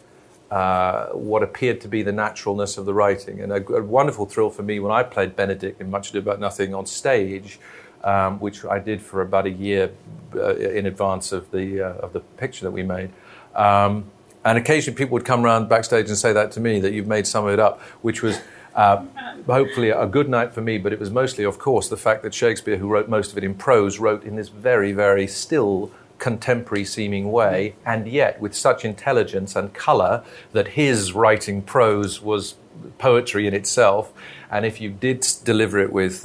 uh, 0.51 1.07
what 1.09 1.43
appeared 1.43 1.81
to 1.83 1.89
be 1.89 2.03
the 2.03 2.13
naturalness 2.13 2.77
of 2.77 2.85
the 2.85 2.93
writing. 2.93 3.41
And 3.41 3.53
a, 3.53 3.67
a, 3.73 3.83
wonderful 3.83 4.27
thrill 4.27 4.51
for 4.51 4.63
me 4.63 4.81
when 4.81 4.93
I 4.93 5.03
played 5.03 5.37
Benedick 5.37 5.81
in 5.81 5.91
Much 5.91 6.11
Ado 6.11 6.19
About 6.19 6.41
Nothing 6.41 6.75
on 6.75 6.85
stage, 6.85 7.59
um, 8.05 8.39
which 8.39 8.65
I 8.65 8.79
did 8.79 9.01
for 9.01 9.23
about 9.23 9.47
a 9.47 9.51
year 9.51 9.91
uh, 10.35 10.57
in 10.57 10.87
advance 10.87 11.33
of 11.33 11.51
the, 11.53 11.83
uh, 11.83 11.93
of 11.95 12.13
the 12.13 12.21
picture 12.21 12.65
that 12.65 12.73
we 12.73 12.83
made. 12.83 13.11
Um, 13.55 14.11
and 14.45 14.57
occasionally 14.57 14.97
people 14.97 15.15
would 15.15 15.25
come 15.25 15.45
around 15.45 15.69
backstage 15.69 16.09
and 16.09 16.17
say 16.17 16.33
that 16.33 16.53
to 16.53 16.61
me, 16.61 16.81
that 16.81 16.93
you've 16.93 17.07
made 17.07 17.27
some 17.27 17.47
of 17.47 17.53
it 17.53 17.61
up, 17.61 17.81
which 18.03 18.23
was 18.23 18.41
uh, 18.79 19.05
hopefully 19.47 19.91
a 19.91 20.07
good 20.07 20.29
night 20.29 20.55
for 20.55 20.61
me, 20.61 20.79
but 20.79 20.93
it 20.93 21.01
was 21.01 21.11
mostly, 21.11 21.43
of 21.43 21.59
course, 21.59 21.89
the 21.89 21.97
fact 21.97 22.23
that 22.23 22.33
Shakespeare, 22.33 22.77
who 22.77 22.89
wrote 22.89 23.09
most 23.09 23.33
of 23.33 23.39
it 23.39 23.43
in 23.43 23.57
prose, 23.57 23.99
wrote 23.99 24.23
in 24.23 24.37
this 24.37 24.51
very, 24.51 24.93
very 24.93 25.27
still 25.27 25.91
contemporary 26.19 26.85
seeming 26.85 27.33
way, 27.33 27.75
and 27.85 28.07
yet 28.07 28.41
with 28.41 28.55
such 28.55 28.85
intelligence 28.85 29.57
and 29.57 29.75
colour 29.75 30.23
that 30.53 30.69
his 30.69 31.13
writing 31.13 31.61
prose 31.61 32.23
was 32.23 32.55
poetry 32.99 33.49
in 33.49 33.55
itself. 33.55 34.13
And 34.49 34.65
if 34.65 34.81
you 34.81 34.91
did 34.91 35.27
deliver 35.43 35.81
it 35.81 35.93
with, 35.93 36.25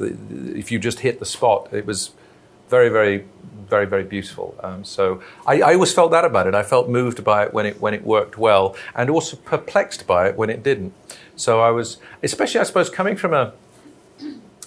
if 0.55 0.71
you 0.71 0.77
just 0.77 0.99
hit 0.99 1.17
the 1.17 1.25
spot, 1.25 1.69
it 1.73 1.87
was 1.87 2.11
very, 2.69 2.89
very, 2.89 3.25
very, 3.67 3.87
very 3.87 4.03
beautiful. 4.03 4.55
Um, 4.61 4.83
so 4.83 5.23
I, 5.47 5.61
I, 5.61 5.73
always 5.73 5.91
felt 5.91 6.11
that 6.11 6.23
about 6.23 6.45
it. 6.45 6.53
I 6.53 6.61
felt 6.61 6.87
moved 6.87 7.23
by 7.23 7.45
it 7.45 7.53
when 7.53 7.65
it 7.65 7.81
when 7.81 7.95
it 7.95 8.03
worked 8.03 8.37
well, 8.37 8.75
and 8.93 9.09
also 9.09 9.37
perplexed 9.37 10.05
by 10.05 10.27
it 10.27 10.37
when 10.37 10.51
it 10.51 10.61
didn't. 10.61 10.93
So 11.35 11.61
I 11.61 11.71
was, 11.71 11.97
especially 12.21 12.59
I 12.59 12.63
suppose, 12.63 12.89
coming 12.89 13.15
from 13.15 13.33
a, 13.33 13.53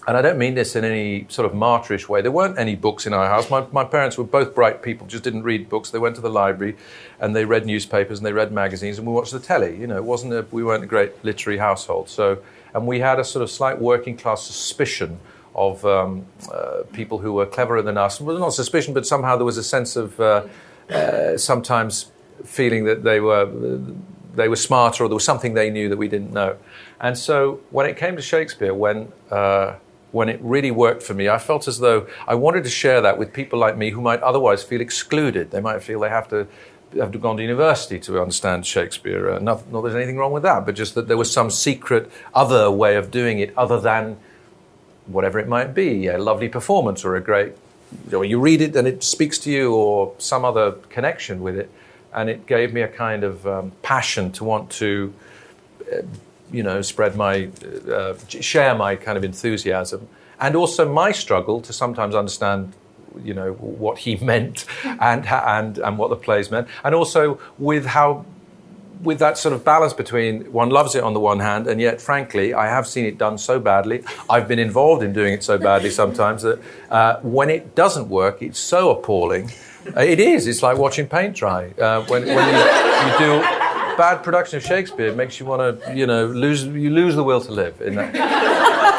and 0.09 0.17
I 0.17 0.23
don't 0.23 0.39
mean 0.39 0.55
this 0.55 0.77
in 0.77 0.85
any 0.85 1.27
sort 1.29 1.51
of 1.51 1.57
martyrish 1.57 2.09
way. 2.09 2.23
There 2.23 2.31
weren't 2.31 2.59
any 2.59 2.77
books 2.77 3.07
in 3.07 3.13
our 3.13 3.27
house. 3.27 3.51
My, 3.51 3.67
my 3.73 3.85
parents 3.85 4.17
were 4.17 4.25
both 4.25 4.55
bright 4.55 4.83
people, 4.83 5.07
just 5.07 5.25
didn't 5.25 5.43
read 5.43 5.69
books. 5.69 5.91
They 5.91 5.99
went 5.99 6.15
to 6.15 6.21
the 6.21 6.31
library 6.31 6.77
and 7.19 7.35
they 7.35 7.45
read 7.45 7.67
newspapers 7.67 8.19
and 8.19 8.27
they 8.27 8.33
read 8.33 8.53
magazines 8.53 8.99
and 8.99 9.07
we 9.07 9.13
watched 9.13 9.33
the 9.33 9.41
telly. 9.41 9.77
You 9.77 9.87
know, 9.89 9.97
it 9.97 10.05
wasn't 10.05 10.33
a, 10.33 10.47
we 10.53 10.63
weren't 10.63 10.85
a 10.85 10.87
great 10.87 11.25
literary 11.25 11.59
household. 11.59 12.09
So, 12.09 12.39
and 12.73 12.87
we 12.87 13.01
had 13.01 13.19
a 13.19 13.25
sort 13.25 13.43
of 13.43 13.51
slight 13.51 13.81
working 13.81 14.17
class 14.17 14.45
suspicion 14.45 15.19
of 15.57 15.85
um, 15.85 16.27
uh, 16.53 16.83
people 16.93 17.19
who 17.19 17.33
were 17.33 17.47
cleverer 17.47 17.83
than 17.83 17.97
us. 17.97 18.21
Well, 18.21 18.39
not 18.39 18.53
suspicion, 18.53 18.95
but 18.95 19.07
somehow 19.07 19.37
there 19.37 19.47
was 19.47 19.57
a 19.57 19.65
sense 19.65 19.97
of 19.97 20.21
uh, 20.21 20.47
uh, 20.91 21.37
sometimes 21.37 22.13
feeling 22.45 22.85
that 22.85 23.03
they 23.03 23.19
were 23.19 23.47
they 24.37 24.49
were 24.49 24.57
smarter 24.57 25.05
or 25.05 25.09
there 25.09 25.15
was 25.15 25.25
something 25.25 25.55
they 25.55 25.71
knew 25.71 25.89
that 25.89 25.97
we 25.97 26.09
didn't 26.09 26.33
know. 26.33 26.57
And 27.01 27.17
so 27.19 27.61
when 27.71 27.87
it 27.87 27.97
came 27.97 28.17
to 28.17 28.23
Shakespeare, 28.23 28.75
when 28.75 29.13
uh, 29.31 29.77
when 30.13 30.29
it 30.29 30.41
really 30.41 30.71
worked 30.71 31.03
for 31.03 31.15
me, 31.15 31.29
I 31.29 31.39
felt 31.39 31.69
as 31.69 31.79
though 31.79 32.07
I 32.27 32.35
wanted 32.37 32.65
to 32.65 32.71
share 32.71 33.01
that 33.03 33.19
with 33.19 33.33
people 33.33 33.59
like 33.59 33.77
me 33.77 33.91
who 33.91 34.01
might 34.01 34.23
otherwise 34.23 34.63
feel 34.63 34.81
excluded. 34.81 35.51
They 35.51 35.61
might 35.61 35.83
feel 35.83 36.01
they 36.01 36.09
have 36.09 36.29
to 36.29 36.47
have 36.97 37.13
to 37.13 37.19
gone 37.19 37.37
to 37.37 37.43
university 37.43 37.99
to 38.01 38.21
understand 38.21 38.65
Shakespeare. 38.65 39.31
Uh, 39.33 39.39
not, 39.41 39.71
not 39.71 39.83
there's 39.83 39.95
anything 39.95 40.17
wrong 40.17 40.33
with 40.33 40.45
that, 40.45 40.65
but 40.65 40.75
just 40.75 40.95
that 40.95 41.09
there 41.09 41.17
was 41.17 41.31
some 41.31 41.51
secret 41.51 42.11
other 42.33 42.71
way 42.71 42.97
of 42.97 43.11
doing 43.11 43.39
it 43.41 43.53
other 43.59 43.81
than 43.81 44.17
whatever 45.07 45.39
it 45.39 45.49
might 45.49 45.75
be, 45.75 46.07
a 46.07 46.19
lovely 46.19 46.49
performance 46.49 47.05
or 47.05 47.17
a 47.17 47.21
great, 47.21 47.55
know, 48.11 48.23
you 48.23 48.41
read 48.41 48.61
it 48.61 48.75
and 48.77 48.89
it 48.89 49.03
speaks 49.03 49.39
to 49.39 49.51
you 49.51 49.75
or 49.75 50.15
some 50.19 50.45
other 50.45 50.73
connection 50.89 51.41
with 51.41 51.59
it 51.59 51.71
and 52.17 52.31
it 52.31 52.47
gave 52.47 52.73
me 52.73 52.81
a 52.81 52.89
kind 52.89 53.23
of 53.23 53.47
um, 53.47 53.73
passion 53.83 54.33
to 54.33 54.43
want 54.43 54.71
to, 54.71 55.13
uh, 55.93 55.99
you 56.51 56.63
know, 56.63 56.81
spread 56.81 57.15
my, 57.15 57.51
uh, 57.89 58.15
share 58.29 58.75
my 58.75 58.97
kind 58.97 59.19
of 59.19 59.23
enthusiasm, 59.23 60.09
and 60.41 60.57
also 60.57 60.91
my 60.91 61.13
struggle 61.13 61.61
to 61.61 61.73
sometimes 61.73 62.15
understand, 62.15 62.73
you 63.23 63.35
know, 63.35 63.53
what 63.53 63.99
he 63.99 64.17
meant 64.33 64.65
and 64.85 65.27
and 65.27 65.79
and 65.79 65.99
what 65.99 66.09
the 66.09 66.17
plays 66.17 66.51
meant, 66.51 66.67
and 66.83 66.95
also 66.95 67.39
with 67.59 67.87
how. 67.87 68.25
With 69.03 69.19
that 69.19 69.37
sort 69.37 69.53
of 69.53 69.63
balance 69.63 69.93
between 69.93 70.51
one 70.51 70.71
loves 70.71 70.95
it 70.95 71.05
on 71.05 71.13
the 71.13 71.21
one 71.21 71.41
hand, 71.41 71.67
and 71.67 71.79
yet, 71.79 72.01
frankly, 72.01 72.55
I 72.55 72.69
have 72.69 72.87
seen 72.87 73.05
it 73.05 73.19
done 73.19 73.37
so 73.37 73.61
badly. 73.61 74.03
I've 74.31 74.49
been 74.49 74.59
involved 74.59 75.03
in 75.03 75.13
doing 75.13 75.35
it 75.35 75.45
so 75.45 75.59
badly 75.59 75.91
sometimes 75.91 76.41
that 76.45 76.59
uh, 76.91 77.21
when 77.21 77.51
it 77.51 77.75
doesn't 77.75 78.09
work, 78.09 78.41
it's 78.41 78.59
so 78.59 78.89
appalling 78.89 79.51
it 79.97 80.21
is. 80.21 80.47
It's 80.47 80.63
like 80.63 80.79
watching 80.79 81.07
paint 81.07 81.37
dry. 81.37 81.71
Uh, 81.71 82.03
when, 82.07 82.25
when 82.27 82.49
you, 82.49 82.61
you, 83.07 83.19
do 83.19 83.41
bad 83.97 84.23
production 84.23 84.59
of 84.59 84.65
Shakespeare, 84.65 85.07
it 85.07 85.17
makes 85.17 85.41
you 85.41 85.47
want 85.47 85.83
to, 85.83 85.95
you 85.95 86.07
know, 86.07 86.27
lose 86.27 86.65
you 86.65 86.91
lose 86.91 87.15
the 87.15 87.25
will 87.25 87.41
to 87.41 87.53
live. 87.53 87.81
In 87.81 87.95
that. 87.97 88.15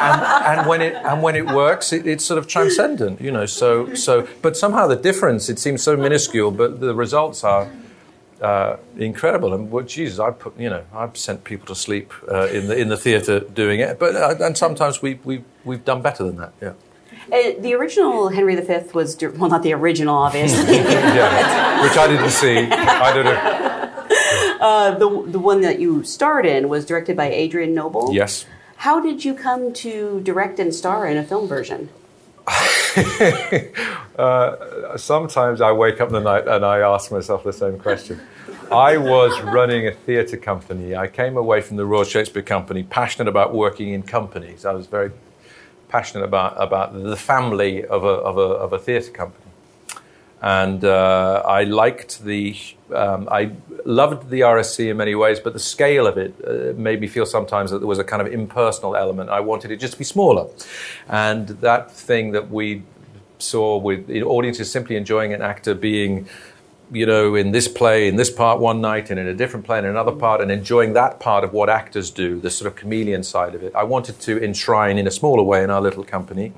And, 0.00 0.58
and 0.58 0.68
when 0.68 0.80
it 0.80 0.94
and 0.94 1.22
when 1.22 1.34
it 1.34 1.46
works, 1.46 1.92
it, 1.92 2.06
it's 2.06 2.24
sort 2.24 2.38
of 2.38 2.46
transcendent, 2.46 3.20
you 3.20 3.32
know. 3.32 3.46
So 3.46 3.94
so, 3.94 4.28
but 4.42 4.56
somehow 4.56 4.86
the 4.86 4.96
difference 4.96 5.48
it 5.48 5.58
seems 5.58 5.82
so 5.82 5.96
minuscule, 5.96 6.50
but 6.50 6.80
the 6.80 6.94
results 6.94 7.44
are. 7.44 7.68
Uh, 8.40 8.76
incredible, 8.96 9.52
and 9.52 9.68
well, 9.68 9.84
Jesus, 9.84 10.20
I 10.20 10.30
put 10.30 10.56
you 10.56 10.70
know 10.70 10.84
I've 10.94 11.16
sent 11.16 11.42
people 11.42 11.66
to 11.66 11.74
sleep 11.74 12.12
uh, 12.30 12.46
in 12.46 12.68
the 12.68 12.78
in 12.78 12.88
the 12.88 12.96
theatre 12.96 13.40
doing 13.40 13.80
it, 13.80 13.98
but 13.98 14.14
uh, 14.14 14.36
and 14.38 14.56
sometimes 14.56 15.02
we 15.02 15.18
we 15.24 15.42
we've 15.64 15.84
done 15.84 16.02
better 16.02 16.22
than 16.22 16.36
that, 16.36 16.52
yeah. 16.62 16.74
Uh, 17.30 17.60
the 17.60 17.74
original 17.74 18.28
Henry 18.28 18.56
V 18.56 18.78
was 18.94 19.16
well, 19.20 19.50
not 19.50 19.62
the 19.62 19.72
original, 19.74 20.16
obviously. 20.16 20.76
yeah, 20.76 21.82
which 21.82 21.96
I 21.96 22.06
didn't 22.06 22.30
see. 22.30 22.58
I 22.58 23.12
don't 23.12 23.24
know. 23.24 23.84
Uh, 24.58 24.98
the 24.98 25.22
the 25.28 25.38
one 25.38 25.60
that 25.60 25.78
you 25.78 26.02
starred 26.02 26.44
in 26.44 26.68
was 26.68 26.84
directed 26.84 27.16
by 27.16 27.26
Adrian 27.30 27.74
Noble. 27.74 28.12
Yes. 28.12 28.44
How 28.78 28.98
did 28.98 29.24
you 29.24 29.32
come 29.32 29.72
to 29.74 30.20
direct 30.22 30.58
and 30.58 30.74
star 30.74 31.06
in 31.06 31.16
a 31.16 31.22
film 31.22 31.46
version? 31.46 31.90
uh, 34.18 34.96
sometimes 34.96 35.60
I 35.60 35.70
wake 35.70 36.00
up 36.00 36.08
in 36.08 36.14
the 36.14 36.20
night 36.20 36.48
and 36.48 36.64
I 36.64 36.80
ask 36.80 37.12
myself 37.12 37.44
the 37.44 37.52
same 37.52 37.78
question. 37.78 38.20
I 38.70 38.96
was 38.96 39.40
running 39.42 39.86
a 39.86 39.92
theatre 39.92 40.36
company. 40.36 40.94
I 40.94 41.06
came 41.06 41.36
away 41.36 41.60
from 41.60 41.76
the 41.76 41.86
Royal 41.86 42.04
Shakespeare 42.04 42.42
Company 42.42 42.82
passionate 42.82 43.28
about 43.28 43.54
working 43.54 43.90
in 43.90 44.02
companies. 44.02 44.64
I 44.64 44.72
was 44.72 44.86
very 44.86 45.10
passionate 45.88 46.24
about, 46.24 46.54
about 46.58 46.92
the 46.92 47.16
family 47.16 47.84
of 47.84 48.04
a, 48.04 48.08
of 48.08 48.38
a, 48.38 48.40
of 48.40 48.72
a 48.72 48.78
theatre 48.78 49.10
company. 49.10 49.44
And 50.40 50.84
uh, 50.84 51.42
I 51.44 51.64
liked 51.64 52.22
the, 52.22 52.54
um, 52.94 53.28
I 53.30 53.52
loved 53.84 54.30
the 54.30 54.40
RSC 54.40 54.88
in 54.90 54.96
many 54.96 55.16
ways, 55.16 55.40
but 55.40 55.52
the 55.52 55.58
scale 55.58 56.06
of 56.06 56.16
it 56.16 56.34
uh, 56.46 56.78
made 56.78 57.00
me 57.00 57.08
feel 57.08 57.26
sometimes 57.26 57.72
that 57.72 57.78
there 57.78 57.88
was 57.88 57.98
a 57.98 58.04
kind 58.04 58.22
of 58.22 58.32
impersonal 58.32 58.94
element. 58.94 59.30
I 59.30 59.40
wanted 59.40 59.72
it 59.72 59.78
just 59.78 59.94
to 59.94 59.98
be 59.98 60.04
smaller. 60.04 60.48
And 61.08 61.48
that 61.48 61.90
thing 61.90 62.32
that 62.32 62.50
we 62.50 62.84
saw 63.38 63.78
with 63.78 64.08
audiences 64.22 64.70
simply 64.70 64.96
enjoying 64.96 65.32
an 65.32 65.42
actor 65.42 65.74
being 65.74 66.28
you 66.90 67.06
know, 67.06 67.34
in 67.34 67.52
this 67.52 67.68
play, 67.68 68.08
in 68.08 68.16
this 68.16 68.30
part 68.30 68.60
one 68.60 68.80
night, 68.80 69.10
and 69.10 69.18
in 69.18 69.26
a 69.26 69.34
different 69.34 69.66
play 69.66 69.78
in 69.78 69.84
another 69.84 70.12
part, 70.12 70.40
and 70.40 70.50
enjoying 70.50 70.94
that 70.94 71.20
part 71.20 71.44
of 71.44 71.52
what 71.52 71.68
actors 71.68 72.10
do, 72.10 72.40
the 72.40 72.50
sort 72.50 72.66
of 72.70 72.76
chameleon 72.76 73.22
side 73.22 73.54
of 73.54 73.62
it. 73.62 73.74
I 73.74 73.84
wanted 73.84 74.20
to 74.20 74.42
enshrine 74.42 74.98
in 74.98 75.06
a 75.06 75.10
smaller 75.10 75.42
way 75.42 75.62
in 75.62 75.70
our 75.70 75.80
little 75.80 76.04
company. 76.04 76.52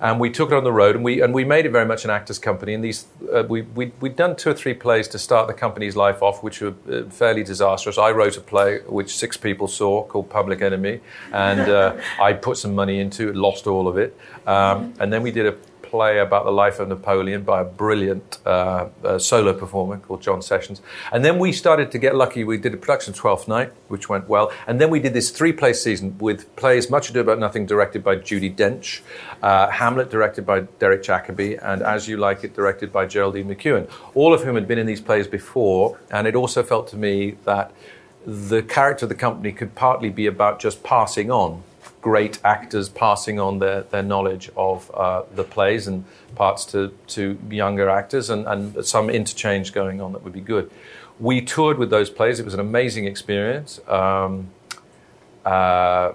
And 0.00 0.20
we 0.20 0.28
took 0.28 0.50
it 0.50 0.54
on 0.54 0.64
the 0.64 0.72
road, 0.72 0.96
and 0.96 1.04
we 1.04 1.22
and 1.22 1.32
we 1.32 1.44
made 1.44 1.66
it 1.66 1.70
very 1.70 1.86
much 1.86 2.04
an 2.04 2.10
actors' 2.10 2.38
company. 2.38 2.74
And 2.74 2.82
these, 2.82 3.06
uh, 3.32 3.44
we 3.48 3.62
we 3.62 3.92
we'd 4.00 4.16
done 4.16 4.34
two 4.34 4.50
or 4.50 4.54
three 4.54 4.74
plays 4.74 5.06
to 5.08 5.18
start 5.18 5.46
the 5.46 5.54
company's 5.54 5.94
life 5.94 6.20
off, 6.20 6.42
which 6.42 6.60
were 6.60 6.74
uh, 6.90 7.04
fairly 7.10 7.44
disastrous. 7.44 7.96
I 7.96 8.10
wrote 8.10 8.36
a 8.36 8.40
play 8.40 8.80
which 8.86 9.16
six 9.16 9.36
people 9.36 9.68
saw 9.68 10.04
called 10.04 10.28
Public 10.28 10.60
Enemy, 10.62 11.00
and 11.32 11.60
uh, 11.60 11.96
I 12.20 12.32
put 12.32 12.58
some 12.58 12.74
money 12.74 12.98
into 12.98 13.28
it, 13.28 13.36
lost 13.36 13.66
all 13.66 13.86
of 13.86 13.96
it. 13.96 14.18
Um, 14.46 14.94
and 14.98 15.12
then 15.12 15.22
we 15.22 15.30
did 15.30 15.46
a 15.46 15.56
play 15.94 16.18
about 16.18 16.44
the 16.44 16.50
life 16.50 16.80
of 16.80 16.88
Napoleon 16.88 17.44
by 17.44 17.60
a 17.60 17.64
brilliant 17.64 18.38
uh, 18.44 18.88
uh, 19.04 19.16
solo 19.16 19.52
performer 19.52 19.96
called 19.98 20.20
John 20.20 20.42
Sessions. 20.42 20.82
And 21.12 21.24
then 21.24 21.38
we 21.38 21.52
started 21.52 21.92
to 21.92 21.98
get 21.98 22.16
lucky. 22.16 22.42
We 22.42 22.58
did 22.58 22.74
a 22.74 22.76
production 22.76 23.14
Twelfth 23.14 23.46
Night, 23.46 23.70
which 23.86 24.08
went 24.08 24.28
well. 24.28 24.50
And 24.66 24.80
then 24.80 24.90
we 24.90 24.98
did 24.98 25.12
this 25.14 25.30
three 25.30 25.52
play 25.52 25.72
season 25.72 26.18
with 26.18 26.40
plays 26.56 26.90
Much 26.90 27.10
Ado 27.10 27.20
About 27.20 27.38
Nothing, 27.38 27.64
directed 27.64 28.02
by 28.02 28.16
Judi 28.16 28.52
Dench, 28.52 29.02
uh, 29.40 29.70
Hamlet, 29.70 30.10
directed 30.10 30.44
by 30.44 30.62
Derek 30.80 31.04
Jacobi, 31.04 31.60
and 31.62 31.80
As 31.80 32.08
You 32.08 32.16
Like 32.16 32.42
It, 32.42 32.56
directed 32.56 32.92
by 32.92 33.06
Geraldine 33.06 33.48
McEwan, 33.48 33.88
all 34.14 34.34
of 34.34 34.42
whom 34.42 34.56
had 34.56 34.66
been 34.66 34.80
in 34.80 34.86
these 34.86 35.00
plays 35.00 35.28
before. 35.28 35.96
And 36.10 36.26
it 36.26 36.34
also 36.34 36.64
felt 36.64 36.88
to 36.88 36.96
me 36.96 37.36
that 37.44 37.70
the 38.26 38.64
character 38.64 39.04
of 39.04 39.10
the 39.10 39.20
company 39.26 39.52
could 39.52 39.76
partly 39.76 40.10
be 40.10 40.26
about 40.26 40.58
just 40.58 40.82
passing 40.82 41.30
on 41.30 41.62
great 42.04 42.38
actors 42.44 42.90
passing 42.90 43.40
on 43.40 43.60
their, 43.60 43.80
their 43.84 44.02
knowledge 44.02 44.50
of 44.58 44.90
uh, 44.92 45.22
the 45.34 45.42
plays 45.42 45.86
and 45.86 46.04
parts 46.34 46.66
to, 46.66 46.92
to 47.06 47.38
younger 47.48 47.88
actors 47.88 48.28
and, 48.28 48.46
and 48.46 48.84
some 48.84 49.08
interchange 49.08 49.72
going 49.72 50.02
on 50.02 50.12
that 50.12 50.22
would 50.22 50.34
be 50.34 50.46
good. 50.54 50.70
We 51.18 51.40
toured 51.40 51.78
with 51.78 51.88
those 51.88 52.10
plays. 52.10 52.38
It 52.38 52.44
was 52.44 52.52
an 52.52 52.60
amazing 52.60 53.06
experience. 53.06 53.80
Um, 53.88 54.50
uh, 55.46 56.12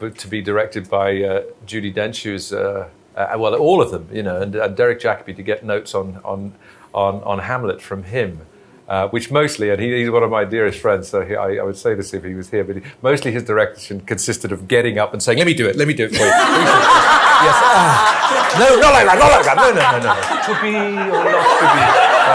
to 0.00 0.28
be 0.28 0.40
directed 0.40 0.88
by 0.88 1.22
uh, 1.22 1.42
Judi 1.66 1.92
Dench, 1.94 2.22
who's 2.22 2.50
uh, 2.50 2.88
uh, 3.14 3.34
well, 3.36 3.54
all 3.54 3.82
of 3.82 3.90
them, 3.90 4.08
you 4.10 4.22
know, 4.22 4.40
and, 4.40 4.54
and 4.54 4.74
Derek 4.74 5.00
Jacobi 5.00 5.36
to 5.36 5.42
get 5.42 5.64
notes 5.64 5.94
on 5.94 6.18
on 6.24 6.54
on, 6.94 7.22
on 7.24 7.38
Hamlet 7.40 7.82
from 7.82 8.04
him. 8.04 8.46
Uh, 8.92 9.08
which 9.08 9.30
mostly, 9.30 9.70
and 9.70 9.80
he, 9.80 9.90
he's 9.96 10.10
one 10.10 10.22
of 10.22 10.28
my 10.28 10.44
dearest 10.44 10.78
friends, 10.78 11.08
so 11.08 11.24
he, 11.24 11.34
I, 11.34 11.54
I, 11.54 11.62
would 11.62 11.78
say 11.78 11.94
this 11.94 12.12
if 12.12 12.22
he 12.22 12.34
was 12.34 12.50
here, 12.50 12.62
but 12.62 12.76
he, 12.76 12.82
mostly 13.00 13.32
his 13.32 13.42
direction 13.42 14.02
consisted 14.02 14.52
of 14.52 14.68
getting 14.68 14.98
up 14.98 15.14
and 15.14 15.22
saying, 15.22 15.38
"Let 15.38 15.46
me 15.46 15.54
do 15.54 15.66
it, 15.66 15.76
let 15.76 15.88
me 15.88 15.94
do 15.94 16.04
it 16.04 16.08
for 16.10 16.16
you." 16.16 16.20
yes, 16.26 17.56
ah. 17.56 18.58
no, 18.58 18.78
not 18.78 18.92
like 18.92 19.06
that, 19.06 19.18
not 19.18 19.32
like 19.32 19.46
that. 19.46 19.56
No, 19.56 19.72
no, 19.72 19.80
no, 19.92 19.98
no. 20.04 20.14
To 20.44 20.52
be 20.60 20.76
or 21.08 21.24
not 21.24 21.56
to 21.56 21.66
be. 21.72 21.82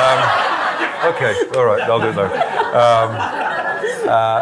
Um, 0.01 0.19
okay, 1.13 1.33
all 1.59 1.65
right, 1.65 1.81
I'll 1.83 2.01
do 2.01 2.09
it 2.09 2.15
now. 2.15 2.29
Um, 2.73 3.09
uh, 4.09 4.41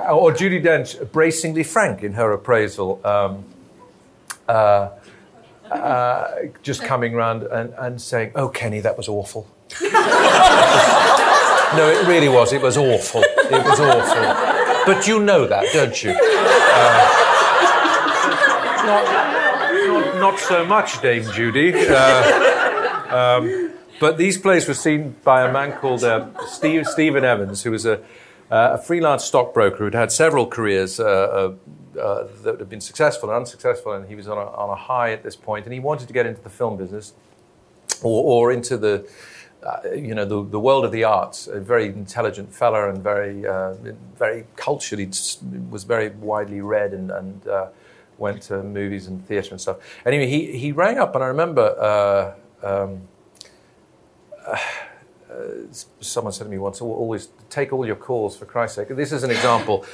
uh, 0.00 0.14
or 0.14 0.32
Judi 0.32 0.64
Dench, 0.64 1.12
bracingly 1.12 1.62
frank 1.62 2.02
in 2.02 2.14
her 2.14 2.32
appraisal. 2.32 3.06
Um, 3.06 3.44
uh, 4.48 4.92
uh, 5.70 6.28
just 6.62 6.82
coming 6.84 7.14
around 7.14 7.42
and, 7.42 7.74
and 7.76 8.00
saying, 8.00 8.32
"Oh, 8.34 8.48
Kenny, 8.48 8.80
that 8.80 8.96
was 8.96 9.08
awful." 9.10 9.46
No, 11.76 11.88
it 11.90 12.06
really 12.06 12.28
was. 12.28 12.52
It 12.52 12.62
was 12.62 12.76
awful. 12.76 13.22
It 13.22 13.64
was 13.64 13.80
awful. 13.80 14.22
But 14.86 15.06
you 15.06 15.20
know 15.20 15.46
that, 15.46 15.66
don't 15.72 16.02
you? 16.02 16.10
Uh, 16.10 17.22
not, 18.86 20.20
not, 20.20 20.38
so 20.38 20.64
much, 20.64 21.02
Dame 21.02 21.24
Judi. 21.24 21.74
Uh, 21.90 23.14
um, 23.14 23.72
but 23.98 24.16
these 24.16 24.38
plays 24.38 24.68
were 24.68 24.74
seen 24.74 25.16
by 25.24 25.42
a 25.42 25.52
man 25.52 25.72
called 25.72 26.04
uh, 26.04 26.28
Steve, 26.46 26.86
Stephen 26.86 27.24
Evans, 27.24 27.62
who 27.64 27.72
was 27.72 27.84
a, 27.84 27.98
uh, 28.50 28.70
a 28.74 28.78
freelance 28.78 29.24
stockbroker 29.24 29.78
who'd 29.78 29.94
had 29.94 30.12
several 30.12 30.46
careers 30.46 31.00
uh, 31.00 31.56
uh, 32.00 32.26
that 32.42 32.58
had 32.58 32.68
been 32.68 32.80
successful 32.80 33.28
and 33.28 33.36
unsuccessful, 33.36 33.92
and 33.92 34.08
he 34.08 34.14
was 34.14 34.28
on 34.28 34.38
a, 34.38 34.50
on 34.52 34.70
a 34.70 34.76
high 34.76 35.10
at 35.12 35.22
this 35.22 35.34
point, 35.36 35.66
and 35.66 35.74
he 35.74 35.80
wanted 35.80 36.06
to 36.06 36.14
get 36.14 36.26
into 36.26 36.40
the 36.42 36.50
film 36.50 36.76
business 36.76 37.12
or, 38.02 38.22
or 38.24 38.52
into 38.52 38.76
the 38.76 39.08
you 39.94 40.14
know, 40.14 40.24
the, 40.24 40.44
the 40.44 40.60
world 40.60 40.84
of 40.84 40.92
the 40.92 41.04
arts, 41.04 41.46
a 41.46 41.60
very 41.60 41.86
intelligent 41.86 42.54
fella 42.54 42.88
and 42.88 43.02
very, 43.02 43.46
uh, 43.46 43.74
very 44.18 44.44
cultured. 44.56 44.98
He 44.98 45.08
was 45.70 45.84
very 45.84 46.10
widely 46.10 46.60
read 46.60 46.92
and, 46.92 47.10
and 47.10 47.46
uh, 47.46 47.68
went 48.18 48.42
to 48.42 48.62
movies 48.62 49.06
and 49.08 49.26
theatre 49.26 49.50
and 49.50 49.60
stuff. 49.60 49.78
Anyway, 50.04 50.26
he, 50.26 50.58
he 50.58 50.72
rang 50.72 50.98
up, 50.98 51.14
and 51.14 51.24
I 51.24 51.28
remember 51.28 51.66
uh, 52.62 52.66
um, 52.66 53.08
uh, 54.46 54.56
someone 56.00 56.32
said 56.32 56.44
to 56.44 56.50
me 56.50 56.58
once, 56.58 56.80
always 56.80 57.28
take 57.50 57.72
all 57.72 57.84
your 57.86 57.96
calls, 57.96 58.36
for 58.36 58.46
Christ's 58.46 58.76
sake. 58.76 58.88
This 58.88 59.12
is 59.12 59.22
an 59.22 59.30
example. 59.30 59.84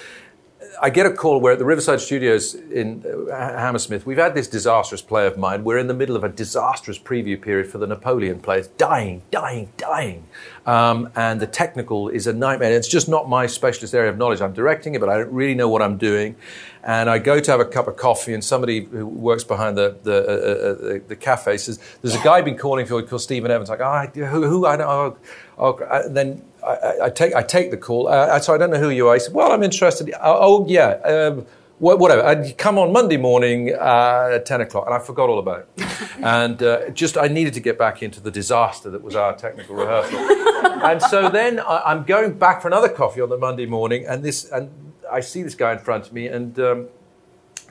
I 0.81 0.91
get 0.91 1.07
a 1.07 1.11
call. 1.11 1.41
We're 1.41 1.53
at 1.53 1.59
the 1.59 1.65
Riverside 1.65 2.01
Studios 2.01 2.55
in 2.55 3.05
uh, 3.31 3.35
Hammersmith. 3.59 4.07
We've 4.07 4.19
had 4.19 4.35
this 4.35 4.49
disastrous 4.49 5.03
play 5.03 5.27
of 5.27 5.37
mine. 5.37 5.65
We're 5.65 5.79
in 5.79 5.87
the 5.87 5.95
middle 5.95 6.17
of 6.17 6.25
a 6.25 6.29
disastrous 6.29 6.99
preview 6.99 7.41
period 7.41 7.71
for 7.71 7.79
the 7.79 7.87
Napoleon 7.87 8.41
play. 8.41 8.61
It's 8.61 8.69
dying, 8.69 9.23
dying, 9.31 9.71
dying. 9.77 10.27
Um, 10.65 11.11
and 11.15 11.41
the 11.41 11.47
technical 11.47 12.09
is 12.09 12.27
a 12.27 12.33
nightmare. 12.33 12.73
It's 12.73 12.89
just 12.89 13.09
not 13.09 13.29
my 13.29 13.47
specialist 13.47 13.95
area 13.95 14.11
of 14.11 14.19
knowledge. 14.19 14.41
I'm 14.41 14.53
directing 14.53 14.95
it, 14.95 15.01
but 15.01 15.09
I 15.09 15.19
don't 15.19 15.33
really 15.33 15.55
know 15.55 15.69
what 15.69 15.83
I'm 15.83 15.99
doing. 15.99 16.37
And 16.85 17.11
I 17.11 17.19
go 17.19 17.39
to 17.39 17.51
have 17.51 17.61
a 17.61 17.65
cup 17.65 17.87
of 17.87 17.97
coffee, 17.97 18.35
and 18.35 18.43
somebody 18.43 18.85
who 18.85 19.07
works 19.07 19.45
behind 19.45 19.77
the 19.77 19.97
the, 20.03 20.17
uh, 20.17 20.33
uh, 20.33 20.97
uh 20.97 20.99
the 21.07 21.17
cafe 21.17 21.59
says, 21.59 21.79
"There's 22.01 22.15
a 22.15 22.23
guy 22.25 22.41
been 22.43 22.59
calling 22.59 22.87
for 22.87 23.01
you 23.01 23.07
called 23.07 23.23
Stephen 23.23 23.51
Evans." 23.51 23.69
Like, 23.71 23.81
oh, 23.81 24.07
who, 24.27 24.47
who 24.47 24.67
I 24.67 24.77
don't. 24.77 24.89
Oh, 24.89 25.17
oh. 25.59 26.09
then 26.09 26.43
I, 26.63 27.05
I, 27.05 27.11
take 27.11 27.35
I 27.35 27.43
take 27.43 27.71
the 27.71 27.77
call. 27.77 28.09
Uh, 28.09 28.39
so 28.41 28.55
I 28.55 28.59
don't 28.59 28.71
know 28.71 28.79
who 28.79 28.91
you 28.91 29.09
are. 29.09 29.15
He 29.15 29.21
said, 29.21 29.35
"Well, 29.35 29.53
I'm 29.53 29.63
interested." 29.63 30.13
Oh, 30.15 30.63
oh 30.63 30.67
yeah, 30.69 30.91
um, 31.01 31.47
whatever. 31.79 32.25
I'd 32.25 32.57
come 32.59 32.79
on 32.79 32.93
Monday 32.93 33.17
morning 33.17 33.75
uh, 33.75 34.31
at 34.35 34.47
ten 34.47 34.61
o'clock, 34.61 34.87
and 34.87 34.95
I 34.95 34.99
forgot 34.99 35.29
all 35.29 35.39
about 35.39 35.67
it. 35.77 35.87
and 36.23 36.63
uh, 36.63 36.91
just 36.91 37.17
I 37.19 37.29
needed 37.29 37.55
to 37.55 37.61
get 37.61 37.79
back 37.79 38.03
into 38.03 38.21
the 38.21 38.31
disaster 38.31 38.91
that 38.91 39.03
was 39.03 39.17
our 39.17 39.35
technical 39.35 39.77
rehearsal. 39.77 40.19
and 40.85 41.03
so 41.03 41.29
then 41.29 41.59
I, 41.61 41.93
am 41.93 42.05
going 42.05 42.35
back 42.39 42.63
for 42.63 42.69
another 42.69 42.89
coffee 42.89 43.21
on 43.21 43.29
the 43.29 43.39
Monday 43.39 43.67
morning, 43.67 44.07
and 44.07 44.23
this 44.23 44.51
and 44.51 44.71
I 45.11 45.21
see 45.21 45.43
this 45.43 45.55
guy 45.55 45.73
in 45.73 45.79
front 45.79 46.07
of 46.07 46.13
me, 46.13 46.27
and. 46.27 46.59
Um, 46.59 46.89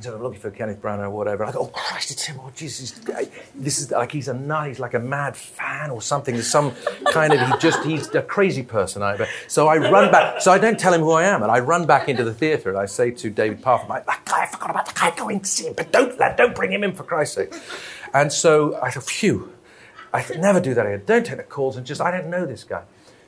I'm 0.07 0.21
looking 0.21 0.39
for 0.39 0.51
Kenneth 0.51 0.81
Branagh 0.81 1.05
or 1.05 1.09
whatever. 1.09 1.45
I 1.45 1.51
go, 1.51 1.61
oh 1.61 1.67
Christ, 1.67 2.11
it's 2.11 2.25
him. 2.25 2.39
Oh 2.39 2.51
Jesus, 2.55 2.91
this 3.55 3.79
is 3.79 3.91
like 3.91 4.11
he's 4.11 4.27
a 4.27 4.33
nut. 4.33 4.67
He's 4.67 4.79
like 4.79 4.93
a 4.93 4.99
mad 4.99 5.35
fan 5.35 5.89
or 5.89 6.01
something. 6.01 6.35
There's 6.35 6.49
some 6.49 6.73
kind 7.11 7.33
of 7.33 7.39
he 7.39 7.57
just 7.59 7.83
he's 7.83 8.13
a 8.15 8.21
crazy 8.21 8.63
person. 8.63 9.03
I, 9.03 9.27
so 9.47 9.67
I 9.67 9.77
run 9.77 10.11
back. 10.11 10.41
So 10.41 10.51
I 10.51 10.57
don't 10.57 10.79
tell 10.79 10.93
him 10.93 11.01
who 11.01 11.11
I 11.11 11.23
am, 11.23 11.43
and 11.43 11.51
I 11.51 11.59
run 11.59 11.85
back 11.85 12.09
into 12.09 12.23
the 12.23 12.33
theatre 12.33 12.69
and 12.69 12.77
I 12.77 12.85
say 12.85 13.11
to 13.11 13.29
David 13.29 13.61
Parfitt, 13.61 14.05
that 14.05 14.25
guy, 14.25 14.43
I 14.43 14.45
forgot 14.47 14.69
about 14.71 14.85
the 14.87 14.93
guy. 14.93 15.11
Go 15.15 15.29
in 15.29 15.43
see 15.43 15.67
him, 15.67 15.73
but 15.75 15.91
don't 15.91 16.17
don't 16.37 16.55
bring 16.55 16.71
him 16.71 16.83
in 16.83 16.93
for 16.93 17.03
Christ's 17.03 17.35
sake. 17.35 17.53
And 18.13 18.31
so 18.31 18.79
I 18.81 18.91
thought, 18.91 19.03
phew. 19.03 19.53
I 20.13 20.25
never 20.37 20.59
do 20.59 20.73
that 20.73 20.85
again. 20.85 21.03
Don't 21.05 21.25
take 21.25 21.37
the 21.37 21.43
calls 21.43 21.77
and 21.77 21.85
just 21.85 22.01
I 22.01 22.11
don't 22.11 22.29
know 22.29 22.45
this 22.45 22.65
guy. 22.65 22.83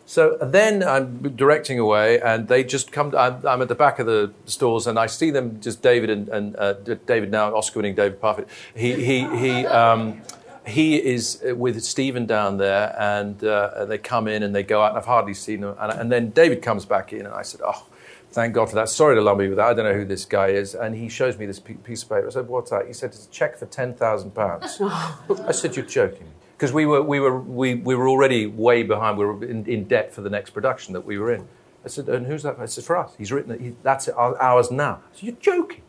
So 0.05 0.37
then 0.41 0.83
I'm 0.83 1.35
directing 1.35 1.79
away, 1.79 2.19
and 2.19 2.47
they 2.47 2.63
just 2.63 2.91
come. 2.91 3.11
To, 3.11 3.17
I'm, 3.17 3.47
I'm, 3.47 3.61
at 3.61 3.69
the 3.69 3.75
back 3.75 3.99
of 3.99 4.05
the 4.05 4.33
stores, 4.45 4.85
and 4.85 4.99
I 4.99 5.05
see 5.05 5.31
them. 5.31 5.61
Just 5.61 5.81
David 5.81 6.09
and, 6.09 6.27
and 6.27 6.55
uh, 6.57 6.73
David 7.05 7.31
now, 7.31 7.55
Oscar-winning 7.55 7.95
David 7.95 8.21
Parfitt. 8.21 8.47
He 8.75 8.93
he 8.93 9.37
he. 9.37 9.65
Um, 9.65 10.21
he 10.65 10.95
is 10.95 11.43
with 11.43 11.83
Stephen 11.83 12.25
down 12.25 12.57
there, 12.57 12.95
and 12.97 13.43
uh, 13.43 13.85
they 13.85 13.97
come 13.97 14.27
in 14.27 14.43
and 14.43 14.55
they 14.55 14.63
go 14.63 14.81
out, 14.81 14.91
and 14.91 14.97
I've 14.97 15.05
hardly 15.05 15.33
seen 15.33 15.59
them. 15.61 15.75
And, 15.77 15.91
and, 15.91 16.11
then 16.11 16.29
David 16.29 16.61
comes 16.61 16.85
back 16.85 17.11
in, 17.11 17.25
and 17.25 17.35
I 17.35 17.41
said, 17.41 17.59
"Oh, 17.63 17.85
thank 18.31 18.53
God 18.53 18.69
for 18.69 18.75
that. 18.75 18.87
Sorry 18.87 19.15
to 19.15 19.21
lump 19.21 19.41
you 19.41 19.49
with 19.49 19.57
that. 19.57 19.67
I 19.67 19.73
don't 19.73 19.83
know 19.83 19.93
who 19.93 20.05
this 20.05 20.23
guy 20.25 20.47
is." 20.47 20.73
And 20.73 20.95
he 20.95 21.09
shows 21.09 21.37
me 21.37 21.45
this 21.45 21.59
piece 21.59 22.03
of 22.03 22.09
paper. 22.09 22.27
I 22.27 22.29
said, 22.29 22.47
"What's 22.47 22.69
that?" 22.71 22.87
He 22.87 22.93
said, 22.93 23.09
"It's 23.09 23.25
a 23.25 23.29
check 23.29 23.57
for 23.57 23.65
ten 23.65 23.93
thousand 23.93 24.31
pounds." 24.35 24.79
I 24.81 25.51
said, 25.51 25.75
"You're 25.75 25.85
joking." 25.85 26.27
Because 26.63 26.73
we 26.73 26.85
were, 26.85 27.01
we, 27.01 27.19
were, 27.19 27.37
we, 27.41 27.75
we 27.75 27.93
were 27.93 28.07
already 28.07 28.47
way 28.47 28.83
behind. 28.83 29.17
We 29.17 29.25
were 29.25 29.43
in, 29.43 29.65
in, 29.65 29.83
debt 29.83 30.13
for 30.13 30.21
the 30.21 30.29
next 30.29 30.51
production 30.51 30.93
that 30.93 31.03
we 31.03 31.17
were 31.17 31.33
in. 31.33 31.45
I 31.83 31.89
said, 31.89 32.07
and 32.07 32.25
who's 32.25 32.43
that? 32.43 32.57
I 32.57 32.67
said, 32.67 32.85
for 32.85 32.95
us. 32.95 33.13
He's 33.17 33.33
written 33.33 33.51
it. 33.51 33.59
He, 33.59 33.75
that's 33.83 34.07
ours 34.07 34.71
now. 34.71 35.01
I 35.11 35.13
said, 35.13 35.23
you're 35.23 35.35
joking. 35.41 35.81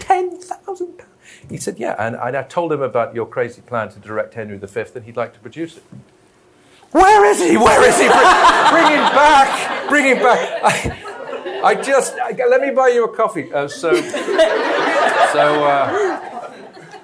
£10,000? 0.00 1.00
He 1.48 1.56
said, 1.56 1.78
yeah. 1.78 1.96
And, 1.98 2.14
and 2.14 2.36
I 2.36 2.42
told 2.42 2.74
him 2.74 2.82
about 2.82 3.14
your 3.14 3.24
crazy 3.24 3.62
plan 3.62 3.88
to 3.88 3.98
direct 4.00 4.34
Henry 4.34 4.58
V 4.58 4.84
and 4.94 5.04
he'd 5.06 5.16
like 5.16 5.32
to 5.32 5.40
produce 5.40 5.78
it. 5.78 5.84
Where 6.90 7.24
is 7.24 7.38
he? 7.38 7.56
Where 7.56 7.88
is 7.88 7.96
he? 7.98 8.06
Bring, 8.06 8.20
bring 8.70 8.92
him 8.92 9.08
back. 9.16 9.88
Bring 9.88 10.04
him 10.04 10.18
back. 10.18 10.60
I, 10.62 11.70
I 11.70 11.74
just, 11.74 12.18
I, 12.18 12.32
let 12.50 12.60
me 12.60 12.70
buy 12.70 12.88
you 12.88 13.04
a 13.06 13.16
coffee. 13.16 13.50
Uh, 13.50 13.66
so, 13.66 13.94
so, 13.94 15.64
uh, 15.64 16.17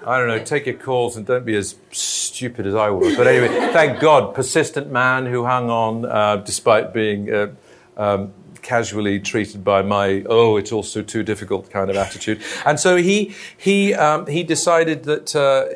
I 0.06 0.18
don't 0.18 0.28
know, 0.28 0.44
take 0.44 0.66
your 0.66 0.76
calls 0.76 1.16
and 1.16 1.26
don't 1.26 1.46
be 1.46 1.56
as 1.56 1.76
stupid 1.90 2.66
as 2.66 2.74
I 2.74 2.90
was. 2.90 3.16
But 3.16 3.26
anyway, 3.26 3.48
thank 3.72 4.00
God, 4.00 4.34
persistent 4.34 4.90
man 4.90 5.26
who 5.26 5.44
hung 5.44 5.70
on 5.70 6.04
uh, 6.04 6.36
despite 6.36 6.92
being 6.92 7.32
uh, 7.32 7.52
um, 7.96 8.32
casually 8.60 9.20
treated 9.20 9.64
by 9.64 9.82
my 9.82 10.24
oh, 10.28 10.56
it's 10.56 10.72
also 10.72 11.02
too 11.02 11.22
difficult 11.22 11.70
kind 11.70 11.90
of 11.90 11.96
attitude. 11.96 12.42
And 12.66 12.78
so 12.78 12.96
he 12.96 13.34
he 13.56 13.94
um, 13.94 14.26
he 14.26 14.42
decided 14.42 15.04
that 15.04 15.34
uh, 15.34 15.66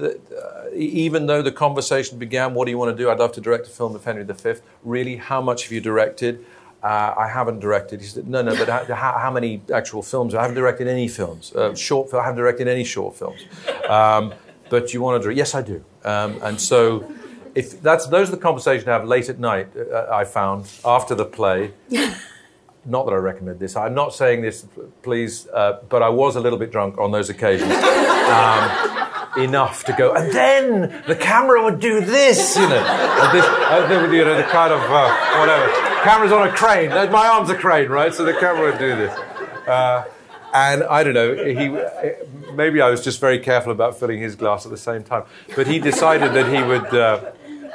that. 0.00 0.20
Uh, 0.32 0.52
even 0.76 1.24
though 1.24 1.40
the 1.40 1.52
conversation 1.52 2.18
began, 2.18 2.52
what 2.52 2.66
do 2.66 2.70
you 2.70 2.76
want 2.76 2.94
to 2.94 3.02
do? 3.02 3.08
I'd 3.08 3.18
love 3.18 3.32
to 3.32 3.40
direct 3.40 3.66
a 3.66 3.70
film 3.70 3.94
of 3.94 4.04
Henry 4.04 4.24
V. 4.24 4.54
Really, 4.84 5.16
how 5.16 5.40
much 5.40 5.62
have 5.62 5.72
you 5.72 5.80
directed? 5.80 6.44
Uh, 6.82 7.14
I 7.16 7.28
haven't 7.28 7.60
directed. 7.60 8.00
He 8.00 8.06
said, 8.06 8.28
no, 8.28 8.42
no, 8.42 8.56
but 8.56 8.68
how, 8.88 9.18
how 9.18 9.30
many 9.30 9.62
actual 9.74 10.02
films? 10.02 10.34
I 10.34 10.42
haven't 10.42 10.56
directed 10.56 10.86
any 10.86 11.08
films. 11.08 11.52
Uh, 11.52 11.74
short 11.74 12.10
film, 12.10 12.22
I 12.22 12.26
haven't 12.26 12.38
directed 12.38 12.68
any 12.68 12.84
short 12.84 13.16
films. 13.16 13.40
Um, 13.88 14.34
but 14.68 14.92
you 14.94 15.00
want 15.00 15.20
to 15.20 15.24
direct? 15.24 15.38
Yes, 15.38 15.54
I 15.54 15.62
do. 15.62 15.84
Um, 16.04 16.38
and 16.42 16.60
so, 16.60 17.10
if 17.54 17.80
that's 17.82 18.06
those 18.06 18.28
are 18.28 18.32
the 18.32 18.42
conversations 18.42 18.86
I 18.86 18.92
have 18.92 19.06
late 19.06 19.28
at 19.28 19.38
night. 19.38 19.68
Uh, 19.76 20.06
I 20.12 20.24
found 20.24 20.70
after 20.84 21.14
the 21.14 21.24
play. 21.24 21.72
not 22.88 23.04
that 23.04 23.12
I 23.12 23.16
recommend 23.16 23.58
this. 23.58 23.74
I'm 23.76 23.94
not 23.94 24.14
saying 24.14 24.42
this, 24.42 24.64
please, 25.02 25.48
uh, 25.48 25.80
but 25.88 26.02
I 26.02 26.08
was 26.08 26.36
a 26.36 26.40
little 26.40 26.58
bit 26.58 26.70
drunk 26.70 26.98
on 26.98 27.10
those 27.10 27.30
occasions. 27.30 27.72
Um, 27.72 28.96
enough 29.38 29.84
to 29.84 29.92
go, 29.92 30.14
and 30.14 30.32
then 30.32 31.02
the 31.06 31.14
camera 31.14 31.62
would 31.62 31.78
do 31.78 32.00
this, 32.00 32.56
you 32.56 32.62
know, 32.62 32.82
this, 33.32 33.44
you 34.12 34.24
know, 34.24 34.36
the 34.36 34.42
kind 34.44 34.72
of 34.72 34.80
uh, 34.80 35.38
whatever. 35.38 35.85
Camera's 36.06 36.30
on 36.30 36.46
a 36.46 36.52
crane. 36.52 36.90
My 37.10 37.26
arm's 37.26 37.50
a 37.50 37.56
crane, 37.56 37.88
right? 37.88 38.14
So 38.14 38.22
the 38.22 38.32
camera 38.32 38.70
would 38.70 38.78
do 38.78 38.94
this. 38.94 39.12
Uh, 39.66 40.04
and 40.54 40.84
I 40.84 41.02
don't 41.02 41.14
know, 41.14 41.34
he 41.34 41.68
maybe 42.52 42.80
I 42.80 42.90
was 42.90 43.02
just 43.02 43.18
very 43.20 43.40
careful 43.40 43.72
about 43.72 43.98
filling 43.98 44.20
his 44.20 44.36
glass 44.36 44.64
at 44.64 44.70
the 44.70 44.78
same 44.78 45.02
time. 45.02 45.24
But 45.56 45.66
he 45.66 45.80
decided 45.80 46.32
that 46.34 46.46
he 46.46 46.62
would 46.62 46.94
uh, 46.94 47.32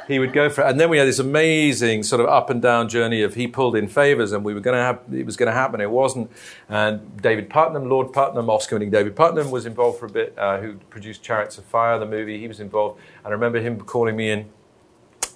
he 0.08 0.18
would 0.18 0.32
go 0.32 0.48
for 0.48 0.62
it. 0.62 0.70
And 0.70 0.80
then 0.80 0.88
we 0.88 0.96
had 0.96 1.06
this 1.06 1.18
amazing 1.18 2.04
sort 2.04 2.22
of 2.22 2.28
up 2.28 2.48
and 2.48 2.62
down 2.62 2.88
journey 2.88 3.20
of 3.20 3.34
he 3.34 3.46
pulled 3.46 3.76
in 3.76 3.86
favors 3.86 4.32
and 4.32 4.46
we 4.46 4.54
were 4.54 4.60
going 4.60 4.76
to 4.76 4.82
have, 4.82 5.00
it 5.12 5.26
was 5.26 5.36
going 5.36 5.48
to 5.48 5.52
happen. 5.52 5.82
It 5.82 5.90
wasn't. 5.90 6.30
And 6.70 7.20
David 7.20 7.50
Puttnam, 7.50 7.88
Lord 7.88 8.08
Puttnam, 8.08 8.48
Oscar 8.48 8.76
winning 8.76 8.90
David 8.90 9.14
Puttnam 9.14 9.50
was 9.50 9.66
involved 9.66 10.00
for 10.00 10.06
a 10.06 10.10
bit, 10.10 10.34
uh, 10.38 10.58
who 10.58 10.76
produced 10.90 11.22
Chariots 11.22 11.58
of 11.58 11.64
Fire, 11.64 11.98
the 11.98 12.06
movie. 12.06 12.40
He 12.40 12.48
was 12.48 12.60
involved. 12.60 12.98
And 13.18 13.26
I 13.26 13.30
remember 13.30 13.60
him 13.60 13.78
calling 13.78 14.16
me 14.16 14.30
in 14.30 14.48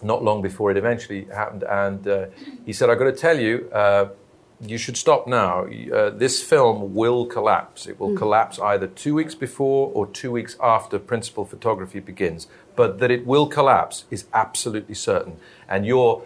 not 0.02 0.22
long 0.22 0.42
before 0.42 0.70
it 0.70 0.76
eventually 0.76 1.24
happened. 1.26 1.62
And 1.64 2.06
uh, 2.06 2.26
he 2.64 2.72
said, 2.72 2.90
I've 2.90 2.98
got 2.98 3.04
to 3.04 3.12
tell 3.12 3.38
you, 3.38 3.68
uh, 3.72 4.08
you 4.60 4.78
should 4.78 4.96
stop 4.96 5.26
now. 5.26 5.66
Uh, 5.66 6.10
this 6.10 6.42
film 6.42 6.94
will 6.94 7.26
collapse. 7.26 7.86
It 7.86 8.00
will 8.00 8.10
mm. 8.10 8.16
collapse 8.16 8.58
either 8.58 8.86
two 8.86 9.14
weeks 9.14 9.34
before 9.34 9.90
or 9.92 10.06
two 10.06 10.32
weeks 10.32 10.56
after 10.62 10.98
principal 10.98 11.44
photography 11.44 12.00
begins. 12.00 12.46
But 12.74 12.98
that 12.98 13.10
it 13.10 13.26
will 13.26 13.46
collapse 13.46 14.04
is 14.10 14.26
absolutely 14.32 14.94
certain. 14.94 15.36
And 15.68 15.84
your 15.86 16.22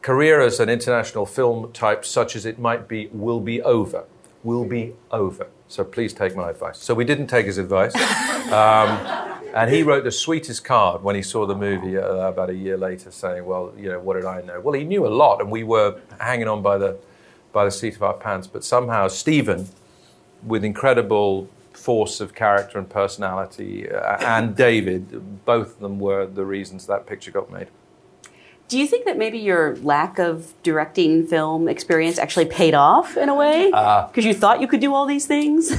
career 0.00 0.40
as 0.40 0.60
an 0.60 0.68
international 0.68 1.26
film 1.26 1.72
type, 1.72 2.04
such 2.04 2.36
as 2.36 2.46
it 2.46 2.58
might 2.58 2.88
be, 2.88 3.08
will 3.12 3.40
be 3.40 3.60
over. 3.62 4.04
Will 4.42 4.64
be 4.64 4.94
over. 5.10 5.48
So 5.68 5.84
please 5.84 6.12
take 6.12 6.36
my 6.36 6.50
advice. 6.50 6.78
So 6.78 6.94
we 6.94 7.04
didn't 7.04 7.26
take 7.26 7.46
his 7.46 7.58
advice. 7.58 7.94
Um, 8.44 9.33
and 9.54 9.70
he 9.70 9.84
wrote 9.84 10.02
the 10.02 10.10
sweetest 10.10 10.64
card 10.64 11.02
when 11.02 11.14
he 11.14 11.22
saw 11.22 11.46
the 11.46 11.54
movie 11.54 11.96
uh, 11.96 12.28
about 12.28 12.50
a 12.50 12.54
year 12.54 12.76
later, 12.76 13.10
saying, 13.12 13.44
"Well, 13.44 13.72
you 13.78 13.88
know, 13.88 14.00
what 14.00 14.14
did 14.14 14.24
I 14.24 14.42
know?" 14.42 14.60
Well, 14.60 14.74
he 14.74 14.84
knew 14.84 15.06
a 15.06 15.08
lot, 15.08 15.40
and 15.40 15.50
we 15.50 15.62
were 15.62 16.00
hanging 16.20 16.48
on 16.48 16.60
by 16.60 16.76
the 16.76 16.98
by 17.52 17.64
the 17.64 17.70
seat 17.70 17.94
of 17.94 18.02
our 18.02 18.14
pants. 18.14 18.48
But 18.48 18.64
somehow, 18.64 19.06
Stephen, 19.08 19.68
with 20.42 20.64
incredible 20.64 21.48
force 21.72 22.20
of 22.20 22.34
character 22.34 22.78
and 22.78 22.90
personality, 22.90 23.88
uh, 23.88 24.16
and 24.26 24.56
David, 24.56 25.44
both 25.44 25.74
of 25.74 25.78
them 25.78 26.00
were 26.00 26.26
the 26.26 26.44
reasons 26.44 26.86
that 26.88 27.06
picture 27.06 27.30
got 27.30 27.50
made. 27.50 27.68
Do 28.66 28.78
you 28.78 28.86
think 28.86 29.04
that 29.04 29.18
maybe 29.18 29.38
your 29.38 29.76
lack 29.76 30.18
of 30.18 30.52
directing 30.62 31.26
film 31.26 31.68
experience 31.68 32.18
actually 32.18 32.46
paid 32.46 32.74
off 32.74 33.16
in 33.16 33.28
a 33.28 33.34
way? 33.34 33.66
Because 33.66 34.24
uh, 34.24 34.28
you 34.28 34.34
thought 34.34 34.60
you 34.60 34.66
could 34.66 34.80
do 34.80 34.94
all 34.94 35.06
these 35.06 35.26
things? 35.26 35.70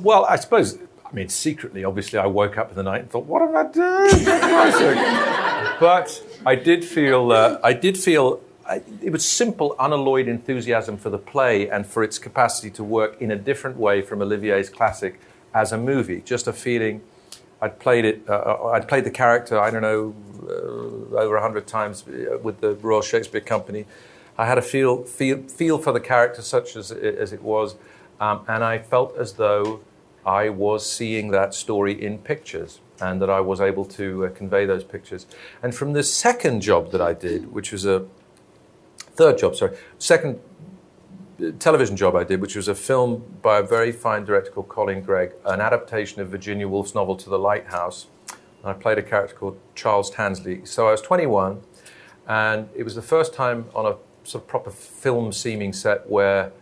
well, 0.00 0.24
I 0.24 0.36
suppose 0.36 0.78
I 1.10 1.14
mean, 1.14 1.28
secretly, 1.28 1.84
obviously, 1.84 2.18
I 2.20 2.26
woke 2.26 2.56
up 2.56 2.70
in 2.70 2.76
the 2.76 2.84
night 2.84 3.00
and 3.00 3.10
thought, 3.10 3.26
"What 3.26 3.42
am 3.42 3.56
I 3.56 3.64
doing?" 3.64 4.24
but 5.80 6.22
I 6.46 6.54
did 6.54 6.84
feel, 6.84 7.32
uh, 7.32 7.58
I 7.64 7.72
did 7.72 7.98
feel, 7.98 8.40
I, 8.64 8.82
it 9.02 9.10
was 9.10 9.26
simple, 9.26 9.74
unalloyed 9.80 10.28
enthusiasm 10.28 10.96
for 10.96 11.10
the 11.10 11.18
play 11.18 11.68
and 11.68 11.84
for 11.84 12.04
its 12.04 12.18
capacity 12.18 12.70
to 12.70 12.84
work 12.84 13.20
in 13.20 13.32
a 13.32 13.36
different 13.36 13.76
way 13.76 14.02
from 14.02 14.22
Olivier's 14.22 14.70
classic 14.70 15.20
as 15.52 15.72
a 15.72 15.78
movie. 15.78 16.20
Just 16.20 16.46
a 16.46 16.52
feeling. 16.52 17.02
I'd 17.60 17.80
played 17.80 18.04
it. 18.04 18.22
Uh, 18.28 18.34
uh 18.34 18.66
I'd 18.74 18.86
played 18.86 19.04
the 19.04 19.10
character. 19.10 19.58
I 19.58 19.70
don't 19.70 19.82
know, 19.82 20.14
uh, 20.48 21.22
over 21.22 21.36
a 21.36 21.42
hundred 21.42 21.66
times 21.66 22.04
uh, 22.06 22.38
with 22.38 22.60
the 22.60 22.74
Royal 22.76 23.02
Shakespeare 23.02 23.40
Company. 23.40 23.84
I 24.38 24.46
had 24.46 24.58
a 24.58 24.62
feel 24.62 25.02
feel 25.02 25.42
feel 25.42 25.76
for 25.76 25.92
the 25.92 26.00
character, 26.00 26.40
such 26.40 26.76
as 26.76 26.92
as 26.92 27.32
it 27.32 27.42
was, 27.42 27.74
um, 28.20 28.44
and 28.46 28.62
I 28.62 28.78
felt 28.78 29.16
as 29.18 29.34
though 29.34 29.80
I 30.24 30.48
was 30.48 30.90
seeing 30.90 31.30
that 31.30 31.54
story 31.54 32.00
in 32.00 32.18
pictures 32.18 32.80
and 33.00 33.20
that 33.22 33.30
I 33.30 33.40
was 33.40 33.60
able 33.60 33.84
to 33.86 34.26
uh, 34.26 34.30
convey 34.30 34.66
those 34.66 34.84
pictures. 34.84 35.26
And 35.62 35.74
from 35.74 35.94
the 35.94 36.02
second 36.02 36.60
job 36.60 36.92
that 36.92 37.00
I 37.00 37.14
did, 37.14 37.52
which 37.52 37.72
was 37.72 37.86
a 37.86 38.06
third 38.98 39.38
job, 39.38 39.56
sorry, 39.56 39.76
second 39.98 40.38
uh, 41.42 41.52
television 41.58 41.96
job 41.96 42.14
I 42.14 42.24
did, 42.24 42.40
which 42.40 42.56
was 42.56 42.68
a 42.68 42.74
film 42.74 43.38
by 43.40 43.58
a 43.58 43.62
very 43.62 43.92
fine 43.92 44.24
director 44.24 44.50
called 44.50 44.68
Colin 44.68 45.02
Gregg, 45.02 45.32
an 45.46 45.60
adaptation 45.60 46.20
of 46.20 46.28
Virginia 46.28 46.68
Woolf's 46.68 46.94
novel 46.94 47.16
To 47.16 47.30
the 47.30 47.38
Lighthouse. 47.38 48.06
And 48.62 48.70
I 48.70 48.74
played 48.74 48.98
a 48.98 49.02
character 49.02 49.34
called 49.34 49.58
Charles 49.74 50.10
Tansley. 50.10 50.68
So 50.68 50.88
I 50.88 50.90
was 50.90 51.00
21, 51.00 51.62
and 52.28 52.68
it 52.74 52.82
was 52.82 52.94
the 52.94 53.02
first 53.02 53.32
time 53.32 53.66
on 53.74 53.86
a 53.86 53.96
sort 54.24 54.44
of 54.44 54.48
proper 54.48 54.70
film 54.70 55.32
seeming 55.32 55.72
set 55.72 56.08
where, 56.10 56.52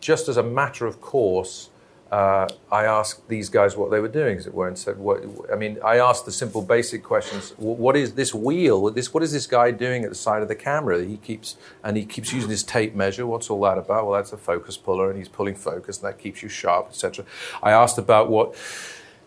just 0.00 0.28
as 0.28 0.36
a 0.36 0.42
matter 0.42 0.84
of 0.84 1.00
course, 1.00 1.70
uh, 2.12 2.46
I 2.70 2.84
asked 2.84 3.26
these 3.30 3.48
guys 3.48 3.74
what 3.74 3.90
they 3.90 3.98
were 3.98 4.06
doing, 4.06 4.36
as 4.36 4.46
it 4.46 4.52
were, 4.52 4.68
and 4.68 4.78
said, 4.78 4.98
"What?" 4.98 5.24
I 5.50 5.56
mean, 5.56 5.78
I 5.82 5.96
asked 5.98 6.26
the 6.26 6.30
simple, 6.30 6.60
basic 6.60 7.02
questions: 7.02 7.54
What 7.56 7.96
is 7.96 8.12
this 8.12 8.34
wheel? 8.34 8.90
This 8.90 9.14
what 9.14 9.22
is 9.22 9.32
this 9.32 9.46
guy 9.46 9.70
doing 9.70 10.04
at 10.04 10.10
the 10.10 10.14
side 10.14 10.42
of 10.42 10.48
the 10.48 10.54
camera? 10.54 11.02
He 11.02 11.16
keeps 11.16 11.56
and 11.82 11.96
he 11.96 12.04
keeps 12.04 12.30
using 12.30 12.50
his 12.50 12.64
tape 12.64 12.94
measure. 12.94 13.26
What's 13.26 13.48
all 13.48 13.62
that 13.62 13.78
about? 13.78 14.04
Well, 14.04 14.12
that's 14.12 14.30
a 14.30 14.36
focus 14.36 14.76
puller, 14.76 15.08
and 15.08 15.18
he's 15.18 15.30
pulling 15.30 15.54
focus, 15.54 16.02
and 16.02 16.06
that 16.06 16.18
keeps 16.18 16.42
you 16.42 16.50
sharp, 16.50 16.88
etc. 16.88 17.24
I 17.62 17.72
asked 17.72 17.96
about 17.96 18.28
what 18.28 18.54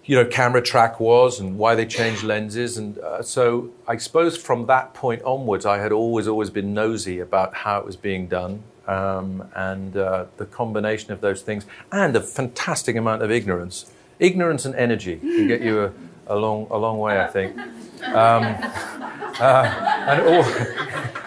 you 0.04 0.16
know 0.16 0.26
camera 0.26 0.62
track 0.62 1.00
was 1.00 1.40
and 1.40 1.58
why 1.58 1.74
they 1.74 1.88
changed 1.88 2.22
lenses 2.22 2.78
and 2.78 3.00
uh, 3.00 3.24
so 3.24 3.72
i 3.88 3.98
suppose 3.98 4.38
from 4.38 4.68
that 4.68 4.94
point 4.94 5.20
onwards 5.24 5.66
i 5.66 5.80
had 5.80 5.92
always 5.92 6.28
always 6.28 6.52
been 6.52 6.76
nosy 6.76 7.18
about 7.18 7.56
how 7.56 7.80
it 7.80 7.86
was 7.88 7.96
being 7.96 8.28
done 8.28 8.62
um, 8.88 9.48
and 9.56 9.98
uh, 9.98 10.26
the 10.38 10.46
combination 10.46 11.12
of 11.12 11.22
those 11.22 11.42
things, 11.42 11.66
and 11.92 12.16
a 12.16 12.22
fantastic 12.22 12.96
amount 12.96 13.22
of 13.22 13.32
ignorance. 13.32 13.92
Ignorance 14.20 14.66
and 14.66 14.76
energy 14.76 15.18
can 15.18 15.48
get 15.48 15.62
you 15.62 15.82
a, 15.82 15.94
a 16.28 16.36
long, 16.36 16.68
a 16.70 16.78
long 16.78 17.00
way, 17.00 17.20
I 17.20 17.28
think. 17.28 17.58
Um, 17.58 18.44
uh, 19.40 20.06
and 20.08 20.22
all, 20.22 20.46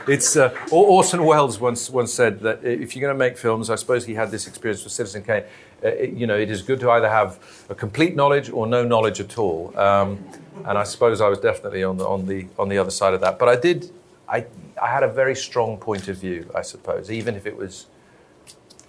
it's 0.09 0.37
uh, 0.37 0.55
Orson 0.71 1.25
Welles 1.25 1.61
once 1.61 1.91
once 1.91 2.13
said 2.13 2.41
that 2.41 2.65
if 2.65 2.97
you're 2.97 3.03
going 3.03 3.15
to 3.15 3.19
make 3.19 3.37
films, 3.37 3.71
I 3.71 3.75
suppose 3.75 4.07
he 4.07 4.15
had 4.15 4.31
this 4.31 4.47
experience 4.47 4.85
with 4.85 4.93
Citizen 4.93 5.23
Kane. 5.23 5.45
Uh, 5.85 5.89
it, 5.89 6.11
you 6.11 6.27
know, 6.27 6.37
it 6.37 6.51
is 6.51 6.63
good 6.63 6.81
to 6.81 6.91
either 6.91 7.09
have 7.09 7.39
a 7.69 7.75
complete 7.75 8.17
knowledge 8.17 8.51
or 8.51 8.67
no 8.67 8.85
knowledge 8.85 9.21
at 9.21 9.39
all. 9.39 9.79
Um, 9.79 10.25
and 10.65 10.77
I 10.77 10.85
suppose 10.85 11.21
I 11.21 11.29
was 11.29 11.39
definitely 11.39 11.85
on 11.85 11.99
the 11.99 12.07
on 12.07 12.27
the 12.27 12.47
on 12.59 12.69
the 12.69 12.79
other 12.79 12.91
side 12.91 13.15
of 13.15 13.21
that. 13.21 13.39
But 13.39 13.49
I 13.49 13.57
did 13.57 13.91
I, 14.29 14.47
I 14.81 14.89
had 14.89 15.03
a 15.03 15.09
very 15.09 15.35
strong 15.35 15.79
point 15.79 16.09
of 16.09 16.19
view, 16.19 16.51
I 16.55 16.63
suppose, 16.63 17.11
even 17.11 17.35
if 17.35 17.47
it 17.47 17.57
was 17.57 17.87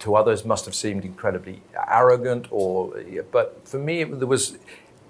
to 0.00 0.14
others 0.14 0.44
must 0.44 0.64
have 0.64 0.74
seemed 0.74 1.04
incredibly 1.04 1.62
arrogant 1.88 2.46
or 2.50 2.94
but 3.30 3.68
for 3.68 3.78
me 3.78 4.02
there 4.02 4.26
was 4.26 4.58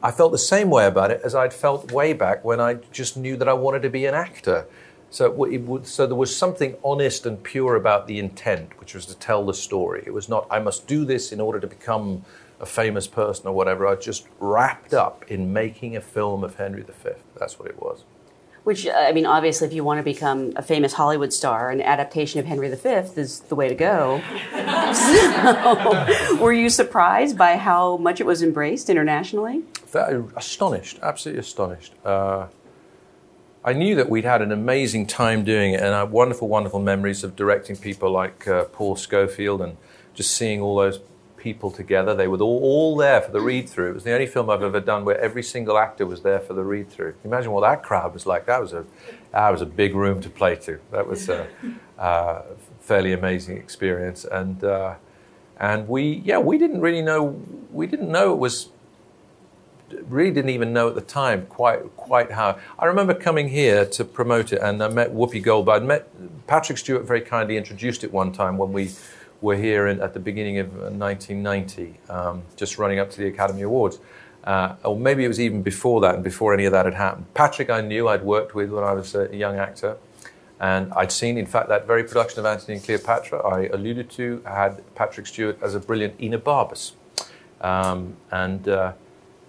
I 0.03 0.11
felt 0.11 0.33
the 0.33 0.39
same 0.39 0.70
way 0.70 0.87
about 0.87 1.11
it 1.11 1.20
as 1.22 1.35
I'd 1.35 1.53
felt 1.53 1.93
way 1.93 2.12
back 2.12 2.45
when 2.45 2.61
I 2.61 2.74
just 2.91 3.16
knew 3.16 3.37
that 3.37 3.49
I 3.49 3.53
wanted 3.53 3.83
to 3.83 3.91
be 3.91 4.07
an 4.07 4.14
actor. 4.14 4.66
So 5.11 5.26
it 5.45 5.62
would, 5.62 5.87
so 5.87 6.07
there 6.07 6.16
was 6.16 6.35
something 6.35 6.76
honest 6.83 7.26
and 7.26 7.43
pure 7.43 7.76
about 7.76 8.07
the 8.07 8.18
intent, 8.18 8.78
which 8.81 8.95
was 8.95 9.07
to 9.07 9.16
tell 9.16 9.45
the 9.45 9.53
story. 9.53 10.03
It 10.07 10.14
was 10.14 10.28
not 10.28 10.47
I 10.51 10.59
must 10.59 10.87
do 10.87 11.05
this 11.05 11.33
in 11.33 11.41
order 11.41 11.61
to 11.61 11.66
become 11.66 12.24
a 12.61 12.66
famous 12.66 13.07
person 13.07 13.47
or 13.47 13.53
whatever. 13.53 13.87
I 13.87 13.97
just 13.97 14.26
wrapped 14.39 14.95
up 14.95 15.24
in 15.31 15.53
making 15.53 15.97
a 15.97 16.01
film 16.01 16.45
of 16.45 16.57
Henry 16.57 16.83
V. 16.83 17.11
That's 17.39 17.59
what 17.59 17.68
it 17.68 17.81
was. 17.81 18.05
Which, 18.65 18.87
uh, 18.87 18.93
I 18.95 19.13
mean, 19.13 19.27
obviously, 19.27 19.67
if 19.67 19.73
you 19.73 19.85
want 19.85 19.99
to 19.99 20.03
become 20.03 20.53
a 20.57 20.63
famous 20.63 20.93
Hollywood 20.93 21.33
star, 21.33 21.71
an 21.71 21.81
adaptation 21.81 22.41
of 22.41 22.47
Henry 22.47 22.69
V 22.69 22.89
is 22.89 23.41
the 23.41 23.55
way 23.55 23.69
to 23.69 23.75
go. 23.75 24.23
so, 24.95 26.37
were 26.41 26.53
you 26.53 26.69
surprised 26.69 27.39
by 27.39 27.57
how 27.57 27.97
much 27.97 28.21
it 28.21 28.27
was 28.27 28.43
embraced 28.43 28.91
internationally? 28.91 29.63
Astonished, 30.37 30.99
absolutely 31.03 31.41
astonished. 31.41 31.95
Uh, 32.05 32.49
I 33.63 33.75
knew 33.75 33.95
that 33.97 34.09
we'd 34.09 34.25
had 34.25 34.41
an 34.41 34.53
amazing 34.53 35.07
time 35.07 35.45
doing 35.45 35.75
it, 35.75 35.81
and 35.81 35.95
I 35.95 35.99
have 35.99 36.13
wonderful, 36.13 36.49
wonderful 36.49 36.81
memories 36.81 37.23
of 37.25 37.37
directing 37.37 37.77
people 37.77 38.11
like 38.11 38.49
uh, 38.49 38.65
Paul 38.65 38.97
Scofield 38.97 39.61
and 39.61 39.77
just 40.15 40.35
seeing 40.35 40.61
all 40.61 40.77
those 40.77 41.01
people 41.41 41.70
together. 41.70 42.14
They 42.14 42.28
were 42.28 42.38
all, 42.38 42.61
all 42.62 42.97
there 42.97 43.20
for 43.20 43.32
the 43.32 43.41
read 43.41 43.68
through. 43.68 43.91
It 43.91 43.95
was 43.95 44.05
the 44.05 44.12
only 44.12 44.26
film 44.26 44.51
I've 44.51 44.62
ever 44.62 44.78
done 44.78 45.05
where 45.05 45.18
every 45.18 45.43
single 45.43 45.78
actor 45.78 46.07
was 46.07 46.22
there 46.22 46.38
for 46.38 46.53
the 46.53 46.62
read 46.62 46.91
through. 46.91 47.14
Imagine 47.24 47.51
what 47.51 47.62
that 47.62 47.82
crowd 47.82 48.12
was 48.12 48.26
like. 48.26 48.47
That 48.47 48.61
was 48.61 48.72
a, 48.72 48.84
that 49.32 49.51
was 49.51 49.62
a 49.62 49.66
big 49.66 49.95
room 49.95 50.20
to 50.20 50.30
play 50.30 50.55
to. 50.57 50.78
That 50.93 51.07
was 51.07 51.28
a, 51.28 51.49
a 51.99 52.43
fairly 52.80 53.12
amazing 53.12 53.57
experience. 53.57 54.24
And, 54.24 54.62
uh, 54.62 54.95
and 55.59 55.88
we, 55.88 56.22
yeah, 56.24 56.38
we 56.38 56.59
didn't 56.59 56.80
really 56.80 57.03
know, 57.03 57.41
we 57.72 57.86
didn't 57.86 58.11
know 58.11 58.32
it 58.32 58.38
was, 58.38 58.68
really 60.09 60.30
didn't 60.30 60.51
even 60.51 60.72
know 60.72 60.88
at 60.88 60.95
the 60.95 61.01
time 61.01 61.47
quite, 61.47 61.97
quite 61.97 62.30
how. 62.30 62.59
I 62.78 62.84
remember 62.84 63.14
coming 63.14 63.49
here 63.49 63.84
to 63.86 64.05
promote 64.05 64.53
it 64.53 64.61
and 64.62 64.82
I 64.82 64.88
met 64.88 65.12
Whoopi 65.12 65.43
Goldberg. 65.43 65.82
I 65.82 65.86
met 65.86 66.47
Patrick 66.47 66.78
Stewart 66.78 67.05
very 67.05 67.22
kindly 67.22 67.57
introduced 67.57 68.05
it 68.05 68.12
one 68.12 68.30
time 68.30 68.57
when 68.57 68.72
we 68.72 68.91
were 69.41 69.57
here 69.57 69.86
in, 69.86 70.01
at 70.01 70.14
the 70.14 70.20
beginning 70.20 70.59
of 70.59 70.72
1990, 70.72 71.99
uh, 72.09 72.30
um, 72.30 72.43
just 72.57 72.78
running 72.78 72.99
up 72.99 73.11
to 73.11 73.18
the 73.18 73.26
Academy 73.26 73.62
Awards. 73.62 73.99
Uh, 74.45 74.74
or 74.84 74.97
maybe 74.97 75.24
it 75.24 75.28
was 75.28 75.41
even 75.41 75.62
before 75.62 76.01
that 76.01 76.14
and 76.14 76.24
before 76.24 76.55
any 76.55 76.64
of 76.64 76.72
that 76.72 76.86
had 76.86 76.95
happened. 76.95 77.32
Patrick, 77.34 77.68
I 77.68 77.80
knew 77.82 78.09
I'd 78.09 78.22
worked 78.22 78.55
with 78.55 78.70
when 78.70 78.84
I 78.84 78.93
was 78.93 79.14
a 79.14 79.34
young 79.34 79.59
actor. 79.59 79.99
And 80.59 80.93
I'd 80.93 81.11
seen, 81.11 81.38
in 81.38 81.47
fact, 81.47 81.68
that 81.70 81.86
very 81.86 82.05
production 82.05 82.41
of 82.41 82.47
Antony 82.47 82.76
and 82.76 82.84
Cleopatra 82.84 83.38
I 83.38 83.68
alluded 83.68 84.11
to 84.11 84.43
had 84.45 84.82
Patrick 84.95 85.26
Stewart 85.26 85.59
as 85.62 85.74
a 85.74 85.80
brilliant 85.80 86.18
Enobarbus. 86.18 86.93
Um, 87.62 88.16
and 88.30 88.68
uh, 88.68 88.93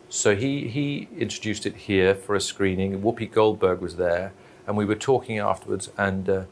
so 0.08 0.36
he, 0.36 0.68
he 0.68 1.10
introduced 1.18 1.66
it 1.66 1.76
here 1.76 2.16
for 2.16 2.36
a 2.36 2.42
screening. 2.42 3.02
Whoopi 3.02 3.30
Goldberg 3.30 3.82
was 3.82 3.98
there, 3.98 4.32
and 4.66 4.78
we 4.78 4.86
were 4.86 4.96
talking 4.96 5.38
afterwards. 5.38 5.90
And 5.98 6.30
uh, 6.30 6.44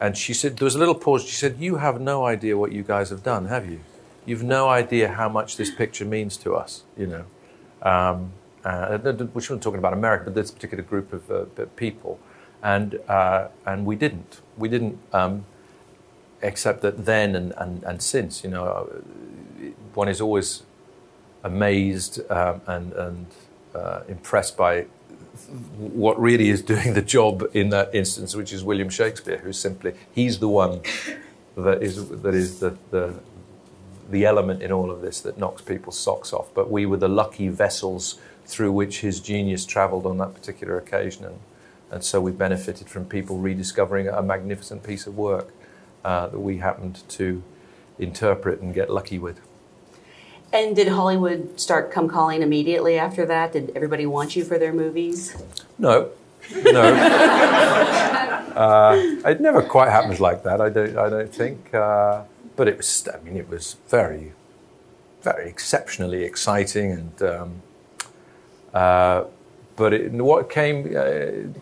and 0.00 0.16
she 0.16 0.32
said, 0.32 0.56
there 0.56 0.64
was 0.64 0.74
a 0.74 0.78
little 0.78 0.94
pause. 0.94 1.24
She 1.24 1.34
said, 1.34 1.56
You 1.58 1.76
have 1.76 2.00
no 2.00 2.24
idea 2.24 2.56
what 2.56 2.72
you 2.72 2.82
guys 2.82 3.10
have 3.10 3.22
done, 3.22 3.46
have 3.46 3.68
you? 3.68 3.80
You've 4.24 4.44
no 4.44 4.68
idea 4.68 5.08
how 5.08 5.28
much 5.28 5.56
this 5.56 5.70
picture 5.70 6.04
means 6.04 6.36
to 6.38 6.54
us, 6.54 6.84
you 6.96 7.06
know. 7.06 7.24
Um, 7.82 8.32
uh, 8.64 8.98
we 9.32 9.40
shouldn't 9.40 9.62
talking 9.62 9.78
about 9.78 9.92
America, 9.92 10.24
but 10.24 10.34
this 10.34 10.50
particular 10.50 10.84
group 10.84 11.12
of 11.12 11.30
uh, 11.30 11.64
people. 11.76 12.20
And, 12.62 13.00
uh, 13.08 13.48
and 13.64 13.86
we 13.86 13.96
didn't. 13.96 14.40
We 14.56 14.68
didn't, 14.68 14.98
um, 15.12 15.46
except 16.42 16.82
that 16.82 17.04
then 17.04 17.34
and, 17.34 17.52
and, 17.56 17.82
and 17.84 18.02
since, 18.02 18.44
you 18.44 18.50
know, 18.50 18.64
uh, 18.64 18.84
one 19.94 20.08
is 20.08 20.20
always 20.20 20.62
amazed 21.42 22.20
um, 22.30 22.60
and, 22.66 22.92
and 22.92 23.26
uh, 23.74 24.00
impressed 24.08 24.56
by 24.56 24.86
what 25.76 26.20
really 26.20 26.48
is 26.48 26.62
doing 26.62 26.94
the 26.94 27.02
job 27.02 27.44
in 27.54 27.70
that 27.70 27.94
instance, 27.94 28.34
which 28.36 28.52
is 28.52 28.64
William 28.64 28.88
Shakespeare, 28.88 29.38
who's 29.38 29.58
simply, 29.58 29.94
he's 30.12 30.38
the 30.38 30.48
one 30.48 30.82
that 31.56 31.82
is 31.82 32.08
that 32.08 32.34
is 32.34 32.60
the, 32.60 32.76
the 32.90 33.14
the 34.10 34.24
element 34.24 34.62
in 34.62 34.72
all 34.72 34.90
of 34.90 35.02
this 35.02 35.20
that 35.20 35.36
knocks 35.38 35.60
people's 35.60 35.98
socks 35.98 36.32
off. 36.32 36.48
But 36.54 36.70
we 36.70 36.86
were 36.86 36.96
the 36.96 37.08
lucky 37.08 37.48
vessels 37.48 38.18
through 38.46 38.72
which 38.72 39.00
his 39.00 39.20
genius 39.20 39.66
travelled 39.66 40.06
on 40.06 40.18
that 40.18 40.34
particular 40.34 40.78
occasion, 40.78 41.24
and, 41.24 41.38
and 41.90 42.04
so 42.04 42.20
we 42.20 42.32
benefited 42.32 42.88
from 42.88 43.04
people 43.04 43.38
rediscovering 43.38 44.08
a 44.08 44.22
magnificent 44.22 44.82
piece 44.82 45.06
of 45.06 45.16
work 45.16 45.52
uh, 46.04 46.28
that 46.28 46.40
we 46.40 46.58
happened 46.58 47.02
to 47.08 47.42
interpret 47.98 48.60
and 48.60 48.72
get 48.72 48.88
lucky 48.88 49.18
with. 49.18 49.40
And 50.52 50.74
did 50.74 50.88
Hollywood 50.88 51.60
start 51.60 51.90
come 51.90 52.08
calling 52.08 52.40
immediately 52.42 52.98
after 52.98 53.26
that? 53.26 53.52
Did 53.52 53.72
everybody 53.76 54.06
want 54.06 54.34
you 54.34 54.44
for 54.44 54.58
their 54.58 54.72
movies? 54.72 55.36
No, 55.78 56.10
no. 56.62 56.82
uh, 58.56 58.96
it 59.26 59.40
never 59.42 59.62
quite 59.62 59.90
happens 59.90 60.20
like 60.20 60.42
that. 60.44 60.60
I 60.60 60.70
don't. 60.70 60.96
I 60.96 61.10
don't 61.10 61.34
think. 61.34 61.74
Uh, 61.74 62.22
but 62.56 62.66
it 62.66 62.78
was. 62.78 63.06
I 63.12 63.18
mean, 63.22 63.36
it 63.36 63.48
was 63.48 63.76
very, 63.88 64.32
very 65.22 65.48
exceptionally 65.48 66.24
exciting, 66.24 66.92
and 66.92 67.22
um, 67.22 67.62
uh, 68.72 69.24
but 69.76 69.92
it, 69.92 70.12
what 70.12 70.48
came 70.48 70.96
uh, 70.96 71.52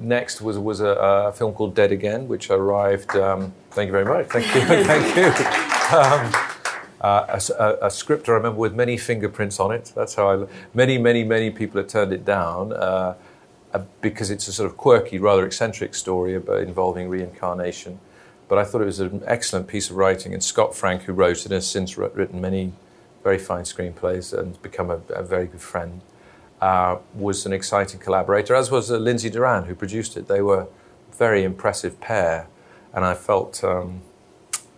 next 0.00 0.40
was 0.40 0.58
was 0.58 0.80
a, 0.80 0.88
a, 0.88 1.32
film 1.32 1.52
called 1.52 1.74
Dead 1.74 1.92
Again, 1.92 2.26
which 2.26 2.48
arrived. 2.48 3.14
Um, 3.16 3.52
thank 3.70 3.88
you 3.88 3.92
very 3.92 4.06
much. 4.06 4.28
Thank 4.28 4.46
you. 4.54 4.62
thank 4.84 5.14
you. 5.14 5.96
Um, 5.96 6.53
a, 7.04 7.78
a, 7.82 7.90
script 7.90 8.28
I 8.28 8.32
remember 8.32 8.58
with 8.58 8.74
many 8.74 8.96
fingerprints 8.96 9.60
on 9.60 9.72
it. 9.72 9.92
That's 9.94 10.14
how 10.14 10.30
I. 10.30 10.46
Many, 10.72 10.96
many, 10.96 11.22
many 11.22 11.50
people 11.50 11.78
had 11.78 11.88
turned 11.88 12.12
it 12.12 12.24
down 12.24 12.72
uh, 12.72 13.14
uh, 13.74 13.82
because 14.00 14.30
it's 14.30 14.48
a 14.48 14.52
sort 14.52 14.70
of 14.70 14.76
quirky, 14.76 15.18
rather 15.18 15.44
eccentric 15.44 15.94
story 15.94 16.34
about 16.34 16.60
involving 16.60 17.08
reincarnation. 17.08 18.00
But 18.48 18.58
I 18.58 18.64
thought 18.64 18.80
it 18.80 18.86
was 18.86 19.00
an 19.00 19.22
excellent 19.26 19.66
piece 19.66 19.90
of 19.90 19.96
writing, 19.96 20.32
and 20.32 20.42
Scott 20.42 20.74
Frank, 20.74 21.02
who 21.02 21.12
wrote 21.12 21.44
it, 21.44 21.52
has 21.52 21.68
since 21.68 21.98
written 21.98 22.40
many 22.40 22.72
very 23.22 23.38
fine 23.38 23.64
screenplays 23.64 24.36
and 24.38 24.60
become 24.62 24.90
a, 24.90 25.00
a 25.10 25.22
very 25.22 25.46
good 25.46 25.62
friend. 25.62 26.00
Uh, 26.60 26.98
was 27.14 27.44
an 27.44 27.52
exciting 27.52 28.00
collaborator, 28.00 28.54
as 28.54 28.70
was 28.70 28.90
uh, 28.90 28.96
Lindsay 28.96 29.28
Doran, 29.28 29.64
who 29.64 29.74
produced 29.74 30.16
it. 30.16 30.28
They 30.28 30.40
were 30.40 30.60
a 30.60 31.16
very 31.16 31.44
impressive 31.44 32.00
pair, 32.00 32.46
and 32.94 33.04
I 33.04 33.12
felt. 33.12 33.62
Um, 33.62 34.02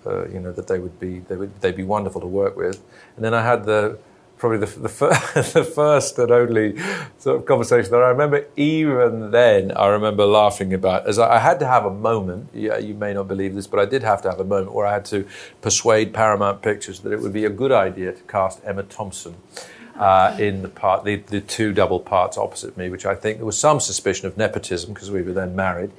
uh, 0.06 0.28
you 0.28 0.40
know 0.40 0.52
that 0.52 0.66
they 0.66 0.78
would 0.78 0.98
be 1.00 1.20
they 1.20 1.36
would 1.36 1.60
they'd 1.60 1.76
be 1.76 1.84
wonderful 1.84 2.20
to 2.20 2.26
work 2.26 2.56
with. 2.56 2.82
And 3.16 3.24
then 3.24 3.34
I 3.34 3.42
had 3.42 3.64
the 3.64 3.98
probably 4.38 4.58
the, 4.58 4.80
the, 4.80 4.88
first, 4.88 5.34
the 5.54 5.64
first 5.64 6.18
and 6.18 6.30
only 6.30 6.76
sort 7.18 7.38
of 7.38 7.46
conversation 7.46 7.90
that 7.90 8.02
I 8.02 8.08
remember. 8.08 8.46
Even 8.56 9.30
then, 9.30 9.72
I 9.76 9.86
remember 9.88 10.26
laughing 10.26 10.74
about 10.74 11.06
as 11.06 11.18
I, 11.18 11.36
I, 11.36 11.38
had 11.38 11.58
to 11.60 11.66
have 11.66 11.84
a 11.84 11.90
moment. 11.90 12.50
Yeah, 12.52 12.78
you 12.78 12.94
may 12.94 13.14
not 13.14 13.28
believe 13.28 13.54
this, 13.54 13.66
but 13.66 13.80
I 13.80 13.86
did 13.86 14.02
have 14.02 14.22
to 14.22 14.30
have 14.30 14.40
a 14.40 14.44
moment 14.44 14.72
where 14.72 14.86
I 14.86 14.92
had 14.92 15.04
to 15.06 15.26
persuade 15.62 16.12
Paramount 16.12 16.62
Pictures 16.62 17.00
that 17.00 17.12
it 17.12 17.20
would 17.20 17.32
be 17.32 17.44
a 17.44 17.50
good 17.50 17.72
idea 17.72 18.12
to 18.12 18.22
cast 18.24 18.60
Emma 18.64 18.82
Thompson. 18.82 19.36
Uh, 19.96 20.36
in 20.38 20.60
the 20.60 20.68
part, 20.68 21.04
the, 21.04 21.16
the 21.16 21.40
two 21.40 21.72
double 21.72 21.98
parts 21.98 22.36
opposite 22.36 22.76
me, 22.76 22.90
which 22.90 23.06
I 23.06 23.14
think 23.14 23.38
there 23.38 23.46
was 23.46 23.56
some 23.56 23.80
suspicion 23.80 24.26
of 24.26 24.36
nepotism 24.36 24.92
because 24.92 25.10
we 25.10 25.22
were 25.22 25.32
then 25.32 25.56
married. 25.56 25.90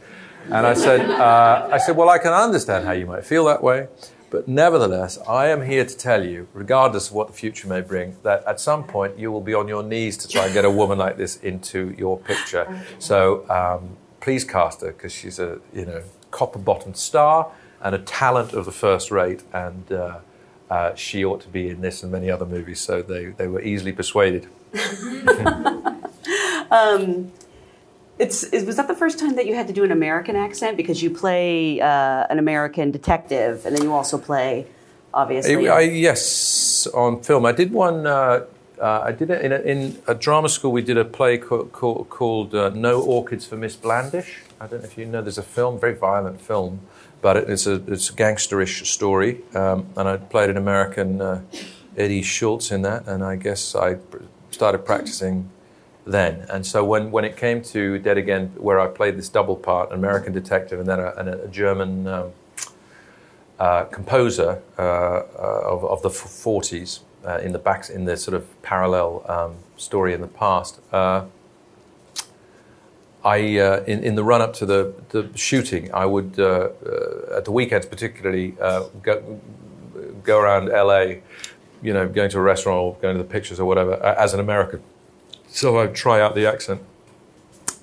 And 0.49 0.65
I 0.65 0.73
said, 0.73 1.01
uh, 1.09 1.69
I 1.71 1.77
said, 1.77 1.95
well, 1.97 2.09
I 2.09 2.17
can 2.17 2.33
understand 2.33 2.85
how 2.85 2.93
you 2.93 3.05
might 3.05 3.25
feel 3.25 3.45
that 3.45 3.61
way, 3.61 3.87
but 4.29 4.47
nevertheless, 4.47 5.17
I 5.27 5.47
am 5.47 5.61
here 5.61 5.85
to 5.85 5.97
tell 5.97 6.25
you, 6.25 6.47
regardless 6.53 7.09
of 7.09 7.13
what 7.13 7.27
the 7.27 7.33
future 7.33 7.67
may 7.67 7.81
bring, 7.81 8.15
that 8.23 8.45
at 8.45 8.59
some 8.59 8.85
point 8.85 9.17
you 9.19 9.31
will 9.31 9.41
be 9.41 9.53
on 9.53 9.67
your 9.67 9.83
knees 9.83 10.17
to 10.17 10.27
try 10.27 10.45
and 10.45 10.53
get 10.53 10.65
a 10.65 10.71
woman 10.71 10.97
like 10.97 11.17
this 11.17 11.37
into 11.37 11.93
your 11.97 12.17
picture. 12.17 12.81
So 12.99 13.49
um, 13.49 13.97
please 14.21 14.43
cast 14.43 14.81
her 14.81 14.91
because 14.91 15.13
she's 15.13 15.39
a 15.39 15.59
you 15.73 15.85
know 15.85 16.03
copper-bottomed 16.31 16.97
star 16.97 17.51
and 17.81 17.95
a 17.95 17.99
talent 17.99 18.53
of 18.53 18.65
the 18.65 18.71
first 18.71 19.11
rate, 19.11 19.43
and 19.53 19.91
uh, 19.91 20.19
uh, 20.69 20.95
she 20.95 21.23
ought 21.23 21.41
to 21.41 21.49
be 21.49 21.69
in 21.69 21.81
this 21.81 22.03
and 22.03 22.11
many 22.11 22.29
other 22.29 22.45
movies. 22.45 22.79
So 22.79 23.01
they 23.01 23.27
they 23.27 23.47
were 23.47 23.61
easily 23.61 23.93
persuaded. 23.93 24.47
um, 26.71 27.31
it's, 28.19 28.43
it, 28.43 28.65
was 28.65 28.75
that 28.77 28.87
the 28.87 28.95
first 28.95 29.19
time 29.19 29.35
that 29.35 29.45
you 29.45 29.55
had 29.55 29.67
to 29.67 29.73
do 29.73 29.83
an 29.83 29.91
American 29.91 30.35
accent 30.35 30.77
because 30.77 31.03
you 31.03 31.09
play 31.09 31.79
uh, 31.79 32.25
an 32.29 32.39
American 32.39 32.91
detective 32.91 33.65
and 33.65 33.75
then 33.75 33.83
you 33.83 33.93
also 33.93 34.17
play, 34.17 34.65
obviously. 35.13 35.69
I, 35.69 35.81
yes, 35.81 36.87
on 36.87 37.21
film. 37.21 37.45
I 37.45 37.51
did 37.51 37.71
one. 37.71 38.07
Uh, 38.07 38.45
uh, 38.81 39.01
I 39.05 39.11
did 39.11 39.29
it 39.31 39.43
in 39.43 39.51
a, 39.51 39.59
in 39.59 40.01
a, 40.07 40.13
drama 40.13 40.49
school. 40.49 40.71
We 40.71 40.83
did 40.83 40.97
a 40.97 41.05
play 41.05 41.37
called, 41.37 41.71
called, 41.71 42.09
called 42.09 42.53
uh, 42.53 42.69
"No 42.69 43.01
Orchids 43.01 43.45
for 43.45 43.57
Miss 43.57 43.75
Blandish." 43.75 44.41
I 44.59 44.67
don't 44.67 44.81
know 44.81 44.85
if 44.85 44.97
you 44.97 45.05
know. 45.05 45.21
There's 45.21 45.39
a 45.39 45.43
film, 45.43 45.79
very 45.79 45.95
violent 45.95 46.39
film, 46.41 46.81
but 47.21 47.37
it, 47.37 47.49
it's 47.49 47.65
a 47.65 47.81
it's 47.87 48.09
a 48.11 48.13
gangsterish 48.13 48.85
story, 48.85 49.41
um, 49.55 49.87
and 49.95 50.07
I 50.07 50.17
played 50.17 50.51
an 50.51 50.57
American 50.57 51.21
uh, 51.21 51.41
Eddie 51.97 52.21
Schultz 52.21 52.71
in 52.71 52.83
that, 52.83 53.07
and 53.07 53.23
I 53.23 53.35
guess 53.35 53.73
I 53.73 53.97
started 54.51 54.79
practicing 54.85 55.49
then. 56.07 56.45
And 56.49 56.65
so 56.65 56.83
when, 56.83 57.11
when 57.11 57.25
it 57.25 57.37
came 57.37 57.61
to 57.63 57.99
Dead 57.99 58.17
Again, 58.17 58.53
where 58.57 58.79
I 58.79 58.87
played 58.87 59.17
this 59.17 59.29
double 59.29 59.55
part, 59.55 59.91
an 59.91 59.95
American 59.95 60.33
detective 60.33 60.79
and 60.79 60.87
then 60.87 60.99
a, 60.99 61.13
and 61.17 61.29
a 61.29 61.47
German 61.47 62.07
um, 62.07 62.31
uh, 63.59 63.85
composer 63.85 64.61
uh, 64.77 64.81
uh 64.81 65.23
of, 65.65 65.83
of 65.83 66.01
the 66.03 66.09
40s 66.09 66.99
uh, 67.25 67.39
in 67.39 67.51
the 67.51 67.59
back, 67.59 67.89
in 67.89 68.05
the 68.05 68.15
sort 68.15 68.35
of 68.35 68.61
parallel 68.61 69.25
um, 69.27 69.55
story 69.75 70.13
in 70.13 70.21
the 70.21 70.27
past, 70.27 70.79
uh, 70.91 71.25
I, 73.23 73.57
uh, 73.57 73.83
in, 73.85 74.03
in 74.03 74.15
the 74.15 74.23
run 74.23 74.41
up 74.41 74.53
to 74.53 74.65
the, 74.65 74.93
the 75.09 75.29
shooting, 75.35 75.93
I 75.93 76.05
would, 76.05 76.39
at 76.39 77.43
the 77.43 77.51
weekends 77.51 77.85
particularly, 77.85 78.51
go, 79.01 79.41
go 80.23 80.39
around 80.39 80.69
LA, 80.69 81.15
you 81.81 81.93
know, 81.93 82.07
going 82.07 82.29
to 82.29 82.37
a 82.37 82.41
restaurant 82.41 82.79
or 82.79 82.95
going 83.01 83.17
to 83.17 83.23
the 83.23 83.27
pictures 83.27 83.59
or 83.59 83.65
whatever, 83.65 83.95
as 84.01 84.33
an 84.33 84.39
American 84.39 84.81
so 85.47 85.79
I'd 85.79 85.95
try 85.95 86.21
out 86.21 86.35
the 86.35 86.45
accent 86.45 86.81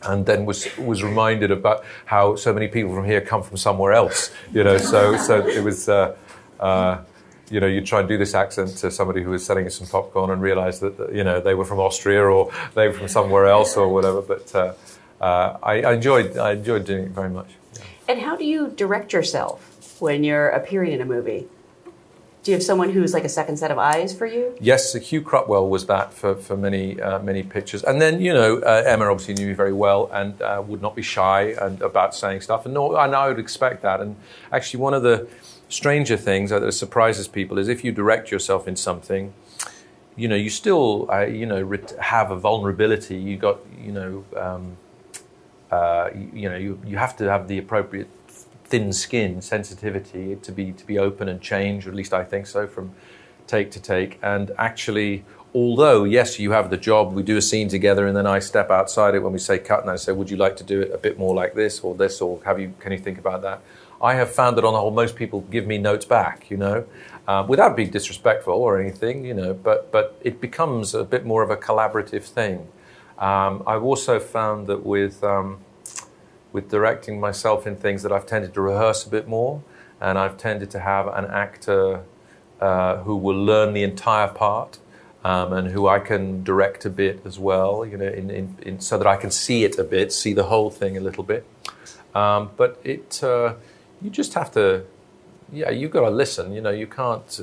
and 0.02 0.26
then 0.26 0.44
was 0.44 0.66
was 0.78 1.02
reminded 1.02 1.50
about 1.50 1.84
how 2.04 2.36
so 2.36 2.52
many 2.52 2.68
people 2.68 2.94
from 2.94 3.04
here 3.04 3.20
come 3.20 3.42
from 3.42 3.56
somewhere 3.56 3.92
else. 3.92 4.30
You 4.52 4.64
know, 4.64 4.78
so 4.78 5.16
so 5.16 5.46
it 5.46 5.62
was. 5.62 5.88
Uh, 5.88 6.16
uh, 6.60 7.02
you 7.50 7.60
know, 7.60 7.66
you 7.66 7.82
try 7.82 8.00
and 8.00 8.08
do 8.08 8.16
this 8.16 8.34
accent 8.34 8.70
to 8.78 8.90
somebody 8.90 9.22
who 9.22 9.30
was 9.30 9.44
selling 9.44 9.64
you 9.64 9.70
some 9.70 9.86
popcorn 9.86 10.30
and 10.30 10.40
realize 10.40 10.80
that, 10.80 11.12
you 11.12 11.22
know, 11.22 11.40
they 11.40 11.54
were 11.54 11.64
from 11.64 11.78
Austria 11.78 12.22
or 12.24 12.50
they 12.74 12.88
were 12.88 12.94
from 12.94 13.06
somewhere 13.06 13.46
else 13.46 13.76
or 13.76 13.88
whatever. 13.88 14.22
But 14.22 14.54
uh, 14.54 14.74
uh 15.20 15.58
I, 15.62 15.82
I, 15.82 15.92
enjoyed 15.92 16.38
I 16.38 16.52
enjoyed 16.52 16.84
doing 16.86 17.04
it 17.04 17.10
very 17.10 17.28
much. 17.28 17.48
Yeah. 17.74 17.84
And 18.08 18.20
how 18.20 18.34
do 18.36 18.44
you 18.44 18.68
direct 18.68 19.12
yourself 19.12 20.00
when 20.00 20.24
you're 20.24 20.48
appearing 20.48 20.92
in 20.92 21.00
a 21.00 21.04
movie? 21.04 21.46
Do 22.44 22.50
you 22.50 22.56
have 22.56 22.62
someone 22.62 22.90
who's 22.90 23.14
like 23.14 23.24
a 23.24 23.30
second 23.30 23.56
set 23.56 23.70
of 23.70 23.78
eyes 23.78 24.14
for 24.14 24.26
you? 24.26 24.54
Yes, 24.60 24.92
so 24.92 24.98
Hugh 24.98 25.22
Cruttwell 25.22 25.66
was 25.70 25.86
that 25.86 26.12
for, 26.12 26.34
for 26.34 26.58
many 26.58 27.00
uh, 27.00 27.18
many 27.20 27.42
pictures. 27.42 27.82
And 27.82 28.02
then, 28.02 28.20
you 28.20 28.34
know, 28.34 28.58
uh, 28.58 28.82
Emma 28.84 29.10
obviously 29.10 29.32
knew 29.32 29.46
me 29.46 29.54
very 29.54 29.72
well 29.72 30.10
and 30.12 30.40
uh, 30.42 30.62
would 30.66 30.82
not 30.82 30.94
be 30.94 31.00
shy 31.00 31.54
and 31.58 31.80
about 31.80 32.14
saying 32.14 32.42
stuff. 32.42 32.66
And, 32.66 32.74
no, 32.74 32.94
and 32.96 33.16
I 33.16 33.28
would 33.28 33.38
expect 33.38 33.80
that. 33.80 34.02
And 34.02 34.16
actually, 34.52 34.80
one 34.80 34.92
of 34.92 35.02
the 35.02 35.26
stranger 35.70 36.18
things 36.18 36.50
that 36.50 36.70
surprises 36.74 37.28
people 37.28 37.58
is 37.58 37.66
if 37.66 37.82
you 37.82 37.92
direct 37.92 38.30
yourself 38.30 38.68
in 38.68 38.76
something, 38.76 39.32
you 40.14 40.28
know, 40.28 40.36
you 40.36 40.50
still, 40.50 41.10
uh, 41.10 41.20
you 41.20 41.46
know, 41.46 41.78
have 41.98 42.30
a 42.30 42.36
vulnerability. 42.36 43.16
You 43.16 43.38
got, 43.38 43.60
you 43.82 43.92
know, 43.92 44.24
um, 44.36 44.76
uh, 45.70 46.10
you, 46.14 46.30
you 46.34 46.48
know, 46.50 46.56
you, 46.56 46.78
you 46.84 46.98
have 46.98 47.16
to 47.16 47.24
have 47.24 47.48
the 47.48 47.56
appropriate 47.56 48.10
thin 48.74 48.92
skin, 48.92 49.40
sensitivity 49.40 50.34
to 50.34 50.50
be 50.50 50.72
to 50.72 50.84
be 50.84 50.98
open 50.98 51.28
and 51.28 51.40
change, 51.40 51.86
or 51.86 51.90
at 51.90 51.94
least 51.94 52.12
I 52.12 52.24
think 52.24 52.44
so, 52.48 52.66
from 52.66 52.90
take 53.46 53.70
to 53.70 53.80
take. 53.80 54.18
And 54.20 54.50
actually, 54.58 55.24
although 55.54 56.02
yes, 56.02 56.40
you 56.40 56.50
have 56.50 56.70
the 56.70 56.76
job, 56.76 57.12
we 57.12 57.22
do 57.22 57.36
a 57.36 57.42
scene 57.50 57.68
together, 57.68 58.04
and 58.08 58.16
then 58.16 58.26
I 58.26 58.40
step 58.40 58.72
outside 58.72 59.14
it 59.14 59.20
when 59.20 59.32
we 59.32 59.38
say 59.38 59.60
cut, 59.60 59.82
and 59.82 59.90
I 59.90 59.94
say, 59.94 60.10
would 60.10 60.28
you 60.28 60.36
like 60.36 60.56
to 60.56 60.64
do 60.64 60.80
it 60.80 60.90
a 60.92 60.98
bit 60.98 61.20
more 61.20 61.36
like 61.36 61.54
this 61.54 61.78
or 61.84 61.94
this, 61.94 62.20
or 62.20 62.40
have 62.44 62.58
you? 62.58 62.74
Can 62.80 62.90
you 62.90 62.98
think 62.98 63.18
about 63.18 63.42
that? 63.42 63.62
I 64.02 64.14
have 64.14 64.30
found 64.34 64.56
that 64.56 64.64
on 64.64 64.72
the 64.72 64.80
whole, 64.80 64.90
most 64.90 65.14
people 65.14 65.42
give 65.42 65.68
me 65.68 65.78
notes 65.78 66.04
back, 66.04 66.50
you 66.50 66.56
know, 66.56 66.84
um, 67.28 67.46
without 67.46 67.76
being 67.76 67.90
disrespectful 67.90 68.54
or 68.54 68.80
anything, 68.80 69.24
you 69.24 69.34
know. 69.34 69.54
But 69.54 69.92
but 69.92 70.18
it 70.20 70.40
becomes 70.40 70.94
a 70.94 71.04
bit 71.04 71.24
more 71.24 71.44
of 71.44 71.50
a 71.50 71.56
collaborative 71.68 72.24
thing. 72.24 72.66
Um, 73.18 73.62
I've 73.68 73.84
also 73.84 74.18
found 74.18 74.66
that 74.66 74.84
with 74.84 75.22
um, 75.22 75.60
with 76.54 76.70
directing 76.70 77.20
myself 77.20 77.66
in 77.66 77.76
things 77.76 78.02
that 78.04 78.12
I've 78.12 78.24
tended 78.24 78.54
to 78.54 78.62
rehearse 78.62 79.04
a 79.04 79.10
bit 79.10 79.28
more, 79.28 79.62
and 80.00 80.18
I've 80.18 80.38
tended 80.38 80.70
to 80.70 80.80
have 80.80 81.06
an 81.08 81.26
actor 81.26 82.04
uh, 82.60 82.96
who 83.04 83.16
will 83.16 83.44
learn 83.44 83.74
the 83.74 83.82
entire 83.82 84.28
part. 84.28 84.78
Um, 85.26 85.54
and 85.54 85.68
who 85.68 85.88
I 85.88 86.00
can 86.00 86.44
direct 86.44 86.84
a 86.84 86.90
bit 86.90 87.22
as 87.24 87.38
well, 87.38 87.86
you 87.86 87.96
know, 87.96 88.12
in, 88.20 88.28
in, 88.30 88.56
in, 88.60 88.78
so 88.78 88.98
that 88.98 89.06
I 89.06 89.16
can 89.16 89.30
see 89.30 89.64
it 89.64 89.78
a 89.78 89.82
bit, 89.82 90.12
see 90.12 90.34
the 90.34 90.42
whole 90.52 90.68
thing 90.68 90.98
a 90.98 91.00
little 91.00 91.24
bit. 91.24 91.46
Um, 92.14 92.50
but 92.58 92.78
it, 92.84 93.24
uh, 93.24 93.54
you 94.02 94.10
just 94.10 94.34
have 94.34 94.52
to, 94.52 94.84
yeah, 95.50 95.70
you've 95.70 95.92
got 95.92 96.02
to 96.02 96.10
listen. 96.10 96.52
You 96.52 96.60
know, 96.60 96.74
you 96.82 96.86
can't, 96.86 97.40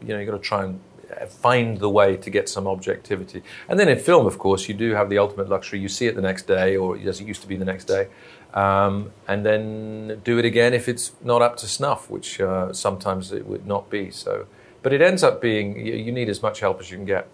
you 0.00 0.14
know, 0.14 0.18
you've 0.18 0.30
got 0.30 0.38
to 0.38 0.42
try 0.42 0.64
and 0.64 0.80
find 1.28 1.78
the 1.78 1.88
way 1.88 2.16
to 2.16 2.30
get 2.30 2.48
some 2.48 2.66
objectivity. 2.66 3.42
And 3.68 3.78
then 3.78 3.88
in 3.88 3.98
film, 3.98 4.26
of 4.26 4.38
course, 4.38 4.68
you 4.68 4.74
do 4.74 4.92
have 4.94 5.10
the 5.10 5.18
ultimate 5.18 5.48
luxury. 5.48 5.80
You 5.80 5.88
see 5.88 6.06
it 6.06 6.14
the 6.14 6.22
next 6.22 6.46
day, 6.46 6.76
or 6.76 6.96
as 6.96 7.20
it 7.20 7.26
used 7.26 7.42
to 7.42 7.48
be 7.48 7.56
the 7.56 7.64
next 7.64 7.84
day, 7.84 8.08
um, 8.54 9.12
and 9.28 9.44
then 9.44 10.20
do 10.24 10.38
it 10.38 10.44
again 10.44 10.74
if 10.74 10.88
it's 10.88 11.12
not 11.22 11.42
up 11.42 11.56
to 11.58 11.68
snuff, 11.68 12.10
which 12.10 12.40
uh, 12.40 12.72
sometimes 12.72 13.32
it 13.32 13.46
would 13.46 13.66
not 13.66 13.90
be. 13.90 14.10
So, 14.10 14.46
but 14.82 14.92
it 14.92 15.00
ends 15.00 15.22
up 15.22 15.40
being 15.40 15.86
you, 15.86 15.94
you 15.94 16.12
need 16.12 16.28
as 16.28 16.42
much 16.42 16.60
help 16.60 16.80
as 16.80 16.90
you 16.90 16.96
can 16.96 17.06
get. 17.06 17.28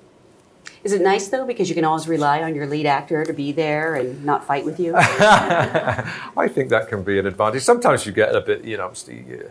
Is 0.85 0.93
it 0.93 1.01
nice 1.01 1.29
though 1.29 1.45
because 1.45 1.69
you 1.69 1.75
can 1.75 1.85
always 1.85 2.07
rely 2.07 2.43
on 2.43 2.55
your 2.55 2.67
lead 2.67 2.87
actor 2.87 3.25
to 3.25 3.33
be 3.33 3.51
there 3.51 3.97
and 3.97 4.25
not 4.25 4.45
fight 4.45 4.65
with 4.65 4.79
you? 4.79 4.95
I 4.97 6.49
think 6.49 6.71
that 6.71 6.89
can 6.89 7.03
be 7.03 7.19
an 7.19 7.27
advantage. 7.27 7.63
Sometimes 7.63 8.07
you 8.07 8.13
get 8.13 8.35
a 8.35 8.41
bit, 8.41 8.65
you 8.65 8.77
know, 8.77 8.85
obviously, 8.85 9.25
uh, 9.33 9.49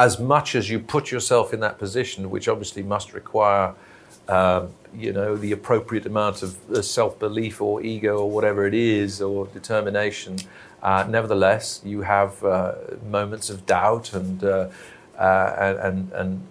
as 0.00 0.18
much 0.18 0.54
as 0.54 0.70
you 0.70 0.78
put 0.80 1.12
yourself 1.12 1.52
in 1.54 1.60
that 1.60 1.78
position, 1.78 2.30
which 2.30 2.48
obviously 2.48 2.82
must 2.82 3.12
require, 3.12 3.74
um, 4.28 4.70
you 4.96 5.12
know, 5.12 5.36
the 5.36 5.52
appropriate 5.52 6.06
amount 6.06 6.42
of 6.42 6.50
uh, 6.70 6.80
self 6.82 7.18
belief 7.18 7.60
or 7.60 7.82
ego 7.82 8.18
or 8.18 8.30
whatever 8.30 8.66
it 8.66 8.74
is 8.74 9.20
or 9.20 9.46
determination. 9.48 10.38
Uh, 10.82 11.04
nevertheless, 11.08 11.82
you 11.84 12.02
have 12.02 12.42
uh, 12.44 12.74
moments 13.18 13.50
of 13.50 13.66
doubt 13.66 14.14
and 14.14 14.42
uh, 14.42 14.68
uh, 15.18 15.76
and 15.88 16.12
and. 16.20 16.48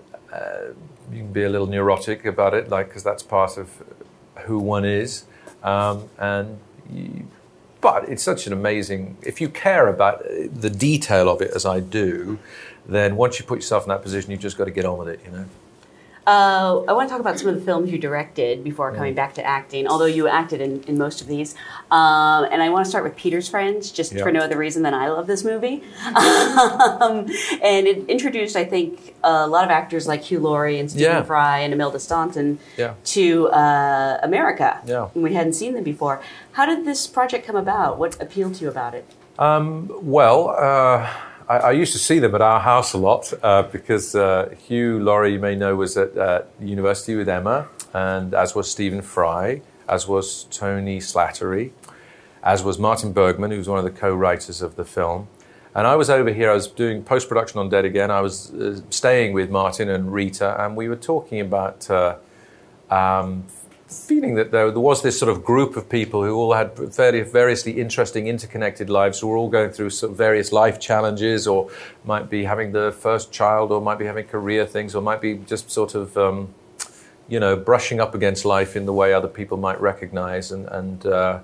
you 1.12 1.24
can 1.24 1.34
be 1.34 1.44
a 1.44 1.50
little 1.50 1.68
neurotic 1.68 2.26
about 2.26 2.54
it, 2.54 2.70
like 2.70 2.88
because 2.90 3.04
that's 3.04 3.24
part 3.24 3.58
of 3.58 3.68
who 4.46 4.60
one 4.60 4.86
is, 4.86 5.26
um, 5.64 6.08
and 6.20 6.60
you, 6.94 7.26
but 7.82 8.08
it's 8.10 8.24
such 8.24 8.48
an 8.48 8.54
amazing. 8.54 9.18
If 9.22 9.42
you 9.42 9.50
care 9.50 9.88
about 9.88 10.24
the 10.66 10.70
detail 10.70 11.30
of 11.30 11.42
it, 11.42 11.52
as 11.56 11.66
I 11.66 11.80
do, 11.80 12.40
then 12.90 13.16
once 13.16 13.40
you 13.40 13.46
put 13.46 13.60
yourself 13.60 13.84
in 13.84 13.90
that 13.90 14.02
position, 14.02 14.32
you've 14.32 14.42
just 14.42 14.58
got 14.58 14.66
to 14.66 14.72
get 14.72 14.86
on 14.86 14.98
with 14.98 15.08
it. 15.10 15.22
You 15.26 15.32
know. 15.32 15.46
Uh, 16.28 16.84
I 16.88 16.94
want 16.94 17.10
to 17.10 17.12
talk 17.12 17.22
about 17.22 17.40
some 17.40 17.48
of 17.48 17.56
the 17.56 17.62
films 17.62 17.92
you 17.92 17.98
directed 17.98 18.64
before 18.64 18.94
coming 18.94 19.16
back 19.16 19.34
to 19.36 19.44
acting, 19.44 19.88
although 19.88 20.06
you 20.06 20.28
acted 20.28 20.62
in, 20.62 20.84
in 20.84 20.96
most 20.96 21.22
of 21.22 21.28
these. 21.28 21.56
Um, 21.90 22.46
and 22.52 22.62
I 22.62 22.70
want 22.70 22.86
to 22.86 22.90
start 22.90 23.04
with 23.04 23.16
Peter's 23.16 23.50
Friends, 23.50 23.90
just 23.90 24.16
for 24.16 24.32
no 24.32 24.42
other 24.42 24.56
reason 24.56 24.84
than 24.84 24.94
I 24.94 25.08
love 25.10 25.26
this 25.26 25.44
movie. 25.44 25.82
um, 26.06 27.26
and 27.64 27.88
it 27.88 28.08
introduced, 28.08 28.56
I 28.56 28.64
think, 28.66 29.16
a 29.24 29.48
lot 29.48 29.64
of 29.64 29.72
actors 29.72 30.08
like 30.08 30.22
Hugh 30.22 30.40
Laurie 30.40 30.78
and 30.80 30.92
Stephen 30.92 31.14
Yeah. 31.14 31.24
Fry 31.24 31.60
and 31.60 31.74
Imelda 31.74 31.98
Staunton 32.00 32.60
Yeah. 32.78 32.94
to 33.06 33.48
uh, 33.48 34.20
America. 34.22 34.82
Yeah. 34.86 35.08
And 35.16 35.24
we 35.24 35.34
hadn't 35.34 35.54
seen 35.54 35.74
them 35.74 35.84
before. 35.84 36.22
How 36.52 36.68
did 36.68 36.86
this 36.86 37.08
project 37.08 37.48
come 37.48 37.56
about? 37.56 37.98
What 37.98 38.22
appealed 38.22 38.54
to 38.56 38.66
you 38.66 38.70
about 38.70 38.94
it? 38.94 39.06
Well, 39.40 40.50
uh, 40.50 41.10
I, 41.50 41.58
I 41.58 41.72
used 41.72 41.92
to 41.94 42.00
see 42.00 42.20
them 42.20 42.36
at 42.36 42.42
our 42.42 42.60
house 42.60 42.94
a 42.94 42.98
lot 42.98 43.34
uh, 43.44 43.64
because 43.64 44.16
uh, 44.16 44.56
Hugh 44.68 45.00
Laurie, 45.00 45.34
you 45.34 45.40
may 45.40 45.56
know, 45.56 45.76
was 45.76 45.98
at 45.98 46.16
uh, 46.16 46.44
university 46.62 47.16
with 47.16 47.28
Emma, 47.28 47.68
and 47.94 48.34
as 48.34 48.54
was 48.54 48.70
Stephen 48.70 49.02
Fry, 49.02 49.62
as 49.88 50.08
was 50.08 50.44
Tony 50.52 51.00
Slattery, 51.00 51.72
as 52.44 52.64
was 52.64 52.78
Martin 52.78 53.12
Bergman, 53.12 53.50
who 53.52 53.58
was 53.58 53.68
one 53.68 53.80
of 53.80 53.84
the 53.84 53.92
co-writers 53.92 54.62
of 54.62 54.76
the 54.76 54.86
film. 54.86 55.28
And 55.74 55.88
I 55.88 55.96
was 55.96 56.10
over 56.10 56.32
here. 56.32 56.52
I 56.52 56.54
was 56.54 56.68
doing 56.68 57.04
post 57.04 57.28
production 57.28 57.60
on 57.60 57.70
Dead 57.70 57.86
Again. 57.86 58.12
I 58.12 58.22
was 58.22 58.54
uh, 58.54 58.80
staying 58.90 59.34
with 59.34 59.50
Martin 59.50 59.90
and 59.90 60.14
Rita, 60.14 60.64
and 60.64 60.78
we 60.78 60.88
were 60.88 60.96
talking 60.96 61.42
about. 61.42 61.90
Uh, 61.90 62.16
um, 62.92 63.46
feeling 63.90 64.36
that 64.36 64.52
there, 64.52 64.70
there 64.70 64.80
was 64.80 65.02
this 65.02 65.18
sort 65.18 65.32
of 65.32 65.44
group 65.44 65.76
of 65.76 65.90
people 65.90 66.24
who 66.24 66.36
all 66.36 66.54
had 66.54 66.76
very, 66.78 67.22
variously 67.22 67.80
interesting, 67.80 68.28
interconnected 68.28 68.90
lives, 68.90 69.20
who 69.20 69.28
were 69.28 69.38
all 69.38 69.50
going 69.50 69.72
through 69.72 69.90
sort 69.90 70.12
of 70.12 70.18
various 70.18 70.52
life 70.52 70.80
challenges, 70.80 71.48
or 71.48 71.70
might 72.04 72.30
be 72.30 72.44
having 72.44 72.72
the 72.72 72.92
first 72.92 73.32
child, 73.32 73.72
or 73.72 73.82
might 73.82 73.98
be 73.98 74.06
having 74.06 74.26
career 74.26 74.66
things, 74.66 74.94
or 74.94 75.02
might 75.02 75.22
be 75.22 75.36
just 75.38 75.72
sort 75.72 75.96
of, 75.96 76.16
um, 76.18 76.54
you 77.28 77.40
know, 77.40 77.56
brushing 77.56 78.00
up 78.00 78.14
against 78.14 78.46
life 78.46 78.76
in 78.76 78.86
the 78.86 78.94
way 78.94 79.12
other 79.12 79.28
people 79.28 79.58
might 79.58 79.82
recognize, 79.82 80.52
and, 80.52 80.68
and 80.68 81.06
uh, 81.08 81.40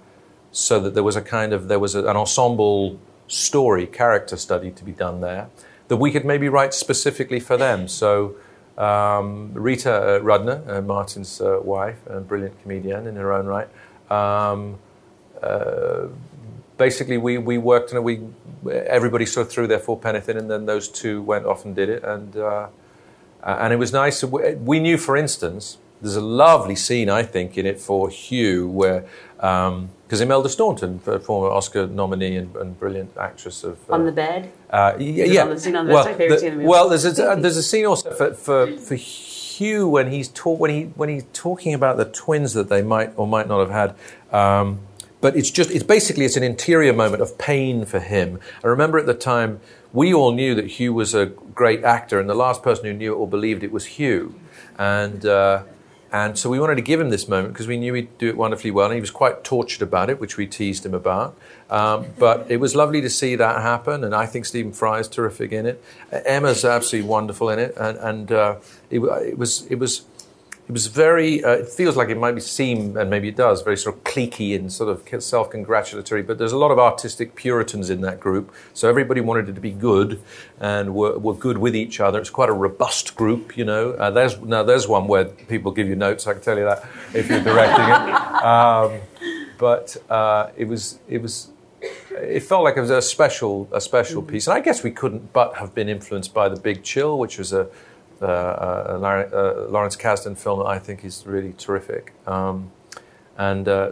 so 0.51 0.79
that 0.79 0.93
there 0.93 1.03
was 1.03 1.15
a 1.15 1.21
kind 1.21 1.51
of 1.51 1.67
there 1.67 1.79
was 1.79 1.95
a, 1.95 2.05
an 2.05 2.15
ensemble 2.15 2.99
story, 3.27 3.87
character 3.87 4.37
study 4.37 4.69
to 4.69 4.83
be 4.83 4.91
done 4.91 5.19
there 5.19 5.49
that 5.87 5.97
we 5.97 6.11
could 6.11 6.25
maybe 6.25 6.47
write 6.47 6.73
specifically 6.73 7.39
for 7.39 7.57
them. 7.57 7.87
So. 7.87 8.35
Um, 8.77 9.53
Rita 9.53 9.93
uh, 9.93 10.19
Rudner, 10.19 10.67
uh, 10.67 10.81
Martin's 10.81 11.39
uh, 11.39 11.59
wife, 11.63 11.97
a 12.07 12.19
brilliant 12.19 12.61
comedian 12.61 13.07
in 13.07 13.15
her 13.15 13.31
own 13.31 13.45
right. 13.45 13.69
Um, 14.11 14.79
uh, 15.41 16.07
basically, 16.77 17.17
we, 17.17 17.37
we 17.37 17.57
worked 17.57 17.93
and 17.93 18.03
we 18.03 18.21
everybody 18.69 19.25
sort 19.25 19.47
of 19.47 19.53
threw 19.53 19.67
their 19.67 19.79
four 19.79 19.97
penny 19.97 20.19
in, 20.27 20.37
and 20.37 20.51
then 20.51 20.65
those 20.65 20.89
two 20.89 21.21
went 21.21 21.45
off 21.45 21.63
and 21.63 21.75
did 21.75 21.87
it, 21.87 22.03
and 22.03 22.35
uh, 22.35 22.67
and 23.43 23.71
it 23.71 23.77
was 23.77 23.93
nice. 23.93 24.23
We 24.23 24.79
knew, 24.79 24.97
for 24.97 25.15
instance, 25.15 25.77
there's 26.01 26.15
a 26.17 26.21
lovely 26.21 26.75
scene 26.75 27.09
I 27.09 27.23
think 27.23 27.57
in 27.57 27.65
it 27.65 27.79
for 27.79 28.09
Hugh 28.09 28.67
where. 28.67 29.05
Because 29.45 30.21
Imelda 30.21 30.49
Staunton, 30.49 31.01
a 31.07 31.19
former 31.19 31.49
Oscar 31.49 31.87
nominee 31.87 32.35
and, 32.35 32.55
and 32.55 32.79
brilliant 32.79 33.11
actress 33.17 33.63
of 33.63 33.77
uh, 33.89 33.93
On 33.93 34.05
the 34.05 34.11
bed? 34.11 34.51
uh, 34.69 34.93
yeah. 34.99 35.45
the 35.45 35.55
the- 35.55 35.71
well, 35.71 36.03
that's 36.03 36.05
my 36.07 36.13
favorite 36.13 36.29
the- 36.29 36.37
scene 36.39 36.47
in 36.47 36.53
the 36.53 36.63
movie. 36.63 36.67
well, 36.69 36.89
there's 36.89 37.05
a, 37.19 37.31
uh, 37.31 37.35
there's 37.35 37.57
a 37.57 37.63
scene 37.63 37.85
also 37.85 38.11
for, 38.11 38.33
for, 38.33 38.77
for 38.77 38.95
Hugh 38.95 39.87
when 39.87 40.11
he's 40.11 40.27
talk, 40.29 40.59
when 40.59 40.71
he 40.71 40.83
when 40.95 41.09
he's 41.09 41.25
talking 41.33 41.73
about 41.73 41.97
the 41.97 42.05
twins 42.05 42.53
that 42.53 42.69
they 42.69 42.81
might 42.81 43.13
or 43.17 43.25
might 43.27 43.47
not 43.47 43.59
have 43.59 43.71
had. 43.71 43.95
Um, 44.31 44.79
but 45.21 45.35
it's 45.35 45.49
just 45.49 45.71
it's 45.71 45.83
basically 45.83 46.25
it's 46.25 46.37
an 46.37 46.43
interior 46.43 46.93
moment 46.93 47.21
of 47.21 47.37
pain 47.37 47.85
for 47.85 47.99
him. 47.99 48.39
I 48.63 48.67
remember 48.67 48.97
at 48.99 49.05
the 49.07 49.13
time 49.15 49.59
we 49.93 50.13
all 50.13 50.33
knew 50.33 50.53
that 50.55 50.67
Hugh 50.79 50.93
was 50.93 51.13
a 51.15 51.25
great 51.25 51.83
actor, 51.83 52.19
and 52.19 52.29
the 52.29 52.35
last 52.35 52.61
person 52.63 52.85
who 52.85 52.93
knew 52.93 53.13
it 53.13 53.17
or 53.17 53.27
believed 53.27 53.63
it 53.63 53.71
was 53.71 53.85
Hugh, 53.97 54.35
and. 54.77 55.25
Uh, 55.25 55.63
and 56.15 56.39
so 56.39 56.49
we 56.49 56.61
wanted 56.61 56.75
to 56.75 56.81
give 56.81 57.01
him 57.01 57.09
this 57.09 57.27
moment 57.27 57.51
because 57.51 57.67
we 57.67 57.75
knew 57.75 57.93
he'd 57.93 58.17
do 58.17 58.29
it 58.29 58.37
wonderfully 58.37 58.71
well. 58.71 58.85
And 58.85 58.95
he 58.95 59.01
was 59.01 59.11
quite 59.11 59.43
tortured 59.43 59.81
about 59.81 60.09
it, 60.09 60.17
which 60.17 60.37
we 60.37 60.47
teased 60.47 60.85
him 60.85 60.93
about. 60.93 61.37
Um, 61.69 62.05
but 62.17 62.49
it 62.49 62.61
was 62.61 62.73
lovely 62.73 63.01
to 63.01 63.09
see 63.09 63.35
that 63.35 63.61
happen. 63.61 64.01
And 64.01 64.15
I 64.15 64.25
think 64.25 64.45
Stephen 64.45 64.71
Fry 64.71 64.99
is 64.99 65.09
terrific 65.09 65.51
in 65.51 65.65
it. 65.65 65.83
Emma's 66.13 66.63
absolutely 66.63 67.09
wonderful 67.09 67.49
in 67.49 67.59
it. 67.59 67.75
And, 67.75 67.97
and 67.97 68.31
uh, 68.31 68.55
it, 68.89 68.99
it 69.01 69.37
was 69.37 69.67
it 69.67 69.75
was 69.75 70.05
it 70.67 70.71
was 70.71 70.87
very. 70.87 71.43
Uh, 71.43 71.51
it 71.51 71.69
feels 71.69 71.95
like 71.95 72.09
it 72.09 72.17
might 72.17 72.31
be 72.31 72.41
seem, 72.41 72.97
and 72.97 73.07
maybe 73.07 73.27
it 73.27 73.35
does, 73.35 73.61
very 73.61 73.77
sort 73.77 73.97
of 73.97 74.03
cliquey 74.03 74.55
and 74.55 74.73
sort 74.73 74.89
of 74.89 75.23
self-congratulatory. 75.23 76.23
But 76.23 76.39
there's 76.39 76.53
a 76.53 76.57
lot 76.57 76.71
of 76.71 76.79
artistic 76.79 77.35
Puritans 77.35 77.91
in 77.91 78.01
that 78.01 78.19
group, 78.19 78.51
so 78.73 78.89
everybody 78.89 79.21
wanted 79.21 79.47
it 79.47 79.53
to 79.53 79.61
be 79.61 79.71
good 79.71 80.19
and 80.59 80.95
were, 80.95 81.19
were 81.19 81.35
good 81.35 81.59
with 81.59 81.75
each 81.75 81.99
other. 81.99 82.19
It's 82.19 82.31
quite 82.31 82.49
a 82.49 82.53
robust 82.53 83.15
group, 83.15 83.55
you 83.55 83.63
know. 83.63 83.91
Uh, 83.91 84.09
there's 84.09 84.39
now 84.41 84.63
there's 84.63 84.87
one 84.87 85.07
where 85.07 85.25
people 85.25 85.71
give 85.71 85.87
you 85.87 85.95
notes. 85.95 86.25
I 86.25 86.33
can 86.33 86.41
tell 86.41 86.57
you 86.57 86.65
that 86.65 86.83
if 87.13 87.29
you're 87.29 87.43
directing 87.43 87.85
it. 87.85 88.31
Um, 88.45 88.99
but 89.57 89.97
uh, 90.09 90.51
it 90.55 90.65
was 90.65 90.99
it 91.07 91.21
was 91.21 91.49
it 92.11 92.41
felt 92.41 92.63
like 92.63 92.77
it 92.77 92.81
was 92.81 92.89
a 92.89 93.01
special 93.01 93.67
a 93.71 93.81
special 93.81 94.21
piece, 94.21 94.47
and 94.47 94.55
I 94.55 94.59
guess 94.59 94.83
we 94.83 94.91
couldn't 94.91 95.33
but 95.33 95.55
have 95.55 95.73
been 95.73 95.89
influenced 95.89 96.33
by 96.33 96.49
the 96.49 96.59
Big 96.59 96.83
Chill, 96.83 97.17
which 97.17 97.37
was 97.37 97.53
a, 97.53 97.67
Lawrence 98.27 99.95
Kasdan 99.95 100.37
film 100.37 100.59
that 100.59 100.65
I 100.67 100.79
think 100.79 101.03
is 101.05 101.25
really 101.25 101.53
terrific. 101.53 102.13
Um, 102.27 102.71
and 103.37 103.67
uh, 103.67 103.91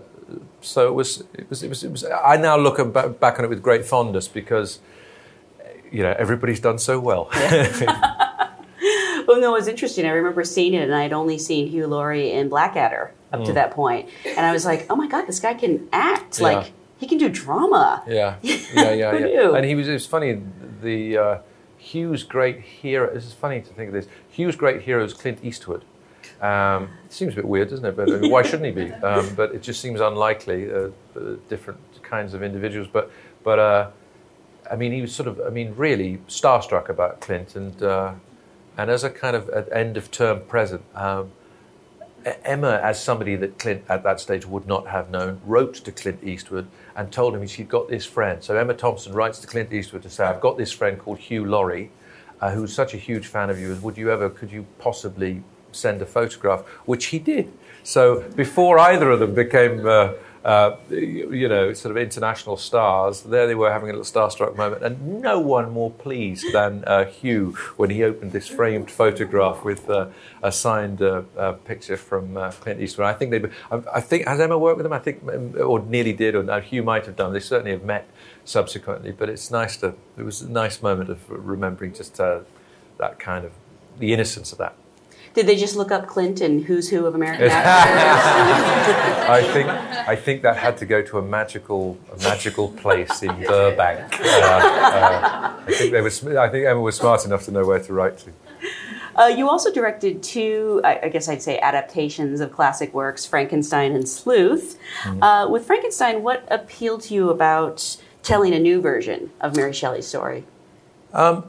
so 0.61 0.87
it 0.87 0.93
was, 0.93 1.23
it 1.33 1.49
was. 1.49 1.63
It 1.63 1.69
was. 1.69 1.83
It 1.83 1.91
was. 1.91 2.05
I 2.05 2.37
now 2.37 2.57
look 2.57 2.77
back 3.19 3.39
on 3.39 3.45
it 3.45 3.49
with 3.49 3.61
great 3.61 3.85
fondness 3.85 4.27
because 4.27 4.79
you 5.91 6.01
know 6.03 6.15
everybody's 6.17 6.59
done 6.59 6.79
so 6.79 6.99
well. 6.99 7.29
Well, 9.25 9.39
no, 9.39 9.55
it 9.55 9.59
was 9.59 9.67
interesting. 9.69 10.05
I 10.05 10.09
remember 10.09 10.43
seeing 10.43 10.73
it, 10.73 10.83
and 10.83 10.93
I 10.93 11.01
had 11.03 11.13
only 11.13 11.37
seen 11.37 11.67
Hugh 11.69 11.87
Laurie 11.87 12.31
in 12.33 12.49
Blackadder 12.49 13.13
up 13.31 13.39
Mm. 13.39 13.45
to 13.45 13.53
that 13.53 13.71
point, 13.71 14.09
and 14.25 14.45
I 14.45 14.51
was 14.51 14.65
like, 14.65 14.85
"Oh 14.89 14.97
my 14.97 15.07
god, 15.07 15.27
this 15.27 15.39
guy 15.39 15.53
can 15.53 15.87
act! 15.93 16.39
Yeah. 16.39 16.43
Like 16.47 16.71
he 16.97 17.07
can 17.07 17.17
do 17.17 17.29
drama." 17.29 18.03
Yeah, 18.05 18.35
yeah, 18.41 18.91
yeah, 18.91 19.15
yeah. 19.15 19.55
And 19.55 19.63
he 19.65 19.75
was. 19.75 19.87
It 19.87 19.93
was 19.93 20.05
funny. 20.05 20.41
The 20.81 21.17
uh, 21.17 21.37
Hugh's 21.93 22.23
great 22.23 22.59
hero. 22.59 23.13
This 23.13 23.25
is 23.25 23.33
funny 23.33 23.61
to 23.61 23.73
think 23.73 23.89
of 23.89 23.93
this. 23.93 24.07
Hugh's 24.29 24.55
great 24.55 24.81
hero 24.81 25.03
is 25.03 25.13
Clint 25.13 25.39
Eastwood. 25.43 25.85
Um, 26.41 26.89
seems 27.09 27.33
a 27.33 27.35
bit 27.35 27.45
weird, 27.45 27.69
doesn't 27.69 27.85
it? 27.85 27.95
But 27.95 28.11
I 28.11 28.17
mean, 28.17 28.31
why 28.31 28.41
shouldn't 28.41 28.65
he 28.65 28.85
be? 28.85 28.91
Um, 28.91 29.35
but 29.35 29.53
it 29.53 29.61
just 29.61 29.79
seems 29.79 30.01
unlikely. 30.01 30.73
Uh, 30.73 30.89
different 31.49 31.79
kinds 32.01 32.33
of 32.33 32.41
individuals, 32.41 32.87
but 32.91 33.11
but 33.43 33.59
uh, 33.59 33.91
I 34.71 34.75
mean, 34.75 34.91
he 34.91 35.01
was 35.01 35.13
sort 35.13 35.27
of. 35.27 35.39
I 35.45 35.49
mean, 35.51 35.75
really 35.75 36.17
starstruck 36.27 36.89
about 36.89 37.21
Clint, 37.21 37.55
and 37.55 37.83
uh, 37.83 38.13
and 38.75 38.89
as 38.89 39.03
a 39.03 39.09
kind 39.11 39.35
of 39.35 39.49
end 39.71 39.95
of 39.95 40.09
term 40.09 40.41
present. 40.47 40.81
Um, 40.95 41.31
Emma, 42.45 42.79
as 42.81 43.03
somebody 43.03 43.35
that 43.35 43.59
Clint 43.59 43.83
at 43.89 44.01
that 44.03 44.17
stage 44.19 44.45
would 44.45 44.65
not 44.65 44.87
have 44.87 45.11
known, 45.11 45.41
wrote 45.45 45.73
to 45.75 45.91
Clint 45.91 46.23
Eastwood 46.23 46.67
and 46.95 47.11
told 47.11 47.35
him 47.35 47.45
she'd 47.47 47.69
got 47.69 47.89
this 47.89 48.05
friend. 48.05 48.43
So 48.43 48.55
Emma 48.55 48.73
Thompson 48.73 49.13
writes 49.13 49.39
to 49.39 49.47
Clint 49.47 49.73
Eastwood 49.73 50.03
to 50.03 50.09
say, 50.09 50.23
"I've 50.25 50.41
got 50.41 50.57
this 50.57 50.71
friend 50.71 50.99
called 50.99 51.19
Hugh 51.19 51.45
Laurie, 51.45 51.91
uh, 52.41 52.51
who's 52.51 52.73
such 52.73 52.93
a 52.93 52.97
huge 52.97 53.27
fan 53.27 53.49
of 53.49 53.59
yours. 53.59 53.81
Would 53.81 53.97
you 53.97 54.11
ever, 54.11 54.29
could 54.29 54.51
you 54.51 54.65
possibly 54.79 55.43
send 55.71 56.01
a 56.01 56.05
photograph?" 56.05 56.61
Which 56.85 57.05
he 57.05 57.19
did. 57.19 57.51
So 57.83 58.21
before 58.35 58.79
either 58.79 59.09
of 59.11 59.19
them 59.19 59.33
became 59.33 59.85
uh, 59.85 60.13
uh, 60.43 60.75
you 60.89 61.47
know, 61.47 61.71
sort 61.71 61.95
of 61.95 62.01
international 62.01 62.57
stars. 62.57 63.21
There 63.21 63.47
they 63.47 63.55
were 63.55 63.71
having 63.71 63.89
a 63.89 63.93
little 63.93 64.05
starstruck 64.05 64.57
moment, 64.57 64.83
and 64.83 65.21
no 65.21 65.39
one 65.39 65.71
more 65.71 65.91
pleased 65.91 66.51
than 66.51 66.83
uh, 66.85 67.05
Hugh 67.05 67.53
when 67.77 67.89
he 67.89 68.03
opened 68.03 68.33
this 68.33 68.47
framed 68.47 68.91
photograph 68.91 69.63
with 69.63 69.89
uh, 69.89 70.07
a 70.41 70.51
signed 70.51 71.01
uh, 71.01 71.21
uh, 71.37 71.53
picture 71.53 71.95
from 71.95 72.35
uh, 72.35 72.51
Clint 72.51 72.81
Eastwood. 72.81 73.07
I 73.07 73.13
think 73.13 73.31
they, 73.31 73.41
I, 73.71 73.81
I, 73.95 74.01
think, 74.01 74.27
has 74.27 74.41
Emma 74.41 74.57
worked 74.57 74.77
with 74.77 74.85
him? 74.85 74.93
I 74.93 74.99
think, 74.99 75.23
um, 75.23 75.55
or 75.61 75.79
nearly 75.79 76.13
did, 76.13 76.35
or 76.35 76.59
Hugh 76.59 76.83
might 76.83 77.05
have 77.05 77.15
done. 77.15 77.31
They 77.31 77.39
certainly 77.39 77.71
have 77.71 77.83
met 77.83 78.09
subsequently, 78.43 79.13
but 79.13 79.29
it's 79.29 79.49
nice 79.49 79.77
to. 79.77 79.95
It 80.17 80.23
was 80.23 80.41
a 80.41 80.49
nice 80.49 80.81
moment 80.81 81.09
of 81.09 81.29
remembering 81.29 81.93
just 81.93 82.17
that 82.17 83.19
kind 83.19 83.45
of 83.45 83.53
the 83.97 84.11
innocence 84.13 84.51
of 84.51 84.57
that. 84.57 84.75
Did 85.33 85.47
they 85.47 85.55
just 85.55 85.75
look 85.75 85.91
up 85.91 86.07
Clinton, 86.07 86.61
who's 86.63 86.89
who 86.89 87.05
of 87.05 87.15
American 87.15 87.49
actors? 87.49 89.29
I 89.29 89.41
think 89.51 89.67
I 89.67 90.15
think 90.15 90.43
that 90.43 90.57
had 90.57 90.77
to 90.77 90.85
go 90.85 91.01
to 91.01 91.17
a 91.17 91.21
magical 91.23 91.97
a 92.11 92.17
magical 92.17 92.69
place 92.69 93.23
in 93.23 93.35
Burbank. 93.43 94.19
Uh, 94.19 94.25
uh, 94.25 95.55
I 95.67 95.71
think 95.71 95.91
they 95.91 96.01
were. 96.01 96.39
I 96.39 96.49
think 96.49 96.67
Emma 96.67 96.81
was 96.81 96.95
smart 96.95 97.25
enough 97.25 97.45
to 97.45 97.51
know 97.51 97.65
where 97.65 97.79
to 97.79 97.93
write 97.93 98.19
to. 98.19 98.31
Uh, 99.15 99.27
you 99.27 99.49
also 99.49 99.71
directed 99.71 100.23
two, 100.23 100.81
I, 100.83 101.01
I, 101.03 101.09
guess 101.09 101.29
I'd 101.29 101.43
say, 101.43 101.59
adaptations 101.59 102.41
of 102.41 102.51
classic 102.51 102.95
works, 102.95 103.27
Frankenstein 103.27 103.95
and 103.95 104.09
Sleuth. 104.09 104.79
Mm-hmm. 105.03 105.51
with 105.51 105.65
Frankenstein, 105.67 106.23
what 106.23 106.43
appealed 106.49 107.01
to 107.03 107.13
you 107.13 107.29
about 107.29 107.97
telling 108.23 108.53
a 108.53 108.59
new 108.59 108.81
version 108.81 109.29
of 109.39 109.55
Mary 109.55 109.73
Shelley's 109.73 110.07
story? 110.07 110.45
Um, 111.13 111.45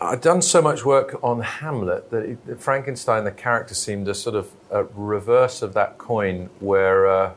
I'd 0.00 0.20
done 0.20 0.42
so 0.42 0.60
much 0.60 0.84
work 0.84 1.18
on 1.22 1.40
Hamlet 1.40 2.10
that 2.10 2.24
it, 2.24 2.60
Frankenstein, 2.60 3.24
the 3.24 3.30
character, 3.30 3.74
seemed 3.74 4.08
a 4.08 4.14
sort 4.14 4.34
of 4.34 4.50
a 4.70 4.84
reverse 4.84 5.62
of 5.62 5.74
that 5.74 5.98
coin, 5.98 6.50
where, 6.60 7.06
uh, 7.06 7.32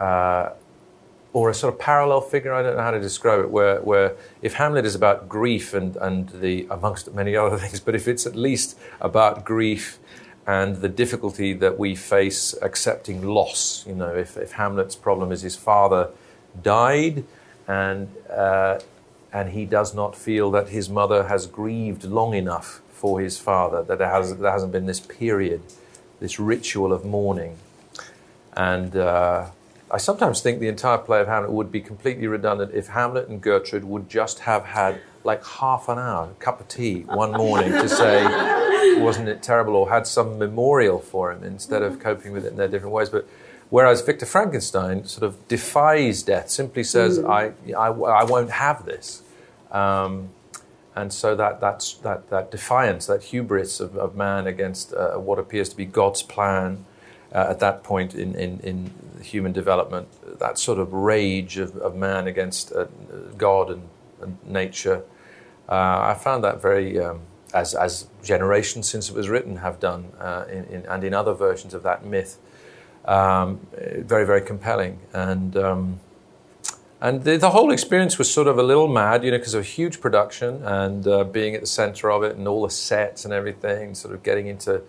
uh, 0.00 0.52
or 1.32 1.50
a 1.50 1.54
sort 1.54 1.72
of 1.72 1.80
parallel 1.80 2.20
figure. 2.20 2.52
I 2.52 2.62
don't 2.62 2.76
know 2.76 2.82
how 2.82 2.90
to 2.90 3.00
describe 3.00 3.40
it. 3.40 3.50
Where, 3.50 3.80
where 3.80 4.16
if 4.42 4.54
Hamlet 4.54 4.84
is 4.84 4.94
about 4.94 5.28
grief 5.28 5.74
and 5.74 5.96
and 5.96 6.28
the 6.28 6.66
amongst 6.70 7.12
many 7.14 7.36
other 7.36 7.56
things, 7.62 7.80
but 7.80 7.94
if 7.94 8.08
it's 8.08 8.26
at 8.26 8.34
least 8.34 8.76
about 9.00 9.44
grief 9.44 9.98
and 10.46 10.76
the 10.76 10.88
difficulty 10.88 11.52
that 11.52 11.78
we 11.78 11.94
face 11.94 12.54
accepting 12.62 13.22
loss, 13.22 13.84
you 13.86 13.94
know, 13.94 14.14
if, 14.14 14.36
if 14.36 14.52
Hamlet's 14.52 14.94
problem 14.94 15.32
is 15.32 15.42
his 15.42 15.56
father 15.56 16.10
died 16.62 17.24
and 17.66 18.08
uh, 18.30 18.78
and 19.36 19.50
he 19.50 19.66
does 19.66 19.94
not 19.94 20.16
feel 20.16 20.50
that 20.50 20.70
his 20.70 20.88
mother 20.88 21.24
has 21.24 21.46
grieved 21.46 22.04
long 22.04 22.32
enough 22.32 22.80
for 22.90 23.20
his 23.20 23.38
father, 23.38 23.82
that 23.82 23.98
there, 23.98 24.08
has, 24.08 24.34
there 24.38 24.50
hasn't 24.50 24.72
been 24.72 24.86
this 24.86 25.00
period, 25.00 25.60
this 26.20 26.40
ritual 26.40 26.90
of 26.90 27.04
mourning. 27.04 27.58
And 28.54 28.96
uh, 28.96 29.50
I 29.90 29.98
sometimes 29.98 30.40
think 30.40 30.58
the 30.60 30.68
entire 30.68 30.96
play 30.96 31.20
of 31.20 31.26
Hamlet 31.26 31.52
would 31.52 31.70
be 31.70 31.82
completely 31.82 32.26
redundant 32.26 32.72
if 32.72 32.86
Hamlet 32.86 33.28
and 33.28 33.42
Gertrude 33.42 33.84
would 33.84 34.08
just 34.08 34.38
have 34.38 34.64
had 34.64 35.02
like 35.22 35.44
half 35.44 35.90
an 35.90 35.98
hour, 35.98 36.30
a 36.30 36.42
cup 36.42 36.58
of 36.58 36.68
tea 36.68 37.00
one 37.02 37.32
morning 37.32 37.72
to 37.72 37.90
say, 37.90 38.24
wasn't 39.02 39.28
it 39.28 39.42
terrible, 39.42 39.76
or 39.76 39.90
had 39.90 40.06
some 40.06 40.38
memorial 40.38 40.98
for 40.98 41.30
him 41.30 41.44
instead 41.44 41.82
of 41.82 42.00
coping 42.00 42.32
with 42.32 42.46
it 42.46 42.52
in 42.52 42.56
their 42.56 42.68
different 42.68 42.94
ways. 42.94 43.10
But 43.10 43.28
Whereas 43.68 44.00
Victor 44.00 44.26
Frankenstein 44.26 45.06
sort 45.06 45.24
of 45.24 45.48
defies 45.48 46.22
death, 46.22 46.50
simply 46.50 46.84
says, 46.84 47.18
mm. 47.18 47.28
I, 47.28 47.46
I, 47.76 47.88
I, 47.88 48.22
won't 48.22 48.50
have 48.50 48.84
this. 48.86 49.22
Um, 49.70 50.30
and 50.96 51.12
so 51.12 51.36
that, 51.36 51.60
that's, 51.60 51.94
that, 51.98 52.30
that 52.30 52.50
defiance, 52.50 53.06
that 53.06 53.24
hubris 53.24 53.80
of, 53.80 53.96
of 53.98 54.16
man 54.16 54.46
against 54.46 54.94
uh, 54.94 55.16
what 55.16 55.38
appears 55.38 55.68
to 55.68 55.76
be 55.76 55.84
God's 55.84 56.22
plan 56.22 56.86
uh, 57.32 57.46
at 57.50 57.60
that 57.60 57.84
point 57.84 58.14
in, 58.14 58.34
in, 58.34 58.60
in, 58.60 58.90
human 59.22 59.50
development, 59.50 60.06
that 60.38 60.56
sort 60.56 60.78
of 60.78 60.92
rage 60.92 61.56
of, 61.56 61.74
of 61.78 61.96
man 61.96 62.28
against 62.28 62.70
uh, 62.72 62.86
God 63.36 63.70
and, 63.70 63.88
and 64.20 64.38
nature, 64.46 65.02
uh, 65.68 65.98
I 66.00 66.14
found 66.14 66.44
that 66.44 66.62
very, 66.62 67.00
um, 67.00 67.22
as, 67.52 67.74
as 67.74 68.06
generations 68.22 68.88
since 68.88 69.08
it 69.08 69.16
was 69.16 69.28
written 69.28 69.56
have 69.56 69.80
done, 69.80 70.12
uh, 70.20 70.44
in, 70.48 70.64
in, 70.66 70.86
and 70.86 71.02
in 71.02 71.12
other 71.12 71.32
versions 71.32 71.74
of 71.74 71.82
that 71.82 72.04
myth, 72.04 72.38
um, 73.06 73.66
very, 73.72 74.24
very 74.24 74.42
compelling. 74.42 75.00
And, 75.12 75.56
um, 75.56 76.00
and 77.00 77.24
the, 77.24 77.36
the, 77.36 77.50
whole 77.50 77.70
experience 77.70 78.18
was 78.18 78.32
sort 78.32 78.46
of 78.46 78.58
a 78.58 78.62
little 78.62 78.88
mad, 78.88 79.22
you 79.24 79.30
know, 79.30 79.38
because 79.38 79.54
of 79.54 79.60
a 79.60 79.64
huge 79.64 80.00
production 80.00 80.64
and 80.64 81.06
uh, 81.06 81.24
being 81.24 81.54
at 81.54 81.60
the 81.60 81.66
center 81.66 82.10
of 82.10 82.22
it 82.22 82.36
and 82.36 82.48
all 82.48 82.62
the 82.62 82.70
sets 82.70 83.24
and 83.24 83.34
everything, 83.34 83.94
sort 83.94 84.14
of 84.14 84.22
getting 84.22 84.46
into 84.46 84.82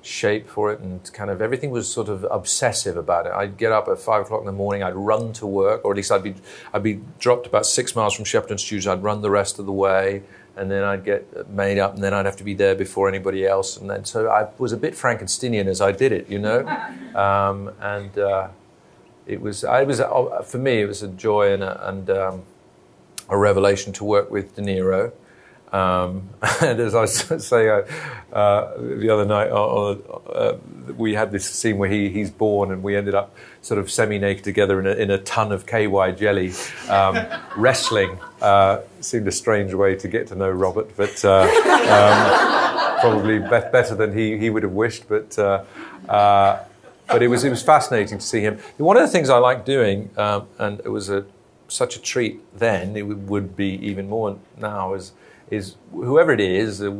shape 0.00 0.48
for 0.48 0.72
it 0.72 0.80
and 0.80 1.12
kind 1.12 1.30
of 1.30 1.42
everything 1.42 1.70
was 1.70 1.90
sort 1.90 2.08
of 2.08 2.24
obsessive 2.30 2.96
about 2.96 3.26
it. 3.26 3.32
I'd 3.32 3.56
get 3.56 3.72
up 3.72 3.88
at 3.88 3.98
five 3.98 4.22
o'clock 4.22 4.40
in 4.40 4.46
the 4.46 4.52
morning, 4.52 4.82
I'd 4.82 4.94
run 4.94 5.32
to 5.34 5.46
work, 5.46 5.84
or 5.84 5.92
at 5.92 5.96
least 5.96 6.12
I'd 6.12 6.22
be, 6.22 6.34
I'd 6.72 6.82
be 6.82 7.00
dropped 7.18 7.46
about 7.46 7.66
six 7.66 7.96
miles 7.96 8.14
from 8.14 8.24
Shepperton 8.24 8.58
Studios, 8.58 8.86
I'd 8.86 9.02
run 9.02 9.22
the 9.22 9.30
rest 9.30 9.58
of 9.58 9.66
the 9.66 9.72
way 9.72 10.22
and 10.58 10.70
then 10.70 10.82
I'd 10.82 11.04
get 11.04 11.48
made 11.48 11.78
up, 11.78 11.94
and 11.94 12.02
then 12.02 12.12
I'd 12.12 12.26
have 12.26 12.36
to 12.38 12.44
be 12.44 12.52
there 12.52 12.74
before 12.74 13.08
anybody 13.08 13.46
else, 13.46 13.76
and 13.76 13.88
then 13.88 14.04
so 14.04 14.28
I 14.28 14.48
was 14.58 14.72
a 14.72 14.76
bit 14.76 14.94
Frankensteinian 14.94 15.66
as 15.66 15.80
I 15.80 15.92
did 15.92 16.10
it, 16.10 16.28
you 16.28 16.40
know, 16.40 16.66
um, 17.14 17.70
and 17.80 18.18
uh, 18.18 18.48
it 19.28 19.40
was 19.40 19.62
I 19.62 19.84
was 19.84 20.00
uh, 20.00 20.42
for 20.44 20.58
me 20.58 20.80
it 20.80 20.86
was 20.86 21.02
a 21.02 21.08
joy 21.08 21.52
and 21.52 21.62
a, 21.62 21.88
and 21.88 22.10
um, 22.10 22.42
a 23.28 23.36
revelation 23.36 23.92
to 23.94 24.04
work 24.04 24.30
with 24.30 24.56
De 24.56 24.62
Niro. 24.62 25.12
Um, 25.70 26.30
and 26.62 26.80
as 26.80 26.94
I 26.94 27.04
saying 27.04 27.68
uh, 27.68 28.34
uh, 28.34 28.74
the 28.78 29.10
other 29.10 29.26
night, 29.26 29.50
uh, 29.50 29.90
uh, 29.90 30.56
we 30.96 31.12
had 31.12 31.30
this 31.30 31.44
scene 31.44 31.76
where 31.76 31.90
he, 31.90 32.08
he's 32.08 32.30
born, 32.30 32.72
and 32.72 32.82
we 32.82 32.96
ended 32.96 33.14
up 33.14 33.34
sort 33.60 33.78
of 33.78 33.90
semi-naked 33.90 34.44
together 34.44 34.80
in 34.80 34.86
a, 34.86 34.92
in 34.92 35.10
a 35.10 35.18
ton 35.18 35.52
of 35.52 35.66
KY 35.66 36.12
jelly, 36.12 36.52
um, 36.88 37.18
wrestling. 37.56 38.18
Uh, 38.40 38.80
seemed 39.00 39.28
a 39.28 39.32
strange 39.32 39.74
way 39.74 39.94
to 39.96 40.08
get 40.08 40.28
to 40.28 40.34
know 40.34 40.50
Robert, 40.50 40.96
but 40.96 41.22
uh, 41.22 41.42
um, 41.42 43.00
probably 43.00 43.38
be- 43.38 43.70
better 43.70 43.94
than 43.94 44.16
he, 44.16 44.38
he 44.38 44.48
would 44.48 44.62
have 44.62 44.72
wished. 44.72 45.06
But 45.06 45.36
but 47.08 47.22
it 47.22 47.28
was 47.28 47.44
it 47.44 47.50
was 47.50 47.62
fascinating 47.62 48.18
to 48.18 48.24
see 48.24 48.40
him. 48.40 48.58
One 48.76 48.96
of 48.96 49.02
the 49.02 49.08
things 49.08 49.30
I 49.30 49.38
like 49.38 49.64
doing, 49.64 50.10
um, 50.16 50.46
and 50.58 50.80
it 50.80 50.90
was 50.90 51.10
a 51.10 51.24
such 51.68 51.96
a 51.96 52.00
treat 52.00 52.40
then, 52.58 52.96
it 52.96 53.02
would 53.02 53.56
be 53.56 53.78
even 53.86 54.08
more 54.08 54.38
now, 54.56 54.94
is 54.94 55.12
is 55.50 55.76
whoever 55.92 56.32
it 56.32 56.40
is, 56.40 56.82
uh, 56.82 56.92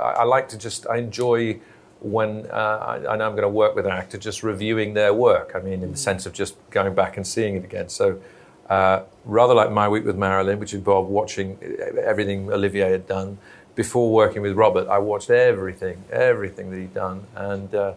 I, 0.00 0.20
I, 0.20 0.24
like 0.24 0.48
to 0.48 0.58
just, 0.58 0.86
I 0.86 0.96
enjoy 0.96 1.60
when 2.00 2.46
uh, 2.50 2.54
I, 2.54 3.12
I, 3.12 3.16
know 3.16 3.26
I'm 3.26 3.32
going 3.32 3.42
to 3.42 3.48
work 3.48 3.74
with 3.74 3.86
an 3.86 3.92
actor, 3.92 4.18
just 4.18 4.42
reviewing 4.42 4.94
their 4.94 5.12
work. 5.12 5.52
I 5.54 5.60
mean, 5.60 5.82
in 5.82 5.90
the 5.90 5.96
sense 5.96 6.26
of 6.26 6.32
just 6.32 6.56
going 6.70 6.94
back 6.94 7.16
and 7.16 7.26
seeing 7.26 7.56
it 7.56 7.64
again. 7.64 7.88
So, 7.88 8.20
uh, 8.68 9.02
rather 9.24 9.54
like 9.54 9.70
my 9.70 9.88
week 9.88 10.04
with 10.04 10.16
Marilyn, 10.16 10.58
which 10.58 10.72
involved 10.72 11.10
watching 11.10 11.58
everything 12.02 12.50
Olivier 12.50 12.90
had 12.90 13.06
done, 13.06 13.38
before 13.74 14.10
working 14.10 14.40
with 14.40 14.54
Robert, 14.56 14.88
I 14.88 14.98
watched 14.98 15.30
everything, 15.30 16.02
everything 16.10 16.70
that 16.70 16.78
he'd 16.78 16.94
done. 16.94 17.26
And 17.34 17.74
uh, 17.74 17.94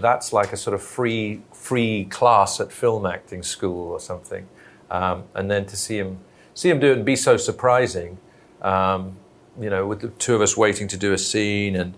that's 0.00 0.32
like 0.32 0.52
a 0.52 0.56
sort 0.56 0.74
of 0.74 0.82
free, 0.82 1.42
free 1.52 2.04
class 2.06 2.60
at 2.60 2.72
film 2.72 3.06
acting 3.06 3.42
school 3.42 3.90
or 3.90 4.00
something. 4.00 4.46
Um, 4.90 5.24
and 5.34 5.50
then 5.50 5.66
to 5.66 5.76
see 5.76 5.98
him, 5.98 6.20
see 6.54 6.70
him 6.70 6.78
do 6.78 6.92
it 6.92 6.96
and 6.96 7.04
be 7.04 7.16
so 7.16 7.36
surprising. 7.36 8.18
Um, 8.62 9.18
you 9.60 9.70
know, 9.70 9.86
with 9.86 10.00
the 10.00 10.08
two 10.08 10.34
of 10.34 10.42
us 10.42 10.56
waiting 10.56 10.88
to 10.88 10.96
do 10.96 11.12
a 11.12 11.18
scene 11.18 11.76
and 11.76 11.94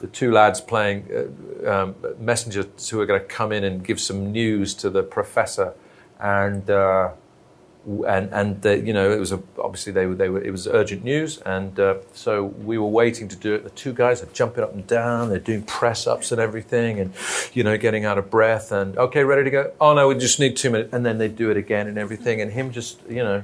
the 0.00 0.06
two 0.06 0.30
lads 0.30 0.60
playing 0.60 1.08
uh, 1.66 1.70
um, 1.70 1.94
messengers 2.18 2.88
who 2.88 3.00
are 3.00 3.06
going 3.06 3.20
to 3.20 3.26
come 3.26 3.52
in 3.52 3.64
and 3.64 3.84
give 3.84 4.00
some 4.00 4.30
news 4.30 4.74
to 4.74 4.90
the 4.90 5.02
professor, 5.02 5.74
and 6.20 6.70
uh, 6.70 7.10
and 8.06 8.30
and 8.32 8.86
you 8.86 8.92
know 8.92 9.10
it 9.10 9.18
was 9.18 9.32
a, 9.32 9.42
obviously 9.58 9.92
they 9.92 10.06
were 10.06 10.14
they 10.14 10.28
were 10.28 10.42
it 10.42 10.50
was 10.50 10.66
urgent 10.66 11.04
news, 11.04 11.38
and 11.38 11.78
uh, 11.80 11.96
so 12.12 12.44
we 12.44 12.76
were 12.78 12.86
waiting 12.86 13.28
to 13.28 13.36
do 13.36 13.54
it. 13.54 13.64
The 13.64 13.70
two 13.70 13.92
guys 13.92 14.22
are 14.22 14.26
jumping 14.26 14.62
up 14.62 14.74
and 14.74 14.86
down, 14.86 15.30
they're 15.30 15.38
doing 15.38 15.62
press 15.62 16.06
ups 16.06 16.30
and 16.32 16.40
everything, 16.40 17.00
and 17.00 17.14
you 17.52 17.64
know 17.64 17.78
getting 17.78 18.04
out 18.04 18.18
of 18.18 18.30
breath, 18.30 18.72
and 18.72 18.96
okay, 18.98 19.24
ready 19.24 19.44
to 19.44 19.50
go. 19.50 19.72
Oh 19.80 19.94
no, 19.94 20.08
we 20.08 20.16
just 20.16 20.38
need 20.38 20.56
two 20.56 20.70
minutes, 20.70 20.92
and 20.92 21.04
then 21.04 21.18
they 21.18 21.28
do 21.28 21.50
it 21.50 21.56
again 21.56 21.86
and 21.86 21.98
everything, 21.98 22.40
and 22.40 22.52
him 22.52 22.72
just 22.72 23.00
you 23.08 23.22
know 23.22 23.42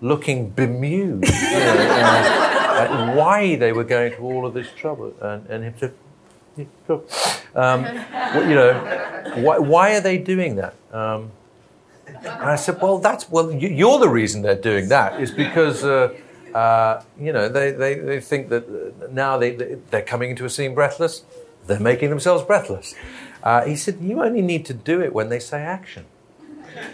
looking 0.00 0.50
bemused. 0.50 1.32
You 1.32 1.50
know, 1.50 3.12
why 3.14 3.56
they 3.56 3.72
were 3.72 3.84
going 3.84 4.12
to 4.12 4.18
all 4.18 4.46
of 4.46 4.54
this 4.54 4.68
trouble. 4.76 5.14
And, 5.20 5.46
and 5.46 5.64
him 5.64 5.74
to. 5.80 5.92
um, 7.54 7.84
you 8.48 8.54
know, 8.54 9.32
why, 9.36 9.58
why, 9.58 9.96
are 9.96 10.00
they 10.00 10.16
doing 10.16 10.56
that? 10.56 10.74
Um, 10.90 11.30
and 12.24 12.50
I 12.50 12.56
said, 12.56 12.80
well, 12.80 12.98
that's 12.98 13.28
well, 13.30 13.52
you're 13.52 13.98
the 13.98 14.08
reason 14.08 14.42
they're 14.42 14.54
doing 14.54 14.88
that 14.88 15.20
is 15.20 15.30
because. 15.30 15.84
Uh, 15.84 16.14
uh, 16.54 17.02
you 17.20 17.34
know, 17.34 17.50
they, 17.50 17.70
they, 17.70 17.96
they 17.96 18.18
think 18.18 18.48
that 18.48 19.12
now 19.12 19.36
they, 19.36 19.50
they're 19.90 20.00
coming 20.00 20.30
into 20.30 20.46
a 20.46 20.48
scene 20.48 20.74
breathless, 20.74 21.22
they're 21.66 21.78
making 21.78 22.08
themselves 22.08 22.42
breathless. 22.42 22.94
Uh, 23.42 23.66
he 23.66 23.76
said, 23.76 23.98
You 24.00 24.22
only 24.22 24.40
need 24.40 24.64
to 24.64 24.72
do 24.72 25.02
it 25.02 25.12
when 25.12 25.28
they 25.28 25.38
say 25.38 25.60
action 25.60 26.06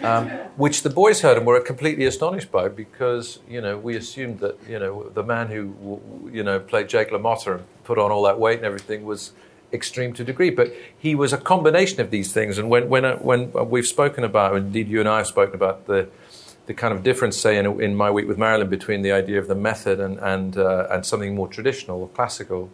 um, 0.01 0.29
which 0.55 0.83
the 0.83 0.89
boys 0.89 1.21
heard 1.21 1.37
and 1.37 1.45
were 1.45 1.59
completely 1.59 2.05
astonished 2.05 2.51
by 2.51 2.67
because 2.67 3.39
you 3.47 3.61
know 3.61 3.77
we 3.77 3.95
assumed 3.95 4.39
that 4.39 4.57
you 4.67 4.79
know 4.79 5.09
the 5.09 5.23
man 5.23 5.47
who 5.47 6.01
you 6.31 6.43
know 6.43 6.59
played 6.59 6.89
Jake 6.89 7.09
LaMotta 7.09 7.55
and 7.55 7.63
put 7.83 7.97
on 7.97 8.11
all 8.11 8.23
that 8.23 8.39
weight 8.39 8.57
and 8.57 8.65
everything 8.65 9.05
was 9.05 9.31
extreme 9.73 10.13
to 10.13 10.23
degree. 10.23 10.49
But 10.49 10.73
he 10.97 11.15
was 11.15 11.33
a 11.33 11.37
combination 11.37 11.99
of 12.01 12.11
these 12.11 12.31
things. 12.31 12.57
And 12.57 12.69
when 12.69 12.89
when 12.89 13.05
uh, 13.05 13.17
when 13.17 13.51
we've 13.69 13.87
spoken 13.87 14.23
about, 14.23 14.55
indeed 14.55 14.87
you 14.87 14.99
and 14.99 15.09
I 15.09 15.17
have 15.17 15.27
spoken 15.27 15.55
about 15.55 15.87
the 15.87 16.09
the 16.65 16.73
kind 16.73 16.93
of 16.93 17.03
difference, 17.03 17.35
say, 17.35 17.57
in, 17.57 17.81
in 17.81 17.93
my 17.93 18.09
week 18.09 18.25
with 18.25 18.37
Marilyn, 18.37 18.69
between 18.69 19.01
the 19.01 19.11
idea 19.11 19.37
of 19.39 19.47
the 19.47 19.55
method 19.55 19.99
and 19.99 20.17
and 20.19 20.57
uh, 20.57 20.87
and 20.89 21.05
something 21.05 21.35
more 21.35 21.47
traditional 21.47 22.01
or 22.01 22.09
classical. 22.09 22.69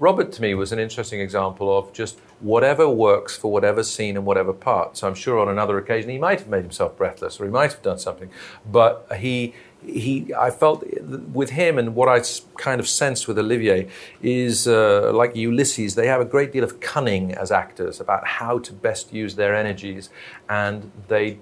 Robert 0.00 0.32
to 0.32 0.42
me 0.42 0.54
was 0.54 0.72
an 0.72 0.80
interesting 0.80 1.20
example 1.20 1.78
of 1.78 1.92
just 1.92 2.18
whatever 2.40 2.88
works 2.88 3.36
for 3.36 3.52
whatever 3.52 3.84
scene 3.84 4.16
and 4.16 4.26
whatever 4.26 4.52
part. 4.52 4.96
So 4.96 5.06
I'm 5.06 5.14
sure 5.14 5.38
on 5.38 5.48
another 5.48 5.78
occasion 5.78 6.10
he 6.10 6.18
might 6.18 6.40
have 6.40 6.48
made 6.48 6.62
himself 6.62 6.96
breathless 6.96 7.38
or 7.38 7.44
he 7.44 7.50
might 7.50 7.72
have 7.72 7.82
done 7.82 7.98
something, 7.98 8.28
but 8.70 9.06
he 9.16 9.54
he, 9.86 10.32
I 10.34 10.50
felt 10.50 10.84
with 11.32 11.50
him 11.50 11.78
and 11.78 11.94
what 11.94 12.08
I 12.08 12.22
kind 12.56 12.80
of 12.80 12.88
sensed 12.88 13.28
with 13.28 13.38
Olivier 13.38 13.88
is 14.22 14.66
uh, 14.66 15.12
like 15.12 15.36
Ulysses, 15.36 15.94
they 15.94 16.06
have 16.06 16.20
a 16.20 16.24
great 16.24 16.52
deal 16.52 16.64
of 16.64 16.80
cunning 16.80 17.34
as 17.34 17.50
actors 17.50 18.00
about 18.00 18.26
how 18.26 18.58
to 18.58 18.72
best 18.72 19.12
use 19.12 19.36
their 19.36 19.54
energies, 19.54 20.10
and 20.48 20.90
they 21.08 21.38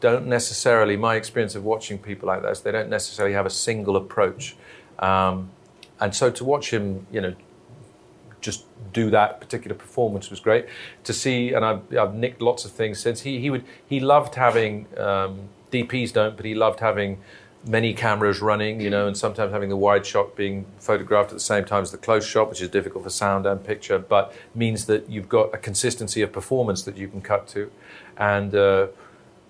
don't 0.00 0.26
necessarily, 0.26 0.96
my 0.96 1.14
experience 1.16 1.54
of 1.54 1.64
watching 1.64 1.98
people 1.98 2.26
like 2.26 2.42
this, 2.42 2.60
they 2.60 2.72
don't 2.72 2.90
necessarily 2.90 3.34
have 3.34 3.46
a 3.46 3.50
single 3.50 3.96
approach. 3.96 4.56
Um, 4.98 5.50
and 6.00 6.14
so 6.14 6.30
to 6.30 6.44
watch 6.44 6.72
him, 6.72 7.06
you 7.12 7.20
know, 7.20 7.34
just 8.40 8.64
do 8.92 9.10
that 9.10 9.40
particular 9.40 9.76
performance 9.76 10.28
was 10.28 10.40
great. 10.40 10.66
To 11.04 11.12
see, 11.12 11.52
and 11.52 11.64
I've, 11.64 11.96
I've 11.96 12.14
nicked 12.14 12.42
lots 12.42 12.64
of 12.64 12.72
things 12.72 12.98
since. 12.98 13.22
He 13.22 13.38
he 13.38 13.50
would 13.50 13.64
he 13.86 14.00
loved 14.00 14.34
having 14.34 14.86
um, 14.98 15.48
DPs 15.72 16.12
don't, 16.12 16.36
but 16.36 16.44
he 16.44 16.54
loved 16.54 16.80
having 16.80 17.18
many 17.66 17.94
cameras 17.94 18.40
running, 18.40 18.80
you 18.80 18.90
know, 18.90 19.06
and 19.06 19.16
sometimes 19.16 19.52
having 19.52 19.68
the 19.68 19.76
wide 19.76 20.04
shot 20.04 20.34
being 20.34 20.66
photographed 20.78 21.30
at 21.30 21.34
the 21.34 21.40
same 21.40 21.64
time 21.64 21.82
as 21.82 21.92
the 21.92 21.98
close 21.98 22.26
shot, 22.26 22.48
which 22.48 22.60
is 22.60 22.68
difficult 22.68 23.04
for 23.04 23.10
sound 23.10 23.46
and 23.46 23.64
picture, 23.64 23.98
but 23.98 24.34
means 24.54 24.86
that 24.86 25.08
you've 25.08 25.28
got 25.28 25.54
a 25.54 25.58
consistency 25.58 26.22
of 26.22 26.32
performance 26.32 26.82
that 26.82 26.96
you 26.96 27.08
can 27.08 27.20
cut 27.20 27.46
to, 27.48 27.70
and. 28.16 28.54
Uh, 28.54 28.86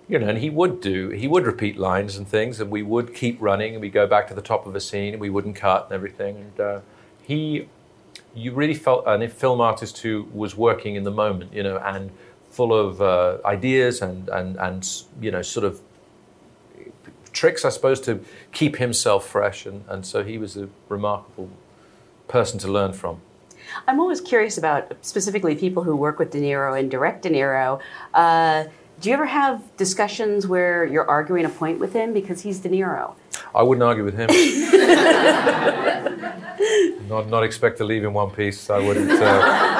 you 0.08 0.18
know, 0.18 0.28
and 0.28 0.38
he 0.38 0.50
would 0.50 0.80
do, 0.80 1.08
he 1.08 1.26
would 1.26 1.46
repeat 1.46 1.78
lines 1.78 2.16
and 2.16 2.28
things, 2.28 2.60
and 2.60 2.70
we 2.70 2.82
would 2.82 3.14
keep 3.14 3.40
running, 3.40 3.74
and 3.74 3.80
we 3.80 3.88
go 3.88 4.06
back 4.06 4.28
to 4.28 4.34
the 4.34 4.42
top 4.42 4.66
of 4.66 4.74
a 4.74 4.80
scene, 4.80 5.14
and 5.14 5.20
we 5.20 5.30
wouldn't 5.30 5.56
cut 5.56 5.84
and 5.84 5.92
everything. 5.92 6.36
And 6.36 6.60
uh, 6.60 6.80
he, 7.22 7.68
you 8.34 8.52
really 8.52 8.74
felt 8.74 9.04
a 9.06 9.28
film 9.28 9.60
artist 9.60 9.98
who 9.98 10.28
was 10.34 10.54
working 10.54 10.96
in 10.96 11.04
the 11.04 11.10
moment, 11.10 11.54
you 11.54 11.62
know, 11.62 11.78
and 11.78 12.10
full 12.50 12.74
of 12.74 13.00
uh, 13.00 13.38
ideas 13.46 14.02
and, 14.02 14.28
and, 14.28 14.56
and, 14.56 15.02
you 15.20 15.30
know, 15.30 15.40
sort 15.40 15.64
of 15.64 15.80
tricks, 17.32 17.64
I 17.64 17.70
suppose, 17.70 18.00
to 18.02 18.20
keep 18.52 18.76
himself 18.76 19.26
fresh. 19.26 19.66
And, 19.66 19.84
and 19.88 20.06
so 20.06 20.24
he 20.24 20.38
was 20.38 20.56
a 20.56 20.68
remarkable 20.88 21.50
person 22.28 22.58
to 22.60 22.68
learn 22.68 22.92
from. 22.92 23.20
I'm 23.86 24.00
always 24.00 24.20
curious 24.20 24.58
about 24.58 24.92
specifically 25.02 25.54
people 25.54 25.82
who 25.82 25.96
work 25.96 26.18
with 26.18 26.30
De 26.30 26.40
Niro 26.40 26.78
and 26.78 26.90
direct 26.90 27.22
De 27.22 27.30
Niro. 27.30 27.80
Uh, 28.12 28.64
do 29.00 29.08
you 29.08 29.14
ever 29.14 29.26
have 29.26 29.76
discussions 29.76 30.46
where 30.46 30.84
you're 30.84 31.08
arguing 31.08 31.44
a 31.44 31.48
point 31.48 31.80
with 31.80 31.92
him 31.92 32.12
because 32.12 32.42
he's 32.42 32.60
De 32.60 32.68
Niro? 32.68 33.14
I 33.54 33.62
wouldn't 33.62 33.82
argue 33.82 34.04
with 34.04 34.16
him. 34.16 34.28
not, 37.08 37.28
not 37.28 37.42
expect 37.42 37.78
to 37.78 37.84
leave 37.84 38.04
in 38.04 38.12
one 38.12 38.30
piece. 38.30 38.70
I 38.70 38.78
wouldn't. 38.78 39.10
Uh... 39.10 39.68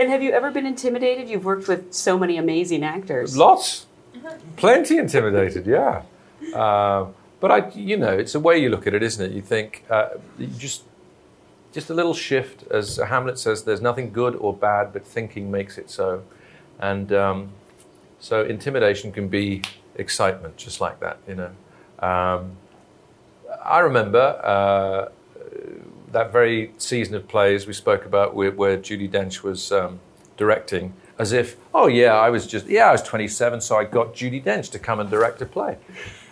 And 0.00 0.08
have 0.08 0.22
you 0.22 0.30
ever 0.30 0.50
been 0.50 0.64
intimidated? 0.64 1.28
You've 1.28 1.44
worked 1.44 1.68
with 1.68 1.92
so 1.92 2.18
many 2.18 2.38
amazing 2.38 2.82
actors. 2.82 3.36
Lots, 3.36 3.84
plenty 4.56 4.98
intimidated. 4.98 5.66
Yeah, 5.66 6.02
uh, 6.54 7.06
but 7.40 7.50
I, 7.50 7.68
you 7.70 7.96
know, 7.96 8.12
it's 8.12 8.32
the 8.32 8.40
way 8.40 8.58
you 8.58 8.68
look 8.68 8.86
at 8.86 8.94
it, 8.94 9.02
isn't 9.02 9.24
it? 9.24 9.34
You 9.34 9.42
think 9.42 9.84
uh, 9.90 10.10
you 10.38 10.46
just 10.46 10.84
just 11.72 11.90
a 11.90 11.94
little 11.94 12.14
shift, 12.14 12.64
as 12.70 12.96
Hamlet 12.96 13.38
says, 13.38 13.64
there's 13.64 13.80
nothing 13.80 14.12
good 14.12 14.34
or 14.36 14.54
bad, 14.54 14.92
but 14.92 15.06
thinking 15.06 15.50
makes 15.50 15.78
it 15.78 15.90
so. 15.90 16.22
And 16.80 17.12
um, 17.12 17.52
so 18.18 18.44
intimidation 18.44 19.12
can 19.12 19.28
be 19.28 19.62
excitement, 19.94 20.56
just 20.56 20.80
like 20.80 21.00
that, 21.00 21.18
you 21.28 21.34
know. 21.34 21.50
Um, 22.00 22.56
I 23.64 23.80
remember 23.80 24.18
uh, 24.18 25.08
that 26.12 26.32
very 26.32 26.72
season 26.78 27.14
of 27.14 27.28
plays 27.28 27.66
we 27.66 27.72
spoke 27.72 28.04
about 28.04 28.34
where, 28.34 28.50
where 28.50 28.76
Judi 28.76 29.08
Dench 29.08 29.42
was 29.42 29.70
um, 29.70 30.00
directing, 30.36 30.94
as 31.20 31.32
if, 31.32 31.56
oh 31.74 31.86
yeah, 31.86 32.14
I 32.14 32.30
was 32.30 32.46
just, 32.46 32.66
yeah, 32.66 32.88
I 32.88 32.92
was 32.92 33.02
27, 33.02 33.60
so 33.60 33.76
I 33.76 33.84
got 33.84 34.14
Judi 34.14 34.42
Dench 34.42 34.70
to 34.72 34.78
come 34.78 35.00
and 35.00 35.10
direct 35.10 35.40
a 35.42 35.46
play. 35.46 35.76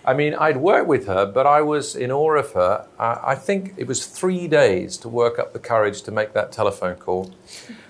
I 0.05 0.15
mean, 0.15 0.35
I'd 0.35 0.57
worked 0.57 0.89
with 0.89 1.07
her, 1.07 1.27
but 1.27 1.47
I 1.47 1.61
was 1.61 1.95
in 1.95 2.11
awe 2.11 2.37
of 2.37 2.53
her. 2.53 2.87
I, 2.99 3.21
I 3.33 3.35
think 3.35 3.75
it 3.77 3.87
was 3.87 4.07
three 4.07 4.49
days 4.49 4.97
to 4.99 5.09
work 5.09 5.39
up 5.39 5.53
the 5.53 5.59
courage 5.59 6.03
to 6.03 6.11
make 6.11 6.33
that 6.33 6.51
telephone 6.51 6.97
call 6.97 7.35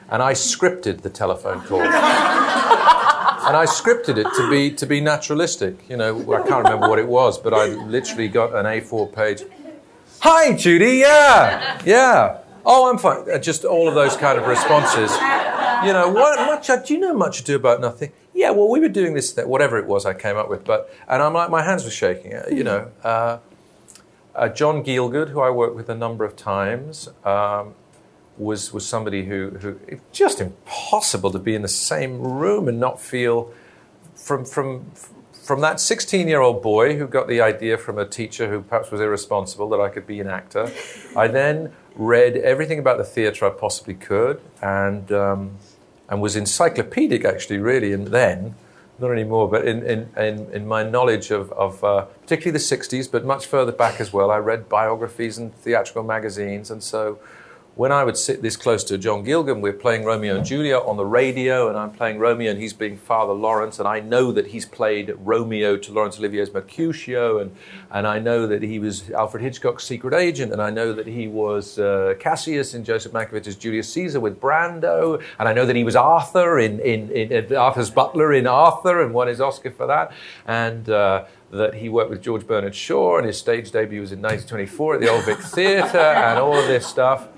and 0.09 0.23
I 0.23 0.33
scripted 0.33 1.03
the 1.03 1.11
telephone 1.11 1.61
call. 1.63 1.83
and 1.83 1.91
I 3.57 3.67
scripted 3.67 4.17
it 4.17 4.27
to 4.37 4.51
be 4.51 4.71
to 4.73 4.87
be 4.87 5.01
naturalistic. 5.01 5.89
You 5.89 5.97
know, 5.97 6.21
I 6.33 6.47
can't 6.47 6.65
remember 6.65 6.89
what 6.89 6.99
it 6.99 7.07
was, 7.07 7.39
but 7.39 7.55
I 7.55 7.67
literally 7.67 8.29
got 8.29 8.55
an 8.55 8.65
A4 8.65 9.15
page. 9.15 9.43
Hi, 10.21 10.53
Judi. 10.53 11.01
Yeah, 11.01 11.81
yeah. 11.85 12.39
Oh, 12.71 12.91
I'm 12.91 12.99
fine. 12.99 13.31
Uh, 13.31 13.39
just 13.39 13.65
all 13.65 13.89
of 13.89 13.95
those 13.95 14.15
kind 14.15 14.39
of 14.39 14.47
responses. 14.47 15.11
You 15.85 15.93
know, 15.95 16.11
what 16.13 16.39
much? 16.41 16.67
Do 16.87 16.93
you 16.93 17.01
know 17.01 17.15
much 17.15 17.41
ado 17.41 17.57
about 17.57 17.81
nothing? 17.81 18.13
Yeah. 18.35 18.51
Well, 18.51 18.69
we 18.69 18.79
were 18.79 18.91
doing 18.91 19.15
this, 19.15 19.33
that, 19.33 19.49
whatever 19.49 19.79
it 19.79 19.87
was, 19.87 20.05
I 20.05 20.13
came 20.13 20.37
up 20.37 20.51
with. 20.51 20.65
But 20.65 20.93
and 21.09 21.23
I'm 21.23 21.33
like, 21.33 21.51
my 21.51 21.63
hands 21.63 21.85
were 21.85 21.91
shaking. 21.91 22.35
Uh, 22.35 22.45
you 22.51 22.63
know. 22.63 22.91
Uh, 23.03 23.39
uh, 24.35 24.49
John 24.49 24.85
Gielgud, 24.85 25.31
who 25.31 25.41
I 25.41 25.51
worked 25.51 25.75
with 25.75 25.89
a 25.89 25.97
number 25.97 26.25
of 26.25 26.37
times, 26.37 27.09
um, 27.25 27.75
was 28.37 28.73
was 28.73 28.87
somebody 28.87 29.25
who 29.25 29.51
who 29.61 29.81
it's 29.89 30.03
just 30.13 30.41
impossible 30.41 31.33
to 31.33 31.39
be 31.39 31.55
in 31.55 31.63
the 31.63 31.69
same 31.69 32.21
room 32.21 32.69
and 32.69 32.79
not 32.79 33.01
feel 33.01 33.53
from 34.15 34.45
from 34.45 34.93
from 35.33 35.61
that 35.63 35.81
16 35.81 36.29
year 36.29 36.41
old 36.41 36.63
boy 36.63 36.97
who 36.97 37.09
got 37.09 37.27
the 37.27 37.41
idea 37.41 37.79
from 37.79 37.99
a 37.99 38.05
teacher 38.05 38.49
who 38.51 38.61
perhaps 38.61 38.91
was 38.91 39.01
irresponsible 39.01 39.69
that 39.71 39.81
I 39.81 39.89
could 39.89 40.07
be 40.07 40.21
an 40.21 40.29
actor. 40.29 40.71
I 41.17 41.27
then 41.27 41.73
read 41.97 42.37
everything 42.37 42.79
about 42.79 42.99
the 42.99 43.05
theatre 43.05 43.47
I 43.47 43.51
possibly 43.51 43.95
could 43.95 44.41
and 44.63 45.11
um, 45.13 45.59
and 46.09 46.23
was 46.23 46.37
encyclopedic 46.37 47.25
actually 47.25 47.59
really 47.59 47.93
and 47.93 48.09
then 48.09 48.55
not 48.99 49.13
anymore, 49.13 49.49
but 49.49 49.67
in, 49.67 49.83
in, 49.85 50.09
in, 50.17 50.53
in 50.53 50.67
my 50.67 50.83
knowledge 50.83 51.31
of, 51.31 51.53
of 51.53 51.83
uh, 51.85 52.03
particularly 52.23 52.51
the 52.51 52.65
60s, 52.65 53.11
but 53.11 53.25
much 53.25 53.47
further 53.47 53.73
back 53.73 54.01
as 54.01 54.13
well. 54.13 54.31
I 54.31 54.39
read 54.39 54.69
biographies 54.69 55.39
and 55.39 55.55
theatrical 55.55 56.03
magazines, 56.03 56.71
and 56.71 56.83
so 56.83 57.19
when 57.79 57.93
I 57.93 58.03
would 58.03 58.17
sit 58.17 58.43
this 58.43 58.57
close 58.57 58.83
to 58.83 58.99
John 58.99 59.25
Gielgud, 59.25 59.61
we're 59.61 59.73
playing 59.73 60.05
Romeo 60.05 60.35
and 60.35 60.45
Juliet 60.45 60.83
on 60.85 60.97
the 60.97 61.07
radio, 61.07 61.69
and 61.69 61.79
I'm 61.79 61.93
playing 61.93 62.19
Romeo, 62.19 62.51
and 62.51 62.61
he's 62.61 62.73
being 62.73 62.97
Father 62.97 63.33
Lawrence, 63.33 63.79
and 63.79 63.87
I 63.87 64.01
know 64.01 64.33
that 64.33 64.49
he's 64.49 64.67
played 64.67 65.15
Romeo 65.17 65.77
to 65.77 65.93
Laurence 65.93 66.19
Olivier's 66.19 66.53
Mercutio, 66.53 67.39
and, 67.39 67.55
and 67.93 68.05
I 68.05 68.19
know 68.19 68.49
that 68.49 68.65
he 68.65 68.81
was 68.81 69.13
Alfred 69.13 69.45
Hitchcock's 69.45 69.85
secret 69.85 70.13
agent, 70.13 70.53
and 70.53 70.61
I 70.61 70.71
know 70.71 70.93
that 70.93 71.07
he 71.07 71.29
was 71.29 71.79
uh, 71.79 72.15
Cassius 72.19 72.75
in 72.75 72.83
Joseph 72.83 73.13
Mankiewicz's 73.13 73.55
Julius 73.55 73.93
Caesar 73.93 74.19
with 74.19 74.41
Brando, 74.41 75.23
and 75.39 75.49
I 75.49 75.53
know 75.53 75.65
that 75.65 75.77
he 75.77 75.85
was 75.85 75.95
Arthur 75.95 76.59
in, 76.59 76.81
in, 76.81 77.13
in, 77.13 77.31
in 77.31 77.55
Arthur's 77.55 77.91
butler 77.91 78.33
in 78.33 78.49
Arthur, 78.49 79.01
and 79.01 79.15
won 79.15 79.29
his 79.29 79.41
Oscar 79.41 79.71
for 79.71 79.87
that, 79.87 80.11
and 80.49 80.91
uh, 80.91 81.27
that 81.53 81.75
he 81.75 81.89
worked 81.89 82.11
with 82.11 82.23
George 82.23 82.45
Bernard 82.45 82.75
Shaw, 82.75 83.19
and 83.19 83.27
his 83.29 83.39
stage 83.39 83.71
debut 83.71 84.01
was 84.01 84.11
in 84.11 84.21
1924 84.21 84.95
at 84.97 85.01
the 85.01 85.09
Old 85.09 85.25
Vic 85.25 85.39
Theatre, 85.39 85.97
and 85.97 86.41
all 86.41 86.59
of 86.59 86.67
this 86.67 86.85
stuff. 86.85 87.29